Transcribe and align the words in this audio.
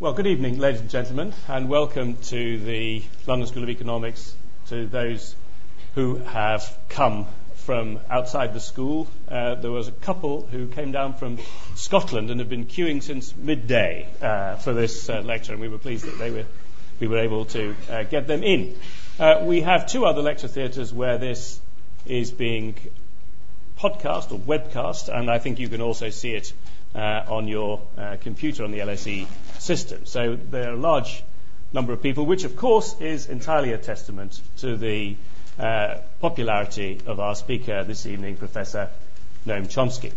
Well, 0.00 0.12
good 0.12 0.28
evening, 0.28 0.60
ladies 0.60 0.80
and 0.80 0.88
gentlemen, 0.88 1.34
and 1.48 1.68
welcome 1.68 2.18
to 2.26 2.58
the 2.60 3.02
London 3.26 3.48
School 3.48 3.64
of 3.64 3.68
Economics 3.68 4.32
to 4.68 4.86
those 4.86 5.34
who 5.96 6.18
have 6.18 6.62
come 6.88 7.26
from 7.56 7.98
outside 8.08 8.54
the 8.54 8.60
school. 8.60 9.08
Uh, 9.28 9.56
there 9.56 9.72
was 9.72 9.88
a 9.88 9.92
couple 9.92 10.46
who 10.46 10.68
came 10.68 10.92
down 10.92 11.14
from 11.14 11.40
Scotland 11.74 12.30
and 12.30 12.38
have 12.38 12.48
been 12.48 12.66
queuing 12.66 13.02
since 13.02 13.36
midday 13.36 14.06
uh, 14.22 14.54
for 14.54 14.72
this 14.72 15.10
uh, 15.10 15.20
lecture, 15.22 15.50
and 15.50 15.60
we 15.60 15.66
were 15.66 15.78
pleased 15.78 16.04
that 16.04 16.16
they 16.16 16.30
were, 16.30 16.44
we 17.00 17.08
were 17.08 17.18
able 17.18 17.46
to 17.46 17.74
uh, 17.90 18.04
get 18.04 18.28
them 18.28 18.44
in. 18.44 18.76
Uh, 19.18 19.40
we 19.42 19.62
have 19.62 19.88
two 19.88 20.06
other 20.06 20.22
lecture 20.22 20.46
theatres 20.46 20.94
where 20.94 21.18
this 21.18 21.60
is 22.06 22.30
being 22.30 22.76
podcast 23.80 24.30
or 24.30 24.38
webcast, 24.38 25.12
and 25.12 25.28
I 25.28 25.40
think 25.40 25.58
you 25.58 25.68
can 25.68 25.80
also 25.80 26.10
see 26.10 26.34
it 26.34 26.52
uh, 26.94 27.24
on 27.28 27.48
your 27.48 27.80
computer 28.20 28.64
on 28.64 28.70
the 28.70 28.78
LSE 28.78 29.26
system. 29.58 30.06
So 30.06 30.36
there 30.36 30.70
are 30.70 30.74
a 30.74 30.76
large 30.76 31.22
number 31.72 31.92
of 31.92 32.02
people, 32.02 32.24
which 32.24 32.44
of 32.44 32.56
course 32.56 32.98
is 33.00 33.26
entirely 33.26 33.72
a 33.72 33.78
testament 33.78 34.40
to 34.58 34.76
the 34.76 35.16
uh, 35.58 35.98
popularity 36.20 37.00
of 37.06 37.20
our 37.20 37.34
speaker 37.34 37.84
this 37.84 38.06
evening, 38.06 38.36
Professor 38.36 38.88
Noam 39.46 39.66
Chomsky. 39.66 40.12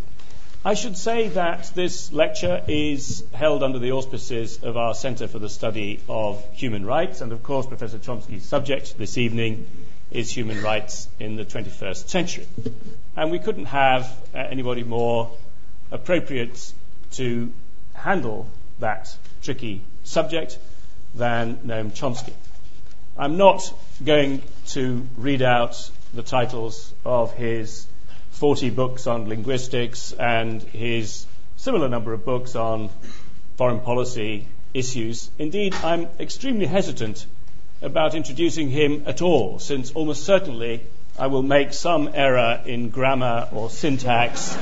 I 0.64 0.76
should 0.76 0.96
say 0.96 1.30
that 1.30 1.72
this 1.74 2.14
lecture 2.14 2.62
is 2.68 3.24
held 3.34 3.64
under 3.64 3.80
the 3.80 3.94
auspices 3.94 4.64
of 4.64 4.78
our 4.78 4.94
Centre 4.94 5.28
for 5.28 5.40
the 5.40 5.50
Study 5.50 6.00
of 6.08 6.46
Human 6.54 6.86
Rights, 6.86 7.22
and 7.22 7.32
of 7.32 7.42
course, 7.42 7.66
Professor 7.66 7.98
Chomsky's 7.98 8.46
subject 8.46 8.96
this 9.00 9.18
evening 9.18 9.66
is 10.12 10.30
human 10.30 10.62
rights 10.62 11.10
in 11.20 11.36
the 11.36 11.46
21st 11.46 12.08
century. 12.10 12.46
And 13.16 13.32
we 13.32 13.40
couldn't 13.40 13.66
have 13.66 14.04
uh, 14.36 14.38
anybody 14.38 14.84
more 14.84 15.32
appropriate 15.92 16.74
to 17.12 17.52
handle 17.94 18.50
that 18.80 19.16
tricky 19.44 19.82
subject 20.04 20.58
than 21.14 21.58
Noam 21.58 21.92
Chomsky. 21.92 22.34
I'm 23.18 23.38
not 23.38 23.74
going 24.04 24.42
to 24.70 25.08
read 25.18 25.42
out 25.42 25.90
the 26.14 26.24
titles 26.24 26.94
of 27.06 27.34
his 27.34 27.86
40 28.32 28.70
books 28.72 29.06
on 29.08 29.28
linguistics 29.28 30.14
and 30.14 30.62
his 30.62 31.26
similar 31.58 31.90
number 31.90 32.14
of 32.14 32.26
books 32.26 32.56
on 32.56 32.90
foreign 33.58 33.82
policy 33.82 34.48
issues. 34.74 35.30
Indeed, 35.38 35.76
I'm 35.84 36.08
extremely 36.20 36.66
hesitant 36.66 37.26
about 37.82 38.16
introducing 38.16 38.70
him 38.70 39.04
at 39.06 39.22
all, 39.22 39.60
since 39.60 39.92
almost 39.92 40.24
certainly 40.24 40.82
I 41.20 41.28
will 41.28 41.44
make 41.44 41.74
some 41.74 42.10
error 42.14 42.62
in 42.66 42.90
grammar 42.90 43.50
or 43.52 43.70
syntax 43.70 44.56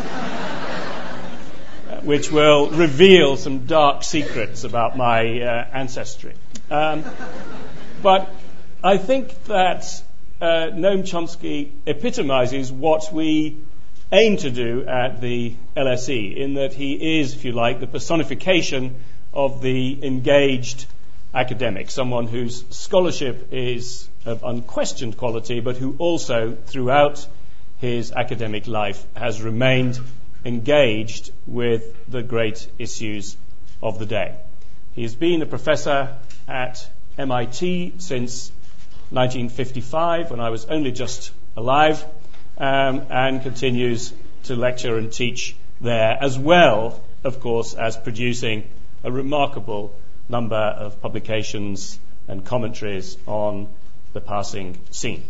which 2.03 2.31
will 2.31 2.69
reveal 2.69 3.37
some 3.37 3.65
dark 3.65 4.03
secrets 4.03 4.63
about 4.63 4.97
my 4.97 5.41
uh, 5.41 5.67
ancestry. 5.73 6.33
Um, 6.69 7.03
but 8.01 8.29
I 8.83 8.97
think 8.97 9.43
that 9.45 9.83
uh, 10.41 10.71
Noam 10.71 11.03
Chomsky 11.03 11.71
epitomizes 11.85 12.71
what 12.71 13.11
we 13.11 13.57
aim 14.11 14.37
to 14.37 14.49
do 14.49 14.85
at 14.87 15.21
the 15.21 15.53
LSE, 15.75 16.35
in 16.35 16.55
that 16.55 16.73
he 16.73 17.19
is, 17.19 17.33
if 17.33 17.45
you 17.45 17.51
like, 17.51 17.79
the 17.79 17.87
personification 17.87 18.95
of 19.33 19.61
the 19.61 20.03
engaged 20.05 20.85
academic, 21.33 21.91
someone 21.91 22.27
whose 22.27 22.63
scholarship 22.69 23.49
is 23.51 24.07
of 24.25 24.43
unquestioned 24.43 25.17
quality, 25.17 25.59
but 25.59 25.77
who 25.77 25.95
also, 25.99 26.55
throughout 26.65 27.25
his 27.77 28.11
academic 28.11 28.67
life, 28.67 29.05
has 29.15 29.41
remained 29.41 29.99
engaged 30.45 31.31
with 31.45 31.83
the 32.07 32.23
great 32.23 32.67
issues 32.77 33.35
of 33.81 33.99
the 33.99 34.05
day. 34.05 34.35
He 34.93 35.03
has 35.03 35.15
been 35.15 35.41
a 35.41 35.45
professor 35.45 36.15
at 36.47 36.87
MIT 37.17 37.93
since 37.97 38.51
1955, 39.11 40.31
when 40.31 40.39
I 40.39 40.49
was 40.49 40.65
only 40.65 40.91
just 40.91 41.31
alive, 41.57 42.03
um, 42.57 43.07
and 43.09 43.41
continues 43.41 44.13
to 44.43 44.55
lecture 44.55 44.97
and 44.97 45.11
teach 45.11 45.55
there, 45.81 46.17
as 46.19 46.37
well, 46.37 47.01
of 47.23 47.39
course, 47.39 47.73
as 47.73 47.97
producing 47.97 48.69
a 49.03 49.11
remarkable 49.11 49.93
number 50.27 50.55
of 50.55 51.01
publications 51.01 51.99
and 52.27 52.45
commentaries 52.45 53.17
on 53.25 53.67
the 54.13 54.21
passing 54.21 54.77
scene. 54.91 55.23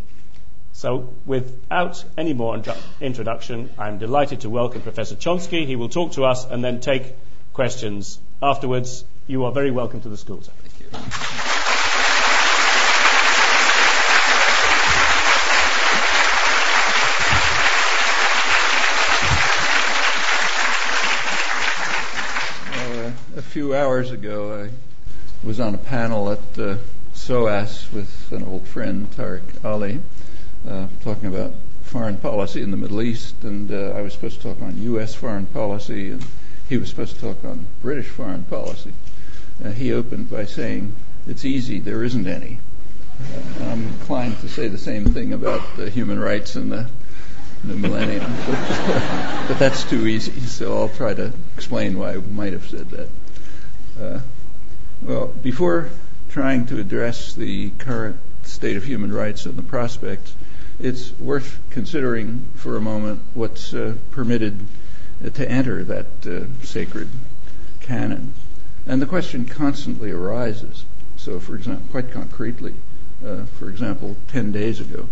So, 0.79 1.13
without 1.25 2.05
any 2.17 2.31
more 2.31 2.57
introduction, 3.01 3.69
I'm 3.77 3.97
delighted 3.97 4.39
to 4.41 4.49
welcome 4.49 4.81
Professor 4.81 5.15
Chomsky. 5.15 5.65
He 5.65 5.75
will 5.75 5.89
talk 5.89 6.13
to 6.13 6.23
us 6.23 6.45
and 6.45 6.63
then 6.63 6.79
take 6.79 7.15
questions 7.51 8.17
afterwards. 8.41 9.03
You 9.27 9.43
are 9.43 9.51
very 9.51 9.71
welcome 9.71 9.99
to 9.99 10.07
the 10.07 10.15
school, 10.15 10.41
sir. 10.41 10.53
Thank 10.63 10.79
you. 10.79 10.87
Uh, 22.71 23.11
a 23.37 23.41
few 23.41 23.75
hours 23.75 24.11
ago, 24.11 24.63
I 24.63 24.69
was 25.45 25.59
on 25.59 25.75
a 25.75 25.77
panel 25.77 26.31
at 26.31 26.57
uh, 26.57 26.77
SOAS 27.15 27.91
with 27.91 28.31
an 28.31 28.43
old 28.43 28.65
friend, 28.65 29.11
Tariq 29.11 29.65
Ali, 29.65 29.99
uh, 30.67 30.87
talking 31.03 31.27
about 31.27 31.53
foreign 31.83 32.17
policy 32.17 32.61
in 32.61 32.71
the 32.71 32.77
Middle 32.77 33.01
East, 33.01 33.35
and 33.43 33.71
uh, 33.71 33.93
I 33.95 34.01
was 34.01 34.13
supposed 34.13 34.41
to 34.41 34.53
talk 34.53 34.61
on 34.61 34.81
U.S. 34.83 35.15
foreign 35.15 35.45
policy, 35.47 36.11
and 36.11 36.25
he 36.67 36.77
was 36.77 36.89
supposed 36.89 37.15
to 37.15 37.21
talk 37.21 37.43
on 37.43 37.65
British 37.81 38.07
foreign 38.07 38.43
policy. 38.43 38.93
Uh, 39.63 39.71
he 39.71 39.91
opened 39.91 40.29
by 40.29 40.45
saying, 40.45 40.95
"It's 41.27 41.45
easy. 41.45 41.79
There 41.79 42.03
isn't 42.03 42.27
any." 42.27 42.59
I'm 43.61 43.87
inclined 43.87 44.39
to 44.39 44.49
say 44.49 44.67
the 44.67 44.77
same 44.77 45.05
thing 45.05 45.33
about 45.33 45.61
human 45.91 46.19
rights 46.19 46.55
in 46.55 46.69
the 46.69 46.87
the 47.63 47.75
millennium, 47.75 48.31
but, 48.45 49.45
but, 49.49 49.59
that's 49.59 49.83
too 49.83 50.07
easy. 50.07 50.39
So 50.41 50.77
I'll 50.77 50.89
try 50.89 51.13
to 51.13 51.33
explain 51.57 51.97
why 51.97 52.13
I 52.13 52.17
might 52.17 52.53
have 52.53 52.67
said 52.69 52.89
that. 52.91 53.09
Uh, 54.01 54.19
well, 55.01 55.27
before 55.27 55.89
trying 56.29 56.67
to 56.67 56.79
address 56.79 57.33
the 57.33 57.71
current 57.71 58.17
state 58.43 58.77
of 58.77 58.85
human 58.85 59.11
rights 59.11 59.45
and 59.45 59.57
the 59.57 59.61
prospects, 59.63 60.33
it's 60.79 61.17
worth 61.19 61.59
considering 61.71 62.47
for 62.55 62.77
a 62.77 62.81
moment 62.81 63.21
what's 63.33 63.73
uh, 63.73 63.95
permitted 64.11 64.67
to 65.33 65.49
enter 65.49 65.83
that 65.83 66.05
uh, 66.25 66.45
sacred 66.65 67.09
canon. 67.81 68.33
And 68.87 69.01
the 69.01 69.05
question 69.05 69.45
constantly 69.45 70.11
arises. 70.11 70.85
So, 71.17 71.39
for 71.39 71.55
example, 71.55 71.85
quite 71.91 72.11
concretely, 72.11 72.73
uh, 73.25 73.43
for 73.57 73.69
example, 73.69 74.15
10 74.29 74.51
days 74.51 74.79
ago, 74.79 75.09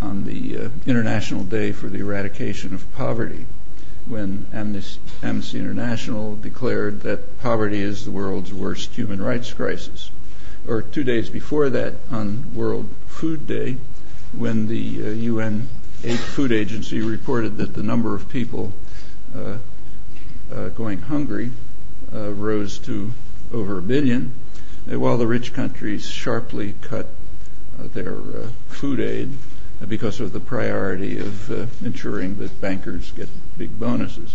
on 0.00 0.24
the 0.24 0.56
uh, 0.56 0.68
International 0.86 1.44
Day 1.44 1.72
for 1.72 1.88
the 1.88 1.98
Eradication 1.98 2.74
of 2.74 2.92
Poverty, 2.94 3.46
when 4.06 4.46
Amnesty, 4.52 5.00
Amnesty 5.22 5.58
International 5.58 6.36
declared 6.36 7.02
that 7.02 7.40
poverty 7.40 7.80
is 7.80 8.04
the 8.04 8.10
world's 8.10 8.52
worst 8.52 8.94
human 8.94 9.20
rights 9.20 9.52
crisis. 9.52 10.10
Or 10.66 10.82
two 10.82 11.04
days 11.04 11.28
before 11.28 11.70
that, 11.70 11.94
on 12.10 12.54
World 12.54 12.88
Food 13.06 13.46
Day, 13.46 13.76
when 14.32 14.66
the 14.66 15.06
uh, 15.06 15.10
UN 15.10 15.68
Food 16.00 16.52
Agency 16.52 17.00
reported 17.00 17.56
that 17.56 17.74
the 17.74 17.82
number 17.82 18.14
of 18.14 18.28
people 18.28 18.72
uh, 19.34 19.58
uh, 20.52 20.68
going 20.70 21.00
hungry 21.00 21.50
uh, 22.14 22.30
rose 22.30 22.78
to 22.78 23.12
over 23.52 23.78
a 23.78 23.82
billion, 23.82 24.32
uh, 24.90 24.98
while 24.98 25.18
the 25.18 25.26
rich 25.26 25.52
countries 25.52 26.08
sharply 26.08 26.74
cut 26.82 27.06
uh, 27.78 27.88
their 27.92 28.16
food 28.68 29.00
aid 29.00 29.32
because 29.86 30.20
of 30.20 30.32
the 30.32 30.40
priority 30.40 31.18
of 31.18 31.50
ensuring 31.84 32.38
that 32.38 32.60
bankers 32.60 33.12
get 33.12 33.28
big 33.56 33.78
bonuses. 33.78 34.34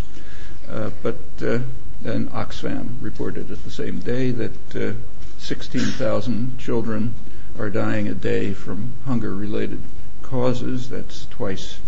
but 1.02 1.16
then 1.38 2.28
Oxfam 2.28 2.96
reported 3.00 3.50
at 3.50 3.62
the 3.64 3.70
same 3.70 4.00
day 4.00 4.30
that 4.30 4.96
16,000 5.38 6.58
children 6.58 7.14
are 7.56 7.70
dying 7.70 8.08
a 8.08 8.14
day 8.14 8.52
from 8.52 8.92
hunger-related 9.06 9.80
causes. 10.22 10.90
That's 10.90 11.26
twice 11.26 11.78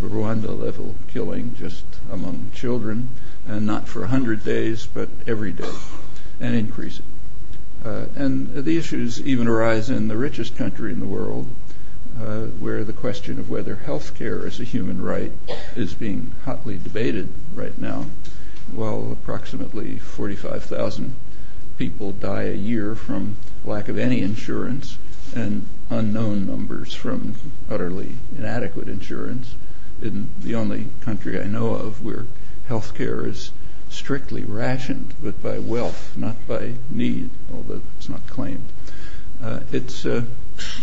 the 0.00 0.08
Rwanda 0.08 0.58
level 0.58 0.96
killing 1.08 1.54
just 1.54 1.84
among 2.10 2.50
children, 2.54 3.08
and 3.46 3.64
not 3.64 3.86
for 3.86 4.00
100 4.00 4.44
days, 4.44 4.88
but 4.92 5.08
every 5.28 5.52
day, 5.52 5.70
and 6.40 6.56
increasing. 6.56 7.04
Uh, 7.84 8.06
and 8.16 8.52
the 8.52 8.76
issues 8.76 9.20
even 9.22 9.46
arise 9.46 9.90
in 9.90 10.08
the 10.08 10.16
richest 10.16 10.56
country 10.56 10.92
in 10.92 10.98
the 10.98 11.06
world, 11.06 11.46
uh, 12.20 12.42
where 12.58 12.82
the 12.82 12.92
question 12.92 13.38
of 13.38 13.48
whether 13.48 13.76
health 13.76 14.16
care 14.16 14.44
is 14.46 14.58
a 14.58 14.64
human 14.64 15.00
right 15.00 15.32
is 15.76 15.94
being 15.94 16.32
hotly 16.44 16.78
debated 16.78 17.28
right 17.54 17.78
now, 17.78 18.06
while 18.72 19.12
approximately 19.12 19.98
45,000 19.98 21.14
people 21.78 22.12
die 22.12 22.44
a 22.44 22.54
year 22.54 22.94
from 22.96 23.36
lack 23.64 23.88
of 23.88 23.98
any 23.98 24.20
insurance 24.20 24.98
and 25.34 25.66
unknown 25.90 26.46
numbers 26.46 26.94
from 26.94 27.34
utterly 27.70 28.16
inadequate 28.36 28.88
insurance 28.88 29.54
in 30.00 30.28
the 30.40 30.54
only 30.54 30.86
country 31.02 31.40
I 31.40 31.44
know 31.44 31.74
of 31.74 32.04
where 32.04 32.26
health 32.66 32.94
care 32.94 33.26
is 33.26 33.50
strictly 33.88 34.44
rationed, 34.44 35.14
but 35.22 35.42
by 35.42 35.58
wealth, 35.58 36.16
not 36.16 36.36
by 36.48 36.72
need, 36.90 37.30
although 37.52 37.82
it's 37.98 38.08
not 38.08 38.26
claimed. 38.26 38.66
Uh, 39.42 39.60
it's 39.70 40.06
uh, 40.06 40.22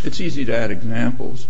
it's 0.04 0.22
easy 0.22 0.46
to 0.46 0.56
add 0.56 0.72
examples. 0.72 1.48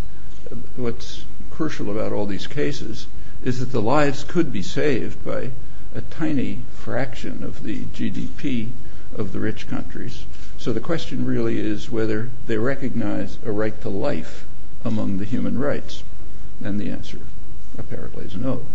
What's 0.75 1.23
crucial 1.51 1.91
about 1.91 2.13
all 2.13 2.25
these 2.25 2.47
cases 2.47 3.07
is 3.43 3.59
that 3.59 3.71
the 3.71 3.81
lives 3.81 4.23
could 4.23 4.51
be 4.51 4.61
saved 4.61 5.23
by 5.25 5.51
a 5.95 6.01
tiny 6.01 6.59
fraction 6.75 7.43
of 7.43 7.63
the 7.63 7.81
GDP 7.85 8.69
of 9.15 9.33
the 9.33 9.39
rich 9.39 9.67
countries. 9.67 10.25
So 10.59 10.73
the 10.73 10.81
question 10.81 11.25
really 11.25 11.57
is 11.57 11.89
whether 11.89 12.29
they 12.45 12.57
recognize 12.57 13.37
a 13.45 13.51
right 13.51 13.79
to 13.81 13.89
life 13.89 14.45
among 14.83 15.17
the 15.17 15.25
human 15.25 15.57
rights. 15.57 16.03
And 16.61 16.77
the 16.77 16.91
answer 16.91 17.19
apparently 17.77 18.25
is 18.25 18.35
no. 18.35 18.65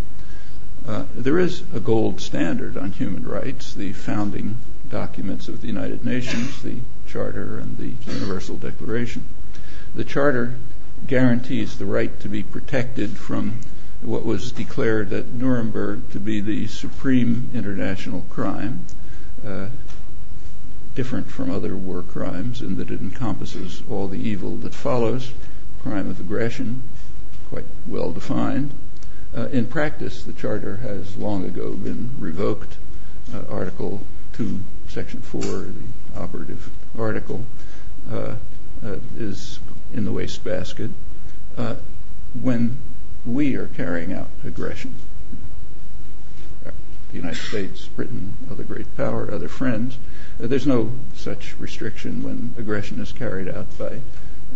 Uh, 0.89 1.05
there 1.15 1.39
is 1.39 1.63
a 1.75 1.81
gold 1.81 2.23
standard 2.23 2.79
on 2.79 2.93
human 2.93 3.29
rights, 3.29 3.75
the 3.75 3.93
founding 3.93 4.57
documents 4.89 5.49
of 5.49 5.61
the 5.61 5.67
United 5.67 6.07
Nations, 6.07 6.63
the 6.63 6.77
Charter 7.07 7.59
and 7.59 7.77
the 7.77 7.93
Universal 8.11 8.57
Declaration. 8.57 9.25
The 9.95 10.05
Charter 10.05 10.55
guarantees 11.07 11.77
the 11.77 11.87
right 11.87 12.19
to 12.21 12.29
be 12.31 12.43
protected 12.43 13.11
from 13.11 13.61
what 14.01 14.25
was 14.25 14.53
declared 14.53 15.13
at 15.13 15.33
Nuremberg 15.33 16.11
to 16.13 16.21
be 16.21 16.41
the 16.41 16.67
supreme 16.67 17.51
international 17.53 18.25
crime, 18.31 18.87
uh, 19.47 19.67
different 20.95 21.31
from 21.31 21.51
other 21.51 21.77
war 21.77 22.03
crimes 22.03 22.61
in 22.61 22.77
that 22.77 22.91
it 22.91 23.01
encompasses 23.01 23.83
all 23.91 24.09
the 24.09 24.19
evil 24.19 24.57
that 24.59 24.75
follows, 24.75 25.33
crime 25.83 26.09
of 26.09 26.21
aggression, 26.21 26.83
quite 27.51 27.65
well 27.87 28.13
defined. 28.13 28.71
Uh, 29.37 29.49
in 29.49 29.67
practice, 29.67 30.23
the 30.23 30.33
Charter 30.33 30.77
has 30.77 31.17
long 31.17 31.45
ago 31.45 31.73
been 31.73 32.11
revoked. 32.19 32.77
Uh, 33.33 33.43
article 33.51 34.03
2, 34.35 34.61
Section 34.89 35.21
4, 35.21 35.41
the 35.41 36.21
operative 36.21 36.71
article, 36.99 37.45
uh, 38.11 38.35
uh 38.85 38.97
is 39.17 39.59
in 39.93 40.05
the 40.05 40.13
wastebasket. 40.13 40.91
Uh, 41.57 41.77
when 42.41 42.77
we 43.25 43.55
are 43.55 43.69
carrying 43.69 44.13
out 44.13 44.29
aggression. 44.45 44.95
The 47.15 47.21
United 47.21 47.43
States, 47.43 47.87
Britain, 47.87 48.35
other 48.51 48.65
great 48.65 48.97
power, 48.97 49.33
other 49.33 49.47
friends. 49.47 49.97
Uh, 50.43 50.49
there's 50.49 50.67
no 50.67 50.91
such 51.15 51.55
restriction 51.61 52.25
when 52.25 52.53
aggression 52.59 53.01
is 53.01 53.13
carried 53.13 53.49
out 53.49 53.79
by 53.79 54.01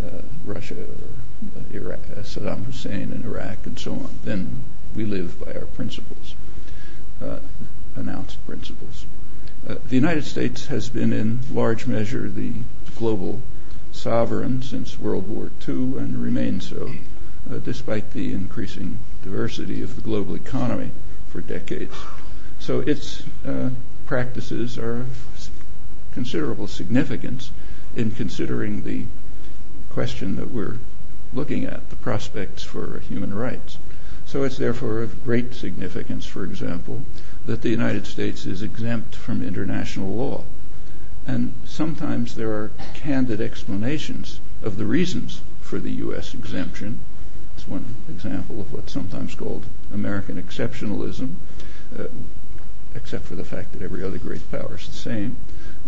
uh, 0.05 0.23
Russia 0.45 0.75
or 0.75 1.61
uh, 1.61 1.63
Iraq, 1.73 2.01
Saddam 2.25 2.65
Hussein 2.65 3.13
in 3.13 3.23
Iraq 3.23 3.65
and 3.65 3.79
so 3.79 3.93
on. 3.93 4.11
Then 4.25 4.65
we 4.97 5.05
live 5.05 5.39
by 5.39 5.53
our 5.53 5.67
principles, 5.67 6.35
announced 7.95 8.45
principles. 8.45 9.07
The 9.63 9.95
United 9.95 10.25
States 10.25 10.67
has 10.67 10.89
been 10.89 11.13
in 11.13 11.39
large 11.53 11.87
measure 11.87 12.29
the 12.29 12.55
global 12.97 13.41
sovereign 13.93 14.63
since 14.63 14.99
World 14.99 15.29
War 15.29 15.53
II 15.69 15.97
and 15.97 16.21
remains 16.21 16.71
so 16.71 16.93
despite 17.63 18.15
the 18.15 18.33
increasing 18.33 18.99
diversity 19.23 19.81
of 19.81 19.95
the 19.95 20.03
global 20.03 20.35
economy 20.35 20.91
for 21.29 21.41
decades. 21.41 21.95
So 22.69 22.81
its 22.81 23.23
uh, 23.47 23.71
practices 24.05 24.77
are 24.77 25.01
of 25.01 25.51
considerable 26.13 26.67
significance 26.67 27.51
in 27.97 28.11
considering 28.11 28.83
the 28.83 29.07
question 29.89 30.37
that 30.37 30.51
we're 30.51 30.77
looking 31.33 31.65
at, 31.65 31.89
the 31.89 31.97
prospects 31.97 32.63
for 32.63 32.99
human 32.99 33.33
rights. 33.33 33.79
So 34.27 34.43
it's 34.43 34.59
therefore 34.59 35.01
of 35.01 35.25
great 35.25 35.55
significance, 35.55 36.27
for 36.27 36.45
example, 36.45 37.07
that 37.47 37.63
the 37.63 37.71
United 37.71 38.05
States 38.05 38.45
is 38.45 38.61
exempt 38.61 39.17
from 39.17 39.43
international 39.43 40.15
law. 40.15 40.45
And 41.27 41.55
sometimes 41.65 42.35
there 42.35 42.53
are 42.53 42.71
candid 42.93 43.41
explanations 43.41 44.41
of 44.63 44.77
the 44.77 44.85
reasons 44.85 45.41
for 45.63 45.79
the 45.79 45.93
U.S. 46.05 46.35
exemption 46.35 47.01
It's 47.59 47.67
one 47.67 47.97
example 48.09 48.61
of 48.61 48.73
what's 48.73 48.93
sometimes 48.93 49.35
called 49.35 49.65
American 49.93 50.41
exceptionalism, 50.41 51.35
uh, 51.99 52.05
except 52.95 53.25
for 53.25 53.35
the 53.35 53.45
fact 53.45 53.73
that 53.73 53.83
every 53.83 54.03
other 54.03 54.19
great 54.19 54.51
power 54.51 54.77
is 54.77 54.87
the 54.87 54.93
same. 54.93 55.37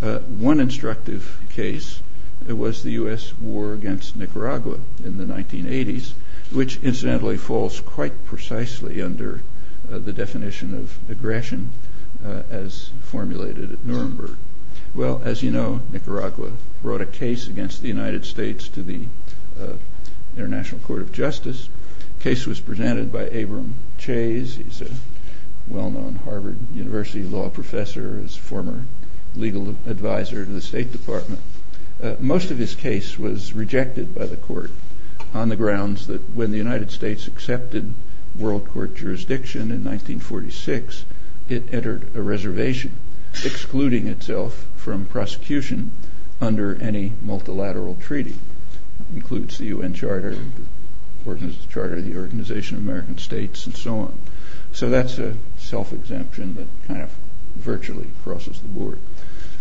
Uh, 0.02 0.18
one 0.18 0.60
instructive 0.60 1.38
case 1.50 2.00
was 2.46 2.82
the 2.82 2.92
U.S. 2.92 3.36
war 3.38 3.74
against 3.74 4.16
Nicaragua 4.16 4.78
in 5.04 5.18
the 5.18 5.24
1980s, 5.24 6.12
which 6.50 6.78
incidentally 6.82 7.36
falls 7.36 7.80
quite 7.80 8.24
precisely 8.24 9.02
under 9.02 9.42
uh, 9.90 9.98
the 9.98 10.12
definition 10.12 10.74
of 10.74 10.96
aggression 11.10 11.70
uh, 12.24 12.42
as 12.50 12.90
formulated 13.02 13.72
at 13.72 13.84
Nuremberg. 13.84 14.36
Well, 14.94 15.20
as 15.24 15.42
you 15.42 15.50
know, 15.50 15.80
Nicaragua 15.92 16.52
brought 16.82 17.00
a 17.00 17.06
case 17.06 17.46
against 17.46 17.82
the 17.82 17.88
United 17.88 18.24
States 18.24 18.68
to 18.68 18.82
the 18.82 19.04
uh, 19.60 19.74
International 20.36 20.80
Court 20.80 21.02
of 21.02 21.12
Justice. 21.12 21.68
Case 22.20 22.46
was 22.46 22.60
presented 22.60 23.12
by 23.12 23.22
Abram 23.22 23.74
Chayes. 23.98 24.56
He's 24.56 24.80
a 24.80 24.90
well-known 25.70 26.16
Harvard 26.24 26.58
University 26.74 27.22
law 27.22 27.48
professor, 27.48 28.20
as 28.24 28.36
former 28.36 28.84
legal 29.34 29.68
advisor 29.86 30.44
to 30.44 30.50
the 30.50 30.60
State 30.60 30.92
Department. 30.92 31.40
Uh, 32.02 32.16
most 32.18 32.50
of 32.50 32.58
his 32.58 32.74
case 32.74 33.18
was 33.18 33.54
rejected 33.54 34.14
by 34.14 34.26
the 34.26 34.36
court 34.36 34.70
on 35.32 35.48
the 35.48 35.56
grounds 35.56 36.06
that 36.08 36.34
when 36.34 36.50
the 36.50 36.58
United 36.58 36.90
States 36.90 37.26
accepted 37.26 37.94
World 38.36 38.66
Court 38.68 38.94
jurisdiction 38.94 39.70
in 39.70 39.84
1946, 39.84 41.04
it 41.48 41.72
entered 41.72 42.04
a 42.14 42.22
reservation, 42.22 42.92
excluding 43.44 44.06
itself 44.06 44.66
from 44.76 45.04
prosecution 45.04 45.90
under 46.40 46.74
any 46.82 47.12
multilateral 47.22 47.96
treaty 47.96 48.34
includes 49.14 49.58
the 49.58 49.66
UN 49.66 49.94
Charter, 49.94 50.36
the 51.24 51.54
Charter 51.68 51.96
of 51.96 52.04
the 52.04 52.16
Organization 52.16 52.76
of 52.76 52.82
American 52.82 53.18
States, 53.18 53.66
and 53.66 53.76
so 53.76 53.98
on. 53.98 54.18
So 54.72 54.88
that's 54.88 55.18
a 55.18 55.36
self-exemption 55.58 56.54
that 56.54 56.68
kind 56.86 57.02
of 57.02 57.10
virtually 57.56 58.08
crosses 58.22 58.60
the 58.60 58.68
board. 58.68 58.98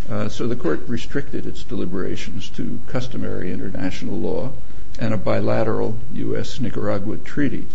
Uh, 0.10 0.30
so 0.30 0.48
the 0.48 0.56
court 0.56 0.88
restricted 0.88 1.46
its 1.46 1.64
deliberations 1.64 2.50
to 2.50 2.80
customary 2.88 3.52
international 3.52 4.18
law 4.18 4.52
and 4.98 5.14
a 5.14 5.18
bilateral 5.18 5.98
U.S.-Nicaragua 6.14 7.24
treaty. 7.24 7.68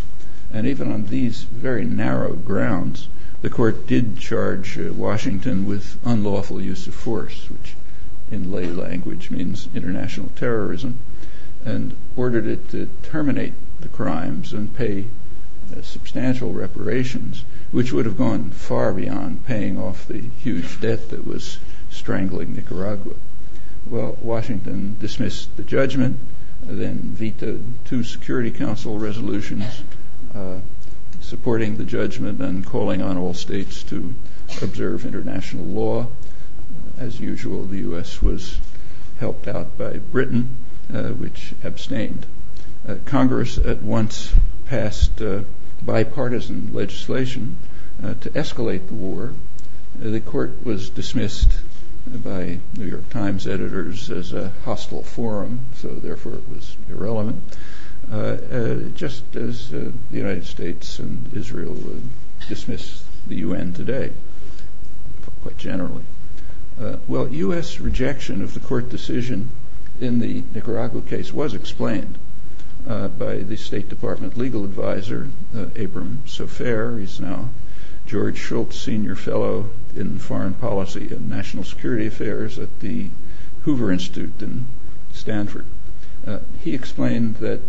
And 0.53 0.67
even 0.67 0.91
on 0.93 1.07
these 1.07 1.43
very 1.43 1.85
narrow 1.85 2.35
grounds, 2.35 3.09
the 3.43 3.51
court 3.51 3.87
did 3.87 4.19
charge 4.19 4.79
uh, 4.79 4.93
Washington 4.93 5.67
with 5.67 5.99
unlawful 6.05 6.61
use 6.61 6.87
of 6.87 6.95
force, 6.95 7.51
which 7.51 7.75
in 8.31 8.51
lay 8.51 8.67
language 8.67 9.31
means 9.31 9.69
international 9.75 10.31
terrorism, 10.37 10.99
and 11.65 11.94
ordered 12.17 12.47
it 12.47 12.70
to 12.70 12.89
terminate 13.03 13.53
the 13.81 13.89
crimes 13.89 14.53
and 14.53 14.75
pay 14.75 15.06
substantial 15.83 16.53
reparations, 16.53 17.45
which 17.71 17.93
would 17.93 18.07
have 18.07 18.19
gone 18.19 18.51
far 18.51 18.93
beyond 18.93 19.45
paying 19.47 19.79
off 19.79 20.07
the 20.07 20.21
huge 20.21 20.81
debt 20.81 21.11
that 21.11 21.27
was 21.27 21.59
strangling 21.91 22.55
Nicaragua. 22.55 23.15
Well, 23.87 24.17
Washington 24.21 24.97
dismissed 25.01 25.57
the 25.57 25.63
judgment, 25.63 26.19
then 26.63 26.99
vetoed 27.03 27.65
two 27.85 28.03
Security 28.03 28.51
Council 28.51 28.99
resolutions 28.99 29.83
uh, 30.35 30.59
supporting 31.21 31.77
the 31.77 31.85
judgment 31.85 32.41
and 32.41 32.65
calling 32.65 33.03
on 33.03 33.17
all 33.17 33.35
states 33.35 33.83
to 33.85 34.15
observe 34.63 35.05
international 35.05 35.65
law. 35.65 36.07
As 36.99 37.19
usual, 37.19 37.65
the 37.65 37.79
U.S. 37.79 38.23
was 38.23 38.59
helped 39.19 39.49
out 39.49 39.77
by 39.77 39.99
Britain 39.99 40.57
uh, 40.93 41.09
which 41.11 41.53
abstained. 41.63 42.27
Uh, 42.87 42.97
Congress 43.07 43.59
at 43.59 43.83
once 43.83 44.33
passed 44.67 45.21
uh, 45.23 45.43
bipartisan 45.83 46.73
legislation 46.73 47.57
to 48.21 48.31
escalate 48.31 48.87
the 48.89 48.95
war. 48.95 49.33
The 49.99 50.21
court 50.21 50.65
was 50.65 50.91
dismissed 50.91 51.53
by 52.07 52.59
New 52.77 52.85
York 52.85 53.09
Times 53.11 53.47
editors 53.47 54.11
as 54.11 54.33
a 54.33 54.53
hostile 54.65 55.03
forum, 55.03 55.61
so 55.77 55.89
therefore 55.89 56.35
it 56.35 56.49
was 56.49 56.77
irrelevant, 56.89 57.43
uh, 58.13 58.17
uh, 58.17 58.75
just 58.95 59.37
as 59.37 59.73
uh, 59.73 59.91
the 60.11 60.17
United 60.17 60.45
States 60.45 60.99
and 60.99 61.33
Israel 61.35 61.77
dismiss 62.49 63.03
the 63.27 63.37
UN 63.37 63.73
today, 63.73 64.13
quite 65.43 65.57
generally. 65.57 66.05
well, 67.09 67.29
U.S. 67.29 67.81
rejection 67.81 68.43
of 68.43 68.53
the 68.53 68.61
court 68.61 68.91
decision 68.91 69.49
in 70.01 70.19
the 70.19 70.43
Nicaragua 70.55 71.01
case 71.01 71.33
was 71.33 71.55
explained 71.55 72.19
uh, 72.19 72.24
by 72.84 73.38
the 73.38 73.56
State 73.56 73.88
Department 73.88 74.36
legal 74.36 74.64
advisor, 74.64 75.29
uh, 75.56 75.67
Abram 75.76 76.20
Sofaer. 76.26 76.98
He's 76.98 77.19
now 77.19 77.48
George 78.06 78.36
Shultz 78.36 78.79
Senior 78.79 79.17
Fellow 79.17 79.70
in 79.96 80.19
Foreign 80.19 80.55
Policy 80.55 81.08
and 81.10 81.31
National 81.31 81.64
Security 81.64 82.06
Affairs 82.06 82.58
at 82.58 82.81
the 82.81 83.08
Hoover 83.62 83.91
Institute 83.91 84.43
in 84.43 84.67
Stanford. 85.12 85.64
Uh, 86.26 86.41
he 86.60 86.74
explained 86.74 87.36
that 87.36 87.60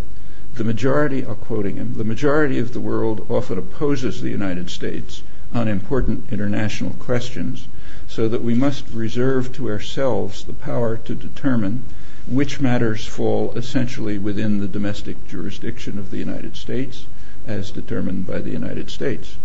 the 0.56 0.64
majority, 0.64 1.26
I'm 1.26 1.36
quoting 1.36 1.76
him, 1.76 1.96
the 1.98 2.04
majority 2.04 2.60
of 2.60 2.74
the 2.74 2.80
world 2.80 3.26
often 3.30 3.58
opposes 3.58 4.22
the 4.22 4.30
United 4.30 4.70
States 4.70 5.22
on 5.54 5.68
important 5.68 6.32
international 6.32 6.92
questions, 6.92 7.68
so 8.08 8.28
that 8.28 8.44
we 8.44 8.54
must 8.54 8.90
reserve 8.92 9.54
to 9.54 9.70
ourselves 9.70 10.44
the 10.44 10.54
power 10.54 10.98
to 10.98 11.16
determine 11.16 11.84
which 12.28 12.60
matters 12.60 13.06
fall 13.06 13.52
essentially 13.56 14.18
within 14.18 14.60
the 14.60 14.68
domestic 14.68 15.28
jurisdiction 15.28 16.00
of 16.00 16.12
the 16.12 16.18
United 16.18 16.56
States, 16.56 17.06
as 17.46 17.72
determined 17.72 18.26
by 18.26 18.40
the 18.40 18.50
United 18.50 18.90
States. 18.90 19.38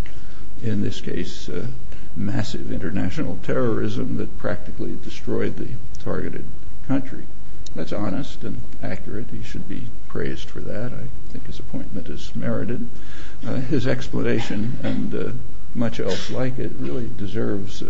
In 0.62 0.80
this 0.82 1.00
case, 1.00 1.48
uh, 1.48 1.66
massive 2.16 2.72
international 2.72 3.38
terrorism 3.42 4.16
that 4.16 4.38
practically 4.38 4.96
destroyed 5.02 5.56
the 5.56 5.68
targeted 6.02 6.44
country. 6.86 7.24
That's 7.74 7.92
honest 7.92 8.42
and 8.42 8.60
accurate. 8.82 9.30
He 9.30 9.42
should 9.42 9.68
be 9.68 9.86
praised 10.08 10.48
for 10.48 10.60
that. 10.60 10.92
I 10.92 11.04
think 11.30 11.46
his 11.46 11.60
appointment 11.60 12.08
is 12.08 12.34
merited. 12.34 12.88
Uh, 13.46 13.56
his 13.56 13.86
explanation 13.86 14.76
and 14.82 15.14
uh, 15.14 15.32
much 15.74 16.00
else 16.00 16.30
like 16.30 16.58
it 16.58 16.72
really 16.78 17.08
deserves 17.16 17.82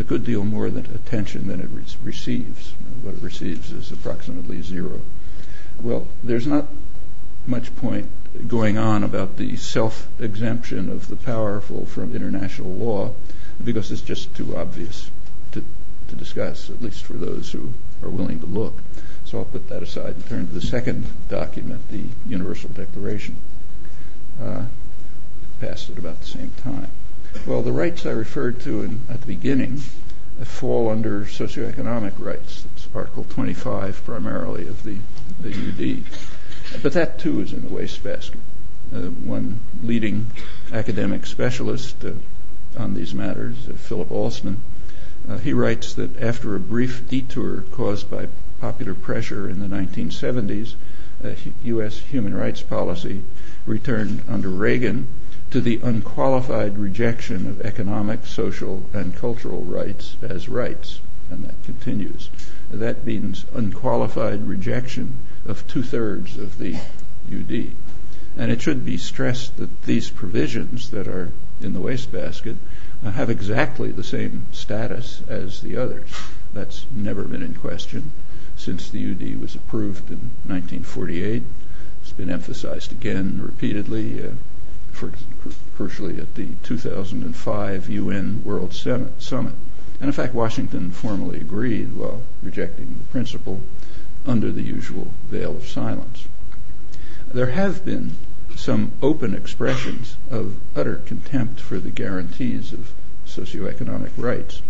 a 0.00 0.04
good 0.04 0.24
deal 0.24 0.44
more 0.44 0.70
than 0.70 0.86
attention 0.86 1.46
than 1.46 1.60
it 1.60 1.68
re- 1.70 1.84
receives. 2.02 2.72
What 3.02 3.14
it 3.14 3.22
receives 3.22 3.70
is 3.70 3.92
approximately 3.92 4.62
zero. 4.62 5.02
Well, 5.80 6.08
there's 6.24 6.46
not 6.46 6.66
much 7.46 7.74
point 7.76 8.08
going 8.48 8.78
on 8.78 9.04
about 9.04 9.36
the 9.36 9.56
self-exemption 9.56 10.90
of 10.90 11.08
the 11.08 11.16
powerful 11.16 11.84
from 11.86 12.14
international 12.14 12.72
law 12.72 13.12
because 13.62 13.90
it's 13.90 14.00
just 14.00 14.34
too 14.34 14.56
obvious 14.56 15.10
to, 15.52 15.64
to 16.08 16.16
discuss, 16.16 16.70
at 16.70 16.80
least 16.80 17.02
for 17.02 17.14
those 17.14 17.50
who 17.52 17.72
are 18.02 18.08
willing 18.08 18.40
to 18.40 18.46
look. 18.46 18.78
So 19.26 19.38
I'll 19.38 19.44
put 19.44 19.68
that 19.68 19.82
aside 19.82 20.14
and 20.14 20.26
turn 20.26 20.46
to 20.48 20.54
the 20.54 20.62
second 20.62 21.06
document, 21.28 21.88
the 21.90 22.04
Universal 22.26 22.70
Declaration. 22.70 23.36
Uh, 24.40 24.64
passed 25.60 25.90
at 25.90 25.98
about 25.98 26.18
the 26.20 26.26
same 26.26 26.50
time. 26.62 26.88
Well, 27.46 27.62
the 27.62 27.72
rights 27.72 28.06
I 28.06 28.10
referred 28.10 28.60
to 28.62 28.82
in, 28.82 29.02
at 29.08 29.20
the 29.20 29.26
beginning 29.26 29.80
uh, 30.40 30.44
fall 30.44 30.88
under 30.88 31.24
socioeconomic 31.24 32.14
rights. 32.18 32.66
It's 32.74 32.88
Article 32.92 33.24
25 33.24 34.04
primarily 34.04 34.66
of 34.66 34.82
the, 34.82 34.98
the 35.38 35.50
UD. 35.50 36.82
But 36.82 36.92
that 36.94 37.20
too 37.20 37.40
is 37.40 37.52
in 37.52 37.62
the 37.62 37.68
wastebasket. 37.68 38.40
Uh, 38.92 39.02
one 39.02 39.60
leading 39.80 40.26
academic 40.72 41.24
specialist 41.24 42.04
uh, 42.04 42.12
on 42.76 42.94
these 42.94 43.14
matters, 43.14 43.68
uh, 43.68 43.74
Philip 43.74 44.10
Alston, 44.10 44.60
uh, 45.28 45.38
he 45.38 45.52
writes 45.52 45.94
that 45.94 46.20
after 46.20 46.56
a 46.56 46.60
brief 46.60 47.08
detour 47.08 47.62
caused 47.70 48.10
by 48.10 48.26
popular 48.60 48.94
pressure 48.94 49.48
in 49.48 49.60
the 49.60 49.68
1970s, 49.68 50.74
U.S. 51.62 51.98
human 51.98 52.34
rights 52.34 52.62
policy 52.62 53.22
returned 53.66 54.24
under 54.28 54.48
Reagan 54.48 55.06
to 55.50 55.60
the 55.60 55.80
unqualified 55.82 56.78
rejection 56.78 57.46
of 57.48 57.60
economic, 57.62 58.24
social, 58.24 58.84
and 58.92 59.16
cultural 59.16 59.62
rights 59.62 60.16
as 60.22 60.48
rights. 60.48 61.00
And 61.30 61.44
that 61.44 61.62
continues. 61.64 62.30
That 62.70 63.04
means 63.04 63.44
unqualified 63.52 64.46
rejection 64.46 65.18
of 65.44 65.66
two 65.66 65.82
thirds 65.82 66.36
of 66.36 66.58
the 66.58 66.76
UD. 67.26 67.72
And 68.36 68.50
it 68.52 68.62
should 68.62 68.84
be 68.84 68.96
stressed 68.96 69.56
that 69.56 69.82
these 69.82 70.08
provisions 70.08 70.90
that 70.90 71.08
are 71.08 71.32
in 71.60 71.72
the 71.72 71.80
wastebasket 71.80 72.56
have 73.02 73.30
exactly 73.30 73.90
the 73.90 74.04
same 74.04 74.44
status 74.52 75.22
as 75.28 75.60
the 75.62 75.76
others. 75.76 76.08
That's 76.52 76.86
never 76.94 77.24
been 77.24 77.42
in 77.42 77.54
question 77.54 78.12
since 78.56 78.90
the 78.90 79.10
UD 79.10 79.40
was 79.40 79.54
approved 79.54 80.10
in 80.10 80.30
1948. 80.46 81.42
It's 82.02 82.12
been 82.12 82.30
emphasized 82.30 82.92
again 82.92 83.40
repeatedly. 83.42 84.24
Uh, 84.24 84.30
for, 84.92 85.12
crucially 85.78 86.18
at 86.18 86.34
the 86.34 86.48
2005 86.62 87.88
UN 87.88 88.44
World 88.44 88.74
Summit. 88.74 89.12
And 90.00 90.08
in 90.08 90.12
fact, 90.12 90.34
Washington 90.34 90.90
formally 90.90 91.40
agreed 91.40 91.94
while 91.94 92.22
rejecting 92.42 92.96
the 92.98 93.04
principle 93.10 93.60
under 94.26 94.50
the 94.50 94.62
usual 94.62 95.12
veil 95.28 95.56
of 95.56 95.68
silence. 95.68 96.26
There 97.32 97.50
have 97.50 97.84
been 97.84 98.16
some 98.56 98.92
open 99.00 99.34
expressions 99.34 100.16
of 100.30 100.56
utter 100.76 100.96
contempt 101.06 101.60
for 101.60 101.78
the 101.78 101.90
guarantees 101.90 102.72
of 102.72 102.92
socioeconomic 103.26 104.10
rights. 104.16 104.60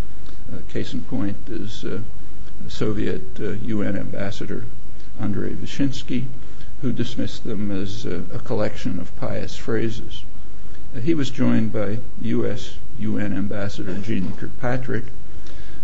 Uh, 0.52 0.58
case 0.70 0.92
in 0.92 1.00
point 1.02 1.36
is 1.48 1.84
uh, 1.84 2.00
Soviet 2.68 3.22
uh, 3.40 3.50
UN 3.50 3.96
ambassador 3.96 4.64
Andrei 5.18 5.54
Vyshinsky 5.54 6.26
who 6.82 6.92
dismissed 6.92 7.44
them 7.44 7.70
as 7.70 8.06
a, 8.06 8.24
a 8.32 8.38
collection 8.38 8.98
of 8.98 9.14
pious 9.16 9.56
phrases. 9.56 10.24
Uh, 10.96 11.00
he 11.00 11.14
was 11.14 11.30
joined 11.30 11.72
by 11.72 11.98
U.S. 12.22 12.78
UN 12.98 13.36
Ambassador 13.36 13.94
Jeane 13.96 14.32
Kirkpatrick. 14.32 15.04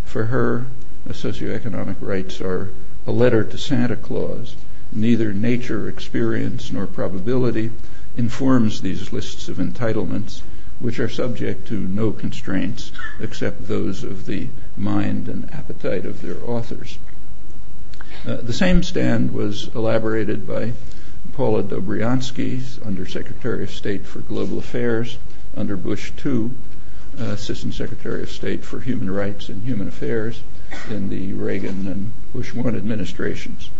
For 0.04 0.24
her, 0.24 0.66
socioeconomic 1.08 1.96
rights 2.00 2.40
are 2.40 2.70
a 3.06 3.12
letter 3.12 3.44
to 3.44 3.58
Santa 3.58 3.96
Claus. 3.96 4.56
Neither 4.90 5.32
nature, 5.32 5.88
experience, 5.88 6.72
nor 6.72 6.86
probability 6.86 7.70
informs 8.16 8.80
these 8.80 9.12
lists 9.12 9.48
of 9.48 9.58
entitlements, 9.58 10.40
which 10.78 10.98
are 10.98 11.08
subject 11.08 11.68
to 11.68 11.74
no 11.78 12.10
constraints 12.10 12.90
except 13.20 13.68
those 13.68 14.02
of 14.02 14.26
the 14.26 14.48
mind 14.76 15.28
and 15.28 15.52
appetite 15.52 16.06
of 16.06 16.22
their 16.22 16.42
authors. 16.44 16.98
Uh, 18.26 18.34
the 18.42 18.52
same 18.52 18.82
stand 18.82 19.32
was 19.32 19.68
elaborated 19.72 20.48
by 20.48 20.72
Paula 21.34 21.62
Dobriansky, 21.62 22.60
Under 22.84 23.06
Secretary 23.06 23.62
of 23.62 23.70
State 23.70 24.04
for 24.04 24.18
Global 24.18 24.58
Affairs 24.58 25.16
under 25.56 25.76
Bush 25.76 26.10
II, 26.24 26.50
uh, 27.20 27.22
Assistant 27.22 27.74
Secretary 27.74 28.24
of 28.24 28.30
State 28.32 28.64
for 28.64 28.80
Human 28.80 29.08
Rights 29.08 29.48
and 29.48 29.62
Human 29.62 29.86
Affairs 29.86 30.42
in 30.90 31.08
the 31.08 31.34
Reagan 31.34 31.86
and 31.86 32.12
Bush 32.32 32.52
I 32.56 32.66
administrations. 32.66 33.70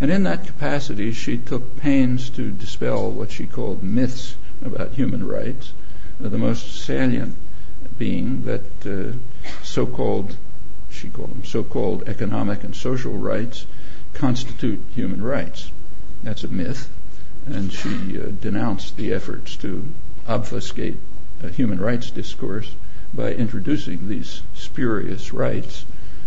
And 0.00 0.10
in 0.10 0.24
that 0.24 0.48
capacity, 0.48 1.12
she 1.12 1.38
took 1.38 1.76
pains 1.76 2.28
to 2.30 2.50
dispel 2.50 3.08
what 3.08 3.30
she 3.30 3.46
called 3.46 3.84
myths 3.84 4.34
about 4.64 4.94
human 4.94 5.24
rights, 5.24 5.72
uh, 6.20 6.28
the 6.28 6.38
most 6.38 6.84
salient 6.84 7.36
being 7.98 8.46
that 8.46 8.64
uh, 8.84 9.16
so-called, 9.62 10.34
she 10.90 11.08
called 11.08 11.30
them 11.30 11.44
so-called 11.44 12.08
economic 12.08 12.64
and 12.64 12.74
social 12.74 13.16
rights 13.16 13.64
constitute 14.14 14.80
human 14.94 15.22
rights. 15.22 15.70
That's 16.22 16.44
a 16.44 16.48
myth. 16.48 16.88
And 17.46 17.72
she 17.72 18.20
uh, 18.20 18.26
denounced 18.40 18.96
the 18.96 19.12
efforts 19.12 19.56
to 19.56 19.84
obfuscate 20.28 20.98
a 21.42 21.48
human 21.48 21.80
rights 21.80 22.10
discourse 22.10 22.74
by 23.12 23.32
introducing 23.32 24.08
these 24.08 24.42
spurious 24.54 25.32
rights, 25.32 25.84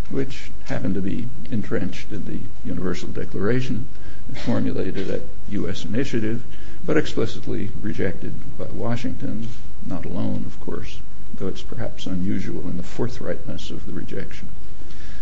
which 0.10 0.52
happen 0.66 0.94
to 0.94 1.02
be 1.02 1.28
entrenched 1.50 2.12
in 2.12 2.26
the 2.26 2.40
Universal 2.68 3.10
Declaration 3.10 3.88
formulated 4.34 5.08
at 5.10 5.22
U.S. 5.50 5.86
initiative, 5.86 6.44
but 6.84 6.98
explicitly 6.98 7.70
rejected 7.82 8.34
by 8.58 8.66
Washington, 8.66 9.48
not 9.86 10.04
alone, 10.04 10.46
of 10.48 10.60
course, 10.60 11.00
though 11.36 11.48
it's 11.48 11.62
perhaps 11.62 12.08
unusual 12.08 12.68
in 12.68 12.78
the 12.78 12.84
forthrightness 12.84 13.70
of 13.70 13.86
the 13.86 13.94
rejection. 13.94 14.48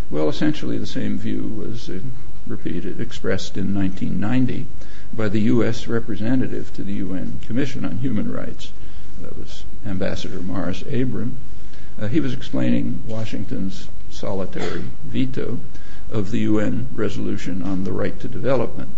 Well, 0.09 0.29
essentially 0.29 0.77
the 0.77 0.87
same 0.87 1.17
view 1.17 1.43
was 1.43 1.89
uh, 1.89 1.99
repeated, 2.45 2.99
expressed 2.99 3.55
in 3.55 3.73
1990 3.73 4.65
by 5.13 5.29
the 5.29 5.41
U.S. 5.41 5.87
representative 5.87 6.73
to 6.73 6.83
the 6.83 6.93
UN 6.93 7.39
Commission 7.45 7.85
on 7.85 7.99
Human 7.99 8.31
Rights. 8.31 8.71
That 9.21 9.37
was 9.37 9.63
Ambassador 9.85 10.41
Morris 10.41 10.81
Abram. 10.81 11.37
Uh, 11.99 12.07
he 12.07 12.19
was 12.19 12.33
explaining 12.33 13.03
Washington's 13.07 13.87
solitary 14.09 14.83
veto 15.05 15.59
of 16.11 16.31
the 16.31 16.39
UN 16.39 16.87
resolution 16.93 17.61
on 17.61 17.83
the 17.83 17.93
right 17.93 18.19
to 18.19 18.27
development, 18.27 18.89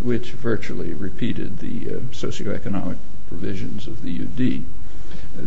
which 0.00 0.32
virtually 0.32 0.92
repeated 0.92 1.58
the 1.58 1.88
uh, 1.88 1.98
socioeconomic 2.12 2.98
provisions 3.28 3.86
of 3.86 4.02
the 4.02 4.20
UD. 4.22 4.64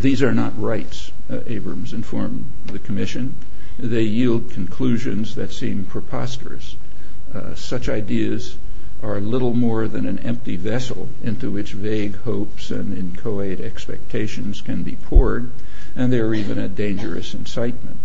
These 0.01 0.23
are 0.23 0.33
not 0.33 0.59
rights, 0.59 1.11
uh, 1.29 1.41
Abrams 1.45 1.93
informed 1.93 2.51
the 2.65 2.79
Commission. 2.79 3.35
They 3.77 4.03
yield 4.03 4.51
conclusions 4.51 5.35
that 5.35 5.51
seem 5.51 5.85
preposterous 5.85 6.75
uh, 7.33 7.55
such 7.55 7.89
ideas 7.89 8.57
are 9.03 9.19
little 9.19 9.53
more 9.53 9.87
than 9.87 10.05
an 10.05 10.19
empty 10.19 10.55
vessel 10.55 11.09
into 11.21 11.51
which 11.51 11.73
vague 11.73 12.15
hopes 12.17 12.71
and 12.71 12.97
inchoate 12.97 13.59
expectations 13.59 14.61
can 14.61 14.81
be 14.83 14.95
poured, 14.95 15.49
and 15.95 16.11
they 16.11 16.19
are 16.19 16.33
even 16.33 16.57
a 16.57 16.69
dangerous 16.69 17.33
incitement. 17.33 17.97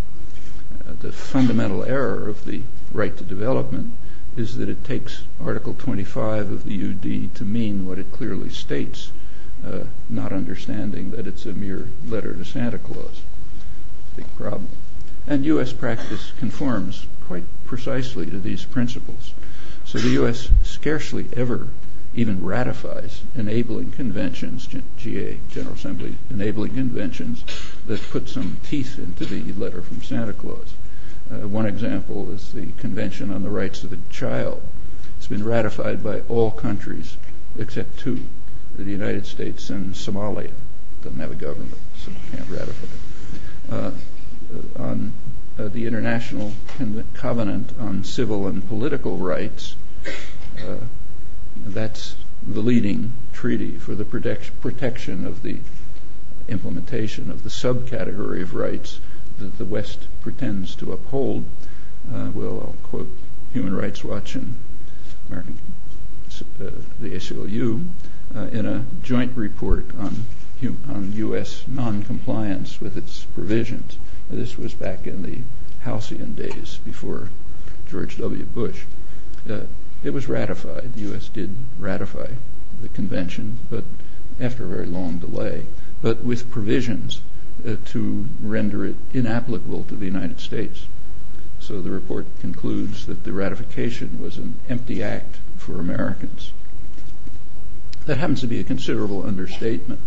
Uh, 0.81 0.93
the 1.01 1.13
fundamental 1.13 1.85
error 1.85 2.29
of 2.29 2.45
the 2.45 2.63
right 2.93 3.17
to 3.17 3.23
development 3.23 3.93
is 4.37 4.57
that 4.57 4.69
it 4.69 4.85
takes 4.85 5.23
Article 5.41 5.75
25 5.75 6.51
of 6.51 6.65
the 6.65 6.91
UD 6.91 7.35
to 7.35 7.45
mean 7.45 7.87
what 7.87 7.99
it 7.99 8.11
clearly 8.13 8.51
states, 8.51 9.13
uh, 9.65 9.85
not 10.09 10.33
understanding 10.33 11.13
that 11.13 11.27
it's 11.27 11.47
a 11.47 11.53
mere 11.53 11.89
letter 12.09 12.35
to 12.35 12.45
Santa 12.45 12.79
Claus. 12.79 13.23
Big 14.17 14.27
problem. 14.37 14.69
And 15.29 15.45
U.S. 15.45 15.75
practice 15.75 16.33
conforms 16.39 17.05
quite 17.27 17.45
precisely 17.67 18.25
to 18.25 18.39
these 18.39 18.65
principles. 18.65 19.35
So 19.85 19.99
the 19.99 20.09
U.S. 20.21 20.49
scarcely 20.63 21.27
ever 21.37 21.69
even 22.15 22.43
ratifies 22.43 23.21
enabling 23.35 23.93
conventions, 23.93 24.67
GA, 24.97 25.39
General 25.51 25.75
Assembly 25.75 26.15
enabling 26.31 26.75
conventions, 26.75 27.45
that 27.87 28.01
put 28.11 28.31
some 28.31 28.57
teeth 28.65 28.99
into 28.99 29.27
the 29.27 29.53
letter 29.53 29.83
from 29.83 30.03
Santa 30.03 30.33
Claus. 30.33 30.73
Uh, 31.31 31.47
one 31.47 31.67
example 31.67 32.33
is 32.33 32.53
the 32.53 32.73
Convention 32.79 33.31
on 33.31 33.43
the 33.43 33.51
Rights 33.51 33.85
of 33.85 33.91
the 33.91 33.99
Child. 34.09 34.63
It's 35.19 35.27
been 35.27 35.45
ratified 35.45 36.03
by 36.03 36.21
all 36.21 36.51
countries 36.51 37.19
except 37.59 37.99
two, 37.99 38.25
the 38.79 38.85
United 38.85 39.27
States 39.27 39.69
and 39.69 39.93
Somalia. 39.93 40.53
Doesn't 41.03 41.21
have 41.21 41.33
a 41.33 41.35
government, 41.35 41.75
so 42.03 42.13
can't 42.35 42.49
ratify 42.49 42.87
it. 42.87 43.73
Uh, 43.75 43.91
on 44.77 45.13
uh, 45.59 45.69
the 45.69 45.87
International 45.87 46.53
Covenant 47.15 47.73
on 47.79 48.05
Civil 48.05 48.47
and 48.47 48.67
Political 48.67 49.17
Rights, 49.17 49.77
uh, 50.65 50.77
that's 51.67 52.17
the 52.47 52.61
leading 52.61 53.13
treaty 53.33 53.73
for 53.73 53.95
the 53.95 54.05
protection 54.05 55.27
of 55.27 55.43
the 55.43 55.59
implementation 56.49 57.31
of 57.31 57.43
the 57.43 57.51
subcategory 57.51 58.43
of 58.43 58.55
rights 58.55 59.01
that 59.39 59.59
the 59.59 59.65
West 59.65 60.07
pretends 60.21 60.75
to 60.77 60.93
uphold. 60.93 61.45
Uh, 62.13 62.31
well, 62.33 62.61
I'll 62.61 62.77
quote 62.85 63.11
Human 63.53 63.75
Rights 63.75 64.03
Watch 64.03 64.35
and 64.35 64.57
American, 65.29 65.59
the 66.59 67.11
ACLU 67.11 67.85
in 68.53 68.67
a 68.67 68.85
joint 69.03 69.37
report 69.37 69.87
on 69.99 70.25
U.S. 70.61 71.65
noncompliance 71.67 72.81
with 72.81 72.97
its 72.97 73.25
provisions. 73.35 73.97
This 74.31 74.59
was 74.59 74.75
back 74.75 75.07
in 75.07 75.23
the 75.23 75.39
halcyon 75.81 76.35
days 76.35 76.79
before 76.85 77.31
George 77.89 78.19
W. 78.19 78.45
Bush. 78.45 78.83
Uh, 79.49 79.63
it 80.05 80.11
was 80.11 80.29
ratified. 80.29 80.93
The 80.95 81.01
U.S. 81.03 81.29
did 81.29 81.55
ratify 81.79 82.33
the 82.83 82.89
convention, 82.89 83.59
but 83.71 83.85
after 84.39 84.65
a 84.65 84.69
very 84.69 84.87
long 84.87 85.19
delay, 85.19 85.65
but 86.03 86.23
with 86.23 86.51
provisions 86.51 87.23
uh, 87.67 87.77
to 87.87 88.27
render 88.43 88.85
it 88.85 88.97
inapplicable 89.13 89.85
to 89.85 89.97
the 89.97 90.05
United 90.05 90.41
States. 90.41 90.87
So 91.59 91.81
the 91.81 91.91
report 91.91 92.27
concludes 92.41 93.07
that 93.07 93.25
the 93.25 93.33
ratification 93.33 94.21
was 94.21 94.37
an 94.37 94.57
empty 94.69 95.03
act 95.03 95.39
for 95.57 95.81
Americans. 95.81 96.53
That 98.07 98.19
happens 98.19 98.43
to 98.43 98.47
be 98.47 98.61
a 98.61 98.65
considerable 98.65 99.27
understatement. 99.27 100.01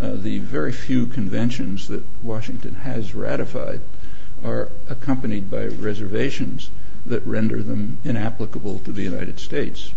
Uh, 0.00 0.12
the 0.14 0.38
very 0.38 0.72
few 0.72 1.06
conventions 1.06 1.88
that 1.88 2.02
Washington 2.22 2.74
has 2.74 3.14
ratified 3.14 3.80
are 4.44 4.68
accompanied 4.88 5.50
by 5.50 5.66
reservations 5.66 6.70
that 7.04 7.26
render 7.26 7.62
them 7.62 7.98
inapplicable 8.04 8.78
to 8.80 8.92
the 8.92 9.02
United 9.02 9.40
States. 9.40 9.92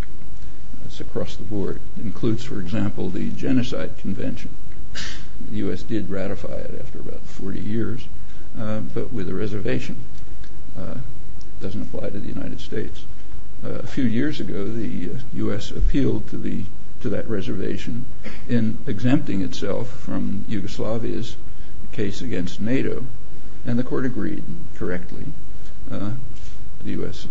That's 0.81 0.99
across 0.99 1.35
the 1.35 1.43
board. 1.43 1.79
It 1.97 2.03
includes, 2.03 2.43
for 2.43 2.59
example, 2.59 3.09
the 3.09 3.29
Genocide 3.29 3.97
Convention, 3.97 4.49
the 5.49 5.57
U.S. 5.57 5.83
did 5.83 6.09
ratify 6.09 6.55
it 6.55 6.79
after 6.79 6.99
about 6.99 7.21
40 7.21 7.59
years, 7.59 8.07
uh, 8.57 8.79
but 8.79 9.13
with 9.13 9.29
a 9.29 9.35
reservation. 9.35 9.97
Uh, 10.77 10.95
doesn't 11.61 11.81
apply 11.83 12.09
to 12.09 12.19
the 12.19 12.27
United 12.27 12.59
States. 12.59 13.05
A 13.63 13.85
few 13.85 14.03
years 14.03 14.39
ago, 14.39 14.65
the 14.67 15.11
U.S. 15.33 15.69
appealed 15.69 16.27
to 16.29 16.37
the 16.37 16.63
to 17.01 17.09
that 17.09 17.27
reservation 17.27 18.05
in 18.47 18.77
exempting 18.87 19.41
itself 19.41 19.89
from 19.89 20.45
Yugoslavia's 20.49 21.35
case 21.91 22.21
against 22.21 22.61
NATO, 22.61 23.05
and 23.65 23.77
the 23.77 23.83
court 23.83 24.05
agreed 24.05 24.43
correctly. 24.75 25.25
Uh, 25.91 26.11
the 26.83 26.91
U.S. 26.91 27.27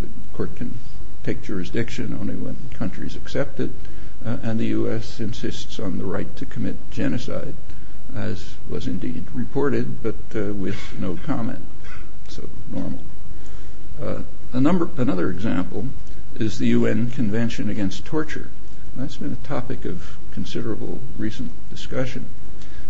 the 0.00 0.08
court 0.34 0.56
can 0.56 0.78
take 1.22 1.42
jurisdiction 1.42 2.16
only 2.20 2.34
when 2.34 2.56
countries 2.74 3.16
accept 3.16 3.60
it, 3.60 3.70
uh, 4.24 4.38
and 4.42 4.58
the 4.58 4.66
U.S. 4.66 5.20
insists 5.20 5.78
on 5.78 5.98
the 5.98 6.04
right 6.04 6.34
to 6.36 6.46
commit 6.46 6.76
genocide, 6.90 7.54
as 8.14 8.54
was 8.68 8.86
indeed 8.86 9.24
reported, 9.34 10.02
but 10.02 10.16
uh, 10.34 10.52
with 10.52 10.78
no 10.98 11.18
comment. 11.24 11.64
So 12.28 12.48
normal. 12.70 13.00
Uh, 14.00 14.22
a 14.52 14.60
number, 14.60 14.88
another 14.96 15.30
example 15.30 15.86
is 16.34 16.58
the 16.58 16.68
UN 16.68 17.10
Convention 17.10 17.68
Against 17.68 18.04
Torture. 18.04 18.50
That's 18.94 19.16
been 19.16 19.32
a 19.32 19.46
topic 19.46 19.86
of 19.86 20.18
considerable 20.32 21.00
recent 21.16 21.50
discussion. 21.70 22.26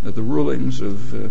Uh, 0.04 0.10
the 0.10 0.22
rulings 0.22 0.80
of 0.80 1.14
uh, 1.14 1.28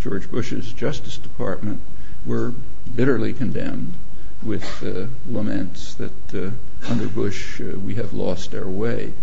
George 0.00 0.28
Bush's 0.28 0.72
Justice 0.72 1.16
Department 1.16 1.80
were 2.26 2.54
bitterly 2.92 3.32
condemned 3.32 3.94
with 4.42 4.82
uh, 4.82 5.06
laments 5.30 5.94
that 5.94 6.34
uh, 6.34 6.50
under 6.90 7.06
Bush 7.06 7.60
uh, 7.60 7.78
we 7.78 7.94
have 7.94 8.12
lost 8.12 8.52
our 8.52 8.68
way. 8.68 9.14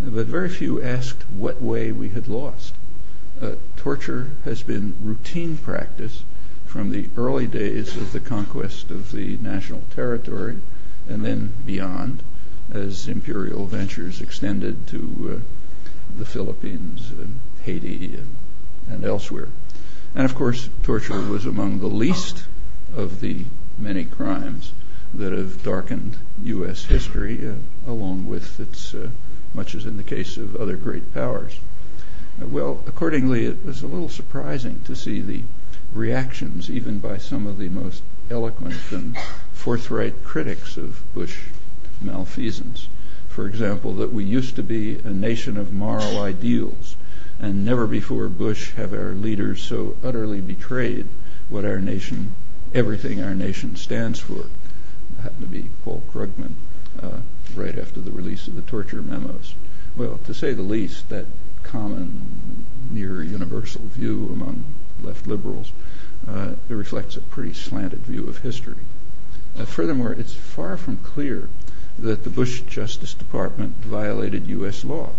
But 0.00 0.26
very 0.26 0.48
few 0.48 0.82
asked 0.82 1.22
what 1.30 1.62
way 1.62 1.92
we 1.92 2.08
had 2.08 2.26
lost. 2.26 2.74
Uh, 3.40 3.52
torture 3.76 4.32
has 4.44 4.64
been 4.64 4.96
routine 5.00 5.56
practice 5.56 6.24
from 6.66 6.90
the 6.90 7.08
early 7.16 7.46
days 7.46 7.96
of 7.96 8.10
the 8.10 8.20
conquest 8.20 8.90
of 8.90 9.12
the 9.12 9.36
national 9.36 9.84
territory 9.94 10.58
and 11.08 11.24
then 11.24 11.52
beyond 11.64 12.24
as 12.72 13.08
imperial 13.08 13.66
ventures 13.66 14.20
extended 14.20 14.86
to 14.86 15.42
uh, 15.42 16.18
the 16.18 16.24
Philippines 16.24 17.12
Haiti 17.62 18.14
and, 18.16 18.36
and 18.88 19.04
elsewhere. 19.04 19.48
And 20.14 20.24
of 20.24 20.34
course, 20.34 20.68
torture 20.82 21.20
was 21.20 21.46
among 21.46 21.78
the 21.78 21.86
least 21.86 22.44
of 22.96 23.20
the 23.20 23.44
many 23.78 24.04
crimes 24.04 24.72
that 25.14 25.32
have 25.32 25.62
darkened 25.62 26.16
U.S. 26.42 26.84
history, 26.84 27.48
uh, 27.48 27.54
along 27.86 28.26
with 28.26 28.58
its, 28.60 28.94
uh, 28.94 29.10
much 29.54 29.74
as 29.74 29.86
in 29.86 29.96
the 29.96 30.02
case 30.02 30.36
of 30.36 30.56
other 30.56 30.76
great 30.76 31.12
powers. 31.12 31.58
Uh, 32.40 32.46
well, 32.46 32.82
accordingly, 32.86 33.46
it 33.46 33.64
was 33.64 33.82
a 33.82 33.86
little 33.86 34.08
surprising 34.08 34.80
to 34.86 34.94
see 34.94 35.20
the 35.20 35.42
reactions, 35.92 36.70
even 36.70 36.98
by 36.98 37.18
some 37.18 37.46
of 37.46 37.58
the 37.58 37.68
most 37.68 38.02
eloquent 38.30 38.92
and 38.92 39.16
forthright 39.52 40.24
critics 40.24 40.76
of 40.76 41.02
Bush 41.14 41.36
malfeasance. 42.00 42.88
For 43.28 43.46
example, 43.46 43.94
that 43.94 44.12
we 44.12 44.24
used 44.24 44.56
to 44.56 44.62
be 44.62 44.98
a 44.98 45.10
nation 45.10 45.56
of 45.56 45.72
moral 45.72 46.20
ideals, 46.20 46.96
and 47.38 47.64
never 47.64 47.86
before 47.86 48.28
Bush 48.28 48.72
have 48.72 48.92
our 48.92 49.12
leaders 49.12 49.62
so 49.62 49.96
utterly 50.02 50.40
betrayed 50.40 51.06
what 51.48 51.64
our 51.64 51.80
nation 51.80 52.34
everything 52.74 53.22
our 53.22 53.34
nation 53.34 53.76
stands 53.76 54.20
for. 54.20 54.40
It 54.40 55.22
happened 55.22 55.40
to 55.40 55.46
be 55.46 55.70
Paul 55.82 56.02
Krugman 56.12 56.54
uh, 57.02 57.18
right 57.54 57.78
after 57.78 58.00
the 58.00 58.12
release 58.12 58.46
of 58.46 58.56
the 58.56 58.62
torture 58.62 59.02
memos. 59.02 59.54
Well, 59.96 60.18
to 60.26 60.34
say 60.34 60.52
the 60.52 60.62
least, 60.62 61.08
that 61.08 61.26
common, 61.62 62.66
near 62.90 63.22
universal 63.22 63.82
view 63.82 64.28
among 64.32 64.64
left 65.02 65.26
liberals 65.26 65.72
uh, 66.28 66.52
reflects 66.68 67.16
a 67.16 67.20
pretty 67.20 67.54
slanted 67.54 68.00
view 68.00 68.28
of 68.28 68.38
history. 68.38 68.76
Uh, 69.58 69.64
furthermore, 69.64 70.12
it's 70.12 70.34
far 70.34 70.76
from 70.76 70.96
clear 70.98 71.48
that 72.02 72.24
the 72.24 72.30
Bush 72.30 72.62
Justice 72.62 73.12
Department 73.12 73.76
violated 73.76 74.46
U.S. 74.48 74.84
law. 74.84 75.10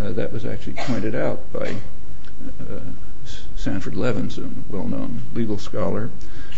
Uh, 0.00 0.12
that 0.12 0.32
was 0.32 0.46
actually 0.46 0.72
pointed 0.72 1.14
out 1.14 1.52
by 1.52 1.76
uh, 2.60 2.80
Sanford 3.56 3.92
Levinson, 3.92 4.52
a 4.56 4.72
well-known 4.72 5.20
legal 5.34 5.58
scholar, 5.58 6.10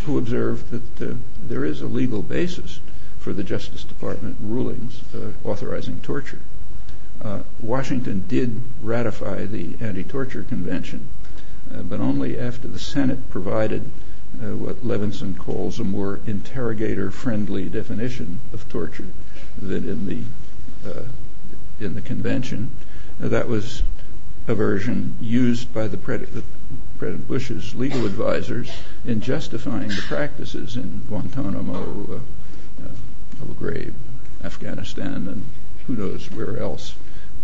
who 0.04 0.18
observed 0.18 0.70
that 0.70 1.10
uh, 1.10 1.14
there 1.42 1.64
is 1.64 1.82
a 1.82 1.86
legal 1.86 2.22
basis 2.22 2.78
for 3.18 3.32
the 3.32 3.42
Justice 3.42 3.82
Department 3.82 4.36
rulings 4.40 5.00
authorizing 5.44 6.00
torture. 6.00 6.38
Washington 7.60 8.24
did 8.28 8.62
ratify 8.80 9.44
the 9.44 9.74
Anti-Torture 9.80 10.44
Convention, 10.44 11.08
but 11.70 12.00
only 12.00 12.38
after 12.38 12.66
the 12.66 12.78
Senate 12.78 13.28
provided 13.30 13.82
what 14.40 14.82
Levinson 14.82 15.36
calls 15.36 15.78
a 15.78 15.84
more 15.84 16.20
interrogator-friendly 16.26 17.68
definition 17.68 18.40
of 18.54 18.66
torture 18.70 19.08
than 19.58 19.88
in 19.88 20.06
the 20.06 20.90
uh, 20.90 21.04
in 21.80 21.94
the 21.94 22.00
convention. 22.00 22.70
that 23.18 23.48
was 23.48 23.82
a 24.46 24.54
version 24.54 25.14
used 25.20 25.72
by 25.72 25.86
the 25.86 25.96
President 25.96 27.28
Bush's 27.28 27.74
legal 27.74 28.06
advisors 28.06 28.70
in 29.04 29.20
justifying 29.20 29.88
the 29.88 30.02
practices 30.08 30.76
in 30.76 31.02
Guantanamo, 31.08 31.76
uh, 32.10 32.84
uh, 32.84 33.42
Abu 33.42 33.54
Ghraib, 33.54 33.92
Afghanistan, 34.42 35.28
and 35.28 35.46
who 35.86 35.94
knows 35.94 36.30
where 36.30 36.58
else, 36.58 36.94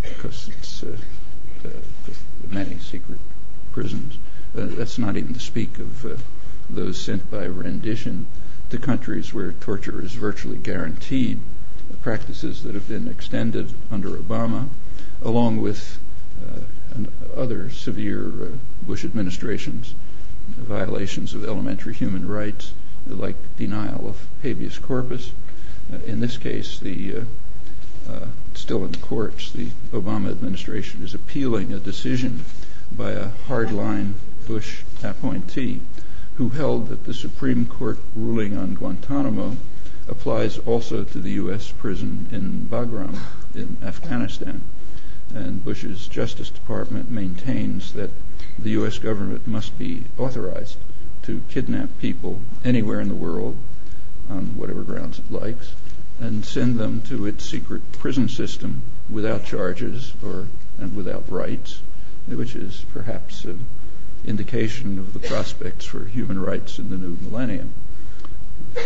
because 0.03 0.49
it's 0.49 0.85
many 2.51 2.79
secret 2.79 3.19
prisons. 3.73 4.19
That's 4.55 4.99
not 4.99 5.17
even 5.17 5.35
to 5.35 5.41
speak 5.41 5.79
of 5.79 6.23
those 6.71 7.01
sent 7.01 7.31
by 7.31 7.45
rendition 7.45 8.27
to 8.71 8.79
countries 8.79 9.33
where 9.33 9.53
torture 9.53 10.03
is 10.03 10.13
virtually 10.15 10.57
guaranteed, 10.57 11.41
practices 12.03 12.63
that 12.63 12.75
have 12.75 12.89
been 12.89 13.09
extended 13.09 13.73
under 13.91 14.11
Obama, 14.11 14.69
along 15.23 15.61
with 15.61 15.99
and 16.95 17.13
other 17.37 17.71
severe 17.71 18.27
uh, 18.27 18.47
Bush 18.83 19.05
administrations 19.05 19.95
violations 20.49 21.35
of 21.35 21.45
elementary 21.45 21.93
human 21.93 22.27
rights, 22.27 22.73
like 23.07 23.37
denial 23.57 24.09
of 24.09 24.27
habeas 24.43 24.79
corpus. 24.79 25.33
Uh, 25.93 25.99
in 26.07 26.21
this 26.21 26.37
case, 26.37 26.79
the 26.79 27.17
uh, 27.17 27.25
uh, 28.11 28.27
still 28.55 28.85
in 28.85 28.93
the 28.93 28.99
courts. 28.99 29.51
The 29.53 29.67
Obama 29.93 30.31
administration 30.31 31.03
is 31.03 31.15
appealing 31.15 31.73
a 31.73 31.79
decision 31.79 32.45
by 32.91 33.11
a 33.11 33.29
hardline 33.49 34.15
Bush 34.47 34.83
appointee 35.03 35.81
who 36.37 36.51
held 36.51 36.89
that 36.89 37.05
the 37.05 37.15
Supreme 37.15 37.67
Court 37.67 37.99
ruling 38.15 38.57
on 38.57 38.75
Guantanamo 38.75 39.57
applies 40.09 40.59
also 40.59 41.05
to 41.05 41.19
the 41.19 41.33
U.S. 41.33 41.73
prison 41.73 42.29
in 42.31 42.69
Bagram 42.71 43.19
in 43.55 43.77
Afghanistan. 43.83 44.63
And 45.35 45.65
Bush's 45.65 46.07
Justice 46.07 46.51
Department 46.51 47.11
maintains 47.11 47.93
that 47.95 48.11
the 48.59 48.71
U.S. 48.71 48.99
government 48.99 49.47
must 49.47 49.79
be 49.79 50.05
authorized 50.17 50.79
to 51.23 51.43
kidnap 51.51 51.89
people 52.01 52.41
anywhere 52.65 53.01
in 53.01 53.09
the 53.09 53.15
world 53.15 53.57
on 54.31 54.57
whatever 54.57 54.83
grounds 54.83 55.19
it 55.19 55.31
likes 55.31 55.73
and 56.21 56.45
send 56.45 56.79
them 56.79 57.03
to 57.03 57.27
its 57.27 57.45
secret 57.45 57.83
prison 57.93 58.29
system 58.29 58.83
without 59.11 59.45
charges 59.45 60.15
or 60.23 60.47
and 60.79 60.95
without 60.95 61.31
rights, 61.31 61.81
which 62.27 62.55
is 62.55 62.85
perhaps 62.93 63.45
an 63.45 63.65
indication 64.25 64.99
of 64.99 65.13
the 65.13 65.19
prospects 65.19 65.85
for 65.85 66.05
human 66.05 66.41
rights 66.41 66.79
in 66.79 66.91
the 66.91 66.97
new 66.97 67.17
millennium. 67.23 67.73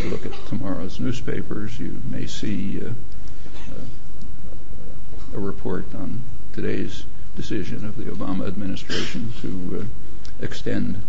You 0.03 0.11
look 0.11 0.27
at 0.27 0.33
tomorrow's 0.47 0.99
newspapers, 0.99 1.79
you 1.79 2.01
may 2.11 2.27
see 2.27 2.81
uh, 2.81 2.89
uh, 2.89 5.37
a 5.37 5.39
report 5.39 5.95
on 5.95 6.23
today's 6.53 7.05
decision 7.37 7.85
of 7.85 7.97
the 7.97 8.05
Obama 8.05 8.47
administration 8.47 9.33
to 9.43 9.81
uh, 9.81 10.45
extend 10.45 11.01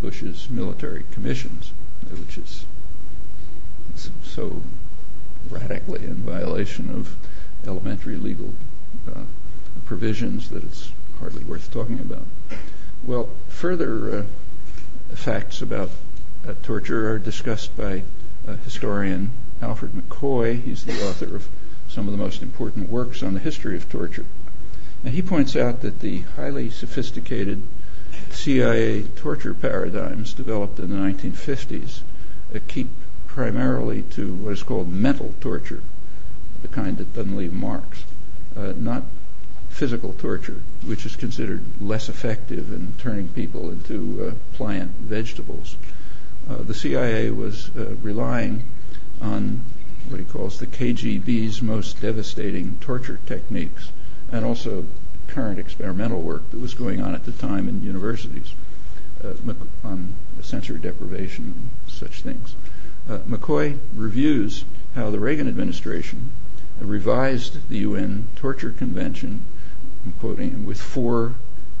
Bush's 0.00 0.48
military 0.48 1.04
commissions, 1.12 1.72
which 2.10 2.38
is 2.38 2.64
so 4.24 4.62
radically 5.50 6.04
in 6.04 6.14
violation 6.14 6.90
of 6.90 7.14
elementary 7.66 8.16
legal 8.16 8.52
provisions 9.84 10.48
that 10.50 10.64
it's 10.64 10.90
hardly 11.20 11.44
worth 11.44 11.70
talking 11.70 12.00
about. 12.00 12.26
Well, 13.04 13.28
further 13.48 14.26
facts 15.14 15.62
about 15.62 15.90
torture 16.54 17.10
are 17.10 17.18
discussed 17.18 17.76
by 17.76 18.02
uh, 18.46 18.56
historian 18.56 19.30
Alfred 19.60 19.92
McCoy. 19.92 20.62
He's 20.62 20.84
the 20.84 21.08
author 21.08 21.36
of 21.36 21.48
some 21.88 22.06
of 22.06 22.12
the 22.12 22.18
most 22.18 22.42
important 22.42 22.88
works 22.88 23.22
on 23.22 23.34
the 23.34 23.40
history 23.40 23.76
of 23.76 23.88
torture. 23.88 24.26
And 25.04 25.14
he 25.14 25.22
points 25.22 25.56
out 25.56 25.82
that 25.82 26.00
the 26.00 26.20
highly 26.36 26.70
sophisticated 26.70 27.62
CIA 28.30 29.02
torture 29.02 29.54
paradigms 29.54 30.32
developed 30.32 30.78
in 30.78 30.90
the 30.90 30.96
1950s 30.96 32.00
uh, 32.54 32.58
keep 32.68 32.88
primarily 33.26 34.02
to 34.02 34.34
what 34.34 34.52
is 34.52 34.62
called 34.62 34.92
mental 34.92 35.34
torture, 35.40 35.82
the 36.62 36.68
kind 36.68 36.96
that 36.98 37.14
doesn't 37.14 37.36
leave 37.36 37.52
marks, 37.52 38.04
uh, 38.56 38.72
not 38.76 39.02
physical 39.68 40.14
torture, 40.14 40.62
which 40.84 41.04
is 41.04 41.16
considered 41.16 41.62
less 41.80 42.08
effective 42.08 42.72
in 42.72 42.94
turning 42.98 43.28
people 43.28 43.70
into 43.70 44.26
uh, 44.26 44.56
pliant 44.56 44.90
vegetables. 44.92 45.76
Uh, 46.48 46.62
the 46.62 46.74
CIA 46.74 47.30
was 47.30 47.70
uh, 47.76 47.94
relying 48.02 48.62
on 49.20 49.62
what 50.08 50.20
he 50.20 50.24
calls 50.24 50.60
the 50.60 50.66
KGB's 50.66 51.60
most 51.60 52.00
devastating 52.00 52.76
torture 52.80 53.18
techniques 53.26 53.90
and 54.30 54.44
also 54.44 54.84
current 55.26 55.58
experimental 55.58 56.20
work 56.20 56.48
that 56.50 56.60
was 56.60 56.74
going 56.74 57.02
on 57.02 57.14
at 57.14 57.24
the 57.24 57.32
time 57.32 57.68
in 57.68 57.82
universities 57.82 58.54
uh, 59.24 59.34
on 59.82 60.14
sensory 60.40 60.78
deprivation 60.78 61.44
and 61.56 61.70
such 61.92 62.22
things. 62.22 62.54
McCoy 63.08 63.78
reviews 63.94 64.64
how 64.94 65.10
the 65.10 65.18
Reagan 65.18 65.48
administration 65.48 66.30
revised 66.80 67.68
the 67.68 67.78
UN 67.78 68.28
Torture 68.36 68.70
Convention, 68.70 69.42
I'm 70.04 70.12
quoting, 70.12 70.64
with 70.64 70.80
four 70.80 71.34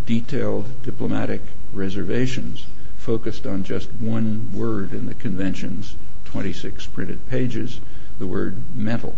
detailed 0.06 0.82
diplomatic 0.82 1.40
reservations 1.72 2.66
focused 3.06 3.46
on 3.46 3.62
just 3.62 3.88
one 3.94 4.50
word 4.52 4.92
in 4.92 5.06
the 5.06 5.14
convention's 5.14 5.94
26 6.24 6.86
printed 6.88 7.26
pages, 7.28 7.80
the 8.18 8.26
word 8.26 8.56
mental. 8.74 9.16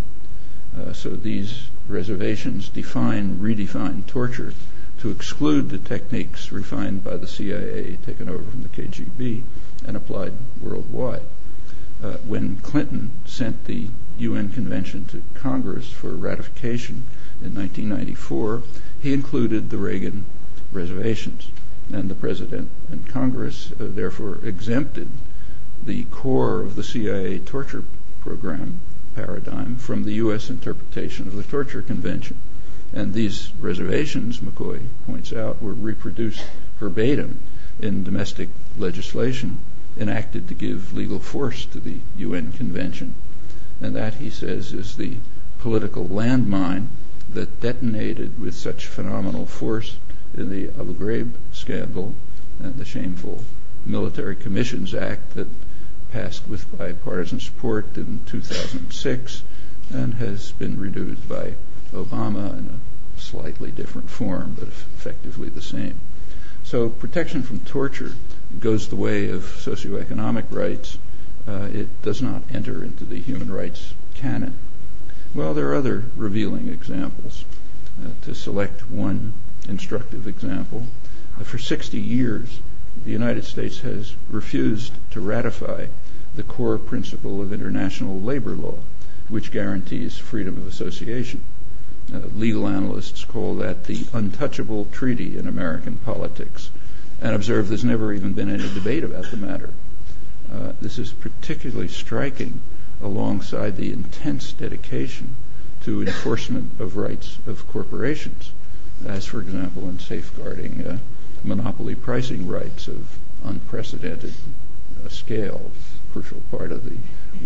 Uh, 0.78 0.92
so 0.92 1.10
these 1.10 1.68
reservations 1.88 2.68
define, 2.68 3.38
redefine 3.38 4.06
torture 4.06 4.52
to 5.00 5.10
exclude 5.10 5.70
the 5.70 5.78
techniques 5.78 6.52
refined 6.52 7.02
by 7.02 7.16
the 7.16 7.26
CIA, 7.26 7.96
taken 8.04 8.28
over 8.28 8.42
from 8.42 8.62
the 8.62 8.68
KGB, 8.68 9.42
and 9.86 9.96
applied 9.96 10.34
worldwide 10.60 11.22
uh, 12.02 12.12
when 12.18 12.56
Clinton 12.58 13.10
sent 13.26 13.64
the 13.64 13.88
UN 14.18 14.50
Convention 14.50 15.04
to 15.06 15.22
Congress 15.34 15.90
for 15.90 16.10
ratification 16.10 17.04
in 17.42 17.54
1994, 17.54 18.62
he 19.00 19.12
included 19.12 19.70
the 19.70 19.78
Reagan 19.78 20.24
reservations. 20.72 21.48
And 21.90 22.10
the 22.10 22.14
President 22.14 22.68
and 22.90 23.08
Congress 23.08 23.72
uh, 23.72 23.86
therefore 23.88 24.40
exempted 24.44 25.08
the 25.84 26.04
core 26.04 26.60
of 26.60 26.76
the 26.76 26.84
CIA 26.84 27.38
torture 27.38 27.84
program 28.20 28.80
paradigm 29.14 29.76
from 29.76 30.04
the 30.04 30.14
U.S. 30.14 30.50
interpretation 30.50 31.26
of 31.28 31.34
the 31.34 31.42
Torture 31.42 31.82
Convention. 31.82 32.36
And 32.92 33.14
these 33.14 33.52
reservations, 33.58 34.40
McCoy 34.40 34.80
points 35.06 35.32
out, 35.32 35.62
were 35.62 35.72
reproduced 35.72 36.44
verbatim 36.78 37.40
in 37.80 38.04
domestic 38.04 38.48
legislation 38.76 39.58
enacted 39.98 40.48
to 40.48 40.54
give 40.54 40.94
legal 40.94 41.18
force 41.18 41.64
to 41.66 41.80
the 41.80 41.96
UN 42.16 42.52
Convention. 42.52 43.14
And 43.80 43.96
that, 43.96 44.14
he 44.14 44.30
says, 44.30 44.72
is 44.72 44.96
the 44.96 45.16
political 45.60 46.06
landmine 46.06 46.88
that 47.32 47.60
detonated 47.60 48.38
with 48.40 48.54
such 48.54 48.86
phenomenal 48.86 49.46
force 49.46 49.96
in 50.38 50.50
the 50.50 50.68
Abu 50.80 50.94
Ghraib 50.94 51.32
scandal 51.52 52.14
and 52.60 52.76
the 52.76 52.84
shameful 52.84 53.44
Military 53.84 54.36
Commissions 54.36 54.94
Act 54.94 55.34
that 55.34 55.48
passed 56.12 56.48
with 56.48 56.76
bipartisan 56.76 57.40
support 57.40 57.96
in 57.96 58.20
2006 58.26 59.42
and 59.90 60.14
has 60.14 60.52
been 60.52 60.78
renewed 60.78 61.28
by 61.28 61.54
Obama 61.92 62.56
in 62.58 62.68
a 62.68 63.20
slightly 63.20 63.70
different 63.70 64.10
form, 64.10 64.54
but 64.58 64.68
effectively 64.68 65.48
the 65.48 65.62
same. 65.62 65.98
So 66.64 66.88
protection 66.88 67.42
from 67.42 67.60
torture 67.60 68.12
goes 68.60 68.88
the 68.88 68.96
way 68.96 69.30
of 69.30 69.42
socioeconomic 69.42 70.44
rights. 70.50 70.98
Uh, 71.46 71.68
it 71.72 72.02
does 72.02 72.20
not 72.20 72.42
enter 72.52 72.84
into 72.84 73.04
the 73.04 73.20
human 73.20 73.50
rights 73.50 73.94
canon. 74.14 74.54
Well, 75.34 75.54
there 75.54 75.70
are 75.70 75.74
other 75.74 76.04
revealing 76.16 76.68
examples. 76.68 77.44
Uh, 78.00 78.10
to 78.26 78.34
select 78.34 78.90
one 78.90 79.32
instructive 79.68 80.26
example, 80.26 80.86
for 81.44 81.58
60 81.58 82.00
years, 82.00 82.60
the 83.04 83.12
United 83.12 83.44
States 83.44 83.80
has 83.80 84.14
refused 84.30 84.92
to 85.12 85.20
ratify 85.20 85.86
the 86.34 86.42
core 86.42 86.78
principle 86.78 87.40
of 87.40 87.52
international 87.52 88.20
labor 88.20 88.56
law, 88.56 88.78
which 89.28 89.52
guarantees 89.52 90.18
freedom 90.18 90.56
of 90.56 90.66
association. 90.66 91.40
Uh, 92.12 92.20
legal 92.34 92.66
analysts 92.66 93.24
call 93.24 93.54
that 93.56 93.84
the 93.84 94.06
untouchable 94.12 94.86
treaty 94.86 95.36
in 95.36 95.46
American 95.46 95.96
politics 95.96 96.70
and 97.20 97.34
observe 97.34 97.68
there's 97.68 97.84
never 97.84 98.12
even 98.12 98.32
been 98.32 98.48
any 98.48 98.72
debate 98.74 99.04
about 99.04 99.30
the 99.30 99.36
matter. 99.36 99.70
Uh, 100.52 100.72
this 100.80 100.98
is 100.98 101.12
particularly 101.12 101.88
striking 101.88 102.60
alongside 103.02 103.76
the 103.76 103.92
intense 103.92 104.52
dedication 104.52 105.34
to 105.82 106.02
enforcement 106.02 106.80
of 106.80 106.96
rights 106.96 107.38
of 107.46 107.66
corporations, 107.68 108.52
as, 109.06 109.26
for 109.26 109.40
example, 109.40 109.88
in 109.88 109.98
safeguarding 109.98 110.86
uh, 110.86 110.98
monopoly 111.44 111.94
pricing 111.94 112.46
rights 112.48 112.88
of 112.88 113.18
unprecedented 113.44 114.34
uh, 115.04 115.08
scale, 115.08 115.70
crucial 116.12 116.42
part 116.50 116.72
of 116.72 116.84
the 116.84 116.96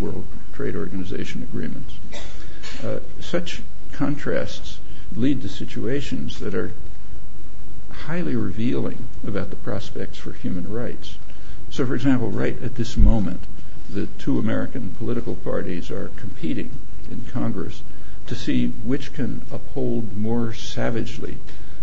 World 0.01 0.27
Trade 0.55 0.77
Organization 0.77 1.43
agreements. 1.43 1.95
Uh, 2.83 3.01
such 3.21 3.63
contrasts 3.93 4.79
lead 5.15 5.43
to 5.43 5.49
situations 5.49 6.41
that 6.41 6.55
are 6.55 6.73
highly 7.91 8.35
revealing 8.35 9.09
about 9.27 9.51
the 9.51 9.57
prospects 9.57 10.19
for 10.19 10.33
human 10.33 10.73
rights. 10.73 11.19
So, 11.71 11.87
for 11.87 11.95
example, 11.95 12.31
right 12.31 12.61
at 12.63 12.77
this 12.77 12.97
moment, 12.97 13.45
the 13.89 14.07
two 14.19 14.39
American 14.39 14.91
political 14.91 15.35
parties 15.37 15.91
are 15.91 16.11
competing 16.17 16.71
in 17.11 17.25
Congress 17.31 17.83
to 18.27 18.35
see 18.35 18.69
which 18.69 19.13
can 19.13 19.43
uphold 19.51 20.17
more 20.17 20.55
savagely 20.55 21.37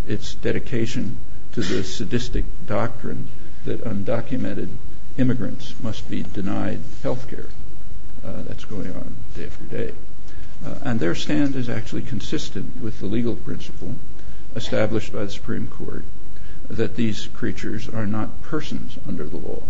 its 0.08 0.36
dedication 0.36 1.17
to 1.54 1.62
the 1.62 1.84
sadistic 1.84 2.45
doctrine 2.65 3.28
that 3.65 3.84
undocumented 3.84 4.69
immigrants 5.17 5.73
must 5.82 6.10
be 6.10 6.23
denied 6.23 6.80
health 7.04 7.30
care. 7.30 7.47
Uh, 8.23 8.41
that's 8.43 8.65
going 8.65 8.91
on 8.95 9.15
day 9.36 9.45
after 9.45 9.63
day. 9.65 9.93
Uh, 10.65 10.75
and 10.84 10.99
their 10.99 11.15
stand 11.15 11.56
is 11.56 11.69
actually 11.69 12.02
consistent 12.02 12.82
with 12.82 12.99
the 12.99 13.06
legal 13.06 13.36
principle 13.36 13.95
established 14.56 15.13
by 15.13 15.23
the 15.23 15.32
Supreme 15.32 15.67
Court 15.67 16.04
that 16.69 16.95
these 16.95 17.28
creatures 17.28 17.89
are 17.89 18.06
not 18.06 18.41
persons 18.41 18.97
under 19.08 19.23
the 19.23 19.38
law. 19.38 19.63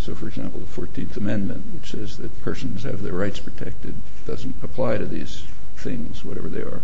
So, 0.00 0.14
for 0.14 0.28
example, 0.28 0.60
the 0.60 0.80
14th 0.80 1.16
Amendment, 1.16 1.64
which 1.74 1.92
says 1.92 2.18
that 2.18 2.42
persons 2.42 2.82
have 2.82 3.02
their 3.02 3.12
rights 3.12 3.38
protected, 3.38 3.94
doesn't 4.26 4.56
apply 4.62 4.98
to 4.98 5.06
these 5.06 5.44
things, 5.76 6.24
whatever 6.24 6.48
they 6.48 6.62
are. 6.62 6.82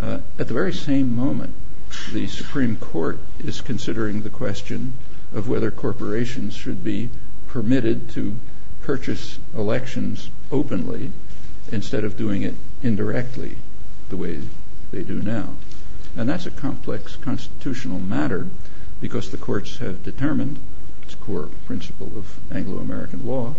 Uh, 0.00 0.18
at 0.38 0.48
the 0.48 0.54
very 0.54 0.72
same 0.72 1.14
moment, 1.14 1.54
the 2.12 2.26
Supreme 2.26 2.76
Court 2.76 3.18
is 3.38 3.60
considering 3.60 4.22
the 4.22 4.30
question 4.30 4.94
of 5.34 5.48
whether 5.48 5.70
corporations 5.70 6.54
should 6.54 6.82
be 6.82 7.10
permitted 7.48 8.10
to 8.10 8.34
purchase 8.82 9.38
elections 9.54 10.30
openly 10.50 11.12
instead 11.70 12.04
of 12.04 12.16
doing 12.16 12.42
it 12.42 12.54
indirectly 12.82 13.56
the 14.08 14.16
way 14.16 14.40
they 14.90 15.02
do 15.02 15.20
now. 15.22 15.50
And 16.16 16.28
that's 16.28 16.46
a 16.46 16.50
complex 16.50 17.16
constitutional 17.16 17.98
matter 17.98 18.46
because 19.00 19.30
the 19.30 19.36
courts 19.36 19.78
have 19.78 20.02
determined, 20.02 20.58
it's 21.02 21.14
a 21.14 21.18
core 21.18 21.48
principle 21.66 22.12
of 22.16 22.38
Anglo-American 22.52 23.26
law, 23.26 23.54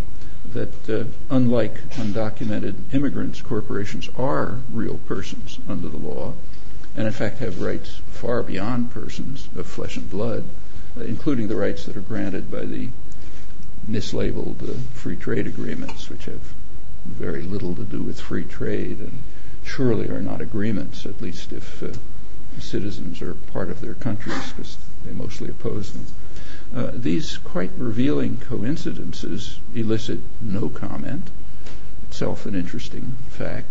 that 0.52 0.90
uh, 0.90 1.04
unlike 1.30 1.88
undocumented 1.92 2.74
immigrants, 2.92 3.40
corporations 3.40 4.08
are 4.16 4.58
real 4.72 4.98
persons 5.06 5.58
under 5.68 5.88
the 5.88 5.96
law, 5.96 6.34
and 6.96 7.06
in 7.06 7.12
fact 7.12 7.38
have 7.38 7.60
rights 7.60 8.00
far 8.10 8.42
beyond 8.42 8.90
persons 8.90 9.48
of 9.56 9.66
flesh 9.66 9.96
and 9.96 10.08
blood, 10.10 10.44
uh, 10.96 11.00
including 11.02 11.48
the 11.48 11.56
rights 11.56 11.86
that 11.86 11.96
are 11.96 12.00
granted 12.00 12.50
by 12.50 12.64
the 12.64 12.88
mislabeled 13.90 14.62
uh, 14.62 14.74
free 14.92 15.16
trade 15.16 15.46
agreements, 15.46 16.08
which 16.08 16.26
have 16.26 16.54
very 17.04 17.42
little 17.42 17.74
to 17.74 17.84
do 17.84 18.02
with 18.02 18.20
free 18.20 18.44
trade 18.44 18.98
and 18.98 19.22
surely 19.64 20.08
are 20.08 20.22
not 20.22 20.40
agreements, 20.40 21.04
at 21.06 21.20
least 21.20 21.52
if 21.52 21.82
uh, 21.82 21.88
citizens 22.60 23.20
are 23.20 23.34
part 23.34 23.70
of 23.70 23.80
their 23.80 23.94
countries, 23.94 24.52
because 24.52 24.76
they 25.04 25.12
mostly 25.12 25.48
oppose 25.48 25.92
them. 25.92 26.06
These 26.92 27.38
quite 27.38 27.70
revealing 27.78 28.38
coincidences 28.38 29.60
elicit 29.76 30.18
no 30.42 30.68
comment, 30.68 31.30
itself 32.08 32.46
an 32.46 32.56
interesting 32.56 33.14
fact, 33.28 33.68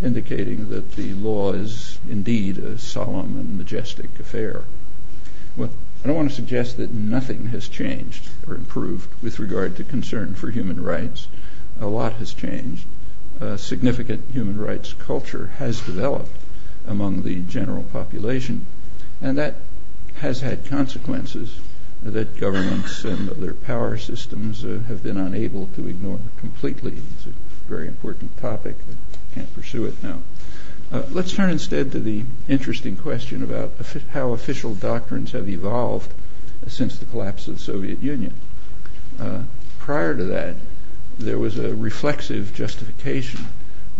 indicating 0.00 0.68
that 0.68 0.92
the 0.92 1.12
law 1.14 1.54
is 1.54 1.98
indeed 2.08 2.58
a 2.58 2.78
solemn 2.78 3.36
and 3.36 3.58
majestic 3.58 4.20
affair. 4.20 4.62
Well, 5.56 5.70
I 6.04 6.06
don't 6.06 6.14
want 6.14 6.28
to 6.28 6.36
suggest 6.36 6.76
that 6.76 6.94
nothing 6.94 7.46
has 7.46 7.66
changed 7.66 8.28
or 8.46 8.54
improved 8.54 9.08
with 9.20 9.40
regard 9.40 9.76
to 9.78 9.82
concern 9.82 10.36
for 10.36 10.52
human 10.52 10.80
rights. 10.80 11.26
A 11.80 11.86
lot 11.86 12.12
has 12.14 12.32
changed. 12.32 12.86
A 13.40 13.58
significant 13.58 14.30
human 14.32 14.58
rights 14.58 14.92
culture 15.00 15.50
has 15.58 15.80
developed 15.80 16.30
among 16.86 17.22
the 17.24 17.40
general 17.40 17.82
population, 17.82 18.66
and 19.20 19.36
that 19.36 19.56
has 20.20 20.42
had 20.42 20.64
consequences 20.66 21.58
that 22.04 22.36
governments 22.38 23.04
and 23.04 23.30
other 23.30 23.54
power 23.54 23.96
systems 23.96 24.64
uh, 24.64 24.78
have 24.88 25.02
been 25.02 25.16
unable 25.16 25.68
to 25.68 25.88
ignore 25.88 26.20
completely. 26.38 26.92
It's 27.16 27.26
a 27.26 27.30
very 27.68 27.88
important 27.88 28.36
topic. 28.38 28.76
I 28.90 29.34
can't 29.34 29.54
pursue 29.54 29.86
it 29.86 30.02
now. 30.02 30.20
Uh, 30.92 31.02
let's 31.10 31.32
turn 31.32 31.50
instead 31.50 31.92
to 31.92 31.98
the 31.98 32.22
interesting 32.46 32.96
question 32.96 33.42
about 33.42 33.72
how 34.12 34.32
official 34.32 34.74
doctrines 34.74 35.32
have 35.32 35.48
evolved 35.48 36.12
since 36.68 36.98
the 36.98 37.06
collapse 37.06 37.48
of 37.48 37.56
the 37.56 37.60
Soviet 37.60 38.00
Union. 38.02 38.34
Uh, 39.18 39.42
prior 39.78 40.14
to 40.14 40.24
that, 40.24 40.56
there 41.18 41.38
was 41.38 41.58
a 41.58 41.74
reflexive 41.74 42.54
justification 42.54 43.46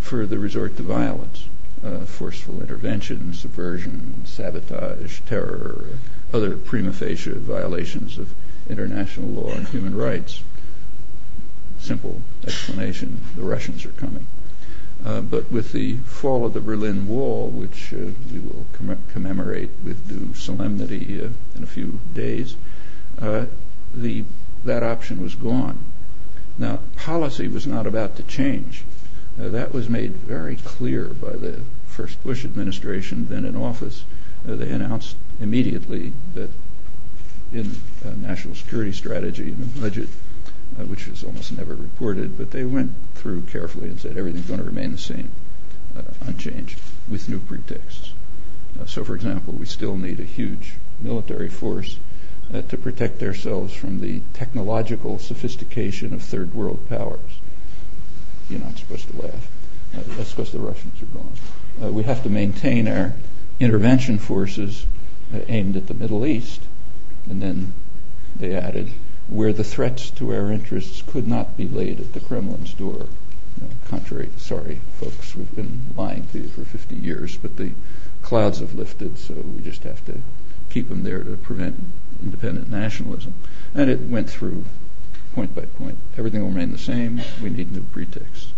for 0.01 0.27
the 0.27 0.39
resort 0.39 0.77
to 0.77 0.83
violence, 0.83 1.47
uh, 1.83 2.01
forceful 2.01 2.61
intervention, 2.61 3.33
subversion, 3.33 4.23
sabotage, 4.27 5.21
terror, 5.23 5.87
other 6.33 6.57
prima 6.57 6.93
facie 6.93 7.33
violations 7.33 8.19
of 8.19 8.35
international 8.69 9.29
law 9.29 9.53
and 9.53 9.69
human 9.69 9.97
rights. 9.97 10.43
Simple 11.81 12.23
explanation 12.47 13.21
the 13.37 13.43
Russians 13.43 13.85
are 13.85 13.91
coming. 13.91 14.27
Uh, 15.05 15.21
but 15.21 15.51
with 15.53 15.73
the 15.73 15.97
fall 15.99 16.47
of 16.47 16.55
the 16.55 16.61
Berlin 16.61 17.07
Wall, 17.07 17.49
which 17.49 17.93
uh, 17.93 17.99
we 18.33 18.39
will 18.39 18.65
comm- 18.73 18.97
commemorate 19.13 19.69
with 19.85 20.09
due 20.09 20.35
solemnity 20.35 21.21
uh, 21.21 21.29
in 21.57 21.63
a 21.63 21.67
few 21.67 22.01
days, 22.15 22.57
uh, 23.21 23.45
the, 23.95 24.25
that 24.65 24.83
option 24.83 25.23
was 25.23 25.35
gone. 25.35 25.79
Now, 26.57 26.79
policy 26.97 27.49
was 27.49 27.67
not 27.67 27.87
about 27.87 28.17
to 28.17 28.23
change. 28.23 28.85
Uh, 29.39 29.49
that 29.49 29.75
was 29.75 29.89
made 29.89 30.13
very 30.13 30.57
clear 30.57 31.09
by 31.09 31.33
the 31.33 31.61
first 31.89 32.23
Bush 32.23 32.45
administration, 32.45 33.27
then 33.29 33.45
in 33.45 33.57
office. 33.57 34.05
Uh, 34.49 34.55
they 34.55 34.71
announced 34.71 35.17
immediately 35.41 36.13
that 36.35 36.51
in 37.53 37.81
national 38.17 38.55
security 38.55 38.93
strategy 38.93 39.51
and 39.51 39.63
a 39.63 39.81
budget, 39.81 40.09
uh, 40.79 40.85
which 40.85 41.07
was 41.07 41.23
almost 41.23 41.53
never 41.53 41.75
reported, 41.75 42.37
but 42.37 42.51
they 42.51 42.65
went 42.65 42.93
through 43.15 43.43
carefully 43.43 43.89
and 43.89 44.01
said 44.01 44.17
everything's 44.17 44.47
going 44.47 44.59
to 44.59 44.67
remain 44.67 44.93
the 44.93 44.99
same, 44.99 45.31
uh, 45.97 46.03
unchanged, 46.27 46.79
with 47.09 47.29
new 47.29 47.39
pretexts. 47.39 48.13
Uh, 48.81 48.87
so, 48.87 49.05
for 49.05 49.15
example, 49.15 49.55
we 49.55 49.67
still 49.67 49.97
need 49.97 50.19
a 50.19 50.25
huge 50.25 50.75
military 51.01 51.49
force 51.49 51.97
uh, 52.53 52.63
to 52.63 52.77
protect 52.77 53.23
ourselves 53.23 53.73
from 53.73 54.01
the 54.01 54.21
technological 54.33 55.19
sophistication 55.19 56.13
of 56.13 56.23
third 56.23 56.53
world 56.55 56.89
powers. 56.89 57.39
You're 58.51 58.61
not 58.61 58.77
supposed 58.77 59.09
to 59.11 59.23
laugh. 59.23 59.49
Uh, 59.97 60.01
that's 60.17 60.33
because 60.33 60.51
the 60.51 60.59
Russians 60.59 61.01
are 61.03 61.07
gone. 61.07 61.33
Uh, 61.83 61.93
we 61.93 62.03
have 62.03 62.23
to 62.25 62.31
maintain 62.31 62.89
our 62.89 63.15
intervention 63.61 64.19
forces 64.19 64.87
aimed 65.49 65.77
at 65.77 65.87
the 65.87 65.95
Middle 65.95 66.27
East, 66.27 66.63
and 67.29 67.41
then 67.41 67.73
they 68.37 68.55
added, 68.55 68.91
where 69.29 69.53
the 69.53 69.65
threats 69.65 70.11
to 70.11 70.35
our 70.35 70.51
interests 70.51 71.03
could 71.07 71.27
not 71.27 71.57
be 71.57 71.69
laid 71.69 72.01
at 72.01 72.13
the 72.13 72.21
Kremlin's 72.21 72.75
door. 72.75 73.07
You 73.57 73.63
know, 73.63 73.69
contrary, 73.89 74.31
sorry, 74.37 74.81
folks, 74.99 75.35
we've 75.35 75.55
been 75.55 75.83
lying 75.97 76.27
to 76.33 76.39
you 76.39 76.49
for 76.49 76.65
50 76.65 76.97
years, 76.97 77.37
but 77.37 77.57
the 77.57 77.73
clouds 78.23 78.61
have 78.61 78.75
lifted, 78.75 79.19
so 79.19 79.35
we 79.35 79.63
just 79.63 79.85
have 79.85 80.05
to 80.07 80.21
keep 80.71 80.89
them 80.89 81.05
there 81.05 81.23
to 81.23 81.37
prevent 81.37 81.79
independent 82.23 82.71
nationalism. 82.71 83.35
And 83.75 83.91
it 83.91 84.01
went 84.01 84.29
through 84.29 84.65
point 85.35 85.55
by 85.55 85.63
point. 85.63 85.99
Everything 86.17 86.43
will 86.43 86.49
remain 86.49 86.73
the 86.73 86.79
same. 86.79 87.21
We 87.43 87.51
need 87.51 87.73
new 87.73 87.83
pretexts. 87.83 88.53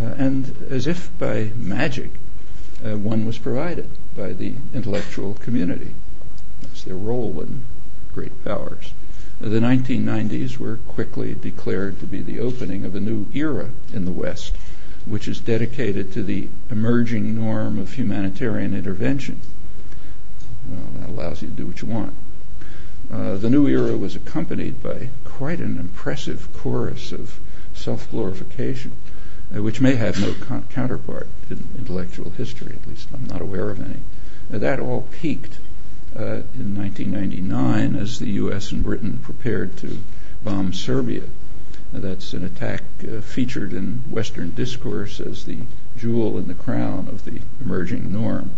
Uh, 0.00 0.06
and 0.18 0.66
as 0.70 0.86
if 0.86 1.10
by 1.18 1.50
magic, 1.56 2.10
uh, 2.84 2.96
one 2.96 3.26
was 3.26 3.38
provided 3.38 3.88
by 4.16 4.32
the 4.32 4.54
intellectual 4.74 5.34
community. 5.34 5.94
Their 6.84 6.96
role 6.96 7.40
in 7.40 7.62
great 8.14 8.44
powers. 8.44 8.92
The 9.40 9.60
1990s 9.60 10.58
were 10.58 10.78
quickly 10.88 11.34
declared 11.34 12.00
to 12.00 12.06
be 12.06 12.22
the 12.22 12.40
opening 12.40 12.84
of 12.84 12.94
a 12.94 13.00
new 13.00 13.26
era 13.34 13.70
in 13.92 14.04
the 14.04 14.12
West, 14.12 14.54
which 15.04 15.28
is 15.28 15.40
dedicated 15.40 16.12
to 16.12 16.22
the 16.22 16.48
emerging 16.70 17.34
norm 17.34 17.78
of 17.78 17.92
humanitarian 17.92 18.74
intervention. 18.74 19.40
Well, 20.68 20.88
that 21.00 21.08
allows 21.08 21.42
you 21.42 21.48
to 21.48 21.54
do 21.54 21.66
what 21.66 21.82
you 21.82 21.88
want. 21.88 22.14
Uh, 23.12 23.36
the 23.36 23.50
new 23.50 23.66
era 23.66 23.96
was 23.96 24.16
accompanied 24.16 24.82
by 24.82 25.10
quite 25.24 25.60
an 25.60 25.78
impressive 25.78 26.48
chorus 26.52 27.12
of 27.12 27.38
self-glorification 27.74 28.92
uh, 29.54 29.62
which 29.62 29.80
may 29.80 29.96
have 29.96 30.20
no 30.20 30.34
con- 30.34 30.66
counterpart 30.70 31.28
in 31.50 31.68
intellectual 31.76 32.30
history, 32.30 32.76
at 32.80 32.88
least 32.88 33.08
I'm 33.12 33.26
not 33.26 33.42
aware 33.42 33.70
of 33.70 33.80
any. 33.80 34.00
Uh, 34.52 34.58
that 34.58 34.80
all 34.80 35.08
peaked 35.20 35.58
uh, 36.16 36.42
in 36.54 36.76
1999 36.76 37.96
as 37.96 38.18
the 38.18 38.30
U.S. 38.32 38.72
and 38.72 38.82
Britain 38.82 39.18
prepared 39.22 39.76
to 39.78 39.98
bomb 40.44 40.72
Serbia. 40.72 41.22
Uh, 41.94 42.00
that's 42.00 42.32
an 42.32 42.44
attack 42.44 42.82
uh, 43.02 43.20
featured 43.20 43.72
in 43.72 44.02
Western 44.10 44.50
discourse 44.50 45.20
as 45.20 45.44
the 45.44 45.58
jewel 45.96 46.38
in 46.38 46.48
the 46.48 46.54
crown 46.54 47.08
of 47.08 47.24
the 47.24 47.40
emerging 47.60 48.12
norm, 48.12 48.50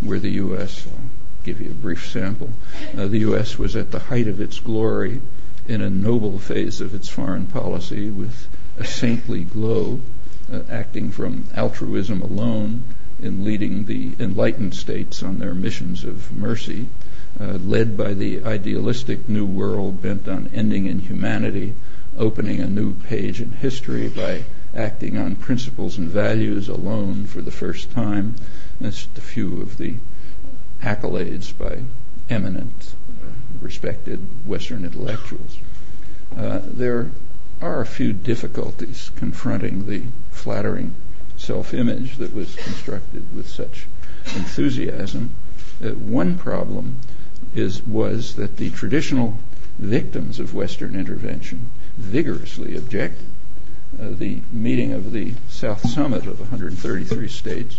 where 0.00 0.18
the 0.18 0.32
U.S. 0.32 0.86
I'll 0.86 1.10
give 1.44 1.60
you 1.60 1.70
a 1.70 1.74
brief 1.74 2.10
sample. 2.10 2.50
Uh, 2.96 3.06
the 3.06 3.18
U.S. 3.18 3.58
was 3.58 3.76
at 3.76 3.90
the 3.90 3.98
height 3.98 4.28
of 4.28 4.40
its 4.40 4.60
glory 4.60 5.20
in 5.66 5.80
a 5.80 5.90
noble 5.90 6.38
phase 6.38 6.80
of 6.80 6.94
its 6.94 7.08
foreign 7.08 7.46
policy 7.46 8.10
with 8.10 8.48
a 8.78 8.84
saintly 8.84 9.44
glow 9.44 10.00
uh, 10.52 10.60
acting 10.70 11.10
from 11.10 11.46
altruism 11.54 12.20
alone 12.20 12.82
in 13.22 13.44
leading 13.44 13.84
the 13.84 14.12
enlightened 14.18 14.74
states 14.74 15.22
on 15.22 15.38
their 15.38 15.54
missions 15.54 16.04
of 16.04 16.32
mercy, 16.32 16.86
uh, 17.40 17.52
led 17.64 17.96
by 17.96 18.14
the 18.14 18.42
idealistic 18.44 19.28
new 19.28 19.46
world 19.46 20.02
bent 20.02 20.28
on 20.28 20.50
ending 20.54 20.86
inhumanity, 20.86 21.74
opening 22.16 22.60
a 22.60 22.66
new 22.66 22.94
page 22.94 23.40
in 23.40 23.50
history 23.50 24.08
by 24.08 24.42
acting 24.74 25.16
on 25.16 25.36
principles 25.36 25.98
and 25.98 26.08
values 26.08 26.68
alone 26.68 27.24
for 27.26 27.40
the 27.40 27.50
first 27.50 27.90
time. 27.92 28.34
That's 28.80 29.06
a 29.16 29.20
few 29.20 29.62
of 29.62 29.78
the 29.78 29.94
accolades 30.82 31.56
by 31.56 31.78
eminent, 32.28 32.94
respected 33.60 34.20
Western 34.46 34.84
intellectuals. 34.84 35.58
Uh, 36.36 36.60
there 36.64 37.10
are 37.60 37.80
a 37.80 37.86
few 37.86 38.12
difficulties 38.12 39.10
confronting 39.16 39.86
the 39.86 40.02
flattering 40.32 40.94
self-image 41.44 42.16
that 42.16 42.34
was 42.34 42.54
constructed 42.56 43.36
with 43.36 43.48
such 43.48 43.86
enthusiasm. 44.34 45.30
Uh, 45.84 45.90
one 45.90 46.38
problem 46.38 46.96
is 47.54 47.86
was 47.86 48.36
that 48.36 48.56
the 48.56 48.70
traditional 48.70 49.38
victims 49.78 50.40
of 50.40 50.54
Western 50.54 50.94
intervention 50.94 51.70
vigorously 51.96 52.76
objected. 52.76 53.26
uh, 54.00 54.10
the 54.10 54.40
meeting 54.50 54.92
of 54.92 55.12
the 55.12 55.34
South 55.48 55.88
Summit 55.88 56.26
of 56.26 56.40
133 56.40 57.28
states, 57.28 57.78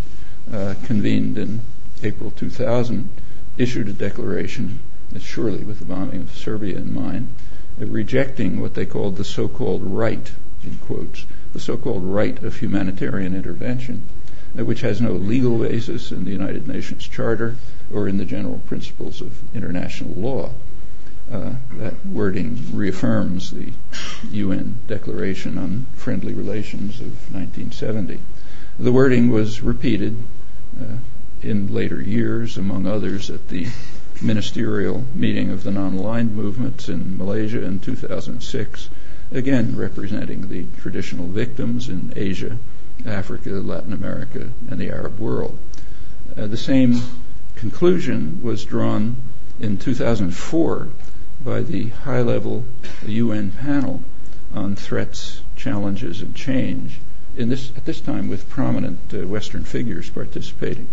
uh, 0.54 0.76
convened 0.86 1.38
in 1.38 1.60
April 2.04 2.32
2000, 2.32 3.10
issued 3.58 3.90
a 3.90 3.94
declaration, 3.94 4.80
surely 5.20 5.64
with 5.64 5.80
the 5.80 5.86
bombing 5.86 6.22
of 6.22 6.36
Serbia 6.36 6.78
in 6.78 6.94
mind, 6.94 7.28
uh, 7.82 7.86
rejecting 7.86 8.62
what 8.62 8.76
they 8.76 8.86
called 8.86 9.18
the 9.18 9.24
so-called 9.26 9.84
right, 9.84 10.32
in 10.64 10.78
quotes, 10.78 11.26
the 11.56 11.62
so-called 11.62 12.04
right 12.04 12.44
of 12.44 12.58
humanitarian 12.58 13.34
intervention, 13.34 14.02
which 14.56 14.82
has 14.82 15.00
no 15.00 15.14
legal 15.14 15.58
basis 15.58 16.12
in 16.12 16.26
the 16.26 16.32
United 16.32 16.68
Nations 16.68 17.08
Charter 17.08 17.56
or 17.94 18.10
in 18.10 18.18
the 18.18 18.26
general 18.26 18.62
principles 18.68 19.22
of 19.22 19.40
international 19.56 20.14
law. 20.16 20.52
Uh, 21.32 21.54
that 21.78 22.06
wording 22.06 22.60
reaffirms 22.74 23.52
the 23.52 23.72
UN 24.32 24.80
Declaration 24.88 25.58
on 25.58 25.86
Friendly 25.96 26.34
Relations 26.34 27.00
of 27.00 27.08
1970. 27.34 28.20
The 28.78 28.92
wording 28.92 29.30
was 29.30 29.62
repeated 29.62 30.18
uh, 30.78 30.98
in 31.42 31.74
later 31.74 32.02
years, 32.02 32.58
among 32.58 32.86
others, 32.86 33.30
at 33.30 33.48
the 33.48 33.68
ministerial 34.22 35.06
meeting 35.16 35.52
of 35.52 35.64
the 35.64 35.72
non-aligned 35.72 36.36
movements 36.36 36.90
in 36.90 37.18
Malaysia 37.18 37.64
in 37.64 37.80
2006, 37.80 38.90
again 39.32 39.76
representing 39.76 40.48
the 40.48 40.66
traditional 40.82 41.28
victims 41.28 41.90
in 41.90 42.14
Asia, 42.16 42.58
Africa, 43.06 43.50
Latin 43.50 43.94
America, 43.94 44.50
and 44.70 44.80
the 44.80 44.90
Arab 44.90 45.20
world. 45.20 45.58
Uh, 46.38 46.48
the 46.48 46.58
same 46.58 47.02
conclusion 47.56 48.42
was 48.44 48.66
drawn 48.66 49.16
in 49.60 49.78
2004 49.78 50.90
by 51.44 51.62
the 51.62 51.90
high-level 51.90 52.66
UN 53.06 53.52
panel 53.52 54.04
on 54.54 54.76
threats, 54.76 55.42
challenges, 55.56 56.22
and 56.22 56.36
change, 56.36 57.00
in 57.38 57.50
this, 57.50 57.72
at 57.76 57.86
this 57.86 58.00
time 58.00 58.30
with 58.30 58.50
prominent 58.50 59.00
uh, 59.14 59.28
Western 59.28 59.64
figures 59.64 60.10
participating. 60.10 60.88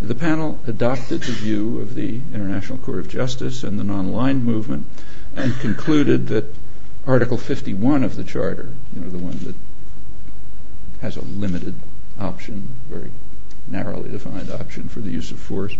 The 0.00 0.14
panel 0.14 0.58
adopted 0.66 1.22
the 1.22 1.32
view 1.32 1.80
of 1.80 1.94
the 1.94 2.20
International 2.32 2.78
Court 2.78 2.98
of 2.98 3.08
Justice 3.08 3.62
and 3.62 3.78
the 3.78 3.84
non-aligned 3.84 4.44
movement 4.44 4.86
and 5.36 5.54
concluded 5.60 6.28
that 6.28 6.52
Article 7.06 7.36
51 7.36 8.02
of 8.02 8.16
the 8.16 8.24
Charter, 8.24 8.72
you 8.94 9.02
know, 9.02 9.10
the 9.10 9.18
one 9.18 9.38
that 9.44 9.54
has 11.02 11.16
a 11.16 11.20
limited 11.20 11.74
option, 12.18 12.70
very 12.88 13.10
narrowly 13.68 14.10
defined 14.10 14.50
option 14.50 14.88
for 14.88 15.00
the 15.00 15.10
use 15.10 15.30
of 15.30 15.38
force, 15.38 15.76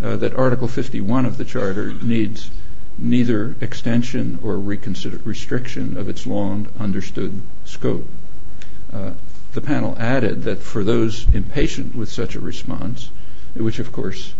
uh, 0.00 0.16
that 0.16 0.34
Article 0.34 0.68
51 0.68 1.26
of 1.26 1.36
the 1.36 1.44
Charter 1.44 1.92
needs 1.94 2.50
neither 2.96 3.56
extension 3.60 4.38
or 4.42 4.56
restriction 4.56 5.96
of 5.96 6.08
its 6.08 6.26
long 6.26 6.68
understood 6.78 7.40
scope. 7.64 8.08
Uh, 8.92 9.12
the 9.54 9.60
panel 9.60 9.96
added 9.98 10.44
that 10.44 10.58
for 10.58 10.84
those 10.84 11.26
impatient 11.34 11.94
with 11.96 12.08
such 12.08 12.36
a 12.36 12.40
response, 12.40 13.10
which 13.54 13.80
of 13.80 13.90
course 13.90 14.32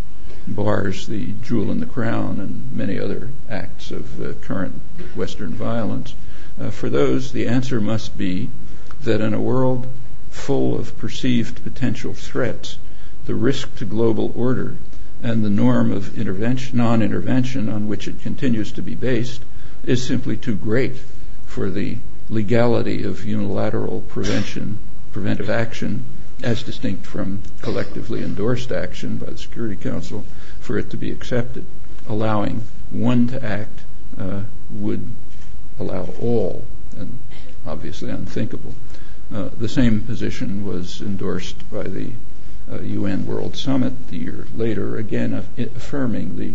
bars 0.47 1.07
the 1.07 1.33
jewel 1.41 1.69
in 1.69 1.81
the 1.81 1.85
crown 1.85 2.39
and 2.39 2.71
many 2.71 2.97
other 2.97 3.29
acts 3.49 3.91
of 3.91 4.21
uh, 4.21 4.33
current 4.41 4.79
Western 5.15 5.51
violence, 5.51 6.13
uh, 6.59 6.69
for 6.69 6.89
those 6.89 7.31
the 7.31 7.47
answer 7.47 7.79
must 7.79 8.17
be 8.17 8.49
that 9.03 9.21
in 9.21 9.33
a 9.33 9.41
world 9.41 9.87
full 10.29 10.77
of 10.77 10.97
perceived 10.97 11.63
potential 11.63 12.13
threats, 12.13 12.77
the 13.25 13.35
risk 13.35 13.75
to 13.75 13.85
global 13.85 14.31
order 14.35 14.75
and 15.21 15.43
the 15.43 15.49
norm 15.49 15.91
of 15.91 16.17
non-intervention 16.73 17.69
on 17.69 17.87
which 17.87 18.07
it 18.07 18.21
continues 18.21 18.71
to 18.71 18.81
be 18.81 18.95
based 18.95 19.41
is 19.85 20.03
simply 20.03 20.37
too 20.37 20.55
great 20.55 20.97
for 21.45 21.69
the 21.69 21.97
legality 22.29 23.03
of 23.03 23.25
unilateral 23.25 24.01
prevention, 24.01 24.77
preventive 25.11 25.49
action, 25.49 26.03
as 26.43 26.63
distinct 26.63 27.05
from 27.05 27.41
collectively 27.61 28.23
endorsed 28.23 28.71
action 28.71 29.17
by 29.17 29.29
the 29.31 29.37
Security 29.37 29.75
Council, 29.75 30.25
for 30.59 30.77
it 30.77 30.89
to 30.89 30.97
be 30.97 31.11
accepted. 31.11 31.65
Allowing 32.07 32.63
one 32.91 33.27
to 33.27 33.43
act 33.43 33.81
uh, 34.17 34.41
would 34.71 35.05
allow 35.79 36.07
all, 36.21 36.65
and 36.97 37.19
obviously 37.65 38.09
unthinkable. 38.09 38.75
Uh, 39.33 39.49
the 39.57 39.69
same 39.69 40.01
position 40.01 40.65
was 40.65 41.01
endorsed 41.01 41.69
by 41.71 41.83
the 41.83 42.11
UN 42.83 43.21
uh, 43.21 43.31
World 43.31 43.55
Summit 43.55 44.07
the 44.09 44.17
year 44.17 44.47
later, 44.55 44.97
again 44.97 45.33
affirming 45.57 46.37
the 46.37 46.53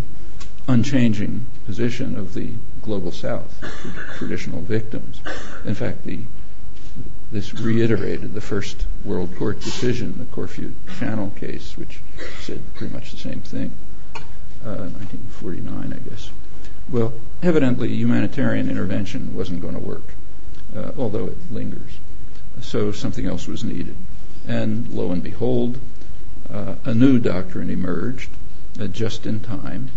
unchanging 0.68 1.46
position 1.66 2.16
of 2.16 2.34
the 2.34 2.52
global 2.82 3.12
south, 3.12 3.60
the 3.60 4.16
traditional 4.16 4.60
victims. 4.60 5.20
In 5.64 5.74
fact, 5.74 6.06
this 7.32 7.54
reiterated 7.54 8.34
the 8.34 8.40
first 8.40 8.86
World 9.04 9.34
Court 9.36 9.60
decision, 9.60 10.18
the 10.18 10.24
Corfu 10.26 10.72
Channel 10.98 11.32
case, 11.36 11.76
which 11.76 12.00
said 12.40 12.62
pretty 12.74 12.94
much 12.94 13.10
the 13.10 13.18
same 13.18 13.40
thing, 13.40 13.72
1949, 14.62 15.92
uh, 15.92 15.96
I 15.96 16.08
guess. 16.08 16.30
Well, 16.90 17.12
evidently, 17.44 17.94
humanitarian 17.94 18.70
intervention 18.70 19.34
wasn't 19.34 19.60
going 19.60 19.74
to 19.74 19.80
work, 19.80 20.14
uh, 20.74 20.92
although 20.96 21.26
it 21.26 21.52
lingers. 21.52 21.98
So 22.62 22.92
something 22.92 23.26
else 23.26 23.46
was 23.46 23.62
needed. 23.62 23.96
And 24.46 24.88
lo 24.88 25.12
and 25.12 25.22
behold, 25.22 25.78
uh, 26.50 26.76
a 26.84 26.94
new 26.94 27.18
doctrine 27.18 27.70
emerged 27.70 28.30
uh, 28.80 28.86
just 28.86 29.26
in 29.26 29.40
time, 29.40 29.90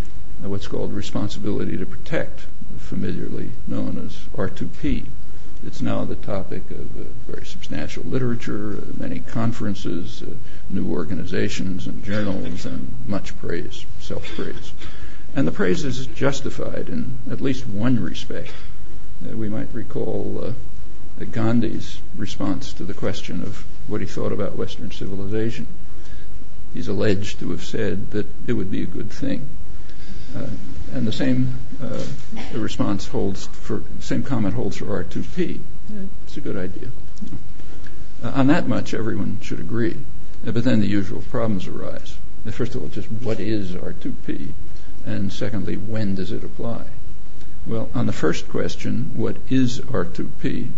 uh, 0.43 0.49
what's 0.49 0.67
called 0.67 0.93
responsibility 0.93 1.77
to 1.77 1.85
protect, 1.85 2.41
familiarly 2.77 3.51
known 3.67 3.97
as 4.05 4.13
R2P. 4.35 5.05
It's 5.65 5.81
now 5.81 6.05
the 6.05 6.15
topic 6.15 6.69
of 6.71 6.85
very 7.27 7.45
substantial 7.45 8.03
literature, 8.03 8.83
many 8.97 9.19
conferences, 9.21 10.23
new 10.69 10.91
organizations 10.91 11.87
and 11.87 12.03
journals, 12.03 12.65
and 12.65 12.93
much 13.07 13.37
praise, 13.39 13.85
self-praise. 13.99 14.71
And 15.35 15.47
the 15.47 15.51
praise 15.51 15.83
is 15.83 16.05
justified 16.07 16.89
in 16.89 17.19
at 17.31 17.41
least 17.41 17.67
one 17.67 17.99
respect. 17.99 18.51
we 19.21 19.49
might 19.49 19.73
recall 19.73 20.53
Gandhi's 21.31 21.99
response 22.15 22.73
to 22.73 22.83
the 22.83 22.93
question 22.93 23.43
of 23.43 23.65
what 23.87 24.01
he 24.01 24.07
thought 24.07 24.31
about 24.31 24.57
Western 24.57 24.91
civilization 24.91 25.67
he's 26.77 26.87
alleged 26.87 27.39
to 27.39 27.51
have 27.51 27.63
said 27.63 28.11
that 28.11 28.27
it 28.45 28.53
would 28.53 28.71
be 28.71 28.83
a 28.83 28.85
good 28.85 29.09
thing. 29.09 29.47
Uh, 30.35 30.45
and 30.93 31.07
the 31.07 31.11
same 31.11 31.57
uh, 31.81 32.03
response 32.53 33.07
holds 33.07 33.47
for, 33.47 33.83
same 33.99 34.23
comment 34.23 34.53
holds 34.53 34.77
for 34.77 34.85
R2P. 34.85 35.59
It's 36.25 36.37
a 36.37 36.41
good 36.41 36.57
idea. 36.57 36.89
Uh, 38.23 38.31
on 38.35 38.47
that 38.47 38.67
much, 38.67 38.93
everyone 38.93 39.39
should 39.41 39.59
agree. 39.59 39.95
Uh, 40.45 40.51
but 40.51 40.63
then 40.63 40.79
the 40.79 40.87
usual 40.87 41.21
problems 41.31 41.67
arise. 41.67 42.15
Uh, 42.45 42.51
first 42.51 42.75
of 42.75 42.81
all, 42.81 42.89
just 42.89 43.11
what 43.11 43.39
is 43.39 43.71
R2P? 43.71 44.51
And 45.07 45.33
secondly, 45.33 45.75
when 45.75 46.13
does 46.13 46.31
it 46.31 46.43
apply? 46.43 46.85
Well, 47.65 47.89
on 47.95 48.05
the 48.05 48.13
first 48.13 48.47
question, 48.47 49.11
what 49.15 49.37
is 49.49 49.79
R2P? 49.79 50.69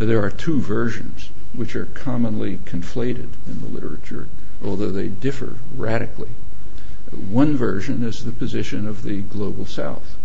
Uh, 0.00 0.04
there 0.04 0.24
are 0.24 0.30
two 0.30 0.60
versions 0.60 1.30
which 1.52 1.76
are 1.76 1.86
commonly 1.86 2.58
conflated 2.58 3.28
in 3.46 3.60
the 3.60 3.68
literature 3.68 4.26
although 4.64 4.90
they 4.90 5.08
differ 5.08 5.56
radically. 5.76 6.30
One 7.10 7.56
version 7.56 8.02
is 8.02 8.24
the 8.24 8.32
position 8.32 8.86
of 8.86 9.02
the 9.02 9.20
Global 9.20 9.66
South, 9.66 10.16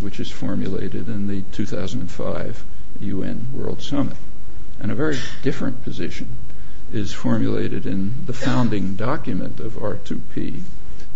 which 0.00 0.20
is 0.20 0.30
formulated 0.30 1.08
in 1.08 1.26
the 1.26 1.42
2005 1.52 2.64
UN 3.00 3.46
World 3.52 3.80
Summit. 3.80 4.16
And 4.78 4.92
a 4.92 4.94
very 4.94 5.18
different 5.42 5.82
position 5.82 6.28
is 6.92 7.12
formulated 7.12 7.86
in 7.86 8.26
the 8.26 8.32
founding 8.32 8.96
document 8.96 9.60
of 9.60 9.74
R2P. 9.74 10.62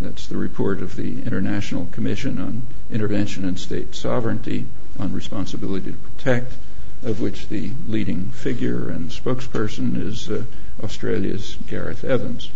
That's 0.01 0.29
the 0.29 0.39
report 0.39 0.81
of 0.81 0.97
the 0.97 1.23
International 1.25 1.87
Commission 1.93 2.39
on 2.39 2.63
Intervention 2.91 3.45
and 3.45 3.59
State 3.59 3.95
Sovereignty 3.95 4.65
on 4.99 5.13
Responsibility 5.13 5.93
to 5.93 5.99
Protect, 5.99 6.55
of 7.03 7.21
which 7.21 7.49
the 7.49 7.71
leading 7.87 8.31
figure 8.31 8.89
and 8.89 9.11
spokesperson 9.11 10.03
is 10.03 10.31
uh, 10.31 10.45
Australia's 10.83 11.59
Gareth 11.67 12.03
Evans. 12.03 12.51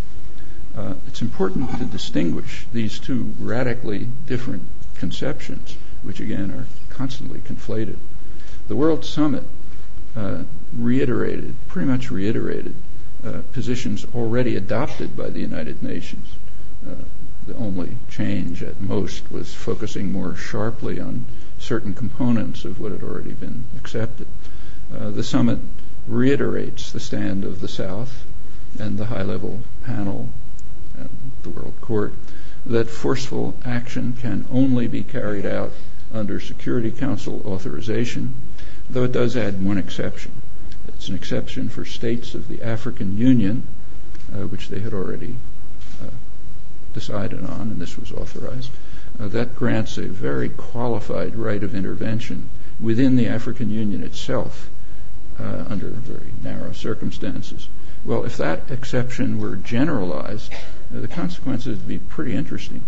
Uh, 0.75 0.95
it's 1.07 1.21
important 1.21 1.71
to 1.79 1.85
distinguish 1.85 2.65
these 2.73 2.99
two 2.99 3.35
radically 3.39 4.09
different 4.27 4.63
conceptions, 4.95 5.77
which 6.03 6.21
again 6.21 6.51
are 6.51 6.67
constantly 6.89 7.41
conflated. 7.41 7.99
The 8.69 8.77
World 8.77 9.05
Summit 9.05 9.45
uh, 10.17 10.45
reiterated, 10.75 11.55
pretty 11.69 11.89
much 11.89 12.11
reiterated, 12.11 12.75
uh, 13.23 13.43
positions 13.53 14.07
already 14.15 14.57
adopted 14.57 15.15
by 15.15 15.29
the 15.29 15.41
United 15.41 15.83
Nations. 15.83 16.27
The 17.47 17.57
only 17.57 17.99
change 18.09 18.63
at 18.63 18.81
most 18.81 19.31
was 19.31 19.53
focusing 19.53 20.11
more 20.11 20.35
sharply 20.35 20.99
on 20.99 21.27
certain 21.59 21.93
components 21.93 22.65
of 22.65 22.81
what 22.81 22.93
had 22.93 23.03
already 23.03 23.33
been 23.33 23.65
accepted. 23.77 24.27
Uh, 24.95 25.11
the 25.11 25.23
summit 25.23 25.59
reiterates 26.07 26.91
the 26.91 27.01
stand 27.01 27.45
of 27.45 27.61
the 27.61 27.69
South 27.69 28.25
and 28.79 28.99
the 28.99 29.07
high 29.07 29.23
level 29.23 29.61
panel 29.85 30.31
and 30.99 31.09
the 31.43 31.51
World 31.51 31.75
Court, 31.81 32.15
that 32.67 32.89
forceful 32.89 33.55
action 33.65 34.15
can 34.15 34.47
only 34.51 34.89
be 34.89 35.03
carried 35.03 35.45
out 35.45 35.73
under 36.13 36.41
Security 36.41 36.91
Council 36.91 37.43
authorization, 37.45 38.35
though 38.89 39.05
it 39.05 39.13
does 39.13 39.37
add 39.37 39.63
one 39.63 39.79
exception. 39.79 40.33
It's 40.89 41.09
an 41.09 41.15
exception 41.15 41.69
for 41.69 41.85
states 41.85 42.35
of 42.35 42.49
the 42.49 42.63
African 42.63 43.19
Union, 43.19 43.65
uh, 44.33 44.47
which 44.47 44.69
they 44.69 44.81
had 44.81 44.95
already 44.95 45.37
decided 46.95 47.45
on, 47.45 47.71
and 47.73 47.81
this 47.81 47.99
was 47.99 48.13
authorized. 48.13 48.71
Uh, 49.21 49.29
that 49.29 49.55
grants 49.55 49.99
a 49.99 50.07
very 50.07 50.49
qualified 50.49 51.37
right 51.37 51.63
of 51.63 51.75
intervention 51.75 52.49
within 52.81 53.17
the 53.17 53.29
African 53.29 53.71
Union 53.71 54.03
itself 54.03 54.71
uh, 55.39 55.65
under 55.69 55.89
very 55.89 56.33
narrow 56.43 56.73
circumstances. 56.73 57.69
Well, 58.05 58.25
if 58.25 58.37
that 58.37 58.71
exception 58.71 59.39
were 59.39 59.57
generalized, 59.57 60.53
uh, 60.53 61.01
the 61.01 61.09
consequences 61.09 61.79
would 61.79 61.89
be 61.89 61.99
pretty 61.99 62.35
interesting. 62.35 62.83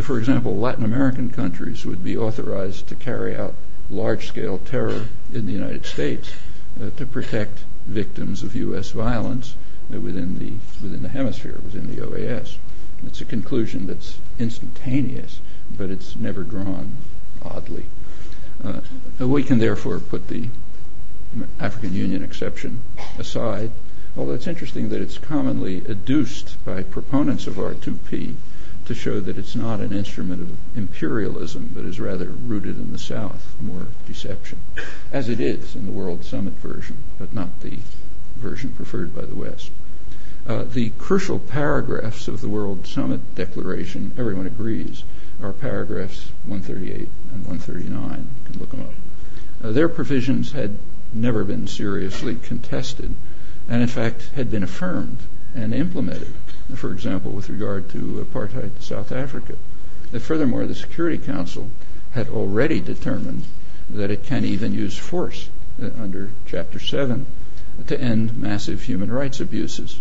For 0.00 0.18
example, 0.18 0.56
Latin 0.56 0.84
American 0.84 1.30
countries 1.30 1.84
would 1.84 2.02
be 2.02 2.16
authorized 2.16 2.88
to 2.88 2.94
carry 2.94 3.36
out 3.36 3.54
large-scale 3.90 4.58
terror 4.58 5.06
in 5.32 5.46
the 5.46 5.52
United 5.52 5.84
States 5.84 6.30
uh, 6.80 6.90
to 6.96 7.04
protect 7.04 7.64
victims 7.86 8.42
of 8.42 8.54
U.S. 8.54 8.90
violence 8.90 9.54
uh, 9.92 10.00
within 10.00 10.38
the 10.38 10.52
within 10.82 11.02
the 11.02 11.08
hemisphere, 11.08 11.60
within 11.64 11.94
the 11.94 12.02
OAS. 12.02 12.21
A 13.22 13.24
conclusion 13.24 13.86
that's 13.86 14.18
instantaneous, 14.40 15.38
but 15.78 15.90
it's 15.90 16.16
never 16.16 16.42
drawn 16.42 16.96
oddly. 17.40 17.84
Uh, 18.64 18.80
we 19.28 19.44
can 19.44 19.58
therefore 19.58 20.00
put 20.00 20.26
the 20.26 20.48
African 21.60 21.94
Union 21.94 22.24
exception 22.24 22.80
aside, 23.20 23.70
although 24.16 24.32
it's 24.32 24.48
interesting 24.48 24.88
that 24.88 25.00
it's 25.00 25.18
commonly 25.18 25.82
adduced 25.84 26.56
by 26.64 26.82
proponents 26.82 27.46
of 27.46 27.54
R2P 27.54 28.34
to 28.86 28.94
show 28.94 29.20
that 29.20 29.38
it's 29.38 29.54
not 29.54 29.78
an 29.78 29.92
instrument 29.92 30.42
of 30.42 30.76
imperialism, 30.76 31.70
but 31.72 31.84
is 31.84 32.00
rather 32.00 32.26
rooted 32.26 32.76
in 32.76 32.90
the 32.90 32.98
South, 32.98 33.54
more 33.60 33.86
deception, 34.08 34.58
as 35.12 35.28
it 35.28 35.38
is 35.38 35.76
in 35.76 35.86
the 35.86 35.92
World 35.92 36.24
Summit 36.24 36.54
version, 36.54 36.96
but 37.20 37.32
not 37.32 37.60
the 37.60 37.78
version 38.36 38.70
preferred 38.70 39.14
by 39.14 39.24
the 39.24 39.36
West. 39.36 39.70
Uh, 40.44 40.64
the 40.64 40.90
crucial 40.98 41.38
paragraphs 41.38 42.26
of 42.26 42.40
the 42.40 42.48
World 42.48 42.84
Summit 42.84 43.36
Declaration, 43.36 44.10
everyone 44.18 44.46
agrees, 44.46 45.04
are 45.40 45.52
paragraphs 45.52 46.32
138 46.46 47.08
and 47.32 47.46
139. 47.46 48.10
You 48.10 48.50
can 48.50 48.60
look 48.60 48.70
them 48.70 48.80
up. 48.80 48.94
Uh, 49.62 49.70
their 49.70 49.88
provisions 49.88 50.50
had 50.50 50.76
never 51.12 51.44
been 51.44 51.68
seriously 51.68 52.34
contested, 52.34 53.14
and 53.68 53.82
in 53.82 53.88
fact 53.88 54.30
had 54.34 54.50
been 54.50 54.64
affirmed 54.64 55.18
and 55.54 55.72
implemented. 55.72 56.32
For 56.74 56.90
example, 56.90 57.30
with 57.30 57.48
regard 57.48 57.88
to 57.90 58.26
apartheid 58.28 58.74
in 58.74 58.80
South 58.80 59.12
Africa. 59.12 59.54
Uh, 60.12 60.18
furthermore, 60.18 60.66
the 60.66 60.74
Security 60.74 61.18
Council 61.18 61.70
had 62.12 62.28
already 62.28 62.80
determined 62.80 63.44
that 63.90 64.10
it 64.10 64.24
can 64.24 64.44
even 64.44 64.74
use 64.74 64.96
force 64.96 65.48
uh, 65.80 65.90
under 66.00 66.30
Chapter 66.46 66.80
7 66.80 67.26
to 67.86 68.00
end 68.00 68.36
massive 68.36 68.82
human 68.82 69.10
rights 69.10 69.40
abuses, 69.40 70.00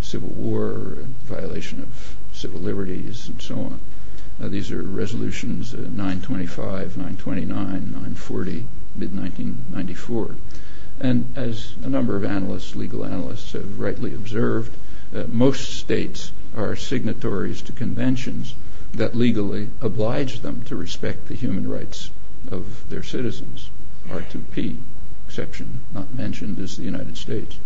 civil 0.00 0.28
war, 0.28 0.96
violation 1.24 1.82
of 1.82 2.16
civil 2.32 2.60
liberties, 2.60 3.28
and 3.28 3.40
so 3.42 3.54
on. 3.56 3.80
Uh, 4.40 4.48
these 4.48 4.70
are 4.70 4.80
resolutions 4.80 5.74
uh, 5.74 5.78
925, 5.78 6.96
929, 6.96 7.56
940, 7.56 8.66
mid 8.94 9.16
1994. 9.16 10.34
And 11.00 11.32
as 11.36 11.74
a 11.82 11.88
number 11.88 12.16
of 12.16 12.24
analysts, 12.24 12.74
legal 12.74 13.04
analysts, 13.04 13.52
have 13.52 13.78
rightly 13.78 14.14
observed, 14.14 14.72
uh, 15.14 15.24
most 15.28 15.78
states 15.78 16.32
are 16.56 16.76
signatories 16.76 17.62
to 17.62 17.72
conventions 17.72 18.54
that 18.94 19.14
legally 19.14 19.68
oblige 19.80 20.40
them 20.40 20.62
to 20.64 20.76
respect 20.76 21.28
the 21.28 21.34
human 21.34 21.68
rights 21.68 22.10
of 22.50 22.88
their 22.88 23.02
citizens. 23.02 23.70
R2P, 24.08 24.76
exception 25.26 25.80
not 25.92 26.14
mentioned, 26.14 26.58
is 26.58 26.76
the 26.76 26.84
United 26.84 27.16
States. 27.16 27.58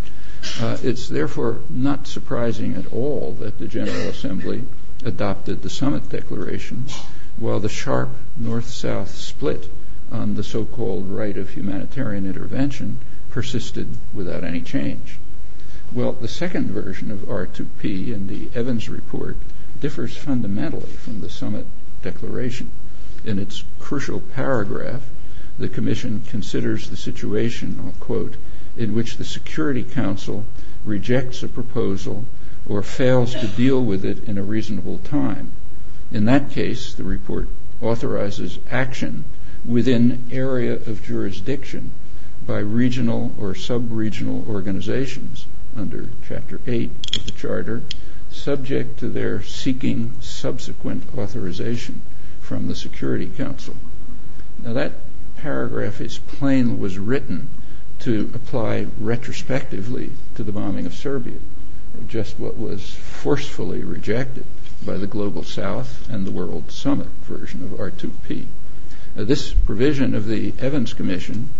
Uh, 0.60 0.76
it's 0.82 1.08
therefore 1.08 1.60
not 1.70 2.06
surprising 2.06 2.74
at 2.74 2.92
all 2.92 3.36
that 3.38 3.58
the 3.58 3.68
General 3.68 4.08
Assembly 4.08 4.64
adopted 5.04 5.62
the 5.62 5.70
Summit 5.70 6.08
Declaration, 6.08 6.84
while 7.36 7.60
the 7.60 7.68
sharp 7.68 8.10
north-south 8.36 9.14
split 9.14 9.70
on 10.10 10.34
the 10.34 10.44
so-called 10.44 11.08
right 11.08 11.36
of 11.36 11.50
humanitarian 11.50 12.26
intervention 12.26 12.98
persisted 13.30 13.88
without 14.12 14.44
any 14.44 14.60
change. 14.60 15.18
Well, 15.92 16.12
the 16.12 16.28
second 16.28 16.70
version 16.70 17.10
of 17.10 17.20
R2P 17.20 18.12
in 18.12 18.26
the 18.26 18.48
Evans 18.54 18.88
report 18.88 19.36
differs 19.80 20.16
fundamentally 20.16 20.90
from 20.90 21.20
the 21.20 21.30
Summit 21.30 21.66
Declaration. 22.02 22.70
In 23.24 23.38
its 23.38 23.64
crucial 23.78 24.20
paragraph, 24.20 25.02
the 25.58 25.68
Commission 25.68 26.22
considers 26.28 26.88
the 26.88 26.96
situation, 26.96 27.78
I'll 27.84 27.92
quote, 28.00 28.34
in 28.76 28.94
which 28.94 29.16
the 29.16 29.24
Security 29.24 29.82
Council 29.82 30.44
rejects 30.84 31.42
a 31.42 31.48
proposal 31.48 32.24
or 32.66 32.82
fails 32.82 33.34
to 33.34 33.46
deal 33.48 33.84
with 33.84 34.04
it 34.04 34.24
in 34.24 34.38
a 34.38 34.42
reasonable 34.42 34.98
time. 34.98 35.52
In 36.10 36.24
that 36.26 36.50
case, 36.50 36.94
the 36.94 37.04
report 37.04 37.48
authorizes 37.80 38.58
action 38.70 39.24
within 39.64 40.22
area 40.30 40.74
of 40.74 41.04
jurisdiction 41.04 41.90
by 42.46 42.58
regional 42.58 43.34
or 43.38 43.54
sub-regional 43.54 44.44
organizations 44.48 45.46
under 45.76 46.08
Chapter 46.26 46.60
8 46.66 46.90
of 47.16 47.26
the 47.26 47.32
Charter, 47.32 47.82
subject 48.30 48.98
to 48.98 49.08
their 49.08 49.42
seeking 49.42 50.12
subsequent 50.20 51.04
authorization 51.16 52.02
from 52.40 52.68
the 52.68 52.74
Security 52.74 53.26
Council. 53.26 53.76
Now 54.62 54.72
that 54.72 54.92
paragraph 55.36 56.00
is 56.00 56.18
plain 56.18 56.78
was 56.78 56.98
written 56.98 57.48
to 58.02 58.30
apply 58.34 58.86
retrospectively 59.00 60.10
to 60.34 60.42
the 60.42 60.52
bombing 60.52 60.86
of 60.86 60.94
Serbia 60.94 61.38
just 62.08 62.38
what 62.38 62.56
was 62.56 62.94
forcefully 62.94 63.84
rejected 63.84 64.44
by 64.84 64.96
the 64.96 65.06
Global 65.06 65.44
South 65.44 66.08
and 66.08 66.26
the 66.26 66.30
World 66.30 66.70
Summit 66.70 67.08
version 67.24 67.62
of 67.62 67.70
R2P. 67.70 68.46
Uh, 69.16 69.24
this 69.24 69.52
provision 69.52 70.14
of 70.14 70.26
the 70.26 70.54
Evans 70.58 70.94
Commission 70.94 71.50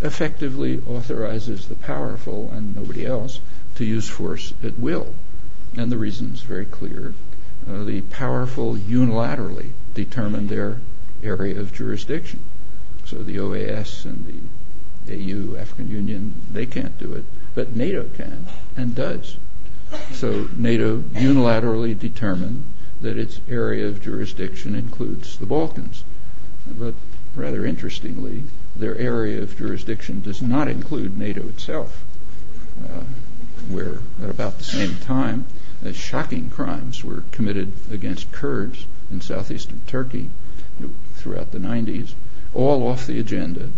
effectively 0.00 0.80
authorizes 0.86 1.66
the 1.66 1.74
powerful 1.74 2.50
and 2.52 2.76
nobody 2.76 3.04
else 3.04 3.40
to 3.74 3.84
use 3.84 4.08
force 4.08 4.52
at 4.62 4.78
will. 4.78 5.14
And 5.76 5.90
the 5.90 5.98
reason 5.98 6.32
is 6.32 6.40
very 6.40 6.66
clear. 6.66 7.14
Uh, 7.68 7.84
the 7.84 8.02
powerful 8.02 8.76
unilaterally 8.76 9.70
determine 9.94 10.46
their 10.46 10.80
area 11.22 11.58
of 11.58 11.72
jurisdiction. 11.72 12.40
So 13.06 13.22
the 13.22 13.36
OAS 13.36 14.04
and 14.04 14.26
the 14.26 14.38
AU, 15.10 15.56
African 15.56 15.88
Union, 15.88 16.34
they 16.50 16.66
can't 16.66 16.98
do 16.98 17.12
it, 17.14 17.24
but 17.54 17.74
NATO 17.74 18.08
can 18.14 18.46
and 18.76 18.94
does. 18.94 19.36
So 20.12 20.48
NATO 20.56 20.98
unilaterally 20.98 21.98
determined 21.98 22.64
that 23.00 23.16
its 23.16 23.40
area 23.48 23.88
of 23.88 24.02
jurisdiction 24.02 24.74
includes 24.74 25.38
the 25.38 25.46
Balkans. 25.46 26.04
But 26.66 26.94
rather 27.34 27.64
interestingly, 27.64 28.44
their 28.76 28.96
area 28.96 29.40
of 29.40 29.56
jurisdiction 29.56 30.20
does 30.20 30.42
not 30.42 30.68
include 30.68 31.16
NATO 31.16 31.48
itself, 31.48 32.04
uh, 32.84 33.04
where 33.68 34.00
at 34.22 34.28
about 34.28 34.58
the 34.58 34.64
same 34.64 34.96
time, 34.96 35.46
uh, 35.84 35.92
shocking 35.92 36.50
crimes 36.50 37.02
were 37.02 37.24
committed 37.32 37.72
against 37.90 38.30
Kurds 38.32 38.86
in 39.10 39.20
southeastern 39.20 39.80
Turkey 39.86 40.28
throughout 41.14 41.52
the 41.52 41.58
90s, 41.58 42.12
all 42.52 42.86
off 42.86 43.06
the 43.06 43.18
agenda 43.18 43.70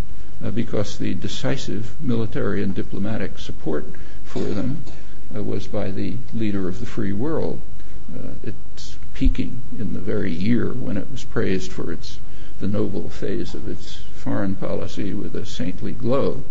because 0.48 0.96
the 0.96 1.14
decisive 1.14 2.00
military 2.00 2.62
and 2.62 2.74
diplomatic 2.74 3.38
support 3.38 3.84
for 4.24 4.40
them 4.40 4.82
uh, 5.34 5.42
was 5.42 5.66
by 5.66 5.90
the 5.90 6.16
leader 6.32 6.66
of 6.68 6.80
the 6.80 6.86
free 6.86 7.12
world. 7.12 7.60
Uh, 8.14 8.28
it's 8.42 8.96
peaking 9.12 9.60
in 9.78 9.92
the 9.92 10.00
very 10.00 10.32
year 10.32 10.72
when 10.72 10.96
it 10.96 11.10
was 11.10 11.24
praised 11.24 11.70
for 11.70 11.92
its 11.92 12.18
the 12.60 12.68
noble 12.68 13.08
phase 13.08 13.54
of 13.54 13.68
its 13.68 13.96
foreign 14.14 14.54
policy 14.54 15.14
with 15.14 15.34
a 15.34 15.46
saintly 15.46 15.92
glow, 15.92 16.42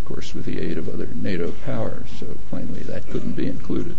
of 0.00 0.04
course, 0.04 0.32
with 0.32 0.44
the 0.44 0.60
aid 0.60 0.78
of 0.78 0.88
other 0.88 1.08
NATO 1.14 1.52
powers. 1.64 2.06
So 2.18 2.26
plainly, 2.48 2.80
that 2.80 3.08
couldn't 3.08 3.32
be 3.32 3.48
included. 3.48 3.96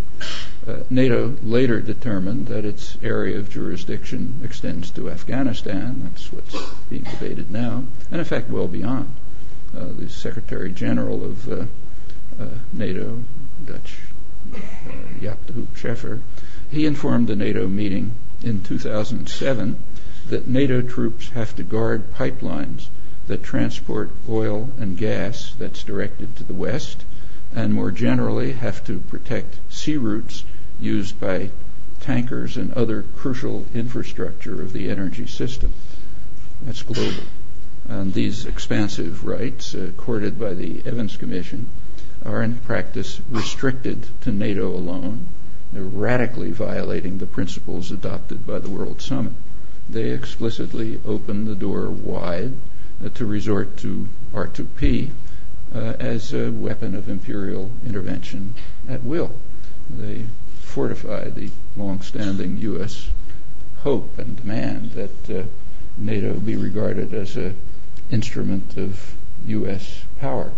Uh, 0.65 0.77
NATO 0.89 1.35
later 1.43 1.81
determined 1.81 2.47
that 2.47 2.63
its 2.63 2.97
area 3.03 3.37
of 3.37 3.49
jurisdiction 3.49 4.39
extends 4.43 4.89
to 4.91 5.09
Afghanistan. 5.09 6.01
That's 6.03 6.31
what's 6.31 6.55
being 6.89 7.03
debated 7.03 7.51
now, 7.51 7.83
and 8.09 8.19
in 8.19 8.25
fact, 8.25 8.49
well 8.49 8.67
beyond. 8.67 9.13
Uh, 9.75 9.85
the 9.97 10.09
Secretary 10.09 10.71
General 10.71 11.23
of 11.23 11.47
uh, 11.47 11.65
uh 12.39 12.47
NATO, 12.73 13.23
Dutch 13.65 13.97
Jaap 15.21 15.45
de 15.45 15.53
Hoop 15.53 15.75
Scheffer, 15.75 16.21
he 16.71 16.85
informed 16.85 17.27
the 17.27 17.35
NATO 17.35 17.67
meeting 17.67 18.13
in 18.43 18.63
2007 18.63 19.77
that 20.27 20.47
NATO 20.47 20.81
troops 20.81 21.29
have 21.29 21.55
to 21.55 21.63
guard 21.63 22.13
pipelines 22.13 22.87
that 23.27 23.43
transport 23.43 24.09
oil 24.27 24.71
and 24.79 24.97
gas 24.97 25.53
that's 25.59 25.83
directed 25.83 26.35
to 26.35 26.43
the 26.43 26.53
west, 26.53 27.03
and 27.55 27.73
more 27.73 27.91
generally 27.91 28.53
have 28.53 28.83
to 28.85 28.99
protect 28.99 29.57
sea 29.69 29.97
routes 29.97 30.43
used 30.79 31.19
by 31.19 31.51
tankers 31.99 32.57
and 32.57 32.73
other 32.73 33.03
crucial 33.17 33.65
infrastructure 33.73 34.61
of 34.61 34.73
the 34.73 34.89
energy 34.89 35.27
system. 35.27 35.73
That's 36.63 36.81
global. 36.81 37.23
And 37.89 38.13
these 38.13 38.45
expansive 38.45 39.25
rights, 39.25 39.73
uh, 39.73 39.79
accorded 39.89 40.39
by 40.39 40.53
the 40.53 40.83
Evans 40.85 41.17
Commission, 41.17 41.67
are 42.23 42.43
in 42.43 42.57
practice 42.57 43.19
restricted 43.31 44.05
to 44.21 44.31
NATO 44.31 44.67
alone. 44.67 45.25
They're 45.73 45.81
radically 45.81 46.51
violating 46.51 47.17
the 47.17 47.25
principles 47.25 47.91
adopted 47.91 48.45
by 48.45 48.59
the 48.59 48.69
World 48.69 49.01
Summit. 49.01 49.33
They 49.89 50.11
explicitly 50.11 51.01
open 51.03 51.45
the 51.45 51.55
door 51.55 51.89
wide 51.89 52.53
uh, 53.03 53.09
to 53.09 53.25
resort 53.25 53.77
to 53.77 54.07
R2P 54.33 55.09
uh, 55.73 55.79
as 55.99 56.31
a 56.31 56.51
weapon 56.51 56.93
of 56.93 57.09
imperial 57.09 57.71
intervention 57.85 58.53
at 58.87 59.03
will. 59.03 59.31
They 59.89 60.25
fortify 60.61 61.29
the 61.29 61.49
long-standing 61.75 62.57
U.S. 62.57 63.09
hope 63.77 64.19
and 64.19 64.37
demand 64.37 64.91
that 64.91 65.29
uh, 65.29 65.43
NATO 65.97 66.39
be 66.39 66.55
regarded 66.55 67.13
as 67.15 67.35
an 67.35 67.55
instrument 68.11 68.77
of 68.77 69.15
U.S. 69.45 70.03
power. 70.19 70.51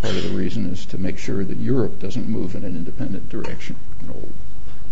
Part 0.00 0.16
of 0.16 0.22
the 0.22 0.36
reason 0.36 0.66
is 0.66 0.84
to 0.86 0.98
make 0.98 1.18
sure 1.18 1.44
that 1.44 1.58
Europe 1.58 2.00
doesn't 2.00 2.28
move 2.28 2.54
in 2.54 2.64
an 2.64 2.76
independent 2.76 3.28
direction, 3.28 3.76
an 4.00 4.10
old 4.10 4.32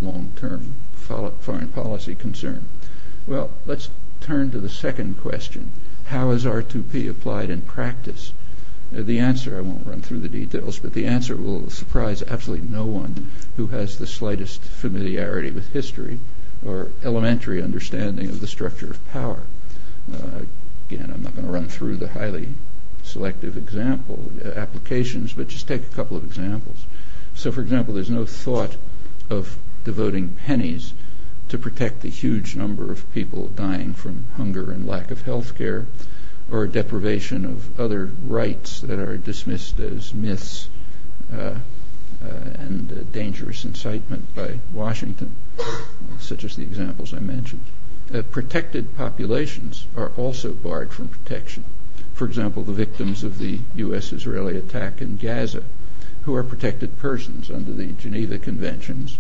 long-term 0.01 0.75
foreign 0.95 1.69
policy 1.69 2.15
concern. 2.15 2.65
Well, 3.27 3.51
let's 3.67 3.91
turn 4.21 4.51
to 4.53 4.61
the 4.61 4.69
second 4.69 5.19
question. 5.19 5.73
How 6.07 6.31
is 6.31 6.45
R2P 6.45 7.11
applied 7.11 7.51
in 7.51 7.63
practice? 7.63 8.33
Uh, 8.97 9.03
the 9.03 9.19
answer, 9.19 9.57
I 9.57 9.61
won't 9.61 9.87
run 9.87 10.03
through 10.03 10.21
the 10.21 10.29
details, 10.29 10.79
but 10.79 10.95
the 10.95 11.07
answer 11.07 11.37
will 11.37 11.71
surprise 11.71 12.23
absolutely 12.23 12.69
no 12.69 12.87
one 12.87 13.31
who 13.57 13.69
has 13.69 13.99
the 13.99 14.07
slightest 14.07 14.63
familiarity 14.63 15.51
with 15.51 15.73
history 15.73 16.19
or 16.65 16.89
elementary 17.05 17.63
understanding 17.63 18.29
of 18.29 18.41
the 18.41 18.47
structure 18.47 18.91
of 18.91 19.13
power. 19.13 19.43
Uh, 20.13 20.41
again, 20.91 21.11
I'm 21.15 21.23
not 21.23 21.35
going 21.35 21.47
to 21.47 21.53
run 21.53 21.69
through 21.69 21.97
the 21.97 22.09
highly 22.09 22.49
selective 23.03 23.57
example 23.57 24.31
uh, 24.45 24.49
applications, 24.51 25.33
but 25.33 25.49
just 25.49 25.69
take 25.69 25.83
a 25.83 25.95
couple 25.95 26.17
of 26.17 26.25
examples. 26.25 26.85
So, 27.35 27.53
for 27.53 27.61
example, 27.61 27.95
there's 27.95 28.11
no 28.11 28.27
thought 28.27 28.77
of 29.29 29.57
devoting 29.85 30.31
pennies 30.47 30.93
to 31.49 31.59
protect 31.59 32.01
the 32.01 32.11
huge 32.11 32.57
number 32.57 32.91
of 32.91 33.13
people 33.13 33.49
dying 33.49 33.95
from 33.95 34.25
hunger 34.37 34.71
and 34.71 34.87
lack 34.87 35.11
of 35.11 35.23
health 35.23 35.57
care 35.57 35.87
or 36.51 36.67
deprivation 36.67 37.45
of 37.45 37.81
other 37.81 38.11
rights 38.27 38.81
that 38.81 38.99
are 38.99 39.17
dismissed 39.17 39.79
as 39.79 40.13
myths 40.13 40.69
uh, 41.33 41.37
uh, 41.37 41.55
and 42.59 42.93
uh, 42.93 43.03
dangerous 43.13 43.65
incitement 43.65 44.35
by 44.35 44.59
Washington, 44.73 45.35
such 46.19 46.45
as 46.45 46.57
the 46.57 46.63
examples 46.63 47.15
I 47.15 47.21
mentioned. 47.21 47.65
Uh, 48.13 48.23
protected 48.23 48.97
populations 48.97 49.87
are 49.97 50.11
also 50.17 50.53
barred 50.53 50.93
from 50.93 51.07
protection. 51.07 51.63
For 52.15 52.27
example, 52.27 52.65
the 52.65 52.73
victims 52.73 53.23
of 53.23 53.39
the 53.39 53.61
U.S. 53.77 54.13
Israeli 54.13 54.57
attack 54.57 55.01
in 55.01 55.17
Gaza, 55.17 55.63
who 56.23 56.35
are 56.35 56.43
protected 56.43 56.99
persons 56.99 57.51
under 57.51 57.73
the 57.73 57.93
Geneva 57.93 58.39
Conventions, 58.39 59.17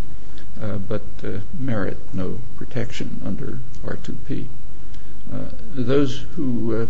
uh, 0.60 0.76
but 0.78 1.02
uh, 1.22 1.38
merit 1.58 1.98
no 2.12 2.40
protection 2.56 3.22
under 3.24 3.60
R2P. 3.84 4.48
those 5.74 6.26
who 6.34 6.88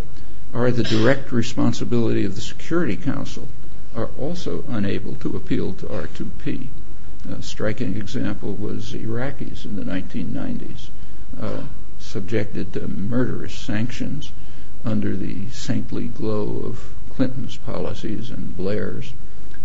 are 0.55 0.71
the 0.71 0.83
direct 0.83 1.31
responsibility 1.33 2.25
of 2.25 2.35
the 2.35 2.41
Security 2.41 2.97
Council 2.97 3.47
are 3.95 4.09
also 4.19 4.65
unable 4.69 5.15
to 5.17 5.37
appeal 5.37 5.75
to 5.75 5.87
R2P. 5.87 6.67
A 7.31 7.43
striking 7.43 7.97
example 7.97 8.55
was 8.55 8.93
Iraqis 8.93 9.65
in 9.65 9.77
the 9.77 9.83
1990s, 9.83 10.89
uh, 11.41 11.63
subjected 12.01 12.73
to 12.73 12.89
murderous 12.89 13.55
sanctions 13.55 14.33
under 14.85 15.17
the 15.17 15.49
saintly 15.51 16.09
glow 16.09 16.63
of 16.65 16.93
Clinton's 17.11 17.57
policies 17.59 18.31
and 18.31 18.57
Blair's, 18.57 19.13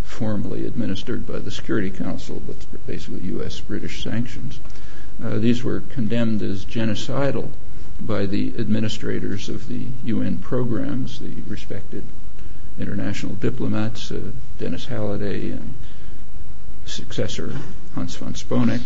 formally 0.03 0.65
administered 0.67 1.25
by 1.25 1.39
the 1.39 1.49
Security 1.49 1.89
Council, 1.89 2.41
but 2.45 2.55
basically 2.85 3.21
U.S. 3.29 3.59
British 3.59 4.03
sanctions. 4.03 4.59
Uh, 5.23 5.39
these 5.39 5.63
were 5.63 5.81
condemned 5.89 6.41
as 6.41 6.65
genocidal 6.65 7.49
by 7.99 8.25
the 8.25 8.53
administrators 8.59 9.49
of 9.49 9.67
the 9.67 9.85
UN 10.03 10.37
programs, 10.37 11.19
the 11.19 11.41
respected 11.47 12.03
international 12.77 13.35
diplomats, 13.35 14.11
uh, 14.11 14.19
Denis 14.59 14.85
Halliday 14.85 15.51
and 15.51 15.73
successor 16.85 17.55
Hans 17.95 18.15
von 18.15 18.33
Sponeck, 18.33 18.81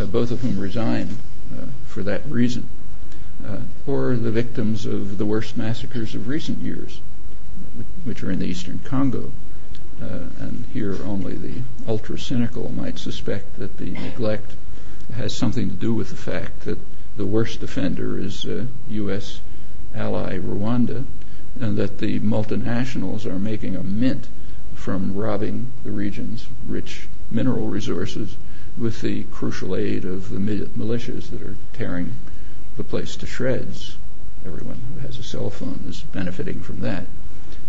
uh, 0.00 0.04
both 0.04 0.30
of 0.30 0.40
whom 0.40 0.58
resigned 0.58 1.16
uh, 1.56 1.66
for 1.86 2.02
that 2.02 2.26
reason, 2.26 2.68
uh, 3.46 3.58
or 3.86 4.16
the 4.16 4.30
victims 4.30 4.86
of 4.86 5.18
the 5.18 5.26
worst 5.26 5.56
massacres 5.56 6.14
of 6.14 6.28
recent 6.28 6.58
years, 6.58 7.00
which 8.04 8.22
are 8.22 8.30
in 8.30 8.38
the 8.38 8.46
eastern 8.46 8.78
Congo. 8.80 9.32
Uh, 10.00 10.28
and 10.38 10.64
here 10.72 10.96
only 11.04 11.34
the 11.34 11.62
ultra 11.86 12.18
cynical 12.18 12.70
might 12.70 12.98
suspect 12.98 13.58
that 13.58 13.76
the 13.78 13.90
neglect 13.90 14.52
has 15.14 15.34
something 15.34 15.70
to 15.70 15.76
do 15.76 15.92
with 15.92 16.10
the 16.10 16.16
fact 16.16 16.60
that 16.60 16.78
the 17.16 17.26
worst 17.26 17.62
offender 17.62 18.18
is 18.18 18.44
uh, 18.44 18.64
U.S. 18.90 19.40
ally 19.94 20.38
Rwanda, 20.38 21.04
and 21.60 21.76
that 21.76 21.98
the 21.98 22.20
multinationals 22.20 23.26
are 23.26 23.38
making 23.38 23.74
a 23.74 23.82
mint 23.82 24.28
from 24.74 25.14
robbing 25.16 25.72
the 25.82 25.90
region's 25.90 26.46
rich 26.66 27.08
mineral 27.30 27.66
resources 27.66 28.36
with 28.76 29.00
the 29.00 29.24
crucial 29.24 29.74
aid 29.74 30.04
of 30.04 30.30
the 30.30 30.38
militias 30.38 31.30
that 31.30 31.42
are 31.42 31.56
tearing 31.72 32.12
the 32.78 32.84
place 32.84 33.16
to 33.16 33.26
shreds. 33.26 33.96
Everyone 34.46 34.80
who 34.94 35.00
has 35.00 35.18
a 35.18 35.22
cell 35.24 35.50
phone 35.50 35.84
is 35.88 36.02
benefiting 36.12 36.60
from 36.60 36.78
that. 36.80 37.06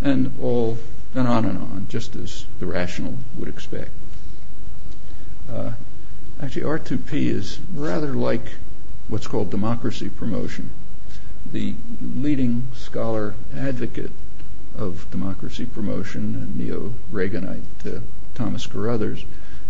And 0.04 0.32
all 0.40 0.78
and 1.16 1.28
on 1.28 1.46
and 1.46 1.58
on, 1.58 1.88
just 1.90 2.16
as 2.16 2.46
the 2.60 2.68
rational 2.68 3.18
would 3.36 3.50
expect. 3.50 3.90
Uh, 5.52 5.72
actually, 6.40 6.62
R2P 6.62 7.12
is 7.12 7.58
rather 7.74 8.14
like 8.14 8.54
what's 9.08 9.26
called 9.26 9.50
democracy 9.50 10.10
promotion. 10.10 10.70
The 11.52 11.74
leading 12.16 12.68
scholar 12.76 13.34
advocate 13.58 14.12
of 14.78 15.10
democracy 15.10 15.66
promotion, 15.66 16.36
and 16.36 16.56
neo-Reaganite 16.56 17.98
uh, 17.98 18.00
Thomas 18.36 18.68
Carothers, 18.68 19.26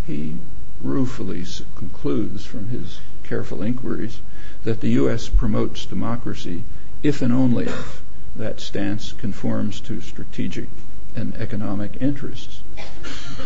he 0.06 0.36
ruefully 0.82 1.46
concludes 1.78 2.44
from 2.44 2.68
his 2.68 3.00
careful 3.30 3.62
inquiries 3.64 4.20
that 4.66 4.82
the 4.82 4.90
U.S. 5.02 5.30
promotes 5.30 5.86
democracy 5.86 6.64
if 7.02 7.22
and 7.22 7.32
only 7.32 7.66
if 7.68 8.02
that 8.36 8.60
stance 8.60 9.14
conforms 9.14 9.80
to 9.80 10.02
strategic 10.02 10.68
and 11.16 11.34
economic 11.36 12.02
interests. 12.02 12.62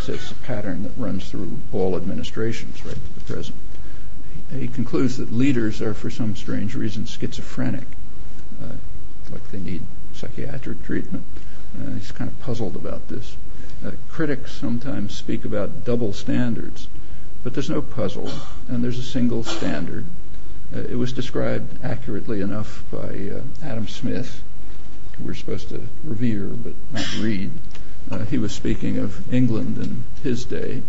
It's 0.08 0.32
a 0.32 0.34
pattern 0.34 0.82
that 0.82 0.92
runs 0.96 1.30
through 1.30 1.58
all 1.72 1.96
administrations 1.96 2.84
right 2.84 2.96
at 2.96 3.14
the 3.14 3.32
present 3.32 3.56
he 4.58 4.68
concludes 4.68 5.16
that 5.16 5.32
leaders 5.32 5.80
are, 5.80 5.94
for 5.94 6.10
some 6.10 6.36
strange 6.36 6.74
reason, 6.74 7.06
schizophrenic, 7.06 7.86
uh, 8.62 8.72
like 9.32 9.50
they 9.50 9.58
need 9.58 9.82
psychiatric 10.12 10.82
treatment. 10.84 11.24
Uh, 11.80 11.90
he's 11.92 12.12
kind 12.12 12.30
of 12.30 12.38
puzzled 12.40 12.76
about 12.76 13.08
this. 13.08 13.36
Uh, 13.84 13.92
critics 14.10 14.52
sometimes 14.52 15.16
speak 15.16 15.44
about 15.44 15.84
double 15.84 16.12
standards, 16.12 16.88
but 17.44 17.52
there's 17.52 17.68
no 17.68 17.82
puzzle, 17.82 18.30
and 18.68 18.82
there's 18.82 18.98
a 18.98 19.02
single 19.02 19.44
standard. 19.44 20.06
Uh, 20.74 20.80
it 20.80 20.96
was 20.96 21.12
described 21.12 21.84
accurately 21.84 22.40
enough 22.40 22.82
by 22.90 23.30
uh, 23.30 23.42
Adam 23.62 23.86
Smith, 23.86 24.42
who 25.18 25.24
we're 25.24 25.34
supposed 25.34 25.68
to 25.68 25.86
revere 26.04 26.46
but 26.46 26.72
not 26.90 27.18
read. 27.18 27.50
Uh, 28.10 28.24
he 28.24 28.38
was 28.38 28.50
speaking 28.50 28.96
of 28.96 29.30
England 29.32 29.76
in 29.76 30.04
his 30.22 30.46
day, 30.46 30.82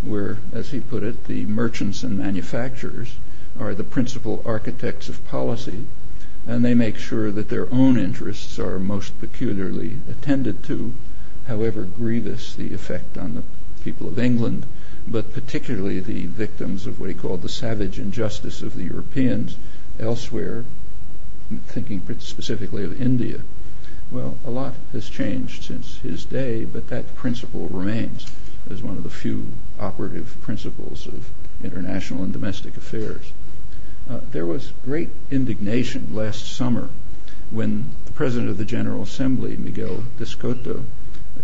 where, 0.00 0.38
as 0.54 0.70
he 0.70 0.80
put 0.80 1.02
it, 1.02 1.26
the 1.26 1.44
merchants 1.44 2.02
and 2.02 2.16
manufacturers 2.16 3.14
are 3.60 3.74
the 3.74 3.84
principal 3.84 4.42
architects 4.46 5.10
of 5.10 5.26
policy, 5.28 5.84
and 6.46 6.64
they 6.64 6.74
make 6.74 6.96
sure 6.96 7.30
that 7.30 7.50
their 7.50 7.70
own 7.70 7.98
interests 7.98 8.58
are 8.58 8.78
most 8.78 9.18
peculiarly 9.20 9.98
attended 10.08 10.64
to, 10.64 10.94
however 11.46 11.82
grievous 11.82 12.54
the 12.54 12.72
effect 12.72 13.18
on 13.18 13.34
the 13.34 13.42
people 13.84 14.08
of 14.08 14.18
England, 14.18 14.64
but 15.10 15.32
particularly 15.32 16.00
the 16.00 16.26
victims 16.26 16.86
of 16.86 17.00
what 17.00 17.08
he 17.08 17.14
called 17.14 17.40
the 17.40 17.48
savage 17.48 17.98
injustice 17.98 18.60
of 18.60 18.74
the 18.74 18.84
Europeans 18.84 19.56
elsewhere, 19.98 20.64
thinking 21.66 22.02
specifically 22.18 22.84
of 22.84 23.00
India. 23.00 23.40
Well, 24.10 24.36
a 24.44 24.50
lot 24.50 24.74
has 24.92 25.08
changed 25.08 25.64
since 25.64 25.98
his 25.98 26.24
day, 26.24 26.64
but 26.64 26.88
that 26.88 27.16
principle 27.16 27.68
remains 27.68 28.26
as 28.70 28.82
one 28.82 28.98
of 28.98 29.02
the 29.02 29.10
few 29.10 29.46
operative 29.80 30.36
principles 30.42 31.06
of 31.06 31.30
international 31.64 32.22
and 32.22 32.32
domestic 32.32 32.76
affairs. 32.76 33.32
Uh, 34.08 34.20
there 34.32 34.46
was 34.46 34.72
great 34.84 35.08
indignation 35.30 36.14
last 36.14 36.54
summer 36.54 36.90
when 37.50 37.86
the 38.04 38.12
President 38.12 38.50
of 38.50 38.58
the 38.58 38.64
General 38.64 39.02
Assembly, 39.02 39.56
Miguel 39.56 40.04
d'Escoto, 40.18 40.84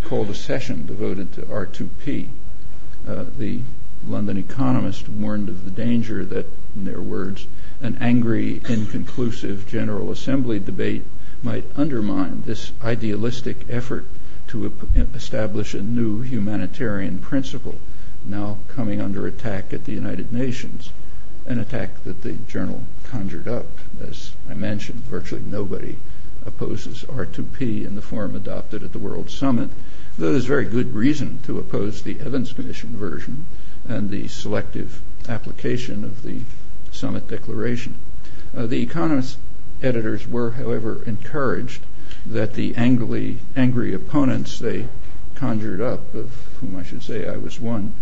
called 0.03 0.29
a 0.29 0.35
session 0.35 0.85
devoted 0.87 1.33
to 1.33 1.43
R2P. 1.43 2.29
The 3.37 3.61
London 4.09 4.39
Economist 4.39 5.11
warned 5.11 5.51
of 5.51 5.67
the 5.67 5.71
danger 5.71 6.25
that, 6.25 6.47
in 6.75 6.87
their 6.87 7.03
words, 7.03 7.47
an 7.83 7.99
angry, 8.01 8.63
inconclusive 8.67 9.67
General 9.67 10.11
Assembly 10.11 10.59
debate 10.59 11.03
might 11.43 11.67
undermine 11.77 12.45
this 12.47 12.73
idealistic 12.83 13.67
effort 13.69 14.07
to 14.49 14.73
establish 15.15 15.75
a 15.75 15.83
new 15.83 16.23
humanitarian 16.23 17.19
principle 17.19 17.79
now 18.25 18.57
coming 18.69 19.03
under 19.03 19.27
attack 19.27 19.75
at 19.75 19.85
the 19.85 19.93
United 19.93 20.33
Nations, 20.33 20.89
an 21.45 21.59
attack 21.59 22.05
that 22.05 22.23
the 22.23 22.39
journal 22.49 22.85
conjured 23.03 23.47
up. 23.47 23.67
As 24.01 24.33
I 24.49 24.55
mentioned, 24.55 25.01
virtually 25.01 25.43
nobody 25.47 25.99
opposes 26.47 27.05
R2P 27.07 27.85
in 27.85 27.97
the 27.97 28.01
form 28.01 28.35
adopted 28.35 28.83
at 28.83 28.93
the 28.93 28.99
World 28.99 29.29
Summit, 29.29 29.69
there's 30.17 30.45
very 30.45 30.65
good 30.65 30.95
reason 30.95 31.41
to 31.43 31.59
oppose 31.59 32.03
the 32.03 32.21
Evans 32.21 32.53
Commission 32.53 32.97
version 32.97 33.47
and 33.89 34.11
the 34.11 34.29
selective 34.29 35.01
application 35.29 36.05
of 36.05 36.23
the 36.23 36.41
Summit 36.93 37.29
Declaration. 37.29 37.97
Uh, 38.57 38.67
the 38.67 38.81
Economist 38.81 39.39
editors 39.83 40.29
were, 40.29 40.53
however, 40.53 41.03
encouraged 41.07 41.83
that 42.27 42.55
the 42.55 42.77
angry, 42.77 43.39
angry 43.57 43.93
opponents 43.93 44.59
they 44.59 44.87
conjured 45.35 45.81
up, 45.81 46.15
of 46.15 46.31
whom 46.61 46.77
I 46.77 46.85
should 46.85 47.03
say 47.03 47.29
I 47.29 47.37
was 47.37 47.59
one, 47.59 47.93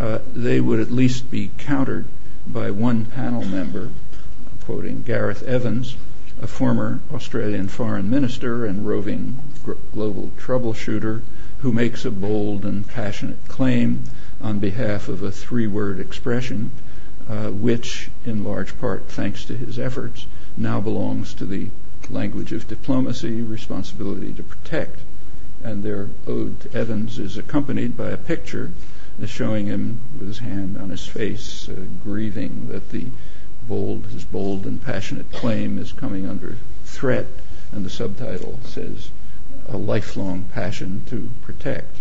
uh, 0.00 0.20
they 0.34 0.60
would 0.60 0.80
at 0.80 0.90
least 0.90 1.30
be 1.30 1.50
countered 1.58 2.06
by 2.46 2.70
one 2.70 3.04
panel 3.04 3.44
member, 3.44 3.90
quoting 4.64 5.02
Gareth 5.02 5.42
Evans, 5.42 5.96
a 6.40 6.46
former 6.46 7.00
Australian 7.12 7.68
foreign 7.68 8.08
minister 8.08 8.64
and 8.64 8.86
roving 8.86 9.38
global 9.92 10.32
troubleshooter 10.38 11.20
who 11.60 11.72
makes 11.72 12.04
a 12.04 12.10
bold 12.10 12.64
and 12.64 12.86
passionate 12.86 13.48
claim 13.48 14.02
on 14.40 14.58
behalf 14.58 15.08
of 15.08 15.22
a 15.22 15.32
three-word 15.32 15.98
expression, 15.98 16.70
uh, 17.28 17.50
which, 17.50 18.08
in 18.24 18.44
large 18.44 18.78
part 18.78 19.08
thanks 19.08 19.44
to 19.44 19.56
his 19.56 19.78
efforts, 19.78 20.26
now 20.56 20.80
belongs 20.80 21.34
to 21.34 21.44
the 21.44 21.68
language 22.10 22.52
of 22.52 22.68
diplomacy, 22.68 23.42
responsibility 23.42 24.32
to 24.32 24.42
protect. 24.42 25.00
And 25.62 25.82
their 25.82 26.08
ode 26.26 26.60
to 26.60 26.72
Evans 26.76 27.18
is 27.18 27.36
accompanied 27.36 27.96
by 27.96 28.10
a 28.10 28.16
picture 28.16 28.70
showing 29.26 29.66
him 29.66 30.00
with 30.18 30.28
his 30.28 30.38
hand 30.38 30.78
on 30.78 30.90
his 30.90 31.04
face, 31.04 31.68
uh, 31.68 31.74
grieving 32.04 32.68
that 32.68 32.90
the 32.90 33.06
bold, 33.66 34.06
his 34.06 34.24
bold 34.24 34.64
and 34.64 34.82
passionate 34.82 35.32
claim 35.32 35.78
is 35.78 35.92
coming 35.92 36.26
under 36.28 36.56
threat. 36.84 37.26
And 37.72 37.84
the 37.84 37.90
subtitle 37.90 38.60
says, 38.64 39.10
a 39.68 39.76
lifelong 39.76 40.44
passion 40.52 41.02
to 41.06 41.30
protect. 41.42 41.96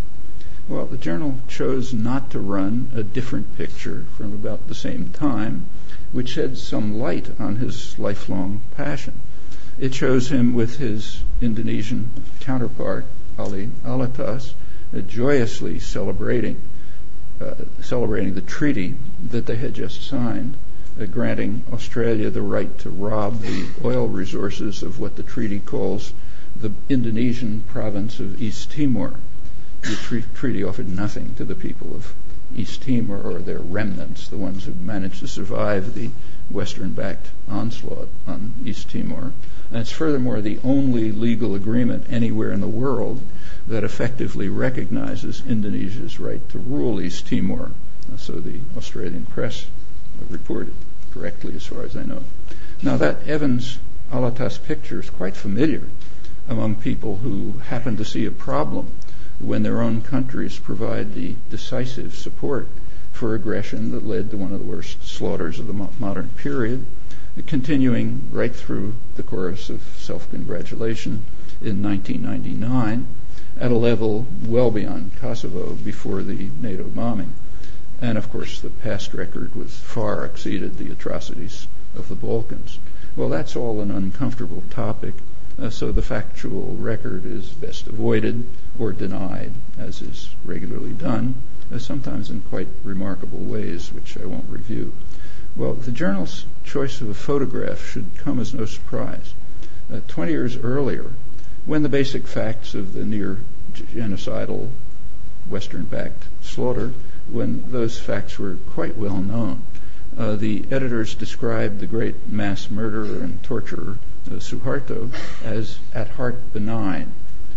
Well, 0.70 0.86
the 0.86 0.98
journal 0.98 1.38
chose 1.48 1.94
not 1.94 2.32
to 2.32 2.40
run 2.40 2.92
a 2.94 3.04
different 3.04 3.58
picture 3.58 4.06
from 4.18 4.34
about 4.34 4.68
the 4.68 4.76
same 4.76 5.10
time, 5.10 5.66
which 6.12 6.30
sheds 6.30 6.62
some 6.62 7.00
light 7.00 7.30
on 7.40 7.58
his 7.58 7.98
lifelong 8.00 8.62
passion. 8.76 9.14
It 9.80 9.94
shows 9.94 10.30
him 10.30 10.54
with 10.54 10.78
his 10.78 11.24
Indonesian 11.42 12.10
counterpart, 12.40 13.06
Ali 13.38 13.70
Alatas, 13.86 14.54
uh, 14.96 15.00
joyously 15.02 15.80
celebrating 15.80 16.62
uh, 17.40 17.54
celebrating 17.82 18.34
the 18.34 18.42
treaty 18.42 18.96
that 19.30 19.46
they 19.46 19.56
had 19.56 19.74
just 19.74 20.04
signed, 20.08 20.58
uh, 21.00 21.06
granting 21.06 21.64
Australia 21.72 22.30
the 22.30 22.42
right 22.42 22.80
to 22.80 22.90
rob 22.90 23.42
the 23.42 23.68
oil 23.86 24.08
resources 24.08 24.82
of 24.82 25.00
what 25.00 25.16
the 25.16 25.24
treaty 25.24 25.60
calls 25.60 26.14
the 26.62 26.72
Indonesian 26.90 27.62
province 27.68 28.20
of 28.20 28.42
East 28.42 28.72
Timor. 28.72 29.20
The 29.82 29.96
tre- 29.96 30.24
treaty 30.34 30.64
offered 30.64 30.90
nothing 30.90 31.36
to 31.36 31.46
the 31.46 31.56
people 31.56 31.96
of 31.96 32.14
East 32.56 32.82
Timor 32.82 33.22
or 33.22 33.40
their 33.40 33.60
remnants, 33.60 34.28
the 34.28 34.38
ones 34.38 34.66
who 34.66 34.74
managed 34.74 35.20
to 35.20 35.28
survive 35.28 35.94
the 35.94 36.10
Western 36.50 36.94
backed 36.94 37.30
onslaught 37.48 38.08
on 38.26 38.54
East 38.66 38.90
Timor. 38.90 39.34
And 39.70 39.82
it's 39.82 39.92
furthermore 39.92 40.42
the 40.42 40.60
only 40.64 41.12
legal 41.12 41.54
agreement 41.54 42.08
anywhere 42.10 42.52
in 42.52 42.62
the 42.62 42.68
world 42.68 43.22
that 43.68 43.84
effectively 43.84 44.50
recognizes 44.50 45.44
Indonesia's 45.48 46.20
right 46.20 46.48
to 46.50 46.58
rule 46.58 47.00
East 47.02 47.28
Timor. 47.28 47.72
So 48.18 48.34
the 48.34 48.62
Australian 48.78 49.26
press 49.26 49.68
reported 50.30 50.74
correctly, 51.14 51.56
as 51.56 51.66
far 51.66 51.84
as 51.84 51.96
I 51.96 52.04
know. 52.04 52.24
Now, 52.82 52.98
that 52.98 53.28
Evans 53.28 53.78
Alatas 54.12 54.64
picture 54.64 55.00
is 55.00 55.10
quite 55.10 55.36
familiar 55.36 55.84
among 56.48 56.76
people 56.76 57.18
who 57.18 57.54
happen 57.70 57.98
to 57.98 58.06
see 58.06 58.26
a 58.26 58.32
problem 58.32 58.88
when 59.40 59.64
their 59.64 59.82
own 59.82 60.02
countries 60.02 60.58
provide 60.58 61.14
the 61.14 61.36
decisive 61.50 62.16
support 62.16 62.68
for 63.12 63.36
aggression 63.36 63.92
that 63.92 64.06
led 64.06 64.32
to 64.32 64.38
one 64.38 64.52
of 64.52 64.60
the 64.60 64.66
worst 64.66 65.08
slaughters 65.08 65.60
of 65.60 65.68
the 65.68 65.90
modern 66.00 66.30
period, 66.38 66.86
continuing 67.46 68.22
right 68.32 68.56
through 68.56 68.94
the 69.16 69.24
chorus 69.24 69.70
of 69.70 69.82
self-congratulation 69.98 71.24
in 71.62 71.84
1999 71.84 73.08
at 73.60 73.72
a 73.72 73.78
level 73.78 74.26
well 74.46 74.72
beyond 74.72 75.12
Kosovo 75.16 75.74
before 75.74 76.22
the 76.22 76.50
NATO 76.62 76.84
bombing. 76.84 77.34
And 78.00 78.18
of 78.18 78.32
course, 78.32 78.62
the 78.62 78.70
past 78.70 79.14
record 79.14 79.56
was 79.56 79.76
far 79.76 80.24
exceeded 80.26 80.78
the 80.78 80.92
atrocities 80.92 81.68
of 81.96 82.08
the 82.10 82.16
Balkans. 82.16 82.78
Well, 83.16 83.30
that's 83.30 83.56
all 83.56 83.82
an 83.82 83.90
uncomfortable 83.90 84.64
topic, 84.70 85.16
so 85.70 85.92
the 85.92 86.02
factual 86.02 86.76
record 86.80 87.26
is 87.26 87.48
best 87.50 87.88
avoided 87.88 88.46
or 88.78 88.94
denied, 88.94 89.52
as 89.80 90.02
is 90.02 90.30
regularly 90.46 90.94
done, 90.94 91.34
uh, 91.74 91.80
sometimes 91.80 92.30
in 92.30 92.42
quite 92.42 92.68
remarkable 92.84 93.40
ways, 93.40 93.92
which 93.92 94.18
I 94.18 94.26
won't 94.26 94.50
review. 94.50 94.94
Well, 95.56 95.74
the 95.74 95.92
journal's 95.92 96.46
choice 96.64 97.02
of 97.02 97.10
a 97.10 97.16
photograph 97.16 97.90
should 97.90 98.06
come 98.18 98.40
as 98.40 98.54
no 98.54 98.66
surprise. 98.66 99.34
Uh, 99.92 100.00
20 100.08 100.32
years 100.32 100.58
earlier, 100.58 101.12
when 101.66 101.82
the 101.82 101.90
basic 101.90 102.28
facts 102.28 102.76
of 102.76 102.94
the 102.94 103.04
near 103.04 103.40
genocidal 103.74 104.70
Western-backed 105.50 106.24
slaughter, 106.42 106.94
when 107.30 107.72
those 107.72 108.00
facts 108.00 108.38
were 108.38 108.58
quite 108.74 108.96
well 108.96 109.18
known, 109.18 109.64
uh, 110.18 110.36
the 110.36 110.66
editors 110.72 111.16
described 111.16 111.80
the 111.80 111.88
great 111.88 112.30
mass 112.30 112.70
murderer 112.70 113.24
and 113.24 113.42
torturer 113.44 113.98
uh, 113.98 114.17
Suharto 114.30 115.10
as 115.44 115.80
at 115.94 116.10
heart 116.10 116.54
benign, 116.54 117.12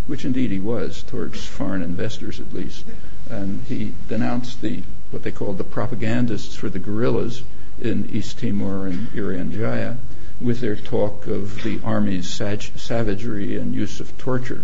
which 0.06 0.24
indeed 0.24 0.50
he 0.50 0.58
was 0.58 1.02
towards 1.02 1.44
foreign 1.44 1.82
investors 1.82 2.40
at 2.40 2.54
least. 2.54 2.84
And 3.28 3.62
he 3.64 3.92
denounced 4.08 4.60
the 4.60 4.82
what 5.10 5.22
they 5.22 5.32
called 5.32 5.58
the 5.58 5.64
propagandists 5.64 6.54
for 6.54 6.68
the 6.68 6.78
guerrillas 6.78 7.42
in 7.80 8.08
East 8.10 8.38
Timor 8.38 8.86
and 8.86 9.08
Irian 9.12 9.52
Jaya 9.52 9.96
with 10.40 10.60
their 10.60 10.76
talk 10.76 11.26
of 11.26 11.62
the 11.62 11.80
army's 11.84 12.28
savagery 12.28 13.56
and 13.56 13.74
use 13.74 14.00
of 14.00 14.16
torture. 14.18 14.62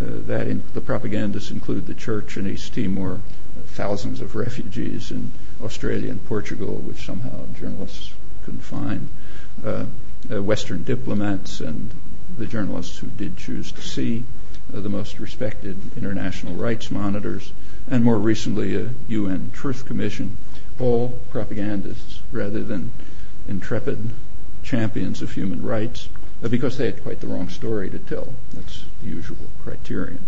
Uh, 0.00 0.20
that 0.26 0.46
in, 0.46 0.62
the 0.74 0.80
propagandists 0.80 1.50
include 1.50 1.86
the 1.86 1.94
church 1.94 2.36
in 2.36 2.46
East 2.46 2.74
Timor, 2.74 3.20
thousands 3.68 4.20
of 4.20 4.34
refugees 4.34 5.10
in 5.10 5.30
Australia 5.62 6.10
and 6.10 6.22
Portugal, 6.26 6.76
which 6.76 7.06
somehow 7.06 7.46
journalists 7.58 8.12
couldn't 8.44 8.60
find, 8.60 9.08
uh, 9.64 9.86
uh, 10.30 10.42
Western 10.42 10.82
diplomats 10.82 11.60
and 11.60 11.90
the 12.38 12.46
journalists 12.46 12.98
who 12.98 13.06
did 13.06 13.36
choose 13.36 13.72
to 13.72 13.80
see, 13.80 14.24
uh, 14.74 14.80
the 14.80 14.88
most 14.88 15.18
respected 15.20 15.76
international 15.96 16.54
rights 16.54 16.90
monitors, 16.90 17.52
and 17.90 18.04
more 18.04 18.18
recently 18.18 18.76
a 18.76 18.90
UN 19.08 19.50
Truth 19.52 19.86
Commission, 19.86 20.36
all 20.80 21.18
propagandists 21.30 22.20
rather 22.32 22.62
than 22.62 22.90
intrepid 23.48 24.10
champions 24.62 25.22
of 25.22 25.32
human 25.32 25.62
rights, 25.62 26.08
uh, 26.42 26.48
because 26.48 26.76
they 26.76 26.86
had 26.86 27.02
quite 27.02 27.20
the 27.20 27.28
wrong 27.28 27.48
story 27.48 27.90
to 27.90 27.98
tell. 27.98 28.34
That's 28.52 28.84
the 29.02 29.08
usual 29.08 29.36
criterion. 29.62 30.20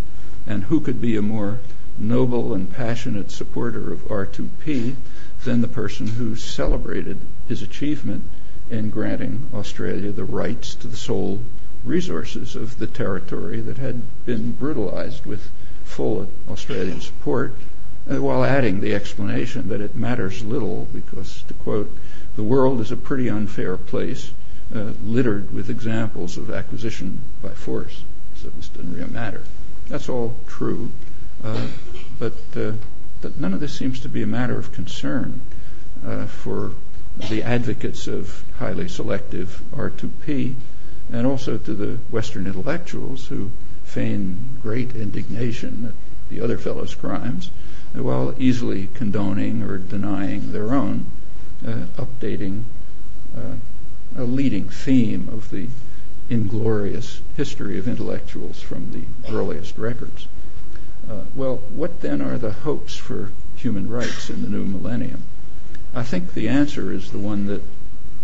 And 0.47 0.63
who 0.65 0.81
could 0.81 1.01
be 1.01 1.17
a 1.17 1.23
more 1.23 1.59
noble 1.99 2.55
and 2.55 2.73
passionate 2.73 3.31
supporter 3.31 3.93
of 3.93 4.07
R2P 4.09 4.95
than 5.45 5.61
the 5.61 5.69
person 5.69 6.07
who 6.07 6.37
celebrated 6.37 7.19
his 7.49 7.63
achievement 7.63 8.23
in 8.71 8.91
granting 8.91 9.49
Australia 9.55 10.13
the 10.13 10.25
rights 10.25 10.75
to 10.75 10.89
the 10.89 10.97
sole 10.97 11.41
resources 11.85 12.57
of 12.57 12.79
the 12.79 12.87
territory 12.87 13.61
that 13.61 13.79
had 13.79 14.03
been 14.27 14.53
brutalized 14.53 15.25
with 15.25 15.51
full 15.85 16.31
Australian 16.51 17.01
support, 17.01 17.55
uh, 18.11 18.21
while 18.21 18.45
adding 18.45 18.81
the 18.81 18.95
explanation 18.95 19.69
that 19.69 19.81
it 19.81 19.95
matters 19.95 20.45
little 20.45 20.87
because, 20.93 21.43
to 21.49 21.55
quote, 21.55 21.91
the 22.37 22.43
world 22.43 22.81
is 22.81 22.93
a 22.93 22.97
pretty 22.97 23.29
unfair 23.29 23.77
place, 23.77 24.31
uh, 24.75 24.93
littered 25.03 25.53
with 25.53 25.71
examples 25.71 26.37
of 26.37 26.51
acquisition 26.51 27.21
by 27.43 27.51
force, 27.51 28.03
so 28.37 28.49
this 28.51 28.69
doesn't 28.69 28.95
really 28.95 29.11
matter. 29.11 29.43
That's 29.89 30.09
all 30.09 30.37
true, 30.47 30.91
uh, 31.43 31.67
but, 32.19 32.37
uh, 32.55 32.73
but 33.23 33.41
none 33.41 33.55
of 33.55 33.61
this 33.61 33.73
seems 33.73 34.01
to 34.01 34.09
be 34.09 34.23
a 34.23 34.27
matter 34.27 34.59
of 34.59 34.73
concern 34.73 35.41
uh, 36.07 36.27
for 36.27 36.73
the 37.29 37.43
advocates 37.43 38.07
of 38.07 38.45
highly 38.59 38.89
selective 38.89 39.61
R2P, 39.75 40.55
and 41.13 41.27
also 41.27 41.59
to 41.59 41.75
the 41.75 41.99
Western 42.11 42.47
intellectuals 42.47 43.27
who 43.27 43.51
feign 43.85 44.59
great 44.63 44.95
indignation 44.95 45.87
at 45.87 45.95
the 46.31 46.41
other 46.41 46.59
fellow's 46.59 46.95
crimes, 46.95 47.51
while 47.95 48.35
easily 48.39 48.89
condoning 48.95 49.63
or 49.63 49.79
denying 49.79 50.53
their 50.53 50.75
own, 50.75 51.07
uh, 51.67 51.87
updating 51.97 52.65
uh, 53.37 53.55
a 54.17 54.25
leading 54.25 54.69
theme 54.69 55.29
of 55.31 55.51
the 55.51 55.69
inglorious 56.31 57.21
history 57.37 57.79
of 57.79 57.89
intellectuals 57.89 58.61
from 58.61 58.93
the 58.93 59.33
earliest 59.35 59.79
records. 59.79 60.27
Uh, 61.11 61.23
well, 61.35 61.57
what 61.75 62.01
then 62.01 62.21
are 62.21 62.37
the 62.37 62.53
hopes 62.53 62.95
for 62.97 63.33
human 63.57 63.89
rights 63.89 64.29
in 64.29 64.43
the 64.43 64.49
new 64.49 64.65
millennium? 64.65 65.23
I 65.95 66.03
think 66.03 66.35
the 66.35 66.49
answer 66.49 66.93
is 66.93 67.11
the 67.11 67.19
one 67.19 67.47
that 67.47 67.63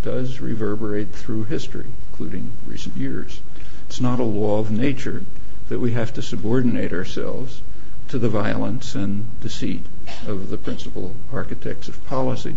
does 0.03 0.39
reverberate 0.39 1.11
through 1.11 1.45
history, 1.45 1.87
including 2.11 2.51
recent 2.67 2.95
years. 2.95 3.41
It's 3.87 3.99
not 3.99 4.19
a 4.19 4.23
law 4.23 4.59
of 4.59 4.69
nature 4.69 5.23
that 5.69 5.79
we 5.79 5.91
have 5.93 6.13
to 6.13 6.21
subordinate 6.21 6.93
ourselves 6.93 7.61
to 8.09 8.19
the 8.19 8.29
violence 8.29 8.93
and 8.93 9.27
deceit 9.41 9.83
of 10.27 10.49
the 10.49 10.57
principal 10.57 11.15
architects 11.33 11.87
of 11.87 12.05
policy 12.05 12.55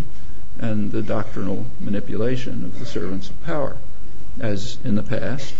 and 0.58 0.92
the 0.92 1.02
doctrinal 1.02 1.64
manipulation 1.80 2.64
of 2.64 2.78
the 2.78 2.86
servants 2.86 3.30
of 3.30 3.42
power. 3.44 3.76
As 4.38 4.76
in 4.84 4.94
the 4.94 5.02
past, 5.02 5.54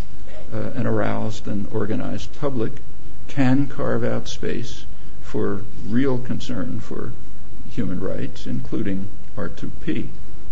uh, 0.53 0.73
an 0.75 0.87
aroused 0.87 1.49
and 1.49 1.67
organized 1.73 2.39
public 2.39 2.73
can 3.29 3.67
carve 3.67 4.05
out 4.05 4.29
space 4.29 4.85
for 5.23 5.63
real 5.87 6.19
concern 6.19 6.81
for 6.81 7.13
human 7.71 8.01
rights, 8.01 8.47
including 8.47 9.09
R2P. 9.39 10.09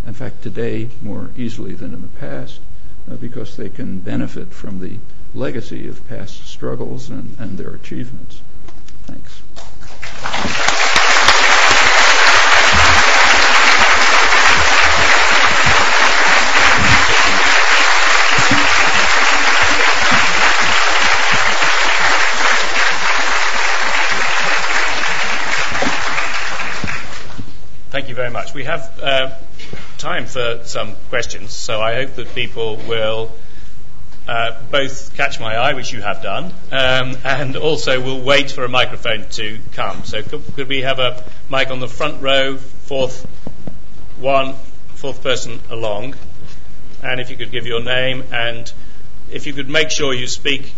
In 0.07 0.15
fact, 0.15 0.43
today, 0.43 0.91
more 1.03 1.31
easily 1.37 1.75
than 1.75 1.93
in 1.93 2.03
the 2.03 2.09
past, 2.09 2.61
uh, 3.11 3.17
because 3.17 3.57
they 3.57 3.69
can 3.69 3.99
benefit 3.99 4.53
from 4.53 4.79
the 4.79 4.99
legacy 5.35 5.89
of 5.89 6.07
past 6.09 6.47
struggles 6.47 7.11
and, 7.11 7.37
and 7.39 7.59
their 7.59 7.75
achievements. 7.75 8.41
Thanks. 9.07 10.66
Very 28.17 28.31
much. 28.31 28.55
We 28.55 28.65
have 28.65 28.99
uh, 29.01 29.31
time 29.99 30.25
for 30.25 30.61
some 30.65 30.95
questions, 31.11 31.53
so 31.53 31.83
I 31.83 31.95
hope 31.97 32.15
that 32.15 32.35
people 32.35 32.77
will 32.89 33.31
uh, 34.27 34.59
both 34.71 35.15
catch 35.15 35.39
my 35.39 35.55
eye, 35.55 35.75
which 35.75 35.93
you 35.93 36.01
have 36.01 36.23
done, 36.23 36.47
um, 36.73 37.19
and 37.25 37.57
also 37.57 38.01
will 38.01 38.23
wait 38.23 38.51
for 38.51 38.65
a 38.65 38.71
microphone 38.71 39.27
to 39.33 39.59
come. 39.73 40.05
So 40.05 40.23
could, 40.23 40.43
could, 40.55 40.69
we 40.69 40.81
have 40.81 40.99
a 40.99 41.23
mic 41.51 41.71
on 41.71 41.79
the 41.79 41.89
front 41.89 42.23
row, 42.23 42.57
fourth 42.57 43.23
one, 44.19 44.55
fourth 44.95 45.23
person 45.23 45.61
along, 45.69 46.15
and 47.03 47.21
if 47.21 47.31
you 47.31 47.37
could 47.37 47.53
give 47.53 47.67
your 47.67 47.83
name 47.83 48.25
and 48.33 48.73
if 49.31 49.47
you 49.47 49.53
could 49.53 49.69
make 49.69 49.91
sure 49.91 50.15
you 50.15 50.27
speak 50.27 50.73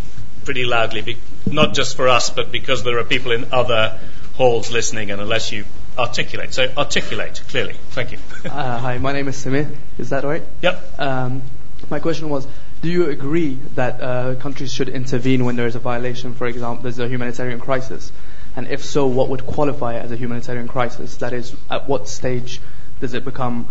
pretty 0.45 0.65
loudly, 0.65 1.03
be, 1.03 1.17
not 1.47 1.73
just 1.73 1.95
for 1.95 2.09
us, 2.09 2.31
but 2.31 2.51
because 2.51 2.83
there 2.83 2.99
are 2.99 3.05
people 3.05 3.31
in 3.31 3.53
other 3.53 3.97
halls 4.35 4.73
listening, 4.73 5.13
and 5.13 5.21
unless 5.21 5.53
you 5.53 5.65
articulate. 5.99 6.55
So 6.55 6.69
articulate 6.77 7.43
clearly. 7.49 7.75
Thank 7.91 8.13
you. 8.13 8.19
uh, 8.45 8.79
hi, 8.79 8.99
my 8.99 9.13
name 9.13 9.29
is 9.29 9.37
Samir. 9.37 9.75
Is 9.99 10.11
that 10.11 10.25
right? 10.25 10.43
Yep. 10.63 11.01
Um, 11.01 11.43
my 11.91 12.01
question 12.01 12.29
was, 12.29 12.47
do 12.81 12.89
you 12.89 13.09
agree 13.09 13.59
that 13.75 14.01
uh, 14.01 14.35
countries 14.37 14.73
should 14.73 14.89
intervene 14.89 15.45
when 15.45 15.57
there 15.57 15.67
is 15.67 15.75
a 15.75 15.81
violation? 15.81 16.35
For 16.35 16.47
example, 16.47 16.85
there's 16.85 16.99
a 16.99 17.09
humanitarian 17.09 17.61
crisis, 17.61 18.13
and 18.55 18.69
if 18.69 18.85
so, 18.85 19.07
what 19.07 19.29
would 19.31 19.47
qualify 19.47 19.97
as 19.97 20.13
a 20.13 20.17
humanitarian 20.17 20.69
crisis? 20.69 21.17
That 21.17 21.33
is, 21.33 21.55
at 21.69 21.89
what 21.89 22.09
stage 22.09 22.61
does 23.01 23.15
it 23.15 23.25
become 23.25 23.69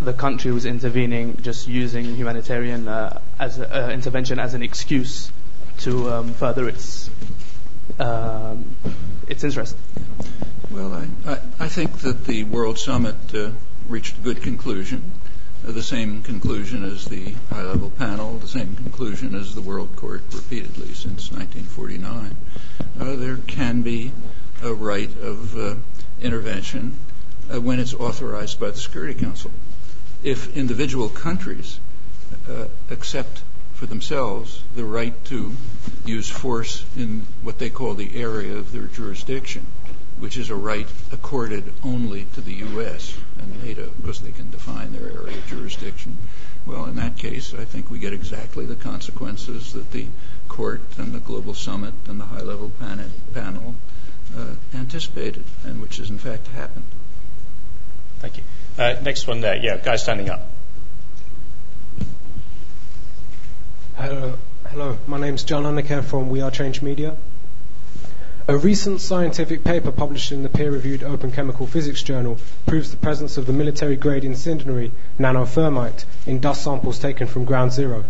the 0.00 0.12
country 0.14 0.50
who's 0.50 0.64
intervening 0.64 1.36
just 1.42 1.68
using 1.68 2.16
humanitarian 2.16 2.88
uh, 2.88 3.20
as 3.38 3.58
a, 3.58 3.88
uh, 3.88 3.90
intervention 3.90 4.38
as 4.38 4.54
an 4.54 4.62
excuse 4.62 5.30
to 5.78 6.10
um, 6.10 6.32
further 6.32 6.68
its 6.68 7.10
um, 7.98 8.76
its 9.28 9.44
interest? 9.44 9.76
Well, 10.70 10.92
I, 10.92 11.08
I, 11.30 11.38
I, 11.58 11.68
think 11.68 11.98
that 12.00 12.24
the 12.26 12.44
World 12.44 12.78
Summit 12.78 13.16
uh, 13.34 13.50
reached 13.88 14.18
a 14.18 14.20
good 14.20 14.42
conclusion, 14.42 15.10
uh, 15.66 15.72
the 15.72 15.82
same 15.82 16.22
conclusion 16.22 16.84
as 16.84 17.04
the 17.06 17.32
high 17.50 17.62
level 17.62 17.90
panel, 17.90 18.38
the 18.38 18.48
same 18.48 18.76
conclusion 18.76 19.34
as 19.34 19.54
the 19.54 19.60
World 19.60 19.96
Court 19.96 20.22
repeatedly 20.32 20.94
since 20.94 21.32
1949. 21.32 22.36
Uh, 23.00 23.16
there 23.16 23.36
can 23.36 23.82
be 23.82 24.12
a 24.62 24.72
right 24.72 25.10
of 25.22 25.56
uh, 25.56 25.74
intervention 26.22 26.96
uh, 27.52 27.60
when 27.60 27.80
it's 27.80 27.94
authorized 27.94 28.60
by 28.60 28.70
the 28.70 28.78
Security 28.78 29.18
Council. 29.18 29.50
If 30.22 30.56
individual 30.56 31.08
countries 31.08 31.80
uh, 32.48 32.66
accept 32.90 33.42
for 33.80 33.86
themselves 33.86 34.62
the 34.76 34.84
right 34.84 35.24
to 35.24 35.56
use 36.04 36.28
force 36.28 36.84
in 36.98 37.26
what 37.42 37.58
they 37.58 37.70
call 37.70 37.94
the 37.94 38.20
area 38.20 38.54
of 38.54 38.72
their 38.72 38.84
jurisdiction, 38.84 39.66
which 40.18 40.36
is 40.36 40.50
a 40.50 40.54
right 40.54 40.86
accorded 41.12 41.64
only 41.82 42.26
to 42.34 42.42
the 42.42 42.52
U.S. 42.52 43.16
and 43.40 43.64
NATO 43.64 43.88
because 43.96 44.20
they 44.20 44.32
can 44.32 44.50
define 44.50 44.92
their 44.92 45.10
area 45.10 45.38
of 45.38 45.46
jurisdiction. 45.46 46.18
Well, 46.66 46.84
in 46.84 46.96
that 46.96 47.16
case, 47.16 47.54
I 47.54 47.64
think 47.64 47.90
we 47.90 47.98
get 47.98 48.12
exactly 48.12 48.66
the 48.66 48.76
consequences 48.76 49.72
that 49.72 49.90
the 49.92 50.08
court 50.46 50.82
and 50.98 51.14
the 51.14 51.18
global 51.18 51.54
summit 51.54 51.94
and 52.06 52.20
the 52.20 52.26
high 52.26 52.42
level 52.42 52.70
panel 53.32 53.76
uh, 54.36 54.56
anticipated, 54.74 55.44
and 55.64 55.80
which 55.80 55.96
has 55.96 56.10
in 56.10 56.18
fact 56.18 56.48
happened. 56.48 56.84
Thank 58.18 58.36
you. 58.36 58.42
Uh, 58.76 58.96
next 59.00 59.26
one 59.26 59.40
there. 59.40 59.56
Yeah, 59.56 59.78
guy 59.78 59.96
standing 59.96 60.28
up. 60.28 60.42
Hello, 64.00 64.32
hello. 64.70 64.96
My 65.06 65.20
name's 65.20 65.44
John 65.44 65.64
Undercare 65.64 66.02
from 66.02 66.30
We 66.30 66.40
Are 66.40 66.50
Change 66.50 66.80
Media. 66.80 67.16
A 68.48 68.56
recent 68.56 69.02
scientific 69.02 69.62
paper 69.62 69.92
published 69.92 70.32
in 70.32 70.42
the 70.42 70.48
peer-reviewed 70.48 71.02
Open 71.04 71.32
Chemical 71.32 71.66
Physics 71.66 72.02
Journal 72.02 72.38
proves 72.66 72.90
the 72.90 72.96
presence 72.96 73.36
of 73.36 73.44
the 73.44 73.52
military-grade 73.52 74.24
incendiary 74.24 74.90
nanothermite 75.18 76.06
in 76.24 76.40
dust 76.40 76.64
samples 76.64 76.98
taken 76.98 77.26
from 77.26 77.44
Ground 77.44 77.72
Zero. 77.72 78.04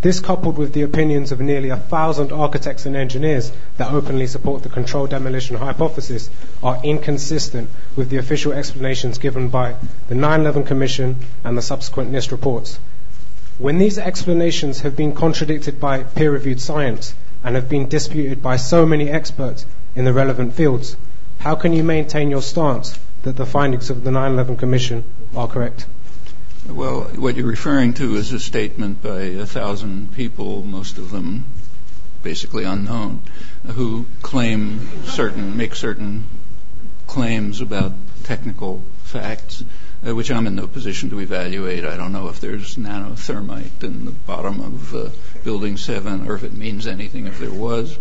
This, 0.00 0.18
coupled 0.18 0.56
with 0.56 0.72
the 0.72 0.80
opinions 0.80 1.30
of 1.30 1.40
nearly 1.40 1.68
a 1.68 1.76
thousand 1.76 2.32
architects 2.32 2.86
and 2.86 2.96
engineers 2.96 3.52
that 3.76 3.92
openly 3.92 4.26
support 4.26 4.62
the 4.62 4.70
controlled 4.70 5.10
demolition 5.10 5.56
hypothesis, 5.56 6.30
are 6.62 6.80
inconsistent 6.82 7.68
with 7.96 8.08
the 8.08 8.16
official 8.16 8.54
explanations 8.54 9.18
given 9.18 9.50
by 9.50 9.74
the 10.08 10.14
9/11 10.14 10.64
Commission 10.66 11.16
and 11.44 11.58
the 11.58 11.60
subsequent 11.60 12.10
NIST 12.10 12.32
reports. 12.32 12.78
When 13.58 13.78
these 13.78 13.98
explanations 13.98 14.80
have 14.80 14.96
been 14.96 15.12
contradicted 15.12 15.78
by 15.78 16.02
peer-reviewed 16.02 16.60
science 16.60 17.14
and 17.44 17.54
have 17.54 17.68
been 17.68 17.88
disputed 17.88 18.42
by 18.42 18.56
so 18.56 18.84
many 18.84 19.08
experts, 19.08 19.64
in 19.94 20.04
the 20.04 20.12
relevant 20.12 20.54
fields, 20.54 20.96
how 21.38 21.54
can 21.54 21.72
you 21.72 21.84
maintain 21.84 22.30
your 22.30 22.42
stance 22.42 22.98
that 23.22 23.36
the 23.36 23.46
findings 23.46 23.90
of 23.90 24.02
the 24.02 24.10
9/11 24.10 24.58
Commission 24.58 25.04
are 25.36 25.46
correct? 25.46 25.86
Well, 26.68 27.02
what 27.14 27.36
you're 27.36 27.46
referring 27.46 27.94
to 27.94 28.16
is 28.16 28.32
a 28.32 28.40
statement 28.40 29.02
by 29.02 29.20
a 29.20 29.46
thousand 29.46 30.14
people, 30.14 30.64
most 30.64 30.98
of 30.98 31.10
them 31.12 31.44
basically 32.24 32.64
unknown, 32.64 33.20
who 33.66 34.06
claim 34.22 34.88
certain, 35.04 35.56
make 35.56 35.76
certain 35.76 36.24
claims 37.06 37.60
about 37.60 37.92
technical 38.24 38.82
facts, 39.04 39.62
uh, 40.06 40.14
which 40.14 40.30
I'm 40.30 40.46
in 40.46 40.54
no 40.56 40.66
position 40.66 41.10
to 41.10 41.20
evaluate. 41.20 41.84
I 41.84 41.96
don't 41.96 42.12
know 42.12 42.28
if 42.28 42.40
there's 42.40 42.76
nanothermite 42.76 43.82
in 43.82 44.04
the 44.04 44.10
bottom 44.10 44.60
of 44.60 44.94
uh, 44.94 45.08
Building 45.44 45.76
7 45.76 46.28
or 46.28 46.34
if 46.34 46.44
it 46.44 46.52
means 46.52 46.86
anything 46.86 47.26
if 47.26 47.38
there 47.38 47.50
was. 47.50 47.98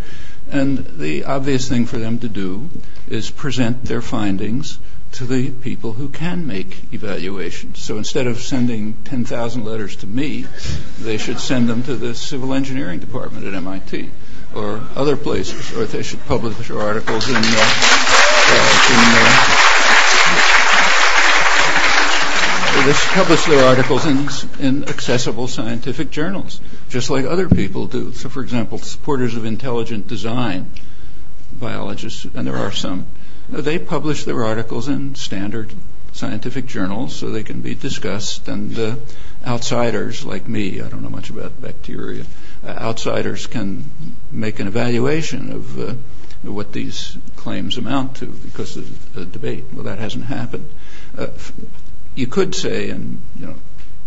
And 0.51 0.78
the 0.99 1.26
obvious 1.26 1.70
thing 1.70 1.86
for 1.86 1.97
them 1.97 2.20
to 2.20 2.30
do 2.30 2.70
is 3.08 3.30
present 3.30 3.86
their 3.86 4.01
findings 4.01 4.78
to 5.14 5.26
the 5.26 5.51
people 5.51 5.93
who 5.93 6.10
can 6.10 6.47
make 6.47 6.93
evaluations. 6.93 7.80
So 7.80 7.97
instead 7.97 8.28
of 8.28 8.39
sending 8.39 8.93
10,000 9.04 9.64
letters 9.64 9.97
to 9.97 10.08
me, 10.08 10.45
they 10.99 11.18
should 11.18 11.39
send 11.39 11.70
them 11.70 11.84
to 11.84 11.95
the 11.95 12.16
civil 12.16 12.54
engineering 12.54 12.99
department 12.99 13.45
at 13.45 13.54
MIT 13.54 14.10
or 14.56 14.82
other 14.95 15.16
places, 15.16 15.76
or 15.78 15.86
they 15.86 16.04
should 16.04 16.24
publish 16.26 16.68
their 16.68 16.80
articles 16.80 17.30
in, 17.30 17.36
uh, 17.36 17.39
uh, 17.39 17.43
in 18.89 18.99
uh, 18.99 19.62
they 22.86 22.94
publish 23.14 23.46
their 23.46 23.66
articles 23.66 24.06
in, 24.06 24.66
in 24.66 24.84
accessible 24.90 25.48
scientific 25.48 26.12
journals, 26.12 26.60
just 26.90 27.10
like 27.10 27.26
other 27.26 27.48
people 27.48 27.88
do. 27.88 28.12
So, 28.12 28.28
for 28.28 28.42
example, 28.42 28.78
supporters 28.78 29.36
of 29.36 29.46
intelligent 29.46 30.08
design, 30.08 30.70
biologists, 31.54 32.26
and 32.26 32.46
there 32.46 32.58
are 32.58 32.74
some, 32.74 33.08
they 33.48 33.80
publish 33.80 34.26
their 34.26 34.44
articles 34.44 34.90
in 34.90 35.16
standard 35.16 35.74
scientific 36.12 36.66
journals 36.66 37.16
so 37.16 37.30
they 37.30 37.44
can 37.44 37.62
be 37.62 37.74
discussed, 37.74 38.50
and 38.50 38.78
uh, 38.78 38.96
outsiders 39.46 40.26
like 40.26 40.48
me, 40.48 40.82
I 40.82 40.90
don't 40.90 41.04
know 41.04 41.10
much 41.10 41.30
about 41.30 41.62
bacteria, 41.62 42.26
uh, 42.66 42.68
outsiders 42.68 43.48
can 43.48 43.86
make 44.30 44.60
an 44.60 44.68
evaluation 44.68 45.54
of 45.54 45.80
uh, 45.80 45.94
what 46.44 46.74
these 46.74 47.18
claims 47.38 47.78
amount 47.78 48.18
to 48.18 48.26
because 48.26 48.76
of 48.76 49.14
the 49.14 49.26
debate. 49.26 49.66
Well, 49.72 49.86
that 49.86 50.00
hasn't 50.00 50.26
happened. 50.26 50.70
Uh, 51.18 51.28
you 52.16 52.28
could 52.28 52.55
say, 52.55 52.89
in 52.89 53.22
you 53.39 53.47
know, 53.47 53.55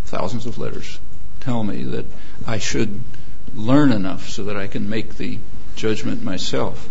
thousands 0.04 0.46
of 0.46 0.58
letters 0.58 0.98
tell 1.40 1.62
me 1.62 1.84
that 1.84 2.06
I 2.46 2.58
should 2.58 3.00
learn 3.54 3.92
enough 3.92 4.28
so 4.28 4.44
that 4.44 4.56
I 4.56 4.66
can 4.66 4.88
make 4.88 5.16
the 5.16 5.38
judgment 5.76 6.22
myself. 6.22 6.88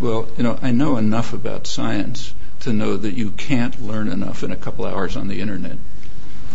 Well, 0.00 0.28
you 0.36 0.44
know, 0.44 0.58
I 0.62 0.70
know 0.70 0.96
enough 0.96 1.32
about 1.32 1.66
science 1.66 2.32
to 2.60 2.72
know 2.72 2.96
that 2.96 3.14
you 3.14 3.30
can't 3.30 3.80
learn 3.82 4.08
enough 4.08 4.42
in 4.42 4.50
a 4.50 4.56
couple 4.56 4.86
hours 4.86 5.16
on 5.16 5.28
the 5.28 5.40
internet. 5.40 5.76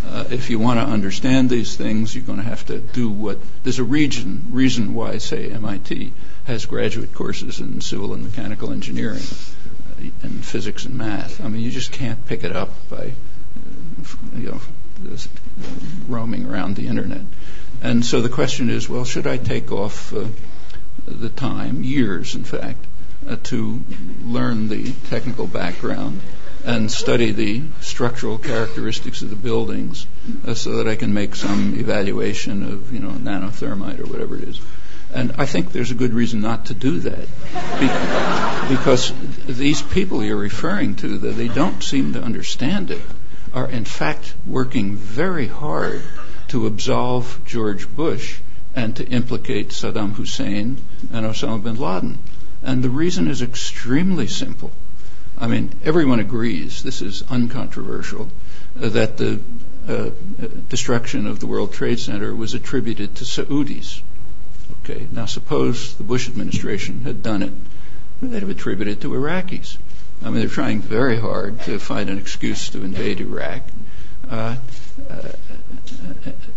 Uh, 0.05 0.25
if 0.29 0.49
you 0.49 0.59
want 0.59 0.79
to 0.79 0.85
understand 0.85 1.49
these 1.49 1.75
things, 1.75 2.13
you're 2.13 2.25
going 2.25 2.39
to 2.39 2.43
have 2.43 2.65
to 2.65 2.79
do 2.79 3.09
what. 3.09 3.37
There's 3.63 3.79
a 3.79 3.83
region, 3.83 4.47
reason 4.49 4.93
why, 4.93 5.17
say, 5.17 5.49
MIT 5.49 6.11
has 6.45 6.65
graduate 6.65 7.13
courses 7.13 7.59
in 7.59 7.79
civil 7.79 8.13
and 8.13 8.23
mechanical 8.23 8.73
engineering 8.73 9.21
uh, 9.21 10.09
and 10.23 10.43
physics 10.43 10.85
and 10.85 10.97
math. 10.97 11.43
I 11.43 11.47
mean, 11.47 11.61
you 11.61 11.71
just 11.71 11.93
can't 11.93 12.25
pick 12.25 12.43
it 12.43 12.53
up 12.53 12.71
by, 12.89 13.13
you 14.35 14.51
know, 14.51 14.61
roaming 16.07 16.45
around 16.45 16.75
the 16.75 16.87
internet. 16.87 17.21
And 17.81 18.05
so 18.05 18.21
the 18.21 18.29
question 18.29 18.69
is, 18.69 18.87
well, 18.87 19.05
should 19.05 19.27
I 19.27 19.37
take 19.37 19.71
off 19.71 20.13
uh, 20.13 20.25
the 21.05 21.29
time, 21.29 21.83
years 21.83 22.35
in 22.35 22.43
fact, 22.43 22.85
uh, 23.27 23.37
to 23.43 23.83
learn 24.25 24.67
the 24.67 24.91
technical 25.09 25.47
background 25.47 26.21
and 26.65 26.91
study 26.91 27.31
the 27.31 27.61
structural 27.81 28.37
characteristics 28.37 29.21
of 29.21 29.29
the 29.29 29.35
buildings 29.35 30.07
uh, 30.47 30.53
so 30.53 30.77
that 30.77 30.87
I 30.87 30.95
can 30.95 31.13
make 31.13 31.35
some 31.35 31.77
evaluation 31.77 32.63
of, 32.63 32.93
you 32.93 32.99
know, 32.99 33.09
nanothermite 33.09 33.99
or 33.99 34.05
whatever 34.05 34.37
it 34.37 34.43
is. 34.43 34.61
And 35.13 35.33
I 35.37 35.45
think 35.45 35.71
there's 35.71 35.91
a 35.91 35.95
good 35.95 36.13
reason 36.13 36.41
not 36.41 36.67
to 36.67 36.73
do 36.73 36.99
that. 37.01 37.27
because 38.69 39.13
these 39.45 39.81
people 39.81 40.23
you're 40.23 40.37
referring 40.37 40.95
to, 40.97 41.17
they 41.17 41.49
don't 41.49 41.83
seem 41.83 42.13
to 42.13 42.21
understand 42.21 42.91
it, 42.91 43.01
are 43.53 43.69
in 43.69 43.85
fact 43.85 44.33
working 44.47 44.95
very 44.95 45.47
hard 45.47 46.01
to 46.47 46.65
absolve 46.65 47.39
George 47.45 47.87
Bush 47.95 48.39
and 48.75 48.95
to 48.95 49.07
implicate 49.07 49.69
Saddam 49.69 50.13
Hussein 50.13 50.77
and 51.11 51.25
Osama 51.25 51.63
bin 51.63 51.75
Laden. 51.75 52.17
And 52.63 52.83
the 52.83 52.89
reason 52.89 53.27
is 53.27 53.41
extremely 53.41 54.27
simple. 54.27 54.71
I 55.37 55.47
mean, 55.47 55.71
everyone 55.83 56.19
agrees, 56.19 56.83
this 56.83 57.01
is 57.01 57.23
uncontroversial, 57.29 58.31
uh, 58.81 58.89
that 58.89 59.17
the 59.17 59.39
uh, 59.87 60.09
destruction 60.69 61.27
of 61.27 61.39
the 61.39 61.47
World 61.47 61.73
Trade 61.73 61.99
Center 61.99 62.33
was 62.35 62.53
attributed 62.53 63.15
to 63.15 63.25
Saudis. 63.25 64.01
Okay, 64.83 65.07
now 65.11 65.25
suppose 65.25 65.95
the 65.95 66.03
Bush 66.03 66.29
administration 66.29 67.01
had 67.01 67.21
done 67.21 67.43
it, 67.43 67.53
they'd 68.21 68.39
have 68.39 68.49
attributed 68.49 68.97
it 68.97 69.01
to 69.01 69.09
Iraqis. 69.09 69.77
I 70.23 70.29
mean, 70.29 70.39
they're 70.39 70.47
trying 70.47 70.81
very 70.81 71.19
hard 71.19 71.59
to 71.63 71.79
find 71.79 72.09
an 72.09 72.17
excuse 72.17 72.69
to 72.69 72.83
invade 72.83 73.19
Iraq. 73.19 73.61
Uh, 74.29 74.55
uh, 75.09 75.31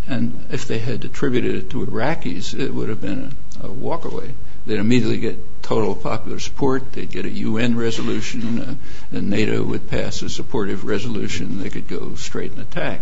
and 0.07 0.39
if 0.53 0.69
they 0.69 0.79
had 0.79 1.05
attributed 1.05 1.57
it 1.57 1.71
to 1.71 1.85
Iraqis, 1.85 2.59
it 2.59 2.73
would 2.73 2.89
have 2.91 3.01
been 3.01 3.33
a, 3.61 3.69
walkaway. 3.69 4.31
They'd 4.67 4.79
immediately 4.79 5.19
get 5.19 5.63
total 5.63 5.97
popular 5.97 6.39
support. 6.39 6.93
They'd 6.93 7.11
get 7.11 7.25
a 7.25 7.31
UN 7.31 7.77
resolution. 7.77 8.61
Uh, 8.61 8.75
and 9.11 9.31
NATO 9.31 9.65
would 9.65 9.91
pass 9.91 10.23
a 10.23 10.29
supportive 10.29 10.85
resolution. 10.85 11.61
They 11.61 11.71
could 11.71 11.89
go 11.89 12.15
straight 12.15 12.53
and 12.53 12.61
attack. 12.61 13.01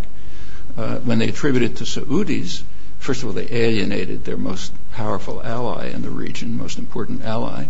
When 0.77 1.19
they 1.19 1.29
attributed 1.29 1.73
it 1.73 1.77
to 1.79 1.85
Saudis, 1.85 2.62
first 2.99 3.23
of 3.23 3.29
all, 3.29 3.35
they 3.35 3.49
alienated 3.51 4.25
their 4.25 4.39
most 4.39 4.73
powerful 4.93 5.43
ally 5.43 5.89
in 5.89 6.01
the 6.01 6.11
region, 6.11 6.57
most 6.57 6.79
important 6.79 7.23
ally. 7.23 7.67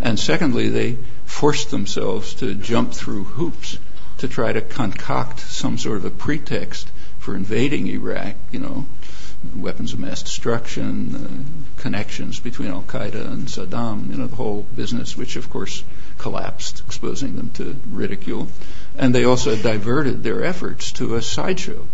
And 0.00 0.18
secondly, 0.18 0.68
they 0.68 0.98
forced 1.26 1.70
themselves 1.70 2.34
to 2.34 2.54
jump 2.54 2.92
through 2.94 3.24
hoops 3.24 3.78
to 4.18 4.28
try 4.28 4.52
to 4.52 4.60
concoct 4.62 5.40
some 5.40 5.76
sort 5.76 5.98
of 5.98 6.04
a 6.04 6.10
pretext 6.10 6.90
for 7.18 7.36
invading 7.36 7.88
Iraq, 7.88 8.34
you 8.50 8.60
know, 8.60 8.86
weapons 9.54 9.92
of 9.92 9.98
mass 9.98 10.22
destruction, 10.22 11.14
uh, 11.14 11.80
connections 11.80 12.40
between 12.40 12.68
Al 12.68 12.82
Qaeda 12.82 13.26
and 13.26 13.48
Saddam, 13.48 14.10
you 14.10 14.16
know, 14.16 14.26
the 14.26 14.36
whole 14.36 14.62
business, 14.74 15.16
which 15.16 15.36
of 15.36 15.50
course 15.50 15.84
collapsed, 16.18 16.82
exposing 16.86 17.36
them 17.36 17.50
to 17.50 17.76
ridicule. 17.90 18.48
And 18.96 19.14
they 19.14 19.24
also 19.24 19.54
diverted 19.56 20.22
their 20.22 20.44
efforts 20.44 20.92
to 20.92 21.16
a 21.16 21.22
sideshow, 21.22 21.86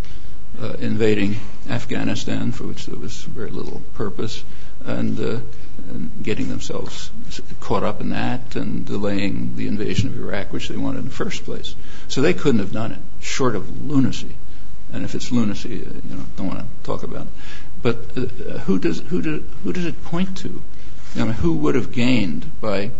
uh, 0.60 0.74
invading 0.80 1.36
Afghanistan, 1.68 2.52
for 2.52 2.64
which 2.64 2.86
there 2.86 2.98
was 2.98 3.22
very 3.24 3.50
little 3.50 3.82
purpose, 3.94 4.44
and, 4.84 5.18
uh, 5.18 5.40
and 5.88 6.10
getting 6.22 6.48
themselves 6.48 7.10
caught 7.60 7.82
up 7.82 8.00
in 8.00 8.10
that 8.10 8.56
and 8.56 8.84
delaying 8.86 9.56
the 9.56 9.66
invasion 9.66 10.08
of 10.08 10.16
Iraq, 10.16 10.52
which 10.52 10.68
they 10.68 10.76
wanted 10.76 11.00
in 11.00 11.04
the 11.06 11.10
first 11.10 11.44
place. 11.44 11.74
So 12.08 12.20
they 12.20 12.34
couldn't 12.34 12.60
have 12.60 12.72
done 12.72 12.92
it, 12.92 12.98
short 13.20 13.56
of 13.56 13.86
lunacy. 13.86 14.34
And 14.92 15.04
if 15.04 15.14
it's 15.14 15.32
lunacy, 15.32 15.86
uh, 15.86 15.92
you 16.08 16.16
know, 16.16 16.24
don't 16.36 16.48
want 16.48 16.60
to 16.60 16.66
talk 16.84 17.02
about 17.02 17.26
it. 17.26 17.32
But 17.80 17.96
uh, 18.16 18.58
who 18.58 18.78
does 18.78 19.00
who 19.00 19.22
do, 19.22 19.44
who 19.64 19.72
does 19.72 19.86
it 19.86 20.04
point 20.04 20.38
to? 20.38 20.62
I 21.16 21.24
mean, 21.24 21.32
who 21.32 21.54
would 21.54 21.74
have 21.74 21.92
gained 21.92 22.50
by 22.60 22.90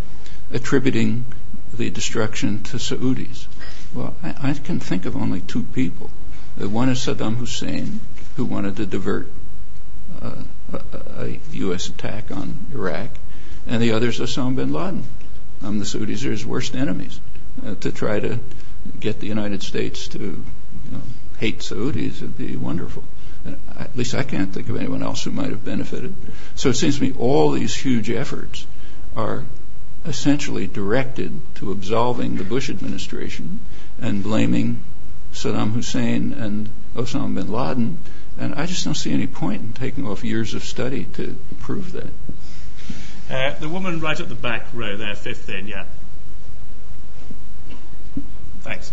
attributing 0.52 1.26
the 1.74 1.90
destruction 1.90 2.62
to 2.64 2.78
Saudis? 2.78 3.46
Well, 3.94 4.14
I, 4.22 4.50
I 4.50 4.52
can 4.54 4.80
think 4.80 5.06
of 5.06 5.16
only 5.16 5.40
two 5.40 5.62
people. 5.62 6.10
One 6.56 6.88
is 6.88 6.98
Saddam 6.98 7.36
Hussein, 7.36 8.00
who 8.36 8.44
wanted 8.44 8.76
to 8.76 8.86
divert 8.86 9.28
uh, 10.20 10.42
a, 11.18 11.40
U.S. 11.52 11.88
attack 11.88 12.30
on 12.30 12.66
Iraq, 12.72 13.10
and 13.66 13.82
the 13.82 13.92
other 13.92 14.08
is 14.08 14.20
Osama 14.20 14.56
bin 14.56 14.72
Laden. 14.72 15.04
Um, 15.62 15.78
the 15.78 15.84
Saudis 15.84 16.24
are 16.26 16.30
his 16.30 16.44
worst 16.44 16.74
enemies 16.74 17.20
uh, 17.64 17.74
to 17.76 17.92
try 17.92 18.20
to 18.20 18.38
get 18.98 19.20
the 19.20 19.26
United 19.26 19.62
States 19.62 20.08
to 20.08 20.42
hate 21.38 21.58
Saudis 21.58 22.20
would 22.20 22.38
be 22.38 22.56
wonderful. 22.56 23.02
At 23.76 23.96
least 23.96 24.14
I 24.14 24.22
can't 24.22 24.52
think 24.52 24.68
of 24.68 24.76
anyone 24.76 25.02
else 25.02 25.24
who 25.24 25.32
might 25.32 25.50
have 25.50 25.64
benefited. 25.64 26.14
So 26.54 26.68
it 26.68 26.74
seems 26.74 26.98
to 26.98 27.02
me 27.02 27.12
all 27.18 27.50
these 27.50 27.74
huge 27.74 28.10
efforts 28.10 28.66
are 29.16 29.44
essentially 30.06 30.68
directed 30.68 31.40
to 31.56 31.72
absolving 31.72 32.36
the 32.36 32.44
Bush 32.44 32.70
administration 32.70 33.60
and 34.00 34.22
blaming 34.22 34.84
Saddam 35.32 35.72
Hussein 35.72 36.32
and 36.32 36.68
Osama 36.94 37.34
bin 37.34 37.50
Laden. 37.50 37.98
And 38.38 38.54
I 38.54 38.66
just 38.66 38.84
don't 38.84 38.94
see 38.94 39.12
any 39.12 39.26
point 39.26 39.62
in 39.62 39.72
taking 39.72 40.06
off 40.06 40.24
years 40.24 40.54
of 40.54 40.64
study 40.64 41.04
to 41.14 41.36
prove 41.60 41.92
that. 41.92 42.10
Uh, 43.30 43.58
the 43.58 43.68
woman 43.68 44.00
right 44.00 44.18
at 44.18 44.28
the 44.28 44.34
back 44.34 44.66
row 44.72 44.96
there, 44.96 45.14
fifth 45.14 45.48
in, 45.48 45.68
yeah. 45.68 45.84
Thanks. 48.60 48.92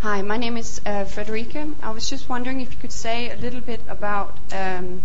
Hi, 0.00 0.22
my 0.22 0.36
name 0.36 0.56
is 0.56 0.80
uh, 0.84 1.04
Frederica. 1.04 1.70
I 1.82 1.90
was 1.92 2.10
just 2.10 2.28
wondering 2.28 2.60
if 2.60 2.72
you 2.72 2.78
could 2.78 2.92
say 2.92 3.30
a 3.30 3.36
little 3.36 3.60
bit 3.60 3.80
about 3.88 4.36
um, 4.52 5.02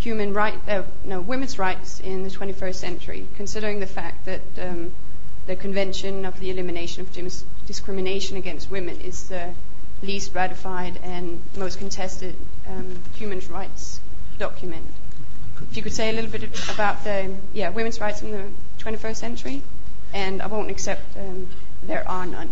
human 0.00 0.34
right, 0.34 0.58
uh, 0.68 0.82
no, 1.04 1.20
women's 1.20 1.58
rights 1.58 2.00
in 2.00 2.24
the 2.24 2.30
21st 2.30 2.74
century, 2.74 3.26
considering 3.36 3.80
the 3.80 3.86
fact 3.86 4.24
that 4.26 4.40
um, 4.60 4.92
the 5.46 5.56
Convention 5.56 6.24
of 6.24 6.38
the 6.40 6.50
Elimination 6.50 7.02
of 7.02 7.12
Dis- 7.12 7.44
Discrimination 7.66 8.36
Against 8.36 8.70
Women 8.70 9.00
is 9.00 9.28
the 9.28 9.54
least 10.02 10.34
ratified 10.34 10.98
and 11.02 11.40
most 11.56 11.78
contested 11.78 12.34
um, 12.66 13.02
human 13.14 13.40
rights 13.50 14.00
document. 14.38 14.86
If 15.70 15.76
you 15.76 15.82
could 15.82 15.92
say 15.92 16.08
a 16.08 16.12
little 16.12 16.30
bit 16.30 16.44
about 16.70 17.04
the 17.04 17.36
yeah 17.52 17.68
women's 17.68 18.00
rights 18.00 18.22
in 18.22 18.32
the 18.32 18.44
21st 18.78 19.16
century, 19.16 19.62
and 20.14 20.40
I 20.40 20.46
won't 20.46 20.70
accept 20.70 21.16
um, 21.16 21.48
there 21.82 22.06
are 22.08 22.26
none. 22.26 22.50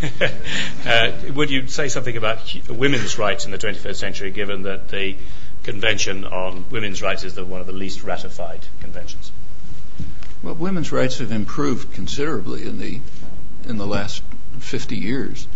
uh, 0.86 1.12
would 1.34 1.50
you 1.50 1.66
say 1.66 1.88
something 1.88 2.16
about 2.16 2.38
women's 2.68 3.18
rights 3.18 3.46
in 3.46 3.50
the 3.50 3.58
21st 3.58 3.96
century, 3.96 4.30
given 4.30 4.62
that 4.62 4.88
the 4.88 5.16
Convention 5.64 6.24
on 6.24 6.64
Women's 6.70 7.02
Rights 7.02 7.24
is 7.24 7.34
the, 7.34 7.44
one 7.44 7.60
of 7.60 7.66
the 7.66 7.72
least 7.72 8.02
ratified 8.02 8.60
conventions? 8.80 9.32
Well, 10.42 10.54
women's 10.54 10.90
rights 10.92 11.18
have 11.18 11.32
improved 11.32 11.92
considerably 11.94 12.66
in 12.66 12.78
the 12.78 13.00
in 13.68 13.76
the 13.78 13.86
last 13.86 14.22
50 14.58 14.96
years, 14.96 15.46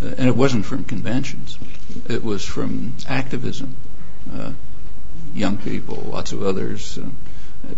and 0.00 0.28
it 0.28 0.36
wasn't 0.36 0.64
from 0.64 0.84
conventions; 0.84 1.58
it 2.08 2.24
was 2.24 2.44
from 2.44 2.94
activism. 3.08 3.76
Uh, 4.32 4.52
young 5.34 5.56
people, 5.58 5.96
lots 6.10 6.32
of 6.32 6.42
others, 6.42 6.98
uh, 6.98 7.08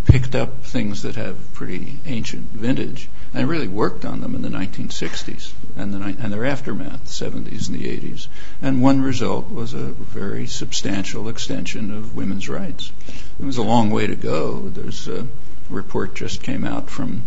picked 0.07 0.35
up 0.35 0.65
things 0.65 1.03
that 1.03 1.17
have 1.17 1.37
pretty 1.55 1.99
ancient 2.07 2.51
vintage 2.53 3.09
and 3.35 3.49
really 3.49 3.69
worked 3.69 4.05
on 4.05 4.21
them 4.21 4.35
in 4.35 4.43
the 4.43 4.49
1960s 4.49 5.53
and, 5.77 5.93
the, 5.93 6.01
and 6.01 6.33
their 6.33 6.45
aftermath, 6.45 7.05
70s 7.07 7.69
and 7.69 7.79
the 7.79 7.87
80s. 7.87 8.29
And 8.63 8.83
one 8.83 9.03
result 9.03 9.51
was 9.51 9.75
a 9.75 9.87
very 9.87 10.47
substantial 10.47 11.29
extension 11.29 11.91
of 11.91 12.17
women's 12.17 12.49
rights. 12.49 12.93
It 13.39 13.45
was 13.45 13.59
a 13.59 13.63
long 13.63 13.91
way 13.91 14.07
to 14.07 14.17
go. 14.17 14.69
There's 14.69 15.07
a 15.09 15.27
report 15.69 16.15
just 16.15 16.43
came 16.43 16.65
out 16.65 16.89
from 16.89 17.23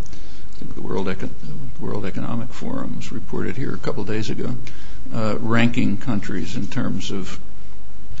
the 0.60 0.80
World, 0.80 1.08
Eco- 1.08 1.30
World 1.80 2.04
Economic 2.04 2.50
Forum 2.50 2.96
was 2.96 3.12
reported 3.12 3.56
here 3.56 3.74
a 3.74 3.78
couple 3.78 4.04
days 4.04 4.30
ago, 4.30 4.54
uh, 5.12 5.36
ranking 5.38 5.96
countries 5.96 6.56
in 6.56 6.66
terms 6.66 7.10
of 7.10 7.38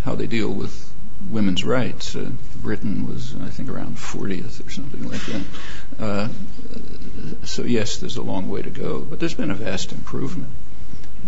how 0.02 0.14
they 0.14 0.26
deal 0.26 0.50
with 0.50 0.92
women's 1.28 1.64
rights. 1.64 2.16
Uh, 2.16 2.30
Britain 2.56 3.06
was, 3.06 3.34
I 3.36 3.48
think, 3.48 3.68
around 3.68 3.96
40th 3.96 4.66
or 4.66 4.70
something 4.70 5.08
like 5.08 5.20
that. 5.26 5.42
Uh, 5.98 6.28
so 7.44 7.62
yes, 7.62 7.98
there's 7.98 8.16
a 8.16 8.22
long 8.22 8.48
way 8.48 8.62
to 8.62 8.70
go, 8.70 9.00
but 9.00 9.20
there's 9.20 9.34
been 9.34 9.50
a 9.50 9.54
vast 9.54 9.92
improvement, 9.92 10.50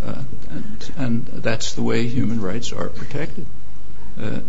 uh, 0.05 0.23
and, 0.51 0.93
and, 0.97 1.27
that's 1.27 1.75
the 1.75 1.83
way 1.83 2.07
human 2.07 2.41
rights 2.41 2.73
are 2.73 2.89
protected. 2.89 3.47
Uh, 4.21 4.41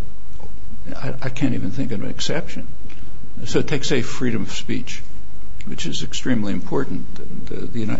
I, 0.94 1.14
I, 1.22 1.28
can't 1.28 1.54
even 1.54 1.70
think 1.70 1.92
of 1.92 2.02
an 2.02 2.10
exception. 2.10 2.66
So 3.44 3.62
take, 3.62 3.84
say, 3.84 4.02
freedom 4.02 4.42
of 4.42 4.52
speech, 4.52 5.02
which 5.66 5.86
is 5.86 6.02
extremely 6.02 6.52
important. 6.52 7.06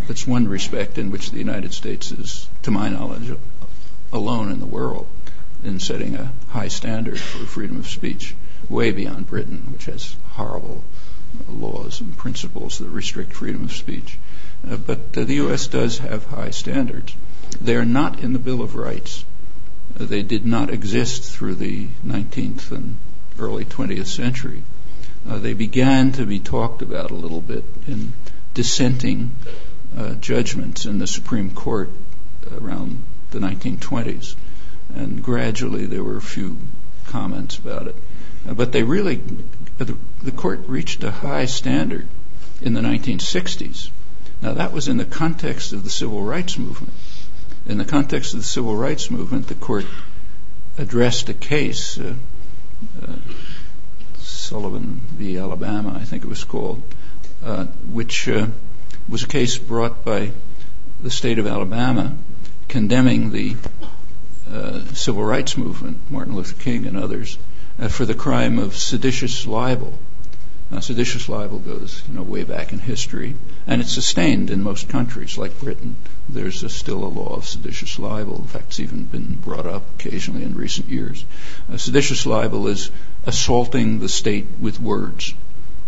That's 0.06 0.26
one 0.26 0.48
respect 0.48 0.98
in 0.98 1.10
which 1.10 1.30
the 1.30 1.38
United 1.38 1.72
States 1.72 2.12
is, 2.12 2.48
to 2.62 2.70
my 2.70 2.88
knowledge, 2.88 3.32
alone 4.12 4.50
in 4.50 4.60
the 4.60 4.66
world 4.66 5.06
in 5.64 5.80
setting 5.80 6.14
a 6.14 6.32
high 6.48 6.68
standard 6.68 7.18
for 7.18 7.46
freedom 7.46 7.78
of 7.78 7.88
speech, 7.88 8.34
way 8.68 8.90
beyond 8.90 9.26
Britain, 9.26 9.68
which 9.72 9.86
has 9.86 10.14
horrible 10.32 10.84
laws 11.48 12.00
and 12.00 12.16
principles 12.16 12.78
that 12.78 12.88
restrict 12.88 13.32
freedom 13.32 13.64
of 13.64 13.72
speech. 13.72 14.18
Uh, 14.68 14.76
but 14.76 15.12
the 15.12 15.34
U.S. 15.34 15.66
does 15.66 15.98
have 15.98 16.24
high 16.26 16.50
standards. 16.50 17.14
They 17.60 17.76
are 17.76 17.84
not 17.84 18.20
in 18.20 18.32
the 18.32 18.38
Bill 18.38 18.62
of 18.62 18.74
Rights. 18.74 19.24
They 19.96 20.22
did 20.22 20.44
not 20.44 20.70
exist 20.70 21.22
through 21.22 21.56
the 21.56 21.88
19th 22.06 22.70
and 22.72 22.98
early 23.38 23.64
20th 23.64 24.06
century. 24.06 24.62
Uh, 25.28 25.38
they 25.38 25.54
began 25.54 26.12
to 26.12 26.26
be 26.26 26.38
talked 26.38 26.82
about 26.82 27.10
a 27.10 27.14
little 27.14 27.40
bit 27.40 27.64
in 27.86 28.12
dissenting 28.52 29.30
uh, 29.96 30.14
judgments 30.14 30.86
in 30.86 30.98
the 30.98 31.06
Supreme 31.06 31.50
Court 31.50 31.90
around 32.60 33.02
the 33.30 33.38
1920s. 33.38 34.34
And 34.94 35.22
gradually 35.22 35.86
there 35.86 36.04
were 36.04 36.16
a 36.16 36.22
few 36.22 36.58
comments 37.06 37.58
about 37.58 37.86
it. 37.88 37.96
Uh, 38.48 38.54
but 38.54 38.72
they 38.72 38.82
really, 38.82 39.16
the, 39.78 39.96
the 40.22 40.32
court 40.32 40.60
reached 40.66 41.02
a 41.04 41.10
high 41.10 41.46
standard 41.46 42.06
in 42.60 42.74
the 42.74 42.80
1960s. 42.80 43.90
Now 44.42 44.54
that 44.54 44.72
was 44.72 44.88
in 44.88 44.96
the 44.98 45.04
context 45.04 45.72
of 45.72 45.84
the 45.84 45.90
civil 45.90 46.22
rights 46.22 46.58
movement. 46.58 46.92
In 47.66 47.78
the 47.78 47.84
context 47.84 48.34
of 48.34 48.40
the 48.40 48.44
civil 48.46 48.76
rights 48.76 49.10
movement, 49.10 49.48
the 49.48 49.54
court 49.54 49.86
addressed 50.76 51.28
a 51.28 51.34
case, 51.34 51.98
uh, 51.98 52.14
uh, 53.02 53.12
Sullivan 54.44 55.00
v. 55.16 55.38
Alabama, 55.38 55.98
I 55.98 56.04
think 56.04 56.22
it 56.22 56.28
was 56.28 56.44
called, 56.44 56.82
uh, 57.42 57.64
which 57.90 58.28
uh, 58.28 58.48
was 59.08 59.22
a 59.22 59.26
case 59.26 59.56
brought 59.56 60.04
by 60.04 60.32
the 61.00 61.10
state 61.10 61.38
of 61.38 61.46
Alabama 61.46 62.14
condemning 62.68 63.30
the 63.30 63.56
uh, 64.52 64.84
civil 64.92 65.24
rights 65.24 65.56
movement, 65.56 65.96
Martin 66.10 66.36
Luther 66.36 66.60
King 66.62 66.86
and 66.86 66.98
others, 66.98 67.38
for 67.88 68.04
the 68.04 68.14
crime 68.14 68.58
of 68.58 68.76
seditious 68.76 69.46
libel. 69.46 69.98
Now, 70.70 70.80
seditious 70.80 71.28
libel 71.28 71.58
goes, 71.58 72.02
you 72.06 72.14
know, 72.14 72.22
way 72.22 72.42
back 72.44 72.72
in 72.72 72.78
history, 72.78 73.36
and 73.66 73.80
it's 73.80 73.92
sustained 73.92 74.50
in 74.50 74.62
most 74.62 74.90
countries, 74.90 75.38
like 75.38 75.58
Britain. 75.60 75.96
There's 76.28 76.70
still 76.74 77.04
a 77.04 77.06
law 77.06 77.36
of 77.36 77.46
seditious 77.46 77.98
libel. 77.98 78.36
In 78.36 78.46
fact, 78.48 78.66
it's 78.68 78.80
even 78.80 79.04
been 79.04 79.36
brought 79.36 79.66
up 79.66 79.84
occasionally 79.94 80.42
in 80.42 80.54
recent 80.54 80.88
years. 80.88 81.24
Seditious 81.76 82.26
libel 82.26 82.66
is 82.68 82.90
assaulting 83.26 84.00
the 84.00 84.08
state 84.08 84.46
with 84.60 84.80
words. 84.80 85.34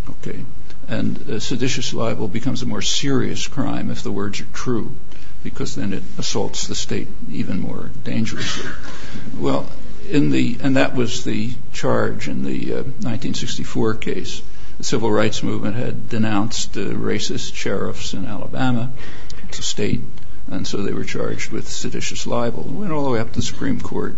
Okay, 0.09 0.45
and 0.89 1.31
uh, 1.31 1.41
seditious 1.41 1.93
libel 1.93 2.29
becomes 2.29 2.63
a 2.63 2.67
more 2.67 2.83
serious 2.83 3.47
crime 3.49 3.91
if 3.91 4.03
the 4.03 4.13
words 4.13 4.41
are 4.41 4.47
true, 4.53 4.95
because 5.43 5.75
then 5.75 5.93
it 5.93 6.03
assaults 6.19 6.67
the 6.67 6.75
state 6.75 7.09
even 7.31 7.61
more 7.61 7.91
dangerously. 8.05 8.71
Well, 9.39 9.69
in 10.09 10.31
the 10.31 10.59
and 10.63 10.77
that 10.77 10.95
was 10.95 11.25
the 11.25 11.53
charge 11.73 12.29
in 12.29 12.45
the 12.45 12.73
uh, 12.73 12.77
1964 12.77 13.95
case. 13.97 14.43
The 14.79 14.85
civil 14.85 15.11
rights 15.11 15.43
movement 15.43 15.77
had 15.77 16.09
denounced 16.09 16.77
uh, 16.77 16.81
racist 16.81 17.55
sheriffs 17.55 18.13
in 18.13 18.27
Alabama. 18.27 18.93
A 19.49 19.63
state, 19.63 20.03
and 20.51 20.67
so 20.67 20.83
they 20.83 20.93
were 20.93 21.05
charged 21.05 21.51
with 21.51 21.67
seditious 21.67 22.27
libel. 22.27 22.65
It 22.67 22.73
went 22.73 22.93
all 22.93 23.05
the 23.05 23.11
way 23.11 23.21
up 23.21 23.29
to 23.29 23.37
the 23.37 23.43
Supreme 23.43 23.81
Court, 23.81 24.17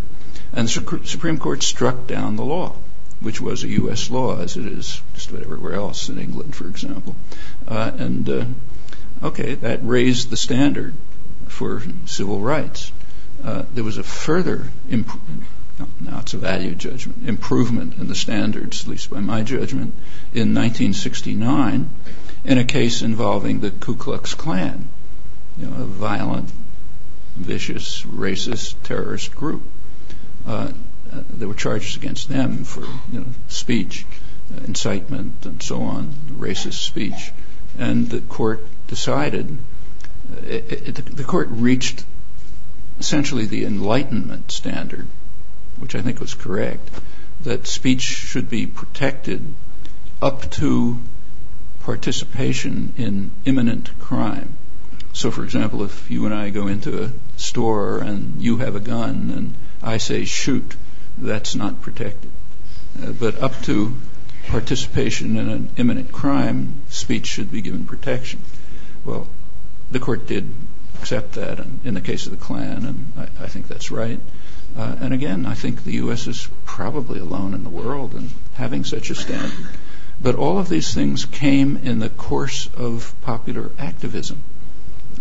and 0.51 0.67
the 0.67 0.99
Supreme 1.05 1.37
Court 1.37 1.63
struck 1.63 2.07
down 2.07 2.35
the 2.35 2.43
law, 2.43 2.75
which 3.21 3.41
was 3.41 3.63
a 3.63 3.67
U.S. 3.67 4.09
law, 4.09 4.39
as 4.39 4.57
it 4.57 4.65
is 4.65 5.01
just 5.13 5.29
about 5.29 5.43
everywhere 5.43 5.73
else 5.73 6.09
in 6.09 6.19
England, 6.19 6.55
for 6.55 6.67
example. 6.67 7.15
Uh, 7.67 7.91
and 7.97 8.29
uh, 8.29 8.45
okay, 9.23 9.55
that 9.55 9.79
raised 9.83 10.29
the 10.29 10.37
standard 10.37 10.93
for 11.47 11.81
civil 12.05 12.39
rights. 12.39 12.91
Uh, 13.43 13.63
there 13.73 13.83
was 13.83 13.97
a 13.97 14.03
further 14.03 14.69
imp- 14.89 15.09
now 16.01 16.19
it's 16.19 16.33
a 16.33 16.37
value 16.37 16.75
judgment, 16.75 17.27
improvement 17.27 17.97
in 17.97 18.07
the 18.07 18.15
standards, 18.15 18.83
at 18.83 18.89
least 18.89 19.09
by 19.09 19.21
my 19.21 19.43
judgment, 19.43 19.93
in 20.33 20.53
1969 20.53 21.89
in 22.43 22.57
a 22.57 22.63
case 22.63 23.01
involving 23.01 23.59
the 23.59 23.71
Ku 23.71 23.95
Klux 23.95 24.33
Klan, 24.33 24.87
you 25.57 25.67
know, 25.67 25.83
a 25.83 25.85
violent, 25.85 26.49
vicious, 27.35 28.03
racist, 28.03 28.75
terrorist 28.83 29.35
group. 29.35 29.63
Uh, 30.45 30.71
there 31.11 31.47
were 31.47 31.53
charges 31.53 31.95
against 31.95 32.29
them 32.29 32.63
for 32.63 32.81
you 33.11 33.19
know, 33.21 33.25
speech, 33.47 34.05
incitement, 34.65 35.45
and 35.45 35.61
so 35.61 35.81
on, 35.81 36.13
racist 36.33 36.85
speech. 36.85 37.31
And 37.77 38.09
the 38.09 38.21
court 38.21 38.65
decided, 38.87 39.57
it, 40.45 40.99
it, 40.99 41.15
the 41.15 41.23
court 41.23 41.47
reached 41.51 42.03
essentially 42.99 43.45
the 43.45 43.65
Enlightenment 43.65 44.51
standard 44.51 45.07
which 45.79 45.95
I 45.95 46.01
think 46.01 46.19
was 46.19 46.33
correct, 46.33 46.89
that 47.41 47.67
speech 47.67 48.01
should 48.01 48.49
be 48.49 48.67
protected 48.67 49.53
up 50.21 50.49
to 50.51 50.99
participation 51.81 52.93
in 52.97 53.31
imminent 53.45 53.97
crime. 53.99 54.55
So, 55.13 55.31
for 55.31 55.43
example, 55.43 55.83
if 55.83 56.11
you 56.11 56.25
and 56.25 56.35
I 56.35 56.49
go 56.49 56.67
into 56.67 57.03
a 57.03 57.11
store 57.37 57.99
and 57.99 58.41
you 58.41 58.57
have 58.57 58.75
a 58.75 58.79
gun 58.79 59.31
and 59.35 59.53
I 59.81 59.97
say 59.97 60.25
shoot, 60.25 60.75
that's 61.21 61.55
not 61.55 61.81
protected. 61.81 62.31
Uh, 63.01 63.11
but 63.11 63.41
up 63.41 63.61
to 63.63 63.95
participation 64.47 65.37
in 65.37 65.49
an 65.49 65.69
imminent 65.77 66.11
crime, 66.11 66.81
speech 66.89 67.27
should 67.27 67.51
be 67.51 67.61
given 67.61 67.85
protection. 67.85 68.41
Well, 69.05 69.27
the 69.91 69.99
court 69.99 70.27
did 70.27 70.51
accept 70.95 71.33
that 71.33 71.59
in, 71.83 71.93
the 71.93 72.01
case 72.01 72.25
of 72.25 72.31
the 72.31 72.37
Klan, 72.37 72.85
and 72.85 73.13
I, 73.17 73.43
I 73.43 73.47
think 73.47 73.67
that's 73.67 73.91
right. 73.91 74.19
Uh, 74.77 74.95
and 74.99 75.13
again, 75.13 75.45
I 75.45 75.53
think 75.53 75.83
the 75.83 75.93
U.S. 75.93 76.27
is 76.27 76.47
probably 76.65 77.19
alone 77.19 77.53
in 77.53 77.63
the 77.63 77.69
world 77.69 78.15
in 78.15 78.29
having 78.55 78.83
such 78.83 79.09
a 79.09 79.15
standard. 79.15 79.67
But 80.21 80.35
all 80.35 80.59
of 80.59 80.67
these 80.67 80.93
things 80.93 81.25
came 81.25 81.77
in 81.77 81.99
the 81.99 82.09
course 82.09 82.69
of 82.75 83.13
popular 83.21 83.71
activism. 83.79 84.43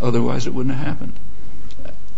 Otherwise, 0.01 0.47
it 0.47 0.55
wouldn't 0.55 0.75
have 0.75 0.87
happened. 0.87 1.13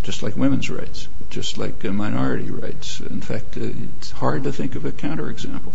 Just 0.02 0.22
like 0.22 0.36
women's 0.36 0.70
rights, 0.70 1.08
just 1.30 1.56
like 1.56 1.84
uh, 1.84 1.92
minority 1.92 2.50
rights. 2.50 3.00
In 3.00 3.20
fact, 3.20 3.56
uh, 3.56 3.70
it's 3.98 4.10
hard 4.10 4.44
to 4.44 4.52
think 4.52 4.74
of 4.74 4.84
a 4.84 4.92
counterexample. 4.92 5.72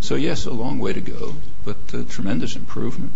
So, 0.00 0.14
yes, 0.14 0.46
a 0.46 0.50
long 0.50 0.78
way 0.78 0.92
to 0.92 1.00
go, 1.00 1.34
but 1.64 1.76
a 1.92 2.04
tremendous 2.04 2.56
improvement. 2.56 3.12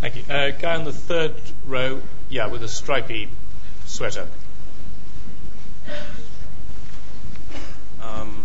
Thank 0.00 0.16
you. 0.16 0.22
Uh, 0.32 0.50
guy 0.50 0.76
on 0.76 0.84
the 0.84 0.92
third 0.92 1.34
row, 1.66 2.00
yeah, 2.28 2.46
with 2.46 2.62
a 2.62 2.68
stripy 2.68 3.28
sweater. 3.86 4.26
Um, 8.02 8.44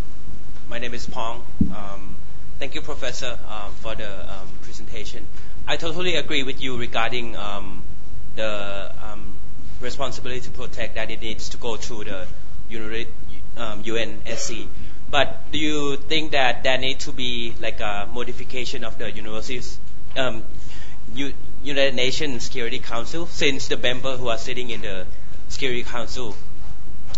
my 0.70 0.80
name 0.80 0.94
is 0.94 1.06
Pong. 1.08 1.44
Um, 1.62 2.16
thank 2.60 2.76
you, 2.76 2.82
Professor, 2.82 3.38
um, 3.50 3.72
for 3.82 3.96
the 3.96 4.32
um, 4.32 4.48
presentation. 4.64 5.26
I 5.68 5.78
totally 5.78 6.16
agree 6.16 6.44
with 6.44 6.62
you 6.62 6.78
regarding 6.78 7.36
um, 7.36 7.84
the 8.36 8.92
um, 9.02 9.34
responsibility 9.82 10.42
to 10.42 10.52
protect 10.52 10.96
that 10.96 11.10
it 11.10 11.22
needs 11.22 11.50
to 11.50 11.58
go 11.58 11.76
through 11.78 12.04
the 12.06 12.28
UNSC. 12.70 14.68
But 15.10 15.52
do 15.52 15.58
you 15.58 15.98
think 15.98 16.32
that 16.32 16.64
there 16.64 16.78
needs 16.78 17.06
to 17.06 17.12
be 17.12 17.54
like 17.60 17.80
a 17.80 18.08
modification 18.12 18.84
of 18.84 18.98
the 18.98 19.12
universities, 19.12 19.80
United 21.64 21.96
Nations 21.96 22.44
Security 22.44 22.80
Council, 22.80 23.28
since 23.28 23.68
the 23.68 23.78
members 23.78 24.20
who 24.20 24.30
are 24.30 24.38
sitting 24.38 24.70
in 24.70 24.82
the 24.82 25.06
Security 25.48 25.84
Council 25.84 26.36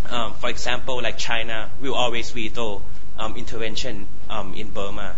um, 0.10 0.34
for 0.36 0.50
example, 0.50 1.02
like 1.02 1.18
China 1.18 1.70
will 1.82 1.96
always 1.96 2.32
veto 2.32 2.82
um, 3.18 3.36
intervention 3.36 4.08
um, 4.30 4.54
in 4.54 4.70
Burma. 4.70 5.16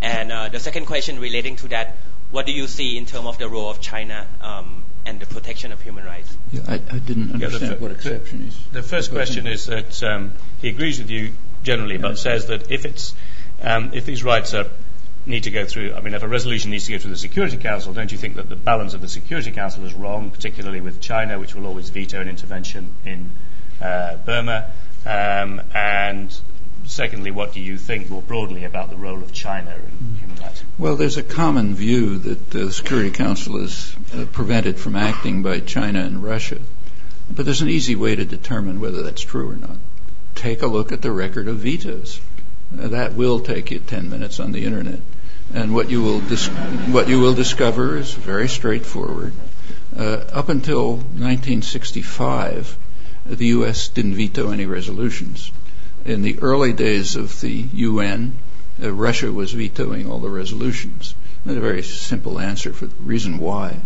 And 0.00 0.32
uh, 0.32 0.48
the 0.48 0.58
second 0.58 0.86
question 0.86 1.20
relating 1.20 1.56
to 1.56 1.68
that, 1.68 1.96
what 2.30 2.46
do 2.46 2.52
you 2.52 2.66
see 2.66 2.96
in 2.96 3.06
terms 3.06 3.26
of 3.26 3.38
the 3.38 3.48
role 3.48 3.68
of 3.68 3.80
China 3.80 4.26
um, 4.40 4.81
and 5.04 5.20
the 5.20 5.26
protection 5.26 5.72
of 5.72 5.80
human 5.82 6.04
rights? 6.04 6.36
Yeah, 6.52 6.62
I, 6.66 6.74
I 6.74 6.98
didn't 6.98 7.32
understand 7.32 7.72
yeah, 7.72 7.78
what 7.78 7.90
exception 7.90 8.46
is. 8.46 8.58
The 8.72 8.82
first 8.82 9.10
question 9.10 9.46
is 9.46 9.66
that 9.66 10.02
um, 10.02 10.32
he 10.60 10.68
agrees 10.68 10.98
with 10.98 11.10
you 11.10 11.32
generally, 11.62 11.98
but 11.98 12.18
says 12.18 12.46
that 12.46 12.70
if 12.70 12.84
it's 12.84 13.14
um, 13.62 13.90
if 13.94 14.06
these 14.06 14.24
rights 14.24 14.54
are 14.54 14.66
need 15.24 15.44
to 15.44 15.50
go 15.50 15.64
through, 15.64 15.94
I 15.94 16.00
mean, 16.00 16.14
if 16.14 16.22
a 16.22 16.28
resolution 16.28 16.72
needs 16.72 16.86
to 16.86 16.92
go 16.92 16.98
through 16.98 17.12
the 17.12 17.16
Security 17.16 17.56
Council, 17.56 17.92
don't 17.92 18.10
you 18.10 18.18
think 18.18 18.36
that 18.36 18.48
the 18.48 18.56
balance 18.56 18.94
of 18.94 19.00
the 19.00 19.08
Security 19.08 19.52
Council 19.52 19.84
is 19.84 19.94
wrong, 19.94 20.30
particularly 20.30 20.80
with 20.80 21.00
China, 21.00 21.38
which 21.38 21.54
will 21.54 21.66
always 21.66 21.90
veto 21.90 22.20
an 22.20 22.28
intervention 22.28 22.92
in 23.04 23.30
uh, 23.80 24.16
Burma? 24.16 24.70
Um, 25.06 25.62
and 25.74 26.40
secondly, 26.86 27.30
what 27.30 27.52
do 27.52 27.60
you 27.60 27.76
think 27.76 28.10
more 28.10 28.22
broadly 28.22 28.64
about 28.64 28.90
the 28.90 28.96
role 28.96 29.22
of 29.22 29.32
China 29.32 29.74
in 29.74 30.16
human 30.16 30.36
rights? 30.36 30.62
Well, 30.78 30.96
there's 30.96 31.16
a 31.16 31.22
common 31.22 31.74
view 31.74 32.18
that 32.18 32.50
the 32.50 32.72
Security 32.72 33.10
Council 33.10 33.58
is 33.62 33.94
uh, 34.14 34.26
prevented 34.32 34.78
from 34.78 34.96
acting 34.96 35.42
by 35.42 35.60
China 35.60 36.00
and 36.00 36.22
Russia. 36.22 36.58
But 37.30 37.44
there's 37.44 37.62
an 37.62 37.68
easy 37.68 37.96
way 37.96 38.16
to 38.16 38.24
determine 38.24 38.80
whether 38.80 39.02
that's 39.02 39.22
true 39.22 39.50
or 39.50 39.56
not. 39.56 39.76
Take 40.34 40.62
a 40.62 40.66
look 40.66 40.92
at 40.92 41.02
the 41.02 41.12
record 41.12 41.48
of 41.48 41.58
vetoes. 41.58 42.20
Uh, 42.78 42.88
that 42.88 43.14
will 43.14 43.40
take 43.40 43.70
you 43.70 43.78
10 43.78 44.10
minutes 44.10 44.40
on 44.40 44.52
the 44.52 44.64
internet. 44.64 45.00
And 45.54 45.74
what 45.74 45.90
you 45.90 46.02
will 46.02 46.20
dis- 46.20 46.48
what 46.48 47.08
you 47.08 47.20
will 47.20 47.34
discover 47.34 47.98
is 47.98 48.12
very 48.14 48.48
straightforward. 48.48 49.32
Uh, 49.96 50.24
up 50.32 50.48
until 50.48 50.96
1965, 50.96 52.76
the 53.26 53.46
U.S. 53.46 53.88
didn't 53.88 54.14
veto 54.14 54.50
any 54.50 54.66
resolutions. 54.66 55.52
In 56.04 56.22
the 56.22 56.38
early 56.40 56.72
days 56.72 57.16
of 57.16 57.40
the 57.40 57.52
UN, 57.74 58.34
uh, 58.82 58.92
Russia 58.92 59.30
was 59.30 59.52
vetoing 59.52 60.10
all 60.10 60.18
the 60.18 60.28
resolutions. 60.28 61.14
That's 61.44 61.58
a 61.58 61.60
very 61.60 61.82
simple 61.82 62.38
answer 62.38 62.72
for 62.72 62.86
the 62.86 63.02
reason 63.02 63.38
why. 63.38 63.76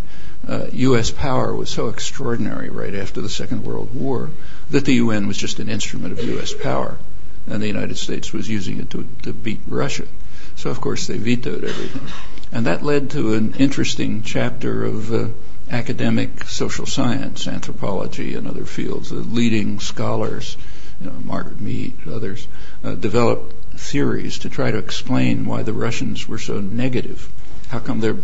Uh, 0.46 0.66
U.S. 0.72 1.10
power 1.10 1.54
was 1.54 1.70
so 1.70 1.88
extraordinary 1.88 2.70
right 2.70 2.94
after 2.94 3.20
the 3.20 3.28
Second 3.28 3.64
World 3.64 3.94
War 3.94 4.30
that 4.70 4.84
the 4.84 4.94
UN 4.94 5.26
was 5.26 5.36
just 5.36 5.58
an 5.58 5.68
instrument 5.68 6.12
of 6.12 6.24
U.S. 6.24 6.54
power, 6.54 6.98
and 7.46 7.62
the 7.62 7.66
United 7.66 7.96
States 7.98 8.32
was 8.32 8.48
using 8.48 8.78
it 8.78 8.90
to, 8.90 9.06
to 9.22 9.32
beat 9.32 9.60
Russia. 9.66 10.06
So, 10.54 10.70
of 10.70 10.80
course, 10.80 11.06
they 11.06 11.18
vetoed 11.18 11.64
everything. 11.64 12.08
And 12.52 12.66
that 12.66 12.82
led 12.82 13.10
to 13.10 13.34
an 13.34 13.54
interesting 13.58 14.22
chapter 14.22 14.84
of 14.84 15.12
uh, 15.12 15.28
academic 15.70 16.44
social 16.44 16.86
science, 16.86 17.46
anthropology, 17.46 18.34
and 18.34 18.46
other 18.46 18.64
fields. 18.64 19.10
The 19.10 19.16
leading 19.16 19.80
scholars, 19.80 20.56
you 21.00 21.06
know, 21.06 21.16
Margaret 21.24 21.60
Mead, 21.60 21.94
others, 22.10 22.46
uh, 22.84 22.94
developed 22.94 23.54
theories 23.78 24.40
to 24.40 24.48
try 24.48 24.70
to 24.70 24.78
explain 24.78 25.44
why 25.44 25.62
the 25.62 25.72
Russians 25.72 26.26
were 26.26 26.38
so 26.38 26.60
negative. 26.60 27.28
How 27.68 27.78
come 27.78 28.00
they're 28.00 28.16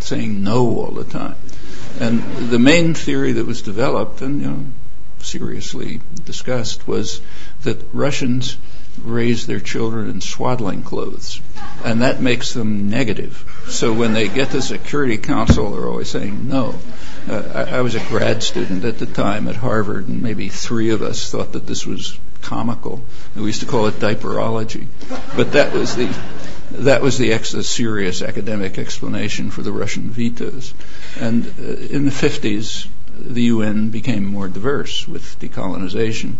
saying 0.00 0.42
no 0.42 0.66
all 0.80 0.92
the 0.92 1.04
time? 1.04 1.36
And 2.00 2.22
the 2.50 2.58
main 2.58 2.94
theory 2.94 3.32
that 3.32 3.46
was 3.46 3.62
developed 3.62 4.22
and 4.22 4.40
you 4.40 4.50
know, 4.50 4.64
seriously 5.20 6.00
discussed 6.24 6.86
was 6.86 7.20
that 7.62 7.82
Russians 7.92 8.56
raise 9.02 9.46
their 9.46 9.60
children 9.60 10.10
in 10.10 10.20
swaddling 10.20 10.82
clothes, 10.82 11.40
and 11.84 12.02
that 12.02 12.20
makes 12.20 12.52
them 12.52 12.90
negative. 12.90 13.64
So 13.68 13.92
when 13.92 14.12
they 14.12 14.28
get 14.28 14.50
to 14.50 14.56
the 14.56 14.62
Security 14.62 15.18
Council, 15.18 15.72
they're 15.72 15.88
always 15.88 16.10
saying 16.10 16.48
no. 16.48 16.74
Uh, 17.28 17.66
I, 17.68 17.76
I 17.76 17.80
was 17.82 17.94
a 17.94 18.00
grad 18.00 18.42
student 18.42 18.84
at 18.84 18.98
the 18.98 19.06
time 19.06 19.48
at 19.48 19.56
Harvard, 19.56 20.08
and 20.08 20.22
maybe 20.22 20.48
three 20.48 20.90
of 20.90 21.02
us 21.02 21.30
thought 21.30 21.52
that 21.52 21.66
this 21.66 21.86
was 21.86 22.18
comical. 22.42 23.04
We 23.36 23.44
used 23.44 23.60
to 23.60 23.66
call 23.66 23.86
it 23.86 23.94
diaperology, 23.94 24.86
but 25.36 25.52
that 25.52 25.72
was 25.72 25.96
the 25.96 26.08
that 26.70 27.02
was 27.02 27.18
the 27.18 27.32
ex- 27.32 27.66
serious 27.66 28.22
academic 28.22 28.78
explanation 28.78 29.50
for 29.50 29.62
the 29.62 29.72
Russian 29.72 30.10
vetoes. 30.10 30.74
And 31.18 31.46
uh, 31.46 31.62
in 31.62 32.04
the 32.04 32.10
50s, 32.10 32.86
the 33.18 33.42
UN 33.42 33.90
became 33.90 34.24
more 34.24 34.48
diverse 34.48 35.08
with 35.08 35.38
decolonization 35.40 36.36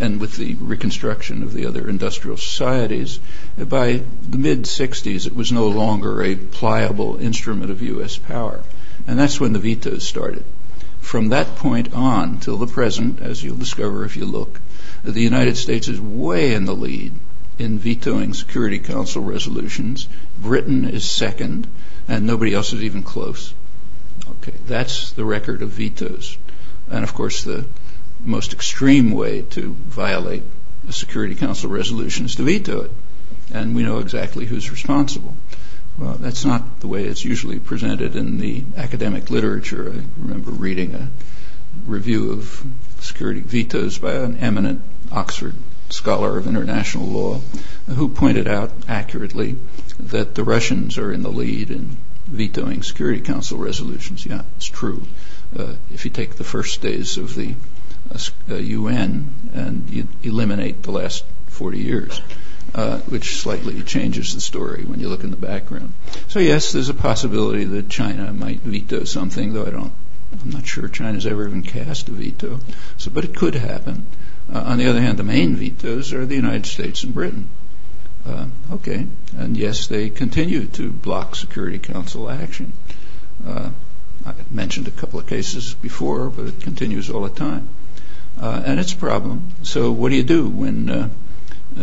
and 0.00 0.20
with 0.20 0.36
the 0.36 0.54
reconstruction 0.54 1.42
of 1.42 1.52
the 1.52 1.66
other 1.66 1.88
industrial 1.88 2.36
societies. 2.36 3.18
By 3.58 4.02
the 4.28 4.38
mid 4.38 4.62
60s, 4.62 5.26
it 5.26 5.34
was 5.34 5.52
no 5.52 5.68
longer 5.68 6.22
a 6.22 6.36
pliable 6.36 7.16
instrument 7.16 7.70
of 7.70 7.82
U.S. 7.82 8.16
power. 8.16 8.62
And 9.06 9.18
that's 9.18 9.40
when 9.40 9.52
the 9.52 9.58
vetoes 9.58 10.06
started. 10.06 10.44
From 11.00 11.28
that 11.30 11.56
point 11.56 11.92
on 11.92 12.38
till 12.40 12.56
the 12.56 12.66
present, 12.66 13.20
as 13.20 13.42
you'll 13.42 13.56
discover 13.56 14.04
if 14.04 14.16
you 14.16 14.24
look, 14.24 14.60
the 15.02 15.20
United 15.20 15.56
States 15.56 15.88
is 15.88 16.00
way 16.00 16.54
in 16.54 16.64
the 16.64 16.74
lead 16.74 17.12
in 17.58 17.78
vetoing 17.78 18.34
Security 18.34 18.78
Council 18.78 19.22
resolutions. 19.22 20.08
Britain 20.38 20.84
is 20.84 21.04
second, 21.04 21.66
and 22.08 22.26
nobody 22.26 22.54
else 22.54 22.72
is 22.72 22.82
even 22.82 23.02
close. 23.02 23.52
Okay, 24.30 24.54
that's 24.66 25.12
the 25.12 25.24
record 25.24 25.62
of 25.62 25.70
vetoes. 25.70 26.38
And 26.90 27.04
of 27.04 27.14
course, 27.14 27.44
the 27.44 27.66
most 28.24 28.52
extreme 28.52 29.10
way 29.10 29.42
to 29.42 29.74
violate 29.74 30.42
a 30.88 30.92
Security 30.92 31.34
Council 31.34 31.70
resolution 31.70 32.26
is 32.26 32.36
to 32.36 32.42
veto 32.42 32.82
it. 32.82 32.90
And 33.52 33.74
we 33.74 33.82
know 33.82 33.98
exactly 33.98 34.46
who's 34.46 34.70
responsible. 34.70 35.36
Well, 35.98 36.14
that's 36.14 36.44
not 36.44 36.80
the 36.80 36.88
way 36.88 37.04
it's 37.04 37.24
usually 37.24 37.58
presented 37.58 38.16
in 38.16 38.38
the 38.38 38.64
academic 38.76 39.30
literature. 39.30 39.92
I 39.92 40.02
remember 40.20 40.50
reading 40.50 40.94
a 40.94 41.08
review 41.86 42.32
of 42.32 42.64
security 43.00 43.40
vetoes 43.40 43.98
by 43.98 44.14
an 44.14 44.38
eminent 44.38 44.80
Oxford 45.10 45.54
scholar 45.90 46.38
of 46.38 46.46
international 46.46 47.06
law, 47.06 47.40
who 47.86 48.08
pointed 48.08 48.48
out 48.48 48.72
accurately 48.88 49.56
that 49.98 50.34
the 50.34 50.44
Russians 50.44 50.96
are 50.96 51.12
in 51.12 51.22
the 51.22 51.30
lead 51.30 51.70
in 51.70 51.98
vetoing 52.26 52.82
Security 52.82 53.20
Council 53.20 53.58
resolutions. 53.58 54.24
Yeah, 54.24 54.42
it's 54.56 54.66
true. 54.66 55.06
Uh, 55.56 55.74
if 55.92 56.04
you 56.04 56.10
take 56.10 56.36
the 56.36 56.44
first 56.44 56.80
days 56.80 57.18
of 57.18 57.34
the 57.34 57.54
uh, 58.50 58.54
UN 58.54 59.32
and 59.52 59.90
you 59.90 60.08
eliminate 60.22 60.82
the 60.82 60.92
last 60.92 61.24
40 61.48 61.78
years, 61.78 62.20
uh, 62.74 62.98
which 63.00 63.36
slightly 63.36 63.82
changes 63.82 64.34
the 64.34 64.40
story 64.40 64.84
when 64.84 65.00
you 65.00 65.08
look 65.08 65.24
in 65.24 65.30
the 65.30 65.36
background. 65.36 65.92
So 66.28 66.38
yes, 66.38 66.72
there's 66.72 66.88
a 66.88 66.94
possibility 66.94 67.64
that 67.64 67.88
China 67.88 68.32
might 68.32 68.60
veto 68.60 69.04
something, 69.04 69.52
though 69.52 69.66
I 69.66 69.70
don't. 69.70 69.92
I'm 70.42 70.50
not 70.50 70.66
sure 70.66 70.88
China's 70.88 71.26
ever 71.26 71.46
even 71.46 71.62
cast 71.62 72.08
a 72.08 72.12
veto. 72.12 72.60
So, 72.96 73.10
but 73.10 73.24
it 73.24 73.36
could 73.36 73.54
happen. 73.54 74.06
Uh, 74.52 74.60
on 74.60 74.78
the 74.78 74.88
other 74.88 75.00
hand, 75.00 75.18
the 75.18 75.24
main 75.24 75.56
vetoes 75.56 76.12
are 76.12 76.24
the 76.24 76.34
United 76.34 76.66
States 76.66 77.04
and 77.04 77.14
Britain. 77.14 77.48
Uh, 78.26 78.46
okay, 78.70 79.06
and 79.36 79.56
yes, 79.56 79.88
they 79.88 80.08
continue 80.08 80.66
to 80.66 80.90
block 80.90 81.34
Security 81.34 81.78
Council 81.78 82.30
action. 82.30 82.72
Uh, 83.44 83.70
I 84.24 84.34
mentioned 84.50 84.86
a 84.86 84.92
couple 84.92 85.18
of 85.18 85.26
cases 85.26 85.74
before, 85.74 86.30
but 86.30 86.46
it 86.46 86.60
continues 86.60 87.10
all 87.10 87.22
the 87.22 87.30
time, 87.30 87.68
uh, 88.40 88.62
and 88.64 88.78
it's 88.78 88.92
a 88.92 88.96
problem. 88.96 89.50
So, 89.62 89.90
what 89.90 90.10
do 90.10 90.16
you 90.16 90.22
do 90.22 90.48
when, 90.48 90.88
uh, 90.88 91.08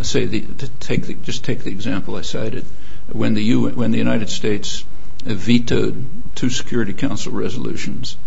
say, 0.01 0.25
the, 0.25 0.41
take 0.79 1.03
the, 1.03 1.13
just 1.15 1.43
take 1.43 1.63
the 1.63 1.71
example 1.71 2.15
I 2.15 2.21
cited, 2.21 2.65
when 3.11 3.33
the 3.33 3.43
U, 3.43 3.69
when 3.69 3.91
the 3.91 3.97
United 3.97 4.29
States 4.29 4.83
vetoed 5.23 6.05
two 6.35 6.49
Security 6.49 6.93
Council 6.93 7.31
resolutions 7.31 8.17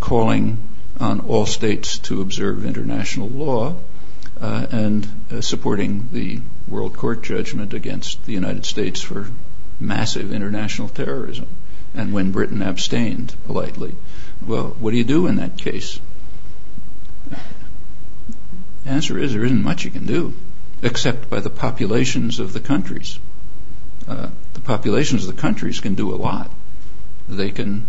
calling 0.00 0.58
on 0.98 1.20
all 1.20 1.46
states 1.46 1.98
to 1.98 2.20
observe 2.20 2.64
international 2.64 3.28
law 3.28 3.76
uh, 4.40 4.66
and 4.70 5.08
uh, 5.32 5.40
supporting 5.40 6.08
the 6.12 6.40
World 6.68 6.96
Court 6.96 7.22
judgment 7.22 7.74
against 7.74 8.24
the 8.26 8.32
United 8.32 8.64
States 8.64 9.00
for 9.00 9.28
massive 9.80 10.32
international 10.32 10.88
terrorism. 10.88 11.46
And 11.94 12.12
when 12.12 12.32
Britain 12.32 12.62
abstained 12.62 13.34
politely, 13.46 13.94
well, 14.44 14.76
what 14.78 14.90
do 14.90 14.96
you 14.96 15.04
do 15.04 15.26
in 15.26 15.36
that 15.36 15.56
case? 15.56 16.00
The 17.30 18.90
answer 18.90 19.18
is 19.18 19.32
there 19.32 19.44
isn't 19.44 19.62
much 19.62 19.84
you 19.84 19.90
can 19.90 20.06
do, 20.06 20.34
except 20.84 21.28
by 21.28 21.40
the 21.40 21.50
populations 21.50 22.38
of 22.38 22.52
the 22.52 22.60
countries. 22.60 23.18
Uh, 24.06 24.28
the 24.52 24.60
populations 24.60 25.26
of 25.26 25.34
the 25.34 25.40
countries 25.40 25.80
can 25.80 25.94
do 25.94 26.14
a 26.14 26.16
lot. 26.16 26.50
They 27.28 27.50
can 27.50 27.86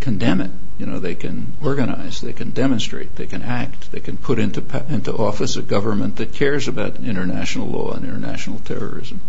condemn 0.00 0.40
it 0.40 0.50
you 0.82 0.86
know, 0.86 0.98
they 0.98 1.14
can 1.14 1.52
organize, 1.62 2.20
they 2.20 2.32
can 2.32 2.50
demonstrate, 2.50 3.14
they 3.14 3.26
can 3.26 3.42
act, 3.42 3.92
they 3.92 4.00
can 4.00 4.16
put 4.16 4.40
into 4.40 4.64
into 4.88 5.14
office 5.14 5.56
a 5.56 5.62
government 5.62 6.16
that 6.16 6.32
cares 6.32 6.66
about 6.66 6.96
international 6.96 7.68
law 7.68 7.92
and 7.92 8.04
international 8.04 8.58
terrorism. 8.58 9.20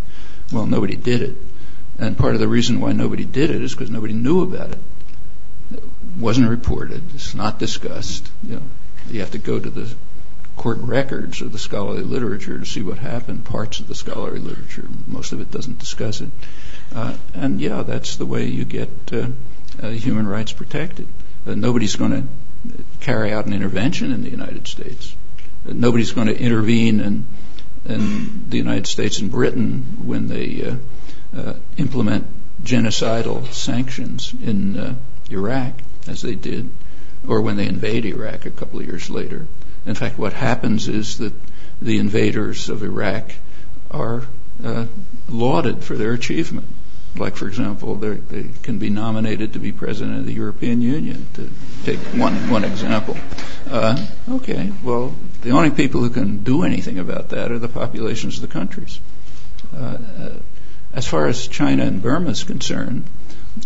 Well, 0.51 0.65
nobody 0.65 0.95
did 0.95 1.21
it, 1.21 1.35
and 1.99 2.17
part 2.17 2.33
of 2.33 2.39
the 2.39 2.47
reason 2.47 2.79
why 2.79 2.93
nobody 2.93 3.23
did 3.23 3.51
it 3.51 3.61
is 3.61 3.75
because 3.75 3.91
nobody 3.91 4.13
knew 4.13 4.41
about 4.41 4.71
it. 4.71 4.79
It 5.73 5.83
wasn't 6.17 6.49
reported. 6.49 7.03
It's 7.13 7.35
not 7.35 7.59
discussed. 7.59 8.31
You 8.41 8.55
know, 8.55 8.63
you 9.11 9.19
have 9.19 9.31
to 9.31 9.37
go 9.37 9.59
to 9.59 9.69
the 9.69 9.93
court 10.63 10.77
records 10.79 11.41
or 11.41 11.49
the 11.49 11.59
scholarly 11.59 12.03
literature 12.03 12.57
to 12.57 12.65
see 12.65 12.81
what 12.81 12.97
happened. 12.97 13.43
Parts 13.45 13.79
of 13.79 13.87
the 13.87 13.95
scholarly 13.95 14.39
literature, 14.39 14.87
most 15.07 15.33
of 15.33 15.41
it 15.41 15.51
doesn't 15.51 15.79
discuss 15.79 16.21
it. 16.21 16.29
Uh, 16.95 17.15
and 17.33 17.59
yeah, 17.59 17.83
that's 17.83 18.15
the 18.15 18.25
way 18.25 18.45
you 18.45 18.65
get 18.65 18.89
uh, 19.11 19.27
uh, 19.81 19.89
human 19.89 20.27
rights 20.27 20.53
protected 20.53 21.07
nobody's 21.45 21.95
going 21.95 22.11
to 22.11 22.83
carry 23.01 23.31
out 23.31 23.45
an 23.45 23.53
intervention 23.53 24.11
in 24.11 24.23
the 24.23 24.29
United 24.29 24.67
States. 24.67 25.15
Nobody's 25.65 26.11
going 26.11 26.27
to 26.27 26.37
intervene 26.37 26.99
in, 26.99 27.25
in 27.85 28.49
the 28.49 28.57
United 28.57 28.87
States 28.87 29.19
and 29.19 29.31
Britain 29.31 29.81
when 30.05 30.27
they 30.27 30.65
uh, 30.65 30.75
uh, 31.37 31.53
implement 31.77 32.27
genocidal 32.63 33.51
sanctions 33.51 34.33
in 34.41 34.77
uh, 34.77 34.95
Iraq, 35.29 35.73
as 36.07 36.21
they 36.21 36.35
did, 36.35 36.69
or 37.27 37.41
when 37.41 37.57
they 37.57 37.67
invade 37.67 38.05
Iraq 38.05 38.45
a 38.45 38.51
couple 38.51 38.79
of 38.79 38.85
years 38.85 39.09
later. 39.09 39.47
In 39.85 39.95
fact, 39.95 40.17
what 40.17 40.33
happens 40.33 40.87
is 40.87 41.17
that 41.17 41.33
the 41.81 41.99
invaders 41.99 42.69
of 42.69 42.83
Iraq 42.83 43.33
are 43.91 44.23
uh, 44.63 44.85
lauded 45.27 45.83
for 45.83 45.95
their 45.95 46.13
achievement 46.13 46.67
like 47.15 47.35
for 47.35 47.47
example, 47.47 47.95
they 47.95 48.49
can 48.63 48.79
be 48.79 48.89
nominated 48.89 49.53
to 49.53 49.59
be 49.59 49.71
president 49.71 50.19
of 50.19 50.25
the 50.25 50.33
European 50.33 50.81
Union, 50.81 51.27
to 51.35 51.49
take 51.83 51.99
one 51.99 52.49
one 52.49 52.63
example. 52.63 53.17
Uh, 53.69 54.05
okay, 54.31 54.71
well, 54.83 55.15
the 55.41 55.51
only 55.51 55.69
people 55.69 56.01
who 56.01 56.09
can 56.09 56.43
do 56.43 56.63
anything 56.63 56.99
about 56.99 57.29
that 57.29 57.51
are 57.51 57.59
the 57.59 57.67
populations 57.67 58.35
of 58.37 58.41
the 58.41 58.47
countries. 58.47 58.99
Uh, 59.75 59.77
uh 59.77 60.29
as 60.93 61.07
far 61.07 61.25
as 61.25 61.47
China 61.47 61.83
and 61.83 62.03
Burma 62.03 62.29
is 62.29 62.43
concerned, 62.43 63.05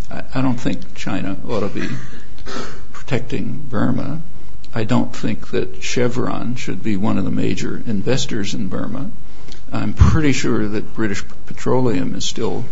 I, 0.10 0.24
I 0.36 0.42
don't 0.42 0.58
think 0.58 0.96
China 0.96 1.36
ought 1.46 1.60
to 1.60 1.68
be 1.68 1.88
protecting 2.94 3.58
Burma. 3.58 4.22
I 4.78 4.84
don't 4.84 5.16
think 5.16 5.48
that 5.48 5.82
Chevron 5.82 6.54
should 6.54 6.84
be 6.84 6.98
one 6.98 7.18
of 7.18 7.26
the 7.26 7.32
major 7.32 7.82
investors 7.88 8.54
in 8.54 8.68
Burma. 8.68 9.10
I'm 9.72 9.96
pretty 9.96 10.34
sure 10.34 10.68
that 10.68 10.94
British 10.94 11.24
Petroleum 11.48 12.14
is 12.14 12.26
still 12.26 12.64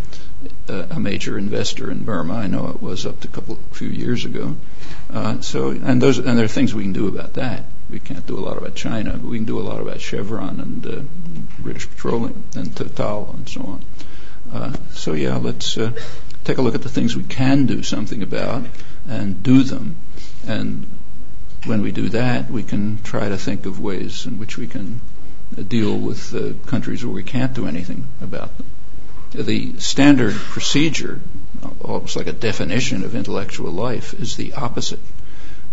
uh, 0.70 0.86
a 0.92 1.00
major 1.00 1.36
investor 1.36 1.90
in 1.90 2.04
Burma. 2.04 2.36
I 2.36 2.46
know 2.46 2.68
it 2.68 2.80
was 2.80 3.08
up 3.08 3.22
to 3.22 3.28
a 3.28 3.32
couple 3.32 3.58
few 3.72 3.88
years 3.88 4.24
ago. 4.24 4.56
Uh, 5.12 5.42
so, 5.42 5.72
and 5.72 6.00
there 6.00 6.46
are 6.46 6.48
things 6.48 6.76
we 6.76 6.84
can 6.84 6.94
do 6.94 7.08
about 7.08 7.34
that. 7.34 7.64
We 7.90 8.00
can't 8.00 8.28
do 8.28 8.38
a 8.38 8.44
lot 8.48 8.60
about 8.60 8.76
China, 8.76 9.14
but 9.14 9.28
we 9.28 9.38
can 9.38 9.46
do 9.46 9.60
a 9.60 9.66
lot 9.66 9.82
about 9.82 10.00
Chevron 10.00 10.60
and 10.60 10.86
uh, 10.86 11.02
British 11.58 11.90
Petroleum 11.90 12.44
and 12.56 12.76
Total 12.76 13.34
and 13.36 13.50
so 13.50 13.80
on. 14.54 14.76
So 14.92 15.14
yeah, 15.14 15.38
let's 15.38 15.76
take 16.44 16.60
a 16.60 16.62
look 16.62 16.76
at 16.76 16.84
the 16.84 16.90
things 16.90 17.18
we 17.18 17.24
can 17.24 17.66
do 17.66 17.82
something 17.82 18.22
about 18.22 18.64
and 19.10 19.42
do 19.42 19.64
them. 19.64 19.96
And 20.48 20.86
when 21.66 21.82
we 21.82 21.92
do 21.92 22.10
that, 22.10 22.50
we 22.50 22.64
can 22.64 23.00
try 23.04 23.30
to 23.30 23.38
think 23.38 23.66
of 23.66 23.80
ways 23.80 24.26
in 24.26 24.38
which 24.38 24.58
we 24.58 24.68
can 24.68 25.02
deal 25.68 25.98
with 25.98 26.34
uh, 26.34 26.54
countries 26.68 27.04
where 27.04 27.14
we 27.14 27.24
can't 27.24 27.54
do 27.54 27.68
anything 27.68 28.08
about 28.22 28.58
them. 28.58 28.68
The 29.34 29.78
standard 29.80 30.34
procedure, 30.34 31.20
almost 31.82 32.16
like 32.16 32.28
a 32.28 32.34
definition 32.34 33.04
of 33.04 33.16
intellectual 33.16 33.72
life, 33.72 34.14
is 34.14 34.36
the 34.36 34.54
opposite. 34.54 35.00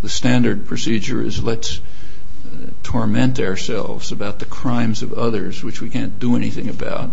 The 0.02 0.08
standard 0.08 0.66
procedure 0.66 1.22
is 1.22 1.42
let's 1.42 1.78
uh, 1.78 2.70
torment 2.82 3.38
ourselves 3.38 4.10
about 4.10 4.38
the 4.38 4.46
crimes 4.46 5.02
of 5.02 5.12
others, 5.12 5.62
which 5.62 5.80
we 5.80 5.90
can't 5.90 6.18
do 6.18 6.36
anything 6.36 6.68
about, 6.68 7.10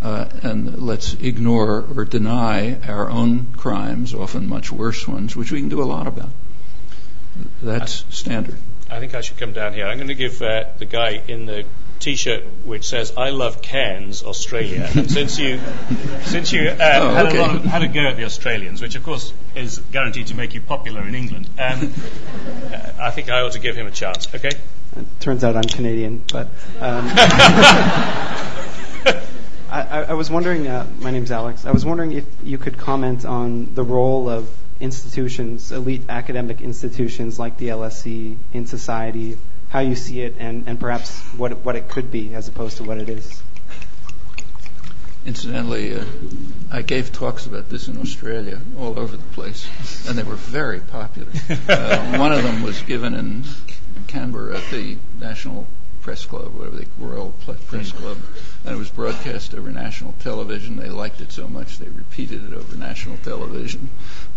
uh, 0.00 0.26
and 0.42 0.80
let's 0.80 1.14
ignore 1.14 1.84
or 1.94 2.04
deny 2.04 2.78
our 2.88 3.10
own 3.10 3.46
crimes, 3.56 4.14
often 4.14 4.48
much 4.48 4.72
worse 4.72 5.06
ones, 5.06 5.36
which 5.36 5.52
we 5.52 5.60
can 5.60 5.68
do 5.68 5.82
a 5.82 5.84
lot 5.84 6.06
about. 6.06 6.30
That's 7.62 8.04
standard. 8.10 8.56
I 8.90 9.00
think 9.00 9.14
I 9.14 9.20
should 9.20 9.36
come 9.36 9.52
down 9.52 9.74
here. 9.74 9.86
I'm 9.86 9.98
going 9.98 10.08
to 10.08 10.14
give 10.14 10.40
uh, 10.40 10.64
the 10.78 10.84
guy 10.84 11.20
in 11.26 11.46
the 11.46 11.64
T-shirt 11.98 12.44
which 12.64 12.84
says 12.84 13.12
"I 13.16 13.30
love 13.30 13.62
Cairns, 13.62 14.22
Australia." 14.22 14.88
and 14.94 15.10
since 15.10 15.38
you, 15.38 15.58
since 16.22 16.52
you 16.52 16.68
uh, 16.68 16.76
oh, 16.78 17.14
had, 17.14 17.26
okay. 17.26 17.38
a 17.38 17.44
of, 17.44 17.64
had, 17.64 17.82
a 17.82 17.88
go 17.88 18.06
at 18.06 18.16
the 18.16 18.24
Australians, 18.24 18.80
which 18.80 18.94
of 18.94 19.02
course 19.02 19.32
is 19.54 19.78
guaranteed 19.78 20.28
to 20.28 20.34
make 20.34 20.54
you 20.54 20.60
popular 20.60 21.02
in 21.02 21.14
England, 21.14 21.48
um, 21.58 21.92
uh, 22.72 22.92
I 23.00 23.10
think 23.10 23.30
I 23.30 23.40
ought 23.40 23.52
to 23.52 23.58
give 23.58 23.76
him 23.76 23.86
a 23.86 23.90
chance. 23.90 24.32
Okay. 24.34 24.52
It 24.96 25.20
turns 25.20 25.44
out 25.44 25.56
I'm 25.56 25.64
Canadian, 25.64 26.22
but. 26.32 26.48
Um, 26.80 27.10
I, 29.68 30.06
I, 30.08 30.12
was 30.14 30.30
wondering, 30.30 30.68
uh, 30.68 30.86
my 31.00 31.10
name's 31.10 31.30
Alex. 31.30 31.66
I 31.66 31.72
was 31.72 31.84
wondering 31.84 32.12
if 32.12 32.24
you 32.42 32.56
could 32.56 32.78
comment 32.78 33.24
on 33.24 33.74
the 33.74 33.82
role 33.82 34.30
of 34.30 34.48
institutions, 34.80 35.72
elite 35.72 36.02
academic 36.08 36.60
institutions 36.60 37.38
like 37.38 37.56
the 37.58 37.68
LSE 37.68 38.36
in 38.52 38.66
society, 38.66 39.38
how 39.68 39.80
you 39.80 39.96
see 39.96 40.20
it, 40.20 40.36
and, 40.38 40.68
and 40.68 40.78
perhaps 40.78 41.20
what 41.36 41.52
it, 41.52 41.58
what 41.58 41.76
it 41.76 41.88
could 41.88 42.10
be 42.10 42.34
as 42.34 42.48
opposed 42.48 42.78
to 42.78 42.84
what 42.84 42.98
it 42.98 43.08
is. 43.08 43.42
Incidentally, 45.24 45.94
uh, 45.94 46.04
I 46.70 46.82
gave 46.82 47.12
talks 47.12 47.46
about 47.46 47.68
this 47.68 47.88
in 47.88 48.00
Australia 48.00 48.60
all 48.78 48.98
over 48.98 49.16
the 49.16 49.26
place, 49.34 49.66
and 50.08 50.16
they 50.16 50.22
were 50.22 50.36
very 50.36 50.80
popular. 50.80 51.30
Uh, 51.68 52.18
one 52.18 52.32
of 52.32 52.44
them 52.44 52.62
was 52.62 52.80
given 52.82 53.14
in 53.14 53.44
Canberra 54.06 54.56
at 54.56 54.70
the 54.70 54.96
National 55.20 55.66
Press 56.06 56.24
Club, 56.24 56.54
whatever 56.54 56.76
they 56.76 56.84
call 56.84 57.08
the 57.08 57.14
Royal 57.14 57.34
Press 57.66 57.90
Club, 57.90 58.16
and 58.64 58.76
it 58.76 58.78
was 58.78 58.88
broadcast 58.90 59.52
over 59.54 59.72
national 59.72 60.14
television. 60.20 60.76
They 60.76 60.88
liked 60.88 61.20
it 61.20 61.32
so 61.32 61.48
much 61.48 61.78
they 61.78 61.88
repeated 61.88 62.44
it 62.44 62.56
over 62.56 62.76
national 62.76 63.16
television. 63.24 63.90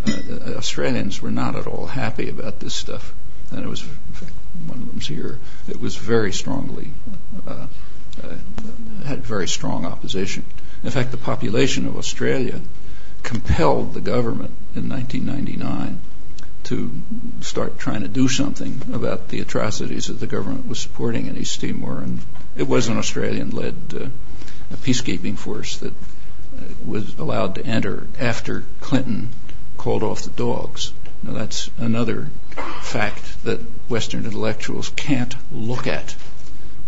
Uh, 0.03 0.55
Australians 0.57 1.21
were 1.21 1.29
not 1.29 1.55
at 1.55 1.67
all 1.67 1.85
happy 1.85 2.27
about 2.27 2.59
this 2.59 2.73
stuff, 2.73 3.13
and 3.51 3.63
it 3.63 3.67
was 3.67 3.83
in 3.83 4.13
fact 4.13 4.31
one 4.65 4.79
of 4.79 4.87
them's 4.87 5.07
here. 5.07 5.37
It 5.67 5.79
was 5.79 5.95
very 5.95 6.33
strongly 6.33 6.91
uh, 7.45 7.67
uh, 8.23 8.35
had 9.05 9.23
very 9.23 9.47
strong 9.47 9.85
opposition. 9.85 10.45
In 10.83 10.89
fact, 10.89 11.11
the 11.11 11.17
population 11.17 11.85
of 11.85 11.97
Australia 11.97 12.61
compelled 13.21 13.93
the 13.93 14.01
government 14.01 14.53
in 14.75 14.89
1999 14.89 16.01
to 16.69 16.91
start 17.41 17.79
trying 17.79 18.01
to 18.01 18.07
do 18.07 18.27
something 18.27 18.79
about 18.93 19.29
the 19.29 19.41
atrocities 19.41 20.05
that 20.05 20.19
the 20.19 20.27
government 20.27 20.67
was 20.67 20.79
supporting 20.79 21.25
in 21.25 21.35
East 21.35 21.59
Timor, 21.61 21.97
and 21.97 22.19
it 22.55 22.67
was 22.67 22.87
an 22.87 22.97
Australian-led 22.97 23.75
uh, 23.95 24.75
peacekeeping 24.77 25.35
force 25.35 25.77
that 25.77 25.93
uh, 25.93 26.61
was 26.85 27.17
allowed 27.17 27.55
to 27.55 27.65
enter 27.65 28.05
after 28.19 28.63
Clinton 28.81 29.29
called 29.77 30.03
off 30.03 30.21
the 30.21 30.29
dogs. 30.29 30.93
Now 31.23 31.33
that's 31.33 31.71
another 31.77 32.29
fact 32.81 33.43
that 33.45 33.61
Western 33.89 34.25
intellectuals 34.25 34.89
can't 34.95 35.35
look 35.51 35.87
at. 35.87 36.15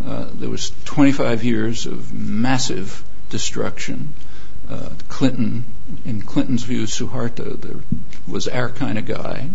Uh, 0.06 0.28
there 0.32 0.50
was 0.50 0.72
25 0.86 1.44
years 1.44 1.88
of 1.88 2.14
massive 2.14 3.04
destruction. 3.32 4.14
Uh, 4.70 4.90
Clinton, 5.10 5.66
in 6.06 6.22
Clinton's 6.22 6.64
view, 6.64 6.84
Suharto 6.84 7.82
was 8.28 8.48
our 8.48 8.70
kind 8.70 9.00
of 9.00 9.06
guy. 9.08 9.50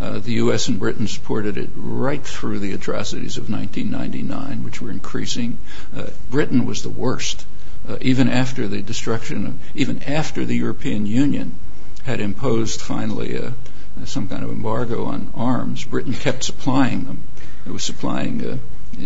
Uh, 0.00 0.18
the 0.18 0.32
U.S. 0.34 0.68
and 0.68 0.78
Britain 0.78 1.08
supported 1.08 1.56
it 1.56 1.70
right 1.74 2.24
through 2.24 2.58
the 2.58 2.72
atrocities 2.72 3.38
of 3.38 3.48
1999, 3.48 4.62
which 4.62 4.80
were 4.80 4.90
increasing. 4.90 5.58
Uh, 5.96 6.08
Britain 6.30 6.66
was 6.66 6.82
the 6.82 6.90
worst, 6.90 7.46
uh, 7.88 7.96
even 8.02 8.28
after 8.28 8.68
the 8.68 8.82
destruction, 8.82 9.46
of, 9.46 9.58
even 9.74 10.02
after 10.02 10.44
the 10.44 10.56
European 10.56 11.06
Union 11.06 11.54
had 12.04 12.20
imposed 12.20 12.80
finally 12.80 13.36
a, 13.36 13.54
some 14.04 14.28
kind 14.28 14.44
of 14.44 14.50
embargo 14.50 15.06
on 15.06 15.32
arms. 15.34 15.84
Britain 15.84 16.12
kept 16.12 16.44
supplying 16.44 17.04
them. 17.04 17.22
It 17.66 17.70
was 17.70 17.82
supplying 17.82 18.44
uh, 18.46 18.58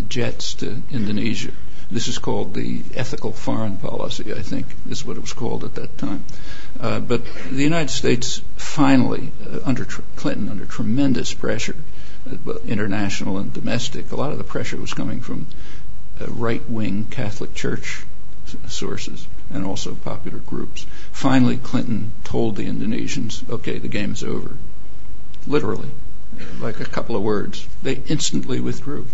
jets 0.09 0.55
to 0.55 0.83
Indonesia. 0.91 1.53
This 1.91 2.07
is 2.07 2.19
called 2.19 2.55
the 2.55 2.85
ethical 2.95 3.33
foreign 3.33 3.77
policy, 3.77 4.33
I 4.33 4.43
think, 4.43 4.67
is 4.89 5.05
what 5.05 5.17
it 5.17 5.21
was 5.21 5.33
called 5.33 5.65
at 5.65 5.75
that 5.75 5.99
time. 5.99 6.25
Uh, 6.79 7.01
but 7.01 7.23
the 7.51 7.62
United 7.62 7.91
States 7.91 8.43
finally, 8.57 9.33
uh, 9.45 9.59
under 9.65 9.85
tr- 9.85 10.03
Clinton, 10.15 10.49
under 10.49 10.67
tremendous 10.67 11.35
pressure, 11.35 11.77
uh, 12.31 12.55
international 12.67 13.39
and 13.39 13.53
domestic, 13.53 14.12
a 14.12 14.17
lot 14.17 14.31
of 14.31 14.39
the 14.39 14.45
pressure 14.45 14.77
was 14.77 14.95
coming 14.95 15.21
from 15.21 15.49
uh, 16.21 16.27
right-wing 16.27 17.07
Catholic 17.11 17.55
Church 17.55 18.05
sources 18.69 19.27
and 19.51 19.65
also 19.65 19.95
popular 19.95 20.39
groups. 20.39 20.87
Finally, 21.12 21.57
Clinton 21.57 22.12
told 22.23 22.55
the 22.57 22.67
Indonesians, 22.67 23.49
okay, 23.51 23.79
the 23.79 23.89
game's 23.89 24.23
over. 24.23 24.57
Literally, 25.47 25.91
like 26.61 26.79
a 26.79 26.85
couple 26.85 27.17
of 27.17 27.23
words. 27.23 27.67
They 27.83 28.01
instantly 28.07 28.61
withdrew 28.61 29.07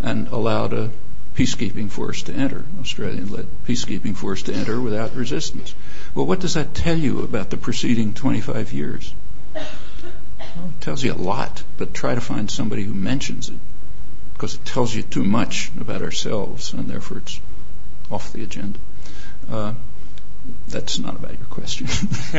and 0.00 0.28
allowed 0.28 0.72
a 0.72 0.90
peacekeeping 1.38 1.88
force 1.88 2.22
to 2.24 2.32
enter, 2.32 2.64
Australian-led 2.80 3.46
peacekeeping 3.64 4.16
force 4.16 4.42
to 4.42 4.52
enter 4.52 4.80
without 4.80 5.14
resistance. 5.14 5.72
Well, 6.12 6.26
what 6.26 6.40
does 6.40 6.54
that 6.54 6.74
tell 6.74 6.98
you 6.98 7.22
about 7.22 7.48
the 7.50 7.56
preceding 7.56 8.12
25 8.12 8.72
years? 8.72 9.14
Well, 9.54 9.64
it 10.66 10.80
tells 10.80 11.04
you 11.04 11.12
a 11.12 11.14
lot, 11.14 11.62
but 11.76 11.94
try 11.94 12.16
to 12.16 12.20
find 12.20 12.50
somebody 12.50 12.82
who 12.82 12.92
mentions 12.92 13.50
it 13.50 13.58
because 14.32 14.56
it 14.56 14.64
tells 14.64 14.92
you 14.92 15.04
too 15.04 15.22
much 15.22 15.70
about 15.80 16.02
ourselves 16.02 16.72
and 16.72 16.88
therefore 16.88 17.18
it's 17.18 17.40
off 18.10 18.32
the 18.32 18.42
agenda. 18.42 18.80
Uh, 19.48 19.74
that's 20.66 20.98
not 20.98 21.14
about 21.14 21.38
your 21.38 21.46
question. 21.50 21.86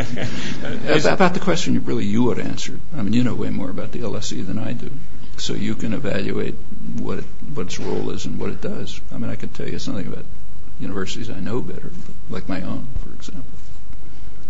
about 1.05 1.33
the 1.33 1.39
question 1.41 1.73
you 1.75 1.79
really 1.79 2.05
you 2.05 2.23
would 2.23 2.39
answer. 2.39 2.77
I 2.93 3.01
mean, 3.01 3.13
you 3.13 3.23
know 3.23 3.33
way 3.33 3.49
more 3.49 3.69
about 3.69 3.93
the 3.93 3.99
LSE 3.99 4.45
than 4.45 4.59
I 4.59 4.73
do 4.73 4.91
so 5.39 5.53
you 5.53 5.75
can 5.75 5.93
evaluate 5.93 6.55
what 6.97 7.19
it, 7.19 7.25
what 7.59 7.67
its 7.67 7.79
role 7.79 8.09
is 8.11 8.25
and 8.25 8.39
what 8.39 8.49
it 8.51 8.61
does. 8.61 9.01
I 9.11 9.17
mean, 9.17 9.29
I 9.29 9.35
could 9.35 9.53
tell 9.53 9.67
you 9.67 9.79
something 9.79 10.07
about 10.07 10.23
universities 10.79 11.29
I 11.29 11.41
know 11.41 11.59
better, 11.59 11.91
like 12.29 12.47
my 12.47 12.61
own, 12.61 12.87
for 13.03 13.13
example. 13.13 13.51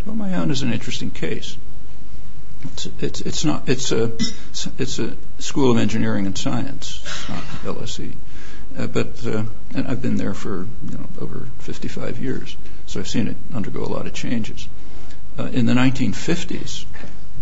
Well, 0.05 0.15
my 0.15 0.35
own 0.35 0.51
is 0.51 0.61
an 0.61 0.71
interesting 0.71 1.09
case. 1.09 1.57
It's, 2.61 2.87
it's, 3.01 3.21
it's 3.21 3.45
not 3.45 3.67
it's 3.67 3.91
a 3.91 4.11
it's 4.77 4.99
a 4.99 5.15
school 5.39 5.71
of 5.71 5.77
engineering 5.77 6.27
and 6.27 6.37
science, 6.37 7.03
not 7.27 7.43
LSE, 7.63 8.13
uh, 8.77 8.85
but 8.85 9.25
uh, 9.25 9.45
and 9.73 9.87
I've 9.87 10.03
been 10.03 10.17
there 10.17 10.35
for 10.35 10.67
you 10.91 10.97
know 10.97 11.07
over 11.19 11.47
55 11.59 12.19
years, 12.19 12.57
so 12.85 12.99
I've 12.99 13.07
seen 13.07 13.27
it 13.27 13.37
undergo 13.55 13.83
a 13.85 13.91
lot 13.91 14.05
of 14.05 14.13
changes. 14.13 14.67
Uh, 15.39 15.45
in 15.45 15.65
the 15.65 15.73
1950s, 15.73 16.85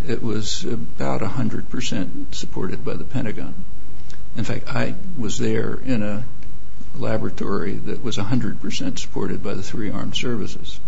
it 0.06 0.22
was 0.22 0.64
about 0.64 1.20
100% 1.20 2.34
supported 2.34 2.84
by 2.86 2.94
the 2.94 3.04
Pentagon. 3.04 3.54
In 4.38 4.44
fact, 4.44 4.68
I 4.68 4.94
was 5.18 5.36
there 5.36 5.74
in 5.74 6.04
a 6.04 6.24
laboratory 6.94 7.74
that 7.74 8.04
was 8.04 8.16
100% 8.16 8.98
supported 8.98 9.42
by 9.42 9.54
the 9.54 9.64
three 9.64 9.90
armed 9.90 10.14
services. 10.14 10.78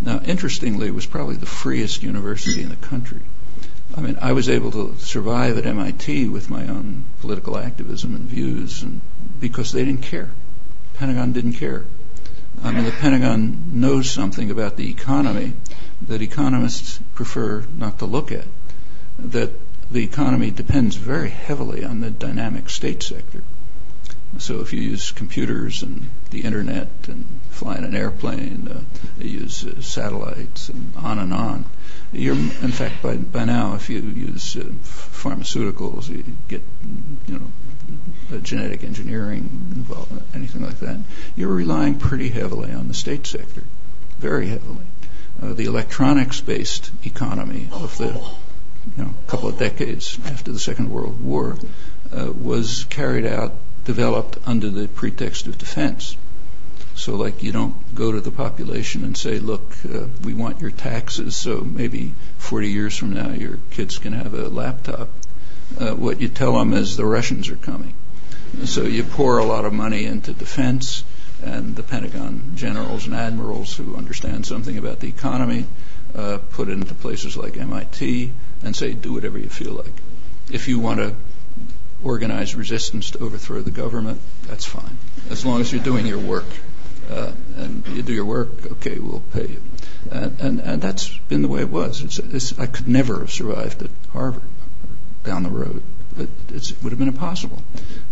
Now, 0.00 0.20
interestingly, 0.20 0.86
it 0.86 0.94
was 0.94 1.04
probably 1.04 1.34
the 1.34 1.46
freest 1.46 2.04
university 2.04 2.62
in 2.62 2.68
the 2.68 2.76
country. 2.76 3.22
I 3.96 4.00
mean, 4.00 4.18
I 4.20 4.34
was 4.34 4.48
able 4.48 4.70
to 4.70 4.94
survive 4.98 5.58
at 5.58 5.66
MIT 5.66 6.28
with 6.28 6.48
my 6.48 6.68
own 6.68 7.06
political 7.20 7.58
activism 7.58 8.14
and 8.14 8.26
views 8.26 8.84
and 8.84 9.00
because 9.40 9.72
they 9.72 9.84
didn't 9.84 10.02
care. 10.02 10.30
Pentagon 10.94 11.32
didn't 11.32 11.54
care. 11.54 11.84
I 12.62 12.70
mean, 12.70 12.84
the 12.84 12.92
Pentagon 12.92 13.80
knows 13.80 14.08
something 14.08 14.48
about 14.52 14.76
the 14.76 14.88
economy 14.88 15.54
that 16.02 16.22
economists 16.22 17.00
prefer 17.16 17.64
not 17.76 17.98
to 17.98 18.06
look 18.06 18.30
at, 18.30 18.46
that 19.18 19.50
the 19.90 20.04
economy 20.04 20.50
depends 20.50 20.96
very 20.96 21.30
heavily 21.30 21.84
on 21.84 22.00
the 22.00 22.10
dynamic 22.10 22.70
state 22.70 23.02
sector. 23.02 23.42
So 24.38 24.60
if 24.60 24.72
you 24.72 24.80
use 24.80 25.10
computers 25.10 25.82
and 25.82 26.08
the 26.30 26.42
internet 26.42 26.88
and 27.08 27.26
fly 27.50 27.76
in 27.76 27.84
an 27.84 27.96
airplane, 27.96 28.68
uh, 28.68 28.82
you 29.18 29.40
use 29.40 29.66
uh, 29.66 29.80
satellites 29.82 30.68
and 30.68 30.92
on 30.96 31.18
and 31.18 31.34
on. 31.34 31.64
You're, 32.12 32.36
in 32.36 32.70
fact, 32.70 33.02
by, 33.02 33.16
by 33.16 33.44
now, 33.44 33.74
if 33.74 33.90
you 33.90 34.00
use 34.00 34.56
uh, 34.56 34.60
pharmaceuticals, 34.60 36.08
you 36.08 36.24
get, 36.46 36.62
you 37.26 37.40
know, 37.40 38.38
genetic 38.38 38.84
engineering 38.84 39.72
involved, 39.74 40.22
anything 40.34 40.62
like 40.62 40.78
that. 40.78 41.00
You're 41.34 41.52
relying 41.52 41.98
pretty 41.98 42.28
heavily 42.28 42.72
on 42.72 42.86
the 42.86 42.94
state 42.94 43.26
sector, 43.26 43.64
very 44.20 44.46
heavily. 44.46 44.86
Uh, 45.42 45.54
the 45.54 45.64
electronics-based 45.64 46.92
economy 47.04 47.68
of 47.72 47.98
the 47.98 48.12
you 48.96 49.04
know, 49.04 49.14
a 49.26 49.30
couple 49.30 49.48
of 49.48 49.58
decades 49.58 50.18
after 50.26 50.52
the 50.52 50.58
Second 50.58 50.90
World 50.90 51.20
War 51.22 51.56
uh, 52.12 52.32
was 52.32 52.84
carried 52.84 53.26
out, 53.26 53.54
developed 53.84 54.38
under 54.46 54.68
the 54.68 54.88
pretext 54.88 55.46
of 55.46 55.58
defense. 55.58 56.16
So, 56.94 57.16
like, 57.16 57.42
you 57.42 57.52
don't 57.52 57.94
go 57.94 58.12
to 58.12 58.20
the 58.20 58.30
population 58.30 59.04
and 59.04 59.16
say, 59.16 59.38
look, 59.38 59.72
uh, 59.84 60.06
we 60.22 60.34
want 60.34 60.60
your 60.60 60.70
taxes, 60.70 61.36
so 61.36 61.60
maybe 61.60 62.12
40 62.38 62.68
years 62.68 62.96
from 62.96 63.14
now 63.14 63.30
your 63.30 63.58
kids 63.70 63.98
can 63.98 64.12
have 64.12 64.34
a 64.34 64.48
laptop. 64.48 65.08
Uh, 65.78 65.94
what 65.94 66.20
you 66.20 66.28
tell 66.28 66.58
them 66.58 66.74
is 66.74 66.96
the 66.96 67.06
Russians 67.06 67.48
are 67.48 67.56
coming. 67.56 67.94
So 68.64 68.82
you 68.82 69.04
pour 69.04 69.38
a 69.38 69.44
lot 69.44 69.64
of 69.64 69.72
money 69.72 70.04
into 70.04 70.32
defense, 70.32 71.04
and 71.42 71.74
the 71.76 71.82
Pentagon 71.82 72.52
generals 72.56 73.06
and 73.06 73.14
admirals 73.14 73.74
who 73.76 73.96
understand 73.96 74.44
something 74.44 74.76
about 74.76 75.00
the 75.00 75.08
economy 75.08 75.66
uh, 76.14 76.38
put 76.50 76.68
it 76.68 76.72
into 76.72 76.94
places 76.94 77.36
like 77.36 77.56
MIT 77.56 78.32
and 78.62 78.74
say, 78.74 78.92
do 78.92 79.12
whatever 79.12 79.38
you 79.38 79.48
feel 79.48 79.72
like. 79.72 79.92
If 80.50 80.68
you 80.68 80.78
want 80.78 81.00
to 81.00 81.14
organize 82.02 82.54
resistance 82.54 83.12
to 83.12 83.18
overthrow 83.18 83.60
the 83.60 83.70
government, 83.70 84.20
that's 84.46 84.64
fine, 84.64 84.96
as 85.30 85.44
long 85.44 85.60
as 85.60 85.72
you're 85.72 85.82
doing 85.82 86.06
your 86.06 86.18
work. 86.18 86.46
Uh, 87.10 87.32
and 87.56 87.86
you 87.88 88.02
do 88.02 88.12
your 88.12 88.24
work, 88.24 88.48
okay, 88.72 88.98
we'll 88.98 89.22
pay 89.32 89.48
you. 89.48 89.62
And, 90.12 90.40
and, 90.40 90.60
and 90.60 90.82
that's 90.82 91.08
been 91.28 91.42
the 91.42 91.48
way 91.48 91.60
it 91.60 91.68
was. 91.68 92.02
It's, 92.02 92.18
it's, 92.18 92.58
I 92.58 92.66
could 92.66 92.86
never 92.86 93.18
have 93.20 93.32
survived 93.32 93.82
at 93.82 93.90
Harvard 94.12 94.42
down 95.24 95.42
the 95.42 95.50
road. 95.50 95.82
It, 96.16 96.28
it 96.52 96.74
would 96.82 96.90
have 96.90 96.98
been 96.98 97.08
impossible. 97.08 97.62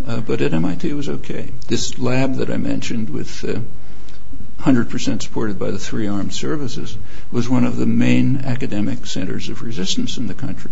Uh, 0.06 0.20
but 0.20 0.40
at 0.40 0.52
MIT 0.52 0.88
it 0.88 0.94
was 0.94 1.08
okay. 1.08 1.50
This 1.68 1.98
lab 1.98 2.36
that 2.36 2.50
I 2.50 2.56
mentioned 2.56 3.10
with 3.10 3.44
uh, 3.44 3.60
100% 4.60 5.22
supported 5.22 5.58
by 5.58 5.70
the 5.70 5.78
three 5.78 6.08
armed 6.08 6.32
services 6.32 6.96
was 7.30 7.48
one 7.48 7.64
of 7.64 7.76
the 7.76 7.86
main 7.86 8.38
academic 8.38 9.06
centers 9.06 9.48
of 9.48 9.62
resistance 9.62 10.18
in 10.18 10.26
the 10.26 10.34
country. 10.34 10.70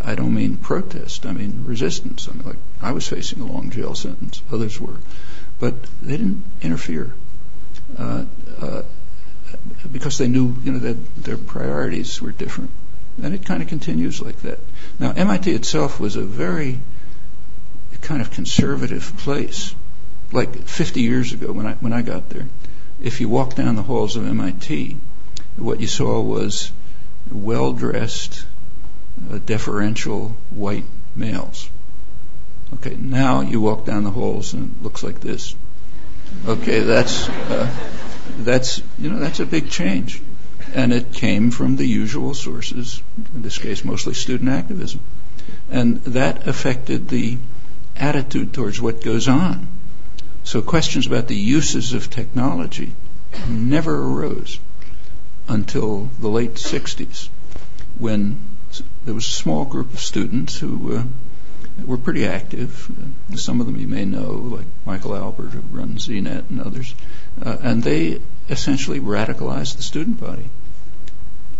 I 0.00 0.14
don't 0.14 0.34
mean 0.34 0.58
protest, 0.58 1.24
I 1.24 1.32
mean 1.32 1.64
resistance. 1.64 2.28
I 2.28 2.34
mean, 2.34 2.46
like 2.46 2.58
I 2.82 2.92
was 2.92 3.08
facing 3.08 3.40
a 3.40 3.46
long 3.46 3.70
jail 3.70 3.94
sentence, 3.94 4.42
others 4.52 4.78
were, 4.78 4.98
but 5.58 5.74
they 6.02 6.16
didn't 6.18 6.44
interfere 6.60 7.14
uh, 7.98 8.24
uh, 8.60 8.82
because 9.90 10.18
they 10.18 10.28
knew, 10.28 10.56
you 10.62 10.72
know, 10.72 10.78
that 10.80 11.14
their 11.16 11.38
priorities 11.38 12.20
were 12.20 12.32
different, 12.32 12.70
and 13.22 13.34
it 13.34 13.46
kind 13.46 13.62
of 13.62 13.68
continues 13.68 14.20
like 14.20 14.40
that. 14.42 14.58
Now, 14.98 15.12
MIT 15.12 15.50
itself 15.50 15.98
was 15.98 16.16
a 16.16 16.22
very 16.22 16.80
kind 18.02 18.20
of 18.20 18.30
conservative 18.30 19.16
place. 19.18 19.74
Like 20.32 20.66
50 20.66 21.00
years 21.00 21.32
ago, 21.32 21.52
when 21.52 21.66
I 21.66 21.74
when 21.74 21.92
I 21.92 22.02
got 22.02 22.28
there, 22.28 22.46
if 23.02 23.20
you 23.20 23.28
walked 23.28 23.56
down 23.56 23.76
the 23.76 23.82
halls 23.82 24.16
of 24.16 24.26
MIT, 24.26 24.96
what 25.56 25.80
you 25.80 25.86
saw 25.86 26.20
was 26.20 26.72
well-dressed, 27.30 28.44
uh, 29.30 29.38
deferential 29.38 30.36
white 30.50 30.84
males. 31.14 31.68
Okay, 32.74 32.96
now 32.96 33.40
you 33.40 33.60
walk 33.60 33.84
down 33.86 34.04
the 34.04 34.10
halls 34.10 34.52
and 34.52 34.74
it 34.76 34.82
looks 34.82 35.02
like 35.02 35.20
this. 35.20 35.54
Okay, 36.46 36.80
that's 36.80 37.28
uh, 37.28 37.70
that's 38.38 38.82
you 38.98 39.10
know 39.10 39.18
that's 39.18 39.40
a 39.40 39.46
big 39.46 39.70
change, 39.70 40.20
and 40.74 40.92
it 40.92 41.12
came 41.12 41.50
from 41.50 41.76
the 41.76 41.86
usual 41.86 42.34
sources. 42.34 43.02
In 43.34 43.42
this 43.42 43.58
case, 43.58 43.84
mostly 43.84 44.14
student 44.14 44.50
activism, 44.50 45.00
and 45.70 46.02
that 46.04 46.48
affected 46.48 47.08
the 47.08 47.38
attitude 47.96 48.52
towards 48.52 48.80
what 48.80 49.02
goes 49.02 49.28
on. 49.28 49.68
So 50.44 50.60
questions 50.60 51.06
about 51.06 51.26
the 51.26 51.36
uses 51.36 51.94
of 51.94 52.10
technology 52.10 52.92
never 53.48 53.96
arose 53.96 54.60
until 55.48 56.10
the 56.20 56.28
late 56.28 56.54
60s 56.54 57.28
when 57.98 58.38
there 59.04 59.14
was 59.14 59.26
a 59.26 59.30
small 59.30 59.64
group 59.64 59.92
of 59.94 60.00
students 60.00 60.58
who 60.58 60.96
uh, 60.96 61.02
were 61.84 61.96
pretty 61.96 62.26
active. 62.26 62.90
Some 63.34 63.60
of 63.60 63.66
them 63.66 63.76
you 63.76 63.88
may 63.88 64.04
know, 64.04 64.32
like 64.32 64.66
Michael 64.84 65.16
Albert, 65.16 65.48
who 65.48 65.60
runs 65.60 66.08
ZNet 66.08 66.50
and 66.50 66.60
others. 66.60 66.94
Uh, 67.40 67.56
and 67.62 67.82
they 67.82 68.20
essentially 68.48 69.00
radicalized 69.00 69.76
the 69.76 69.82
student 69.82 70.20
body. 70.20 70.50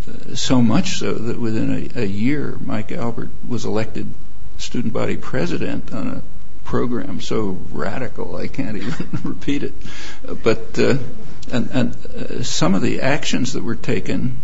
Uh, 0.07 0.35
so 0.35 0.61
much 0.61 0.99
so 0.99 1.13
that 1.13 1.39
within 1.39 1.91
a, 1.95 2.01
a 2.01 2.05
year, 2.05 2.57
Mike 2.61 2.91
Albert 2.91 3.29
was 3.47 3.65
elected 3.65 4.07
student 4.57 4.93
body 4.93 5.17
president 5.17 5.91
on 5.91 6.07
a 6.07 6.21
program 6.65 7.21
so 7.21 7.57
radical 7.71 8.35
I 8.35 8.47
can't 8.47 8.75
even 8.75 9.07
repeat 9.23 9.63
it. 9.63 9.73
But 10.43 10.77
uh, 10.77 10.97
and, 11.51 11.69
and 11.71 12.05
uh, 12.05 12.43
some 12.43 12.75
of 12.75 12.81
the 12.81 13.01
actions 13.01 13.53
that 13.53 13.63
were 13.63 13.75
taken 13.75 14.37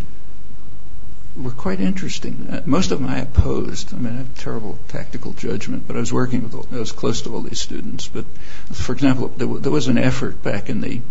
were 1.35 1.52
quite 1.52 1.80
interesting. 1.80 2.48
Uh, 2.49 2.61
most 2.65 2.91
of 2.91 2.99
them 2.99 3.10
I 3.10 3.19
opposed. 3.19 3.93
I 3.93 3.98
mean, 3.98 4.14
I 4.14 4.18
have 4.18 4.38
terrible 4.38 4.77
tactical 4.88 5.34
judgment, 5.34 5.88
but 5.88 5.95
I 5.95 5.99
was 5.99 6.14
working 6.14 6.43
with, 6.43 6.53
all, 6.53 6.68
I 6.72 6.80
was 6.80 6.91
close 6.91 7.22
to 7.23 7.34
all 7.34 7.41
these 7.41 7.60
students. 7.60 8.07
But 8.07 8.26
for 8.72 8.93
example, 8.93 9.30
there, 9.30 9.48
w- 9.48 9.60
there 9.60 9.72
was 9.72 9.88
an 9.88 9.98
effort 9.98 10.43
back 10.43 10.69
in 10.69 10.81
the 10.81 11.02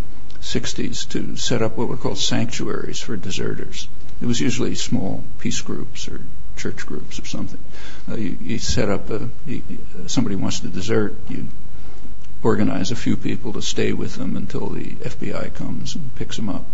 60s 0.41 1.09
to 1.11 1.37
set 1.37 1.63
up 1.63 1.77
what 1.77 1.89
were 1.89 1.97
called 1.97 2.19
sanctuaries 2.19 3.01
for 3.01 3.17
deserters. 3.17 3.89
It 4.23 4.27
was 4.27 4.41
usually 4.41 4.75
small 4.75 5.25
peace 5.39 5.61
groups 5.61 6.09
or 6.09 6.21
church 6.61 6.87
groups 6.87 7.19
or 7.19 7.25
something. 7.25 7.59
Uh, 8.09 8.17
you, 8.17 8.37
you, 8.41 8.59
set 8.59 8.89
up 8.89 9.09
a, 9.11 9.29
you, 9.47 9.63
somebody 10.07 10.37
wants 10.37 10.61
to 10.61 10.69
desert, 10.69 11.17
you 11.29 11.49
organize 12.43 12.91
a 12.91 12.97
few 12.97 13.17
people 13.17 13.55
to 13.55 13.63
stay 13.63 13.93
with 13.93 14.17
them 14.17 14.37
until 14.37 14.69
the 14.69 14.85
FBI 14.85 15.55
comes 15.55 15.95
and 15.95 16.15
picks 16.17 16.37
them 16.37 16.49
up. 16.49 16.65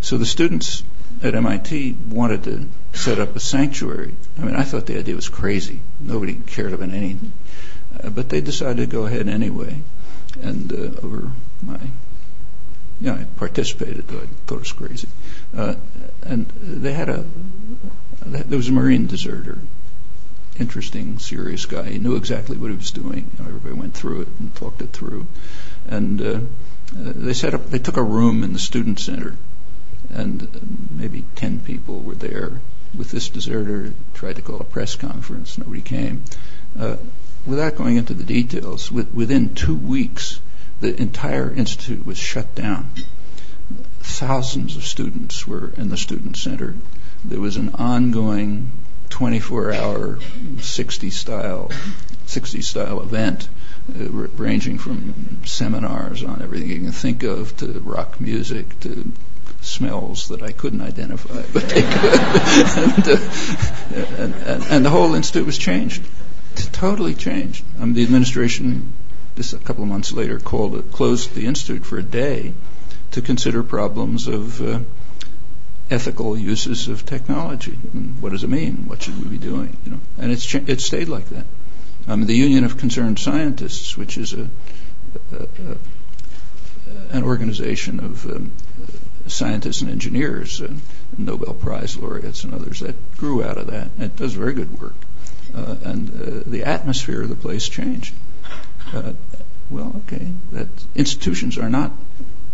So 0.00 0.18
the 0.18 0.26
students 0.26 0.82
at 1.22 1.34
MIT 1.34 1.96
wanted 2.08 2.44
to 2.44 2.68
set 2.92 3.18
up 3.18 3.36
a 3.36 3.40
sanctuary. 3.40 4.14
I 4.38 4.42
mean, 4.42 4.56
I 4.56 4.62
thought 4.62 4.86
the 4.86 4.98
idea 4.98 5.14
was 5.14 5.28
crazy. 5.28 5.80
Nobody 6.00 6.34
cared 6.34 6.72
about 6.72 6.90
anything. 6.90 7.32
Uh, 8.02 8.10
but 8.10 8.28
they 8.28 8.40
decided 8.40 8.76
to 8.76 8.86
go 8.86 9.06
ahead 9.06 9.28
anyway. 9.28 9.82
And 10.42 10.72
uh, 10.72 11.00
over 11.02 11.32
my, 11.62 11.78
know, 13.00 13.14
I 13.14 13.24
participated, 13.36 14.08
though 14.08 14.18
I 14.18 14.26
thought 14.46 14.56
it 14.56 14.60
was 14.60 14.72
crazy. 14.72 15.08
Uh, 15.56 15.74
and 16.22 16.46
they 16.60 16.92
had 16.92 17.08
a, 17.08 17.24
there 18.24 18.56
was 18.56 18.68
a 18.68 18.72
Marine 18.72 19.06
deserter. 19.06 19.58
Interesting, 20.58 21.18
serious 21.18 21.66
guy. 21.66 21.90
He 21.90 21.98
knew 21.98 22.16
exactly 22.16 22.56
what 22.56 22.70
he 22.70 22.76
was 22.76 22.90
doing. 22.90 23.30
Everybody 23.38 23.74
went 23.74 23.94
through 23.94 24.22
it 24.22 24.28
and 24.40 24.54
talked 24.56 24.82
it 24.82 24.92
through. 24.92 25.26
And 25.86 26.20
uh, 26.20 26.40
they 26.92 27.32
set 27.32 27.54
up, 27.54 27.70
they 27.70 27.78
took 27.78 27.96
a 27.96 28.02
room 28.02 28.42
in 28.42 28.52
the 28.52 28.58
student 28.58 28.98
center 28.98 29.36
and 30.10 30.88
maybe 30.90 31.24
10 31.36 31.60
people 31.60 32.00
were 32.00 32.14
there 32.14 32.60
with 32.96 33.10
this 33.10 33.28
deserter, 33.28 33.92
tried 34.14 34.36
to 34.36 34.42
call 34.42 34.60
a 34.60 34.64
press 34.64 34.96
conference, 34.96 35.58
nobody 35.58 35.82
came. 35.82 36.22
Uh, 36.78 36.96
without 37.46 37.76
going 37.76 37.96
into 37.96 38.14
the 38.14 38.24
details, 38.24 38.90
with, 38.90 39.12
within 39.12 39.54
two 39.54 39.76
weeks, 39.76 40.40
the 40.80 40.98
entire 41.00 41.52
institute 41.52 42.06
was 42.06 42.18
shut 42.18 42.54
down. 42.54 42.90
Thousands 44.00 44.76
of 44.76 44.84
students 44.84 45.46
were 45.46 45.72
in 45.76 45.90
the 45.90 45.96
student 45.96 46.36
center. 46.36 46.74
There 47.24 47.40
was 47.40 47.56
an 47.56 47.74
ongoing 47.74 48.70
24-hour 49.10 50.18
60 50.60 51.10
style 51.10 51.70
60 52.26 52.60
style 52.60 53.00
event 53.00 53.48
uh, 53.88 54.04
ranging 54.36 54.78
from 54.78 55.40
seminars 55.46 56.22
on 56.22 56.42
everything 56.42 56.68
you 56.68 56.80
can 56.80 56.92
think 56.92 57.22
of 57.22 57.56
to 57.56 57.80
rock 57.80 58.20
music 58.20 58.78
to 58.80 59.10
smells 59.60 60.28
that 60.28 60.42
I 60.42 60.52
couldn't 60.52 60.82
identify, 60.82 61.42
but 61.52 61.68
they 61.68 61.82
could. 61.82 63.18
and, 64.18 64.62
uh, 64.64 64.78
the 64.78 64.90
whole 64.90 65.14
institute 65.14 65.46
was 65.46 65.58
changed, 65.58 66.02
totally 66.72 67.14
changed. 67.14 67.64
Um, 67.80 67.94
the 67.94 68.02
administration, 68.02 68.92
just 69.36 69.54
a 69.54 69.58
couple 69.58 69.82
of 69.82 69.88
months 69.88 70.12
later, 70.12 70.38
called 70.38 70.76
it, 70.76 70.92
closed 70.92 71.34
the 71.34 71.46
institute 71.46 71.84
for 71.84 71.98
a 71.98 72.02
day 72.02 72.54
to 73.12 73.22
consider 73.22 73.62
problems 73.62 74.28
of 74.28 74.60
uh, 74.60 74.80
ethical 75.90 76.36
uses 76.36 76.88
of 76.88 77.06
technology. 77.06 77.72
What 78.20 78.32
does 78.32 78.44
it 78.44 78.50
mean? 78.50 78.86
What 78.86 79.02
should 79.02 79.18
we 79.22 79.28
be 79.28 79.38
doing? 79.38 79.76
You 79.84 79.92
know, 79.92 80.00
and 80.18 80.32
it's 80.32 80.44
cha- 80.44 80.64
it 80.66 80.80
stayed 80.80 81.08
like 81.08 81.28
that. 81.30 81.46
Um, 82.06 82.26
the 82.26 82.34
Union 82.34 82.64
of 82.64 82.76
Concerned 82.76 83.18
Scientists, 83.18 83.96
which 83.96 84.18
is 84.18 84.32
a, 84.32 84.48
a, 85.32 85.42
a 85.42 85.76
an 87.10 87.22
organization 87.22 88.00
of 88.00 88.26
um, 88.26 88.52
scientists 89.26 89.82
and 89.82 89.90
engineers, 89.90 90.60
and 90.60 90.80
Nobel 91.16 91.54
Prize 91.54 91.96
laureates 91.96 92.44
and 92.44 92.54
others 92.54 92.80
that 92.80 93.16
grew 93.16 93.42
out 93.42 93.58
of 93.58 93.68
that. 93.68 93.90
It 93.98 94.16
does 94.16 94.34
very 94.34 94.54
good 94.54 94.80
work. 94.80 94.96
Uh, 95.54 95.76
and 95.84 96.08
uh, 96.08 96.42
the 96.46 96.64
atmosphere 96.64 97.22
of 97.22 97.28
the 97.28 97.36
place 97.36 97.68
changed. 97.68 98.14
Uh, 98.92 99.12
Well, 99.70 99.92
okay, 100.04 100.32
that 100.52 100.68
institutions 100.94 101.58
are 101.58 101.68
not 101.68 101.92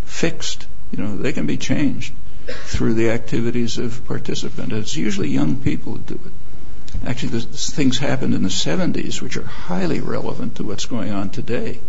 fixed. 0.04 0.66
You 0.90 0.98
know, 0.98 1.16
they 1.16 1.32
can 1.32 1.46
be 1.46 1.56
changed 1.56 2.12
through 2.46 2.94
the 2.94 3.10
activities 3.10 3.78
of 3.78 4.04
participants. 4.06 4.74
It's 4.74 4.96
usually 4.96 5.28
young 5.28 5.56
people 5.56 5.92
who 5.92 5.98
do 6.00 6.20
it. 6.26 7.06
Actually, 7.06 7.40
things 7.40 7.98
happened 7.98 8.34
in 8.34 8.42
the 8.42 8.48
70s 8.48 9.20
which 9.20 9.36
are 9.36 9.44
highly 9.44 10.00
relevant 10.00 10.56
to 10.56 10.64
what's 10.64 10.86
going 10.86 11.12
on 11.12 11.30
today. 11.30 11.80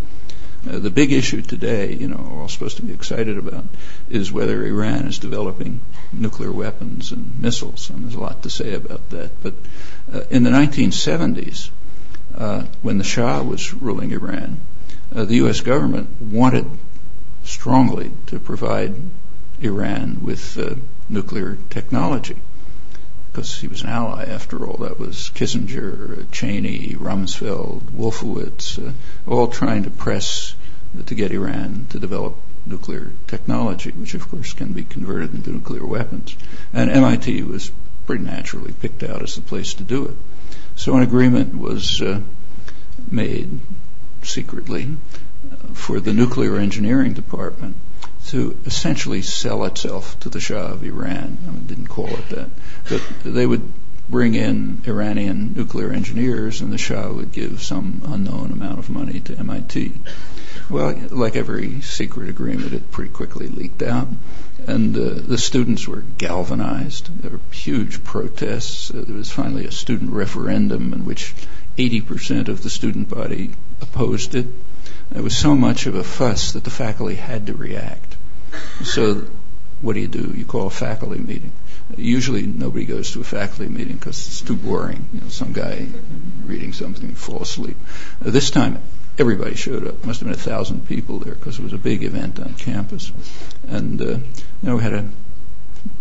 Uh, 0.68 0.80
the 0.80 0.90
big 0.90 1.11
issue 1.11 1.41
today, 1.41 1.94
you 1.94 2.07
know, 2.07 2.18
we're 2.18 2.41
all 2.41 2.49
supposed 2.49 2.77
to 2.77 2.84
be 2.84 2.94
excited 2.94 3.38
about, 3.38 3.65
is 4.10 4.32
whether 4.32 4.65
Iran 4.65 5.06
is 5.06 5.19
developing 5.19 5.82
nuclear 6.11 6.52
weapons 6.52 7.11
and 7.11 7.40
missiles. 7.40 7.90
And 7.91 8.03
there's 8.03 8.15
a 8.15 8.19
lot 8.19 8.44
to 8.44 8.49
say 8.49 8.73
about 8.73 9.10
that. 9.11 9.44
But 9.44 9.53
uh, 10.11 10.22
in 10.32 10.44
the 10.44 10.49
1970s, 10.49 11.69
uh, 12.36 12.64
when 12.82 12.98
the 12.98 13.03
Shah 13.03 13.44
was 13.44 13.73
ruling 13.73 14.11
Iran, 14.11 14.60
uh, 15.15 15.26
the 15.26 15.36
U.S. 15.36 15.61
government 15.61 16.19
wanted 16.19 16.65
strongly 17.44 18.11
to 18.27 18.40
provide 18.40 18.95
Iran 19.61 20.19
with 20.22 20.57
uh, 20.57 20.76
nuclear 21.10 21.57
technology 21.69 22.38
because 23.32 23.57
he 23.60 23.68
was 23.68 23.82
an 23.82 23.90
ally 23.90 24.23
after 24.26 24.65
all. 24.65 24.77
That 24.77 24.99
was 24.99 25.30
Kissinger, 25.36 26.30
Cheney, 26.32 26.95
Rumsfeld, 26.95 27.82
Wolfowitz, 27.91 28.80
uh, 28.80 28.94
all 29.27 29.48
trying 29.48 29.84
to 29.84 29.90
press 29.90 30.56
to 31.06 31.15
get 31.15 31.32
Iran 31.32 31.88
to 31.90 31.99
develop 31.99 32.38
nuclear 32.65 33.11
technology, 33.27 33.91
which 33.91 34.14
of 34.14 34.30
course 34.30 34.53
can 34.53 34.72
be 34.72 34.84
converted 34.84 35.34
into 35.34 35.52
nuclear 35.52 35.86
weapons. 35.86 36.36
And 36.73 36.90
MIT 36.90 37.44
was 37.44 37.72
pretty 38.06 38.23
naturally 38.23 38.72
picked 38.72 39.03
out 39.03 39.22
as 39.22 39.36
the 39.36 39.41
place 39.41 39.73
to 39.76 39.84
do 39.84 40.06
it. 40.06 40.15
So 40.76 40.95
an 40.95 41.03
agreement 41.03 41.57
was 41.57 42.02
uh, 42.02 42.22
made 43.11 43.60
secretly 44.23 44.95
uh, 45.52 45.56
for 45.73 45.99
the 45.99 46.14
nuclear 46.14 46.57
engineering 46.57 47.14
department 47.14 47.76
to 48.27 48.57
essentially 48.65 49.22
sell 49.22 49.65
itself 49.65 50.19
to 50.22 50.30
the 50.30 50.39
Shah 50.39 50.72
of 50.73 50.84
Iran. 50.84 51.38
I 51.47 51.52
mean, 51.52 51.65
didn't 51.68 51.88
call 51.88 52.07
it 52.07 52.30
that, 52.30 52.49
but 52.89 53.02
they 53.23 53.45
would 53.45 53.72
bring 54.10 54.35
in 54.35 54.81
Iranian 54.85 55.53
nuclear 55.56 55.91
engineers, 55.91 56.61
and 56.61 56.72
the 56.72 56.77
Shah 56.77 57.11
would 57.11 57.31
give 57.31 57.61
some 57.61 58.02
unknown 58.06 58.52
amount 58.52 58.80
of 58.80 58.89
money 58.89 59.19
to 59.22 59.38
MIT. 59.38 59.93
Well, 60.69 60.95
like 61.10 61.35
every 61.35 61.81
secret 61.81 62.30
agreement, 62.30 62.73
it 62.73 62.91
pretty 62.91 63.11
quickly 63.11 63.47
leaked 63.47 63.81
out, 63.81 64.07
and 64.68 64.95
uh, 64.95 65.14
the 65.15 65.38
students 65.38 65.88
were 65.88 66.03
galvanized. 66.18 67.22
There 67.22 67.31
were 67.31 67.39
huge 67.52 68.03
protests. 68.03 68.91
Uh, 68.91 69.03
there 69.06 69.18
was 69.18 69.31
finally 69.31 69.65
a 69.65 69.72
student 69.72 70.11
referendum 70.11 70.93
in 70.93 71.06
which 71.06 71.34
80% 71.77 72.47
of 72.47 72.64
the 72.64 72.69
student 72.69 73.10
body 73.10 73.52
opposed 73.81 74.35
it. 74.35 74.47
There 75.11 75.23
was 75.23 75.35
so 75.38 75.56
much 75.56 75.85
of 75.85 75.95
a 75.95 76.03
fuss 76.03 76.53
that 76.53 76.64
the 76.64 76.69
faculty 76.69 77.15
had 77.15 77.47
to 77.47 77.53
react. 77.53 78.15
So 78.84 79.27
what 79.82 79.94
do 79.94 79.99
you 79.99 80.07
do? 80.07 80.34
You 80.36 80.45
call 80.45 80.68
a 80.68 80.72
faculty 80.72 81.19
meeting. 81.19 81.52
Usually 81.98 82.44
nobody 82.44 82.86
goes 82.86 83.11
to 83.11 83.22
a 83.22 83.23
faculty 83.23 83.69
meeting 83.69 83.98
because 83.98 84.18
it's 84.27 84.41
too 84.41 84.56
boring. 84.56 85.07
You 85.14 85.22
know, 85.22 85.30
some 85.30 85.53
guy 85.53 85.88
reading 86.45 86.73
something 86.73 87.14
fall 87.14 87.41
asleep. 87.41 87.77
Uh, 88.26 88.32
this 88.32 88.49
time 88.49 88.82
everybody 89.18 89.56
showed 89.56 89.88
up. 89.88 90.03
Must 90.03 90.19
have 90.19 90.30
been 90.30 90.38
a 90.38 90.41
thousand 90.41 90.88
people 90.88 91.19
there 91.19 91.36
because 91.36 91.60
it 91.60 91.64
was 91.64 91.73
a 91.73 91.77
big 91.77 92.03
event 92.03 92.40
on 92.40 92.53
campus. 92.56 93.11
And 93.68 94.02
uh, 94.02 94.06
you 94.06 94.23
know, 94.64 94.77
we 94.77 94.84
had 94.84 94.94
a 94.94 95.10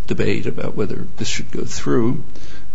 debate 0.06 0.46
about 0.46 0.74
whether 0.76 1.06
this 1.16 1.28
should 1.28 1.50
go 1.50 1.64
through. 1.64 2.24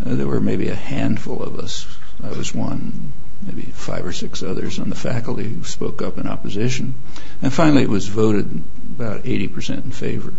Uh, 0.03 0.15
there 0.15 0.27
were 0.27 0.39
maybe 0.39 0.69
a 0.69 0.75
handful 0.75 1.41
of 1.41 1.59
us. 1.59 1.87
I 2.23 2.29
was 2.29 2.53
one, 2.53 3.13
maybe 3.45 3.63
five 3.63 4.05
or 4.05 4.13
six 4.13 4.43
others 4.43 4.79
on 4.79 4.89
the 4.89 4.95
faculty 4.95 5.43
who 5.43 5.63
spoke 5.63 6.01
up 6.01 6.17
in 6.17 6.27
opposition. 6.27 6.95
And 7.41 7.53
finally, 7.53 7.83
it 7.83 7.89
was 7.89 8.07
voted 8.07 8.61
about 8.95 9.23
80% 9.23 9.85
in 9.85 9.91
favor. 9.91 10.33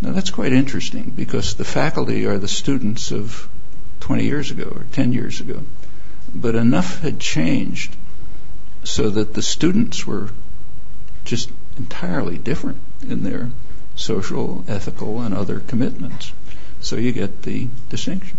Now, 0.00 0.12
that's 0.12 0.30
quite 0.30 0.52
interesting 0.52 1.10
because 1.10 1.54
the 1.54 1.64
faculty 1.64 2.26
are 2.26 2.38
the 2.38 2.48
students 2.48 3.10
of 3.10 3.48
20 4.00 4.24
years 4.24 4.50
ago 4.50 4.70
or 4.74 4.84
10 4.92 5.12
years 5.12 5.40
ago. 5.40 5.62
But 6.34 6.54
enough 6.54 7.00
had 7.00 7.20
changed 7.20 7.96
so 8.82 9.08
that 9.10 9.34
the 9.34 9.42
students 9.42 10.06
were 10.06 10.30
just 11.24 11.50
entirely 11.78 12.38
different 12.38 12.78
in 13.08 13.22
their 13.22 13.50
social, 13.96 14.64
ethical, 14.68 15.20
and 15.22 15.34
other 15.34 15.60
commitments. 15.60 16.32
So 16.80 16.96
you 16.96 17.12
get 17.12 17.42
the 17.42 17.68
distinction. 17.88 18.36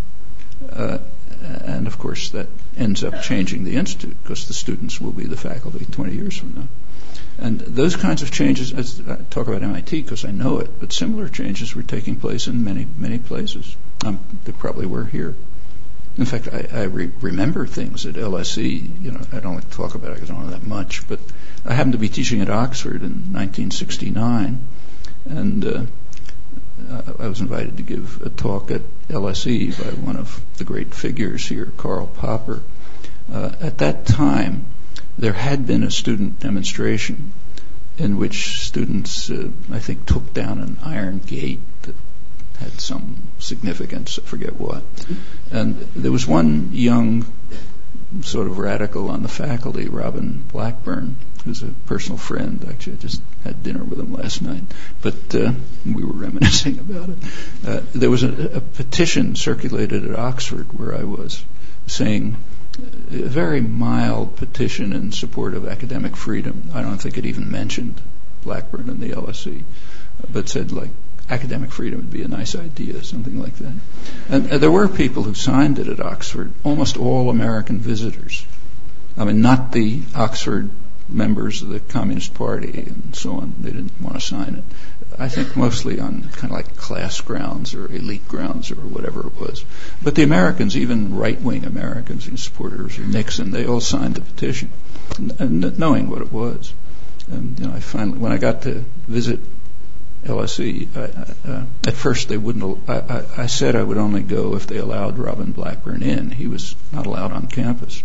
Uh, 0.70 0.98
and 1.42 1.86
of 1.86 1.98
course, 1.98 2.30
that 2.30 2.46
ends 2.76 3.02
up 3.04 3.22
changing 3.22 3.64
the 3.64 3.76
institute 3.76 4.16
because 4.22 4.46
the 4.46 4.54
students 4.54 5.00
will 5.00 5.12
be 5.12 5.24
the 5.24 5.36
faculty 5.36 5.84
20 5.84 6.14
years 6.14 6.36
from 6.36 6.54
now. 6.54 6.68
And 7.38 7.60
those 7.60 7.96
kinds 7.96 8.22
of 8.22 8.30
changes, 8.30 8.72
I 9.06 9.16
talk 9.30 9.46
about 9.46 9.62
MIT 9.62 10.02
because 10.02 10.24
I 10.24 10.30
know 10.30 10.58
it, 10.58 10.80
but 10.80 10.92
similar 10.92 11.28
changes 11.28 11.74
were 11.74 11.82
taking 11.82 12.16
place 12.16 12.46
in 12.46 12.64
many, 12.64 12.86
many 12.96 13.18
places. 13.18 13.76
Um, 14.04 14.20
they 14.44 14.52
probably 14.52 14.86
were 14.86 15.04
here. 15.04 15.34
In 16.16 16.24
fact, 16.24 16.48
I, 16.50 16.66
I 16.72 16.82
re- 16.84 17.10
remember 17.20 17.66
things 17.66 18.06
at 18.06 18.14
LSE. 18.14 19.04
You 19.04 19.10
know, 19.12 19.20
I 19.32 19.40
don't 19.40 19.56
like 19.56 19.68
to 19.68 19.76
talk 19.76 19.94
about 19.94 20.12
it 20.12 20.14
because 20.14 20.30
I 20.30 20.34
don't 20.34 20.46
know 20.46 20.52
that 20.52 20.66
much, 20.66 21.06
but 21.08 21.20
I 21.66 21.74
happened 21.74 21.92
to 21.92 21.98
be 21.98 22.08
teaching 22.08 22.40
at 22.40 22.48
Oxford 22.48 23.02
in 23.02 23.32
1969, 23.32 24.66
and 25.26 25.64
uh, 25.64 25.82
I 27.18 27.28
was 27.28 27.40
invited 27.40 27.76
to 27.76 27.82
give 27.82 28.22
a 28.22 28.30
talk 28.30 28.70
at 28.70 28.80
LSE 29.08 29.76
by 29.78 29.90
one 30.00 30.16
of 30.16 30.40
the 30.56 30.64
great 30.64 30.94
figures 30.94 31.46
here, 31.46 31.72
Karl 31.76 32.06
Popper. 32.06 32.62
Uh, 33.30 33.52
at 33.60 33.78
that 33.78 34.06
time, 34.06 34.66
there 35.18 35.32
had 35.32 35.66
been 35.66 35.82
a 35.82 35.90
student 35.90 36.40
demonstration 36.40 37.32
in 37.98 38.18
which 38.18 38.60
students, 38.66 39.30
uh, 39.30 39.48
I 39.72 39.78
think, 39.78 40.06
took 40.06 40.34
down 40.34 40.58
an 40.58 40.78
iron 40.84 41.18
gate 41.18 41.60
that 41.82 41.94
had 42.58 42.80
some 42.80 43.16
significance, 43.38 44.18
I 44.22 44.26
forget 44.26 44.58
what. 44.58 44.82
And 45.50 45.76
there 45.94 46.12
was 46.12 46.26
one 46.26 46.70
young 46.72 47.26
sort 48.22 48.46
of 48.46 48.58
radical 48.58 49.10
on 49.10 49.22
the 49.22 49.28
faculty, 49.28 49.88
Robin 49.88 50.44
Blackburn, 50.52 51.16
who's 51.44 51.62
a 51.62 51.68
personal 51.86 52.18
friend. 52.18 52.64
Actually, 52.68 52.94
I 52.94 52.96
just 52.96 53.22
had 53.44 53.62
dinner 53.62 53.84
with 53.84 53.98
him 53.98 54.12
last 54.12 54.42
night, 54.42 54.62
but 55.02 55.34
uh, 55.34 55.52
we 55.84 56.04
were 56.04 56.12
reminiscing 56.12 56.78
about 56.80 57.10
it. 57.10 57.18
Uh, 57.66 57.80
there 57.94 58.10
was 58.10 58.22
a, 58.22 58.56
a 58.56 58.60
petition 58.60 59.36
circulated 59.36 60.04
at 60.10 60.18
Oxford 60.18 60.78
where 60.78 60.94
I 60.94 61.04
was 61.04 61.44
saying 61.86 62.36
a 62.78 63.28
very 63.28 63.60
mild 63.60 64.36
petition 64.36 64.92
in 64.92 65.12
support 65.12 65.54
of 65.54 65.66
academic 65.66 66.16
freedom. 66.16 66.70
I 66.74 66.82
don't 66.82 66.98
think 66.98 67.16
it 67.18 67.26
even 67.26 67.50
mentioned 67.50 68.00
Blackburn 68.42 68.88
and 68.88 69.00
the 69.00 69.10
LSE, 69.10 69.64
but 70.30 70.48
said 70.48 70.72
like 70.72 70.90
academic 71.28 71.72
freedom 71.72 72.00
would 72.00 72.12
be 72.12 72.22
a 72.22 72.28
nice 72.28 72.54
idea, 72.54 73.02
something 73.02 73.40
like 73.40 73.56
that. 73.56 73.72
And 74.28 74.52
uh, 74.52 74.58
there 74.58 74.70
were 74.70 74.88
people 74.88 75.22
who 75.22 75.34
signed 75.34 75.78
it 75.78 75.88
at 75.88 76.00
Oxford, 76.00 76.52
almost 76.64 76.96
all 76.96 77.30
American 77.30 77.78
visitors. 77.78 78.46
I 79.16 79.24
mean, 79.24 79.40
not 79.40 79.72
the 79.72 80.02
Oxford 80.14 80.70
members 81.08 81.62
of 81.62 81.68
the 81.68 81.80
Communist 81.80 82.34
Party 82.34 82.84
and 82.86 83.14
so 83.14 83.38
on. 83.38 83.54
They 83.60 83.70
didn't 83.70 84.00
want 84.00 84.14
to 84.14 84.20
sign 84.20 84.56
it. 84.56 84.64
I 85.18 85.28
think 85.28 85.56
mostly 85.56 85.98
on 85.98 86.22
kind 86.22 86.44
of 86.44 86.50
like 86.50 86.76
class 86.76 87.20
grounds 87.20 87.74
or 87.74 87.86
elite 87.86 88.28
grounds 88.28 88.70
or 88.70 88.76
whatever 88.76 89.26
it 89.26 89.40
was. 89.40 89.64
But 90.02 90.14
the 90.14 90.22
Americans, 90.22 90.76
even 90.76 91.16
right-wing 91.16 91.64
Americans 91.64 92.26
and 92.26 92.38
supporters 92.38 92.98
of 92.98 93.08
Nixon, 93.08 93.50
they 93.50 93.66
all 93.66 93.80
signed 93.80 94.16
the 94.16 94.20
petition, 94.20 94.70
knowing 95.38 96.10
what 96.10 96.20
it 96.20 96.32
was. 96.32 96.72
And 97.30 97.58
you 97.58 97.66
know, 97.66 97.72
I 97.72 97.80
finally, 97.80 98.18
when 98.18 98.32
I 98.32 98.36
got 98.36 98.62
to 98.62 98.84
visit 99.08 99.40
LSE, 100.24 100.88
I, 100.96 101.50
uh, 101.50 101.64
at 101.86 101.94
first 101.94 102.28
they 102.28 102.36
wouldn't. 102.36 102.88
I, 102.88 102.98
I, 102.98 103.24
I 103.42 103.46
said 103.46 103.74
I 103.74 103.82
would 103.82 103.96
only 103.96 104.22
go 104.22 104.54
if 104.54 104.66
they 104.66 104.78
allowed 104.78 105.18
Robin 105.18 105.52
Blackburn 105.52 106.02
in. 106.02 106.30
He 106.30 106.46
was 106.46 106.74
not 106.92 107.06
allowed 107.06 107.32
on 107.32 107.46
campus. 107.46 108.02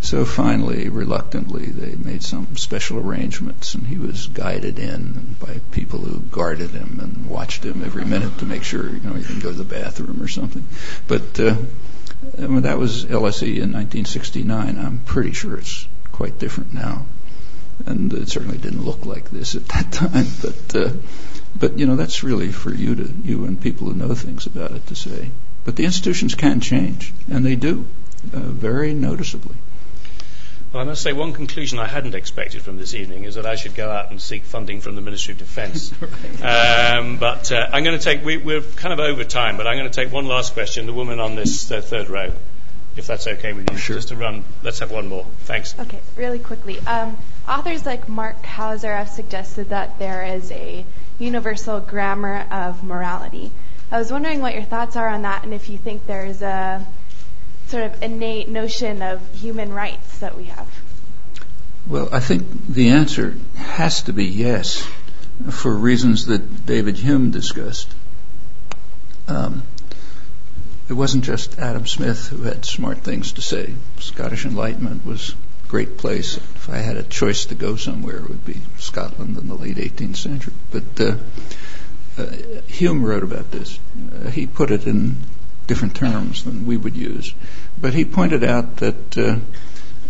So 0.00 0.24
finally, 0.24 0.88
reluctantly, 0.88 1.66
they 1.66 1.96
made 1.96 2.22
some 2.22 2.56
special 2.56 2.98
arrangements, 2.98 3.74
and 3.74 3.86
he 3.86 3.98
was 3.98 4.28
guided 4.28 4.78
in 4.78 5.36
by 5.40 5.60
people 5.72 6.00
who 6.00 6.20
guarded 6.20 6.70
him 6.70 7.00
and 7.02 7.28
watched 7.28 7.64
him 7.64 7.82
every 7.84 8.04
minute 8.04 8.38
to 8.38 8.44
make 8.44 8.62
sure 8.62 8.88
you 8.88 9.00
know 9.00 9.14
he 9.14 9.22
didn't 9.22 9.42
go 9.42 9.50
to 9.50 9.56
the 9.56 9.64
bathroom 9.64 10.22
or 10.22 10.28
something. 10.28 10.64
But 11.08 11.40
uh, 11.40 11.56
that 12.36 12.78
was 12.78 13.04
LSE 13.04 13.56
in 13.56 13.72
1969. 13.72 14.78
I'm 14.78 14.98
pretty 15.00 15.32
sure 15.32 15.56
it's 15.56 15.88
quite 16.12 16.38
different 16.38 16.72
now, 16.72 17.06
and 17.84 18.12
it 18.12 18.28
certainly 18.28 18.58
didn't 18.58 18.84
look 18.84 19.06
like 19.06 19.30
this 19.30 19.54
at 19.54 19.66
that 19.68 19.92
time. 19.92 20.26
But 20.42 20.76
uh, 20.76 20.92
but 21.58 21.78
you 21.78 21.86
know 21.86 21.96
that's 21.96 22.22
really 22.22 22.52
for 22.52 22.72
you 22.72 22.94
to 22.94 23.12
you 23.24 23.44
and 23.44 23.60
people 23.60 23.88
who 23.88 23.94
know 23.94 24.14
things 24.14 24.46
about 24.46 24.72
it 24.72 24.86
to 24.88 24.94
say. 24.94 25.30
But 25.64 25.76
the 25.76 25.84
institutions 25.84 26.34
can 26.34 26.60
change, 26.60 27.12
and 27.28 27.44
they 27.44 27.56
do, 27.56 27.86
uh, 28.32 28.38
very 28.38 28.94
noticeably. 28.94 29.56
Well, 30.76 30.84
I 30.84 30.88
must 30.88 31.00
say, 31.00 31.14
one 31.14 31.32
conclusion 31.32 31.78
I 31.78 31.86
hadn't 31.86 32.14
expected 32.14 32.60
from 32.60 32.76
this 32.76 32.92
evening 32.92 33.24
is 33.24 33.36
that 33.36 33.46
I 33.46 33.54
should 33.54 33.74
go 33.74 33.90
out 33.90 34.10
and 34.10 34.20
seek 34.20 34.44
funding 34.44 34.82
from 34.82 34.94
the 34.94 35.00
Ministry 35.00 35.32
of 35.32 35.38
Defence. 35.38 35.90
um, 36.42 37.16
but 37.16 37.50
uh, 37.50 37.70
I'm 37.72 37.82
going 37.82 37.98
to 37.98 38.04
take, 38.04 38.22
we, 38.22 38.36
are 38.54 38.60
kind 38.60 38.92
of 38.92 39.00
over 39.00 39.24
time, 39.24 39.56
but 39.56 39.66
I'm 39.66 39.78
going 39.78 39.90
to 39.90 40.04
take 40.04 40.12
one 40.12 40.26
last 40.26 40.52
question. 40.52 40.84
The 40.84 40.92
woman 40.92 41.18
on 41.18 41.34
this 41.34 41.70
uh, 41.70 41.80
third 41.80 42.10
row, 42.10 42.30
if 42.94 43.06
that's 43.06 43.26
okay 43.26 43.54
with 43.54 43.70
you. 43.70 43.78
Sure. 43.78 43.96
Just 43.96 44.08
to 44.08 44.16
run, 44.16 44.44
let's 44.62 44.80
have 44.80 44.90
one 44.90 45.08
more. 45.08 45.24
Thanks. 45.44 45.74
Okay, 45.80 45.98
really 46.14 46.40
quickly. 46.40 46.78
Um, 46.80 47.16
authors 47.48 47.86
like 47.86 48.06
Mark 48.06 48.44
Hauser 48.44 48.94
have 48.94 49.08
suggested 49.08 49.70
that 49.70 49.98
there 49.98 50.24
is 50.24 50.52
a 50.52 50.84
universal 51.18 51.80
grammar 51.80 52.46
of 52.50 52.84
morality. 52.84 53.50
I 53.90 53.98
was 53.98 54.12
wondering 54.12 54.42
what 54.42 54.52
your 54.52 54.64
thoughts 54.64 54.94
are 54.96 55.08
on 55.08 55.22
that, 55.22 55.42
and 55.42 55.54
if 55.54 55.70
you 55.70 55.78
think 55.78 56.06
there's 56.06 56.42
a 56.42 56.86
sort 57.68 57.84
of 57.84 58.02
innate 58.02 58.48
notion 58.48 59.02
of 59.02 59.20
human 59.34 59.72
rights 59.72 60.18
that 60.18 60.36
we 60.36 60.44
have. 60.44 60.68
Well, 61.86 62.08
I 62.12 62.20
think 62.20 62.66
the 62.68 62.90
answer 62.90 63.36
has 63.54 64.02
to 64.02 64.12
be 64.12 64.24
yes, 64.24 64.86
for 65.50 65.72
reasons 65.72 66.26
that 66.26 66.66
David 66.66 66.96
Hume 66.96 67.30
discussed. 67.30 67.88
Um, 69.28 69.62
it 70.88 70.94
wasn't 70.94 71.24
just 71.24 71.58
Adam 71.58 71.86
Smith 71.86 72.28
who 72.28 72.42
had 72.42 72.64
smart 72.64 72.98
things 72.98 73.32
to 73.32 73.42
say. 73.42 73.74
Scottish 73.98 74.44
Enlightenment 74.44 75.04
was 75.04 75.34
a 75.64 75.68
great 75.68 75.96
place. 75.96 76.36
If 76.36 76.70
I 76.70 76.78
had 76.78 76.96
a 76.96 77.02
choice 77.02 77.46
to 77.46 77.54
go 77.54 77.76
somewhere, 77.76 78.18
it 78.18 78.28
would 78.28 78.44
be 78.44 78.60
Scotland 78.78 79.36
in 79.36 79.48
the 79.48 79.54
late 79.54 79.76
18th 79.76 80.16
century. 80.16 80.54
But 80.70 81.00
uh, 81.00 81.16
uh, 82.18 82.26
Hume 82.68 83.04
wrote 83.04 83.24
about 83.24 83.50
this. 83.50 83.78
Uh, 84.14 84.30
he 84.30 84.46
put 84.46 84.70
it 84.70 84.86
in 84.86 85.16
different 85.66 85.96
terms 85.96 86.44
than 86.44 86.66
we 86.66 86.76
would 86.76 86.96
use. 86.96 87.34
But 87.80 87.94
he 87.94 88.04
pointed 88.04 88.44
out 88.44 88.76
that 88.76 89.18
uh, 89.18 89.36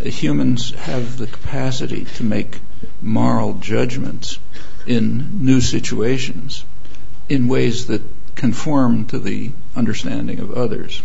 humans 0.01 0.71
have 0.71 1.17
the 1.17 1.27
capacity 1.27 2.05
to 2.15 2.23
make 2.23 2.59
moral 3.01 3.55
judgments 3.55 4.39
in 4.85 5.45
new 5.45 5.61
situations 5.61 6.63
in 7.29 7.47
ways 7.47 7.87
that 7.87 8.01
conform 8.35 9.05
to 9.07 9.19
the 9.19 9.51
understanding 9.75 10.39
of 10.39 10.53
others. 10.53 11.01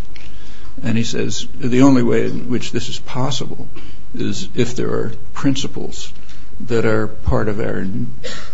And 0.83 0.97
he 0.97 1.05
says 1.05 1.47
the 1.55 1.83
only 1.83 2.03
way 2.03 2.27
in 2.27 2.49
which 2.49 2.73
this 2.73 2.89
is 2.89 2.99
possible 2.99 3.69
is 4.15 4.49
if 4.55 4.77
there 4.77 4.91
are 4.91 5.13
principles 5.33 6.13
that 6.61 6.85
are 6.85 7.09
part 7.09 7.49
of 7.49 7.61
our 7.61 7.87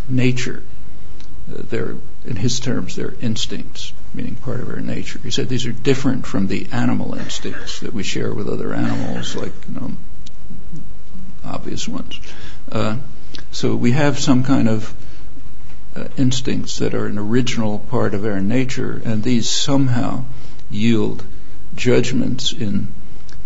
nature. 0.09 0.63
Uh, 1.51 1.63
they're, 1.69 1.97
in 2.25 2.37
his 2.37 2.61
terms, 2.61 2.97
they're 2.97 3.15
instincts, 3.21 3.93
meaning 4.15 4.35
part 4.37 4.61
of 4.61 4.69
our 4.69 4.81
nature. 4.81 5.21
He 5.23 5.31
said 5.31 5.49
these 5.49 5.67
are 5.67 5.73
different 5.73 6.27
from 6.27 6.47
the 6.47 6.67
animal 6.73 7.15
instincts 7.15 7.81
that 7.81 7.93
we 7.93 8.03
share 8.03 8.33
with 8.33 8.49
other 8.49 8.73
animals, 8.75 9.37
like 9.37 9.53
you 9.69 9.75
know, 9.75 9.93
obvious 11.45 11.87
ones. 11.87 12.21
Uh, 12.71 12.97
so 13.53 13.75
we 13.77 13.93
have 13.93 14.19
some 14.19 14.45
kind 14.45 14.69
of 14.69 14.95
uh, 15.97 16.05
instincts 16.17 16.79
that 16.79 16.95
are 16.95 17.07
an 17.07 17.19
original 17.19 17.79
part 17.79 18.15
of 18.15 18.25
our 18.25 18.41
nature, 18.41 19.01
and 19.05 19.23
these 19.23 19.49
somehow 19.49 20.25
yield 20.71 21.25
judgments 21.75 22.53
in 22.53 22.89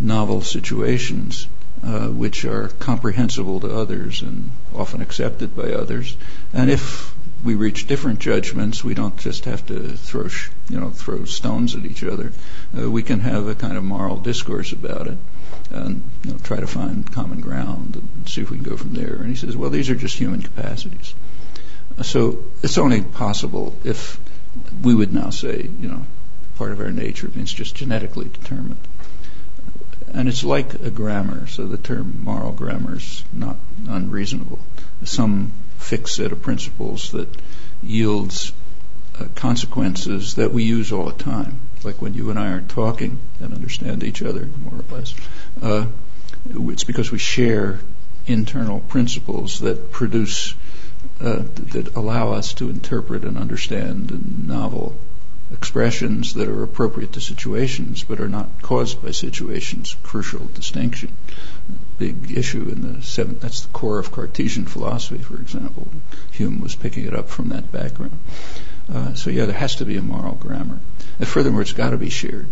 novel 0.01 0.41
situations 0.43 1.47
uh, 1.85 2.09
which 2.09 2.45
are 2.45 2.69
comprehensible 2.79 3.61
to 3.61 3.75
others 3.75 4.23
and 4.23 4.51
often 4.75 5.01
accepted 5.01 5.57
by 5.57 5.73
others. 5.73 6.17
And 6.53 6.71
if 6.71 7.15
we 7.43 7.55
reach 7.55 7.87
different 7.87 8.21
judgments, 8.21 8.85
we 8.85 8.95
don't 8.95 9.17
just 9.19 9.47
have 9.47 9.67
to 9.67 9.97
throw, 9.97 10.29
sh- 10.29 10.51
you 10.69 10.79
know, 10.79 10.91
throw 10.91 11.25
stones 11.25 11.75
at 11.75 11.85
each 11.85 12.05
other. 12.05 12.33
Uh, 12.77 12.91
we 12.91 13.03
can 13.03 13.21
have 13.21 13.49
a 13.49 13.55
kind 13.55 13.77
of 13.77 13.83
moral 13.83 14.17
discourse 14.17 14.73
about 14.73 15.09
it 15.09 15.19
and 15.71 16.09
you 16.25 16.33
know, 16.33 16.39
try 16.39 16.61
to 16.61 16.67
find 16.67 17.11
common 17.13 17.41
ground 17.41 17.97
and 17.97 18.29
see 18.29 18.43
if 18.43 18.51
we 18.51 18.59
can 18.59 18.69
go 18.69 18.77
from 18.77 18.93
there. 18.93 19.15
And 19.17 19.29
he 19.29 19.35
says, 19.35 19.57
well, 19.57 19.71
these 19.71 19.91
are 19.91 19.95
just 19.95 20.17
human 20.17 20.43
capacities. 20.43 21.15
So 22.03 22.45
it's 22.63 22.79
only 22.79 23.03
possible 23.03 23.77
if 23.85 24.19
we 24.83 24.95
would 24.95 25.13
now 25.13 25.31
say, 25.31 25.69
you 25.81 25.89
know, 25.89 26.07
part 26.57 26.73
of 26.73 26.81
our 26.81 26.91
nature 26.91 27.31
means 27.35 27.53
just 27.53 27.75
genetically 27.75 28.29
determined. 28.29 28.81
And 30.15 30.29
it's 30.29 30.45
like 30.45 30.75
a 30.75 30.91
grammar, 30.91 31.47
so 31.47 31.67
the 31.67 31.79
term 31.79 32.23
moral 32.23 32.53
grammar 32.53 32.97
is 32.97 33.25
not 33.33 33.57
unreasonable. 33.89 34.59
Some 35.05 35.53
fixed 35.83 36.17
set 36.17 36.33
of 36.33 36.43
principles 36.43 37.13
that 37.13 37.29
yields 37.83 38.53
uh, 39.19 39.27
consequences 39.35 40.37
that 40.37 40.53
we 40.53 40.65
use 40.65 40.93
all 40.93 41.05
the 41.05 41.23
time, 41.23 41.61
like 41.85 42.01
when 42.01 42.15
you 42.15 42.31
and 42.31 42.39
I 42.39 42.53
are 42.53 42.61
talking 42.61 43.19
and 43.41 43.53
understand 43.53 44.03
each 44.03 44.23
other 44.23 44.49
more 44.65 44.81
or 44.81 44.97
less. 44.97 45.15
Uh, 45.61 45.87
it's 46.49 46.85
because 46.85 47.11
we 47.13 47.19
share 47.19 47.81
internal 48.27 48.81
principles 48.81 49.61
that 49.61 49.93
produce 49.93 50.55
uh, 51.21 51.43
that 51.73 51.95
allow 51.97 52.33
us 52.33 52.55
to 52.55 52.71
interpret 52.71 53.25
and 53.25 53.37
understand 53.37 54.47
novel 54.47 54.97
expressions 55.53 56.35
that 56.35 56.49
are 56.49 56.63
appropriate 56.63 57.13
to 57.13 57.21
situations 57.21 58.05
but 58.05 58.21
are 58.21 58.29
not 58.29 58.63
caused 58.63 59.03
by 59.03 59.11
situations. 59.11 59.97
Crucial 60.03 60.47
distinction. 60.47 61.13
Big 61.99 62.37
issue 62.37 62.69
in 62.69 62.81
the 62.81 63.03
seventh. 63.03 63.41
That's 63.41 63.63
the 63.63 63.73
core 63.73 63.99
of 63.99 64.13
Cartesian 64.13 64.67
philosophy, 64.67 65.23
for 65.23 65.37
example. 65.37 65.89
Hume 66.33 66.61
was 66.61 66.75
picking 66.75 67.07
it 67.07 67.15
up 67.15 67.29
from 67.29 67.51
that 67.51 67.71
background. 67.71 68.19
Uh, 68.93 69.15
so 69.15 69.31
yeah, 69.31 69.47
there 69.47 69.55
has 69.55 69.77
to 69.77 69.85
be 69.85 69.97
a 69.97 70.03
moral 70.03 70.35
grammar. 70.35 70.81
And 71.19 71.29
furthermore, 71.29 71.63
it's 71.63 71.73
got 71.73 71.91
to 71.91 71.99
be 71.99 72.11
shared. 72.11 72.49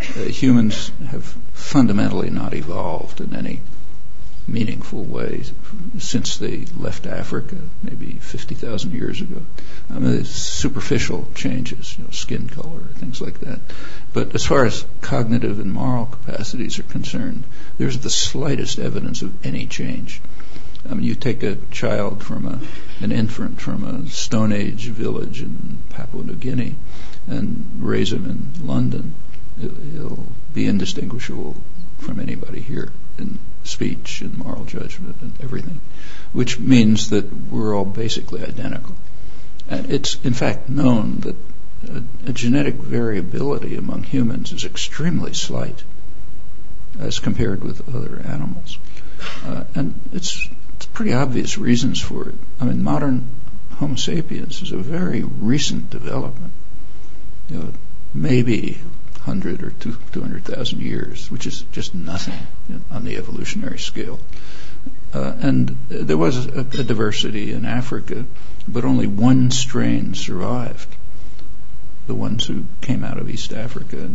Uh, 0.00 0.22
humans 0.22 0.90
have 1.06 1.24
fundamentally 1.52 2.30
not 2.30 2.54
evolved 2.54 3.20
in 3.20 3.34
any 3.34 3.60
meaningful 4.46 5.04
way 5.04 5.44
since 5.98 6.36
they 6.36 6.64
left 6.76 7.06
Africa, 7.06 7.56
maybe 7.82 8.12
50,000 8.14 8.92
years 8.92 9.20
ago. 9.20 9.42
I 9.88 9.98
mean, 9.98 10.24
superficial 10.24 11.28
changes, 11.34 11.96
you 11.96 12.04
know, 12.04 12.10
skin 12.10 12.48
color, 12.48 12.80
things 12.96 13.20
like 13.20 13.40
that. 13.40 13.60
But 14.12 14.34
as 14.34 14.44
far 14.44 14.64
as 14.64 14.84
cognitive 15.00 15.60
and 15.60 15.72
moral 15.72 16.06
capacities 16.06 16.78
are 16.78 16.84
concerned, 16.84 17.44
there's 17.78 17.98
the 17.98 18.10
slightest 18.10 18.78
evidence 18.78 19.22
of 19.22 19.46
any 19.46 19.66
change. 19.66 20.20
I 20.88 20.94
mean, 20.94 21.04
you 21.04 21.14
take 21.14 21.44
a 21.44 21.56
child 21.70 22.24
from 22.24 22.46
a, 22.46 22.60
an 23.00 23.12
infant 23.12 23.60
from 23.60 23.84
a 23.84 24.08
Stone 24.10 24.52
Age 24.52 24.86
village 24.86 25.40
in 25.40 25.78
Papua 25.90 26.24
New 26.24 26.34
Guinea 26.34 26.74
and 27.28 27.78
raise 27.78 28.12
him 28.12 28.28
in 28.28 28.66
London, 28.66 29.14
he'll 29.60 30.26
be 30.52 30.66
indistinguishable 30.66 31.56
from 31.98 32.18
anybody 32.18 32.60
here 32.60 32.90
in 33.18 33.38
speech 33.64 34.20
and 34.20 34.36
moral 34.36 34.64
judgment 34.64 35.16
and 35.20 35.32
everything, 35.42 35.80
which 36.32 36.58
means 36.58 37.10
that 37.10 37.32
we're 37.50 37.76
all 37.76 37.84
basically 37.84 38.42
identical. 38.42 38.94
And 39.68 39.90
it's 39.90 40.16
in 40.24 40.34
fact 40.34 40.68
known 40.68 41.20
that 41.20 41.36
a, 41.88 42.02
a 42.30 42.32
genetic 42.32 42.74
variability 42.74 43.76
among 43.76 44.04
humans 44.04 44.52
is 44.52 44.64
extremely 44.64 45.34
slight 45.34 45.82
as 46.98 47.18
compared 47.18 47.64
with 47.64 47.88
other 47.94 48.20
animals. 48.26 48.78
Uh, 49.44 49.64
and 49.74 49.98
it's, 50.12 50.48
it's 50.76 50.86
pretty 50.86 51.12
obvious 51.12 51.58
reasons 51.58 52.00
for 52.00 52.28
it. 52.28 52.34
I 52.60 52.64
mean, 52.64 52.82
modern 52.82 53.26
Homo 53.72 53.94
sapiens 53.94 54.62
is 54.62 54.72
a 54.72 54.76
very 54.76 55.22
recent 55.22 55.90
development. 55.90 56.52
You 57.48 57.58
know, 57.58 57.72
maybe 58.14 58.78
100 59.24 59.62
or 59.62 59.70
200,000 59.70 60.80
years, 60.80 61.30
which 61.30 61.46
is 61.46 61.62
just 61.72 61.94
nothing 61.94 62.34
on 62.90 63.04
the 63.04 63.16
evolutionary 63.16 63.78
scale. 63.78 64.18
Uh, 65.14 65.34
and 65.40 65.76
there 65.88 66.16
was 66.16 66.46
a, 66.46 66.60
a, 66.60 66.84
diversity 66.84 67.52
in 67.52 67.64
Africa, 67.64 68.24
but 68.66 68.84
only 68.84 69.06
one 69.06 69.50
strain 69.50 70.14
survived. 70.14 70.88
The 72.06 72.14
ones 72.14 72.46
who 72.46 72.64
came 72.80 73.04
out 73.04 73.18
of 73.18 73.30
East 73.30 73.52
Africa 73.52 74.10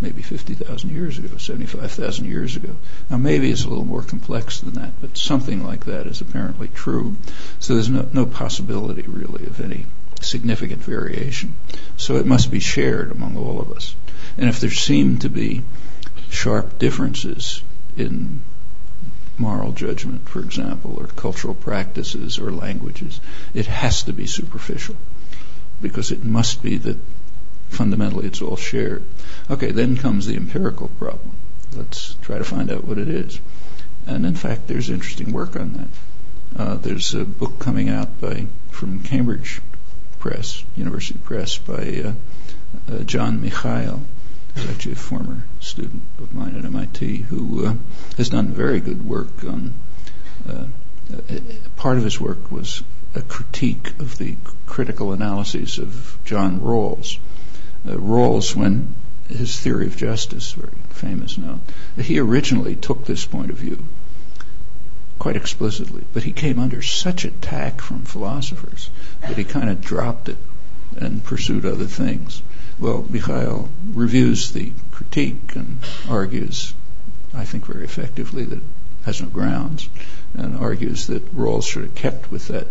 maybe 0.00 0.22
50,000 0.22 0.90
years 0.90 1.18
ago, 1.18 1.36
75,000 1.36 2.24
years 2.26 2.54
ago. 2.54 2.76
Now 3.10 3.16
maybe 3.16 3.50
it's 3.50 3.64
a 3.64 3.68
little 3.68 3.84
more 3.84 4.02
complex 4.02 4.60
than 4.60 4.74
that, 4.74 4.92
but 5.00 5.16
something 5.18 5.64
like 5.64 5.86
that 5.86 6.06
is 6.06 6.20
apparently 6.20 6.68
true. 6.68 7.16
So 7.58 7.74
there's 7.74 7.90
no, 7.90 8.08
no 8.12 8.24
possibility 8.26 9.02
really 9.02 9.46
of 9.46 9.60
any 9.60 9.86
significant 10.20 10.82
variation. 10.82 11.54
So 11.96 12.16
it 12.16 12.26
must 12.26 12.50
be 12.50 12.60
shared 12.60 13.10
among 13.10 13.36
all 13.36 13.60
of 13.60 13.72
us. 13.72 13.96
And 14.38 14.48
if 14.48 14.60
there 14.60 14.70
seem 14.70 15.18
to 15.18 15.28
be 15.28 15.64
sharp 16.30 16.78
differences 16.78 17.62
in 17.96 18.42
moral 19.36 19.72
judgment, 19.72 20.28
for 20.28 20.40
example, 20.40 20.96
or 20.98 21.06
cultural 21.06 21.54
practices 21.54 22.38
or 22.38 22.52
languages, 22.52 23.20
it 23.52 23.66
has 23.66 24.04
to 24.04 24.12
be 24.12 24.26
superficial 24.26 24.96
because 25.82 26.10
it 26.10 26.24
must 26.24 26.62
be 26.62 26.76
that 26.78 26.98
fundamentally 27.68 28.26
it's 28.26 28.40
all 28.40 28.56
shared. 28.56 29.02
Okay, 29.50 29.70
then 29.72 29.96
comes 29.96 30.26
the 30.26 30.36
empirical 30.36 30.88
problem. 30.88 31.32
Let's 31.74 32.14
try 32.22 32.38
to 32.38 32.44
find 32.44 32.70
out 32.70 32.84
what 32.84 32.98
it 32.98 33.08
is. 33.08 33.40
And 34.06 34.24
in 34.24 34.34
fact, 34.34 34.66
there's 34.66 34.88
interesting 34.88 35.32
work 35.32 35.56
on 35.56 35.72
that. 35.74 36.60
Uh, 36.60 36.74
there's 36.76 37.14
a 37.14 37.24
book 37.24 37.58
coming 37.58 37.88
out 37.88 38.20
by 38.20 38.46
from 38.70 39.00
Cambridge 39.00 39.60
Press, 40.18 40.64
University 40.76 41.18
Press, 41.18 41.58
by 41.58 42.02
uh, 42.04 42.12
uh, 42.92 42.98
John 43.04 43.40
Mikhail, 43.42 44.02
who's 44.54 44.68
actually 44.68 44.92
a 44.92 44.96
former 44.96 45.44
student 45.60 46.02
of 46.18 46.34
mine 46.34 46.56
at 46.56 46.64
MIT, 46.64 47.16
who 47.18 47.66
uh, 47.66 47.74
has 48.16 48.28
done 48.28 48.48
very 48.48 48.80
good 48.80 49.04
work 49.04 49.44
on. 49.44 49.74
Uh, 50.48 50.64
uh, 51.12 51.40
part 51.76 51.96
of 51.96 52.04
his 52.04 52.20
work 52.20 52.50
was 52.50 52.82
a 53.14 53.22
critique 53.22 53.98
of 53.98 54.18
the 54.18 54.36
critical 54.66 55.12
analyses 55.12 55.78
of 55.78 56.18
John 56.24 56.60
Rawls. 56.60 57.18
Uh, 57.86 57.92
Rawls, 57.92 58.54
when 58.54 58.94
his 59.28 59.58
theory 59.58 59.86
of 59.86 59.96
justice, 59.96 60.52
very 60.52 60.72
famous 60.90 61.38
now, 61.38 61.60
he 61.96 62.18
originally 62.18 62.76
took 62.76 63.04
this 63.04 63.24
point 63.24 63.50
of 63.50 63.56
view 63.56 63.84
quite 65.18 65.36
explicitly. 65.36 66.04
But 66.12 66.22
he 66.22 66.32
came 66.32 66.58
under 66.58 66.82
such 66.82 67.24
attack 67.24 67.80
from 67.80 68.02
philosophers 68.04 68.90
that 69.20 69.36
he 69.36 69.44
kind 69.44 69.68
of 69.68 69.80
dropped 69.80 70.28
it 70.28 70.38
and 70.96 71.24
pursued 71.24 71.66
other 71.66 71.86
things. 71.86 72.42
Well, 72.80 73.04
Mikhail 73.08 73.68
reviews 73.92 74.52
the 74.52 74.72
critique 74.92 75.56
and 75.56 75.78
argues, 76.08 76.74
I 77.34 77.44
think 77.44 77.66
very 77.66 77.84
effectively, 77.84 78.44
that 78.44 78.58
it 78.58 78.64
has 79.04 79.20
no 79.20 79.28
grounds, 79.28 79.88
and 80.34 80.56
argues 80.56 81.08
that 81.08 81.34
Rawls 81.34 81.64
should 81.64 81.82
have 81.82 81.94
kept 81.94 82.30
with 82.30 82.48
that 82.48 82.68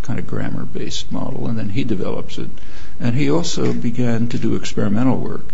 kind 0.00 0.18
of 0.18 0.26
grammar 0.26 0.64
based 0.64 1.10
model, 1.12 1.46
and 1.46 1.58
then 1.58 1.70
he 1.70 1.84
develops 1.84 2.38
it. 2.38 2.50
And 3.00 3.14
he 3.14 3.30
also 3.30 3.72
began 3.72 4.28
to 4.28 4.38
do 4.38 4.54
experimental 4.54 5.18
work 5.18 5.52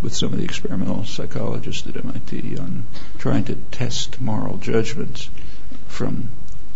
with 0.00 0.14
some 0.14 0.32
of 0.32 0.38
the 0.38 0.44
experimental 0.44 1.04
psychologists 1.04 1.86
at 1.86 1.96
MIT 1.96 2.56
on 2.58 2.84
trying 3.18 3.44
to 3.44 3.54
test 3.70 4.20
moral 4.20 4.56
judgments 4.58 5.28
from 5.88 6.28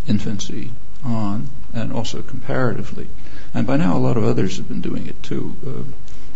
infancy 0.07 0.71
on 1.03 1.49
and 1.73 1.91
also 1.91 2.21
comparatively. 2.21 3.07
And 3.53 3.65
by 3.65 3.77
now, 3.77 3.97
a 3.97 3.99
lot 3.99 4.17
of 4.17 4.23
others 4.23 4.57
have 4.57 4.67
been 4.67 4.81
doing 4.81 5.07
it 5.07 5.21
too. 5.23 5.55
Uh, 5.65 5.83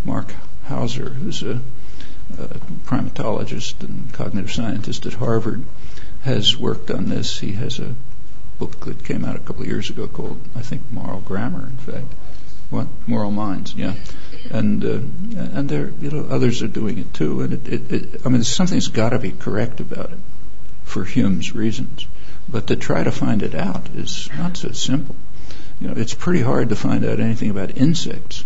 Mark 0.07 0.33
Hauser, 0.63 1.09
who's 1.09 1.43
a, 1.43 1.59
a 2.39 2.47
primatologist 2.85 3.81
and 3.81 4.11
cognitive 4.13 4.51
scientist 4.51 5.05
at 5.05 5.13
Harvard, 5.13 5.65
has 6.23 6.57
worked 6.57 6.89
on 6.89 7.09
this. 7.09 7.39
He 7.39 7.51
has 7.51 7.79
a 7.79 7.93
book 8.57 8.85
that 8.85 9.03
came 9.03 9.25
out 9.25 9.35
a 9.35 9.39
couple 9.39 9.63
of 9.63 9.67
years 9.67 9.89
ago 9.89 10.07
called, 10.07 10.39
I 10.55 10.61
think, 10.61 10.81
Moral 10.91 11.19
Grammar, 11.19 11.67
in 11.67 11.77
fact. 11.77 12.13
What? 12.69 12.87
Moral 13.05 13.31
Minds, 13.31 13.75
yeah. 13.75 13.95
And 14.49 14.83
uh, 14.83 14.99
and 15.57 15.69
there, 15.69 15.91
you 16.01 16.09
know, 16.09 16.25
others 16.29 16.63
are 16.63 16.67
doing 16.67 16.97
it 16.99 17.13
too. 17.13 17.41
And 17.41 17.53
it, 17.53 17.67
it, 17.67 17.91
it 17.91 18.21
I 18.25 18.29
mean, 18.29 18.43
something's 18.43 18.87
got 18.87 19.09
to 19.09 19.19
be 19.19 19.31
correct 19.31 19.79
about 19.81 20.11
it 20.11 20.17
for 20.83 21.03
Hume's 21.03 21.53
reasons. 21.53 22.07
But 22.49 22.67
to 22.67 22.77
try 22.77 23.03
to 23.03 23.11
find 23.11 23.43
it 23.43 23.55
out 23.55 23.89
is 23.95 24.29
not 24.37 24.55
so 24.55 24.71
simple. 24.71 25.15
You 25.79 25.89
know, 25.89 25.93
it's 25.95 26.13
pretty 26.13 26.41
hard 26.41 26.69
to 26.69 26.75
find 26.75 27.05
out 27.05 27.19
anything 27.19 27.49
about 27.49 27.77
insects. 27.77 28.45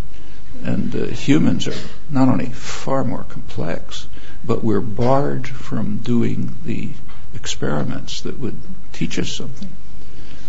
And 0.64 0.96
uh, 0.96 1.06
humans 1.08 1.68
are 1.68 1.90
not 2.10 2.30
only 2.30 2.48
far 2.48 3.04
more 3.04 3.24
complex, 3.24 4.08
but 4.44 4.64
we're 4.64 4.82
barred 4.82 5.48
from 5.48 5.98
doing 5.98 6.56
the 6.66 6.90
experiments 7.34 8.22
that 8.22 8.40
would 8.40 8.58
teach 8.94 9.18
us 9.18 9.32
something. 9.32 9.70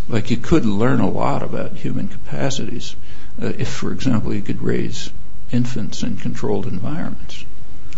Like 0.08 0.30
you 0.30 0.36
could 0.36 0.66
learn 0.66 1.00
a 1.00 1.08
lot 1.08 1.42
about 1.42 1.76
human 1.76 2.08
capacities 2.08 2.96
uh, 3.40 3.46
if, 3.46 3.68
for 3.68 3.92
example, 3.92 4.34
you 4.34 4.42
could 4.42 4.62
raise 4.62 5.10
infants 5.50 6.02
in 6.02 6.16
controlled 6.16 6.66
environments. 6.66 7.44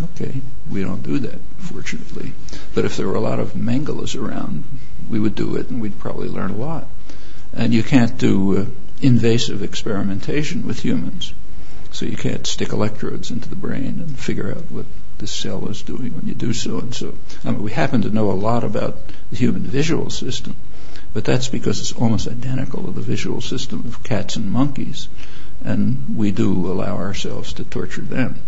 Okay, 0.03 0.41
we 0.69 0.83
don't 0.83 1.03
do 1.03 1.21
that, 1.21 1.39
fortunately. 1.59 2.33
But 2.75 2.85
if 2.85 2.97
there 2.97 3.07
were 3.07 3.15
a 3.15 3.21
lot 3.21 3.39
of 3.39 3.55
Mengeles 3.55 4.17
around, 4.17 4.65
we 5.09 5.21
would 5.21 5.35
do 5.35 5.57
it 5.57 5.71
and 5.71 5.81
we'd 5.81 5.99
probably 5.99 6.29
learn 6.29 6.51
a 6.51 6.57
lot. 6.57 6.89
And 7.53 7.73
you 7.73 7.83
can't 7.83 8.19
do 8.19 8.59
uh, 8.59 8.67
invasive 9.01 9.63
experimentation 9.63 10.67
with 10.67 10.81
humans. 10.81 11.33
So 11.95 12.07
you 12.07 12.17
can't 12.17 12.45
stick 12.45 12.73
electrodes 12.73 13.31
into 13.31 13.49
the 13.49 13.55
brain 13.55 14.01
and 14.01 14.19
figure 14.19 14.51
out 14.51 14.69
what 14.69 14.87
the 15.19 15.29
cell 15.29 15.69
is 15.69 15.83
doing 15.83 16.17
when 16.17 16.27
you 16.27 16.35
do 16.35 16.53
so 16.53 16.81
and 16.81 16.93
so. 16.93 17.15
I 17.45 17.53
mean, 17.53 17.63
we 17.63 17.71
happen 17.71 18.03
to 18.03 18.11
know 18.11 18.33
a 18.33 18.43
lot 18.49 18.65
about 18.65 18.99
the 19.31 19.37
human 19.37 19.63
visual 19.63 20.11
system, 20.11 20.57
but 21.13 21.25
that's 21.25 21.47
because 21.47 21.79
it's 21.79 21.93
almost 21.93 22.27
identical 22.27 22.83
to 22.83 22.91
the 22.91 23.01
visual 23.01 23.41
system 23.41 23.85
of 23.87 24.03
cats 24.03 24.35
and 24.35 24.51
monkeys 24.51 25.09
and 25.63 26.17
we 26.17 26.31
do 26.31 26.71
allow 26.71 26.97
ourselves 26.97 27.55
to 27.55 27.65
torture 27.65 28.03
them, 28.03 28.39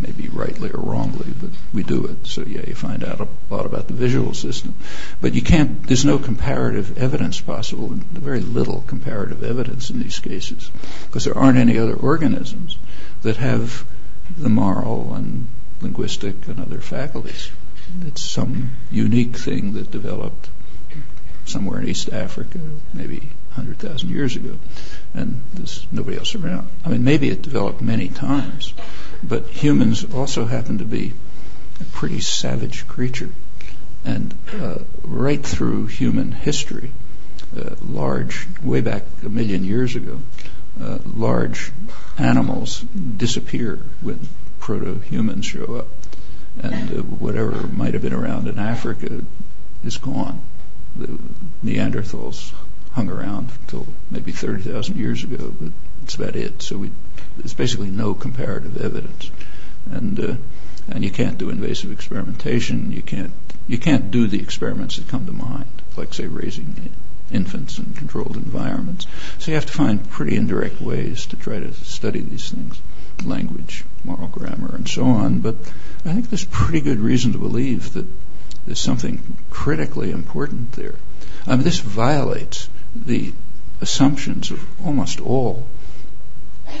maybe 0.00 0.28
rightly 0.28 0.70
or 0.70 0.80
wrongly, 0.80 1.32
but 1.40 1.50
we 1.72 1.82
do 1.82 2.06
it. 2.06 2.26
So 2.26 2.42
yeah, 2.42 2.62
you 2.66 2.74
find 2.74 3.04
out 3.04 3.20
a 3.20 3.28
lot 3.50 3.66
about 3.66 3.88
the 3.88 3.94
visual 3.94 4.34
system, 4.34 4.74
but 5.20 5.34
you 5.34 5.42
can't. 5.42 5.86
There's 5.86 6.04
no 6.04 6.18
comparative 6.18 6.96
evidence 6.98 7.40
possible, 7.40 7.88
very 7.88 8.40
little 8.40 8.82
comparative 8.86 9.42
evidence 9.42 9.90
in 9.90 10.00
these 10.00 10.18
cases, 10.18 10.70
because 11.06 11.24
there 11.24 11.36
aren't 11.36 11.58
any 11.58 11.78
other 11.78 11.94
organisms 11.94 12.78
that 13.22 13.36
have 13.36 13.84
the 14.38 14.48
moral 14.48 15.14
and 15.14 15.48
linguistic 15.80 16.46
and 16.48 16.60
other 16.60 16.80
faculties. 16.80 17.50
It's 18.06 18.22
some 18.22 18.70
unique 18.90 19.36
thing 19.36 19.74
that 19.74 19.90
developed 19.90 20.48
somewhere 21.44 21.80
in 21.80 21.88
East 21.88 22.10
Africa, 22.10 22.58
maybe 22.94 23.28
100,000 23.56 24.10
years 24.10 24.36
ago 24.36 24.56
and 25.14 25.40
there's 25.54 25.86
nobody 25.92 26.18
else 26.18 26.34
around. 26.34 26.68
I 26.84 26.88
mean, 26.90 27.04
maybe 27.04 27.30
it 27.30 27.42
developed 27.42 27.80
many 27.80 28.08
times, 28.08 28.74
but 29.22 29.46
humans 29.46 30.04
also 30.12 30.44
happen 30.44 30.78
to 30.78 30.84
be 30.84 31.12
a 31.80 31.84
pretty 31.84 32.20
savage 32.20 32.86
creature. 32.88 33.30
And 34.04 34.34
uh, 34.52 34.78
right 35.02 35.42
through 35.42 35.86
human 35.86 36.32
history, 36.32 36.90
uh, 37.56 37.76
large, 37.80 38.46
way 38.62 38.80
back 38.80 39.04
a 39.24 39.28
million 39.28 39.64
years 39.64 39.94
ago, 39.94 40.20
uh, 40.80 40.98
large 41.04 41.72
animals 42.18 42.80
disappear 43.16 43.78
when 44.00 44.28
proto-humans 44.58 45.46
show 45.46 45.76
up. 45.76 45.86
And 46.62 46.90
uh, 46.90 47.02
whatever 47.02 47.66
might 47.68 47.94
have 47.94 48.02
been 48.02 48.12
around 48.12 48.48
in 48.48 48.58
Africa 48.58 49.24
is 49.84 49.96
gone. 49.98 50.40
The 50.96 51.18
Neanderthals 51.64 52.52
hung 52.94 53.10
around 53.10 53.50
until 53.62 53.86
maybe 54.10 54.30
30,000 54.30 54.96
years 54.96 55.24
ago, 55.24 55.52
but 55.60 55.72
that's 56.00 56.14
about 56.14 56.36
it. 56.36 56.62
So 56.62 56.78
we, 56.78 56.90
there's 57.36 57.54
basically 57.54 57.90
no 57.90 58.14
comparative 58.14 58.80
evidence, 58.80 59.30
and 59.90 60.18
uh, 60.20 60.34
and 60.88 61.02
you 61.02 61.10
can't 61.10 61.38
do 61.38 61.50
invasive 61.50 61.90
experimentation. 61.90 62.92
You 62.92 63.02
can't 63.02 63.32
you 63.66 63.78
can't 63.78 64.10
do 64.10 64.26
the 64.28 64.40
experiments 64.40 64.96
that 64.96 65.08
come 65.08 65.26
to 65.26 65.32
mind, 65.32 65.82
like 65.96 66.14
say 66.14 66.26
raising 66.26 66.90
infants 67.32 67.78
in 67.78 67.94
controlled 67.94 68.36
environments. 68.36 69.06
So 69.38 69.50
you 69.50 69.56
have 69.56 69.66
to 69.66 69.72
find 69.72 70.08
pretty 70.08 70.36
indirect 70.36 70.80
ways 70.80 71.26
to 71.26 71.36
try 71.36 71.58
to 71.58 71.72
study 71.72 72.20
these 72.20 72.50
things, 72.50 72.80
language, 73.24 73.84
moral 74.04 74.28
grammar, 74.28 74.74
and 74.74 74.88
so 74.88 75.04
on. 75.04 75.40
But 75.40 75.56
I 76.04 76.12
think 76.12 76.30
there's 76.30 76.44
pretty 76.44 76.80
good 76.80 77.00
reason 77.00 77.32
to 77.32 77.38
believe 77.38 77.94
that 77.94 78.06
there's 78.66 78.78
something 78.78 79.36
critically 79.50 80.10
important 80.10 80.72
there. 80.72 80.94
I 81.46 81.56
mean, 81.56 81.64
this 81.64 81.80
violates 81.80 82.68
the 82.94 83.32
assumptions 83.80 84.50
of 84.50 84.86
almost 84.86 85.20
all 85.20 85.66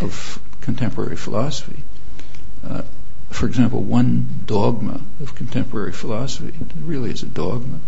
of 0.00 0.40
contemporary 0.60 1.16
philosophy. 1.16 1.82
Uh, 2.66 2.82
for 3.30 3.46
example, 3.46 3.82
one 3.82 4.26
dogma 4.46 5.00
of 5.20 5.34
contemporary 5.34 5.92
philosophy, 5.92 6.52
really 6.80 7.10
is 7.10 7.22
a 7.22 7.26
dogma, 7.26 7.80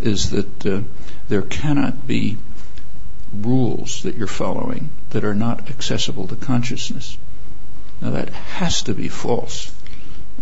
is 0.00 0.30
that 0.30 0.66
uh, 0.66 0.80
there 1.28 1.42
cannot 1.42 2.06
be 2.06 2.38
rules 3.32 4.02
that 4.04 4.16
you're 4.16 4.26
following 4.26 4.90
that 5.10 5.24
are 5.24 5.34
not 5.34 5.68
accessible 5.68 6.28
to 6.28 6.36
consciousness. 6.36 7.18
Now 8.00 8.10
that 8.10 8.28
has 8.30 8.82
to 8.84 8.94
be 8.94 9.08
false. 9.08 9.74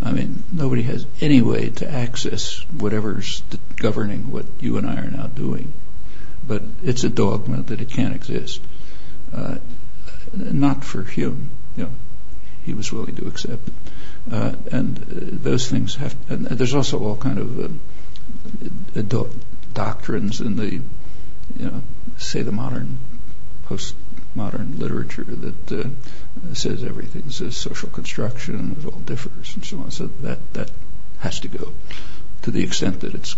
I 0.03 0.13
mean, 0.13 0.43
nobody 0.53 0.83
has 0.83 1.07
any 1.21 1.43
way 1.43 1.71
to 1.71 1.91
access 1.91 2.65
whatever's 2.71 3.43
governing 3.77 4.31
what 4.31 4.47
you 4.61 4.77
and 4.79 4.87
I 4.87 4.97
are 4.97 5.11
now 5.11 5.27
doing 5.29 5.73
but 6.47 6.62
it's 6.82 7.05
a 7.05 7.09
dogma 7.09 7.62
that 7.62 7.81
it 7.81 7.90
can't 7.90 8.14
exist. 8.14 8.60
Uh, 9.35 9.56
not 10.35 10.85
for 10.85 11.02
Hume, 11.02 11.51
you 11.77 11.85
know, 11.85 11.90
he 12.64 12.74
was 12.74 12.93
willing 12.93 13.16
to 13.16 13.27
accept. 13.27 13.69
Uh, 14.31 14.52
and 14.70 14.98
uh, 14.98 15.02
those 15.43 15.69
things 15.69 15.97
have. 15.97 16.14
And 16.31 16.47
there's 16.47 16.74
also 16.74 17.02
all 17.02 17.16
kind 17.16 17.39
of 17.39 17.64
uh, 17.64 19.02
do- 19.02 19.31
doctrines 19.74 20.40
in 20.40 20.56
the, 20.56 20.70
you 20.70 20.82
know, 21.59 21.82
say 22.19 22.43
the 22.43 22.52
modern 22.52 22.98
postmodern 23.66 24.78
literature 24.78 25.24
that 25.24 25.73
uh, 25.73 26.55
says 26.55 26.85
everything's 26.85 27.40
a 27.40 27.51
social 27.51 27.89
construction 27.89 28.55
and 28.55 28.78
it 28.78 28.86
all 28.86 29.01
differs 29.01 29.55
and 29.55 29.64
so 29.64 29.78
on. 29.78 29.90
So 29.90 30.06
that 30.23 30.52
that 30.55 30.70
has 31.19 31.40
to 31.40 31.48
go 31.48 31.73
to 32.43 32.51
the 32.51 32.62
extent 32.62 33.01
that 33.01 33.14
it's 33.14 33.36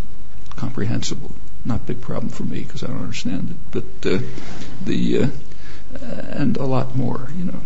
comprehensible 0.56 1.32
not 1.64 1.80
a 1.80 1.84
big 1.84 2.00
problem 2.00 2.30
for 2.30 2.44
me 2.44 2.60
because 2.60 2.82
I 2.82 2.88
don't 2.88 3.00
understand 3.00 3.50
it. 3.50 3.56
But 3.70 4.12
uh, 4.12 4.18
the 4.84 5.22
uh, 5.22 5.28
and 6.00 6.56
a 6.56 6.66
lot 6.66 6.96
more, 6.96 7.28
you 7.36 7.44
know. 7.44 7.60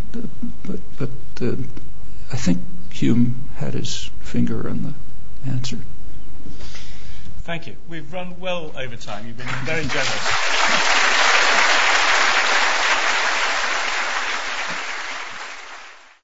But 0.65 0.81
but 0.99 1.11
uh, 1.41 1.57
I 2.33 2.37
think 2.37 2.61
Hume 2.93 3.49
had 3.57 3.75
his 3.75 4.11
finger 4.21 4.69
on 4.69 4.83
the 4.83 5.51
answer. 5.51 5.79
Thank 7.43 7.67
you. 7.67 7.77
We've 7.89 8.13
run 8.13 8.39
well 8.39 8.73
over 8.77 8.97
time. 8.97 9.27
You've 9.27 9.39
been 9.39 9.47
very 9.65 9.85
generous. 9.85 11.09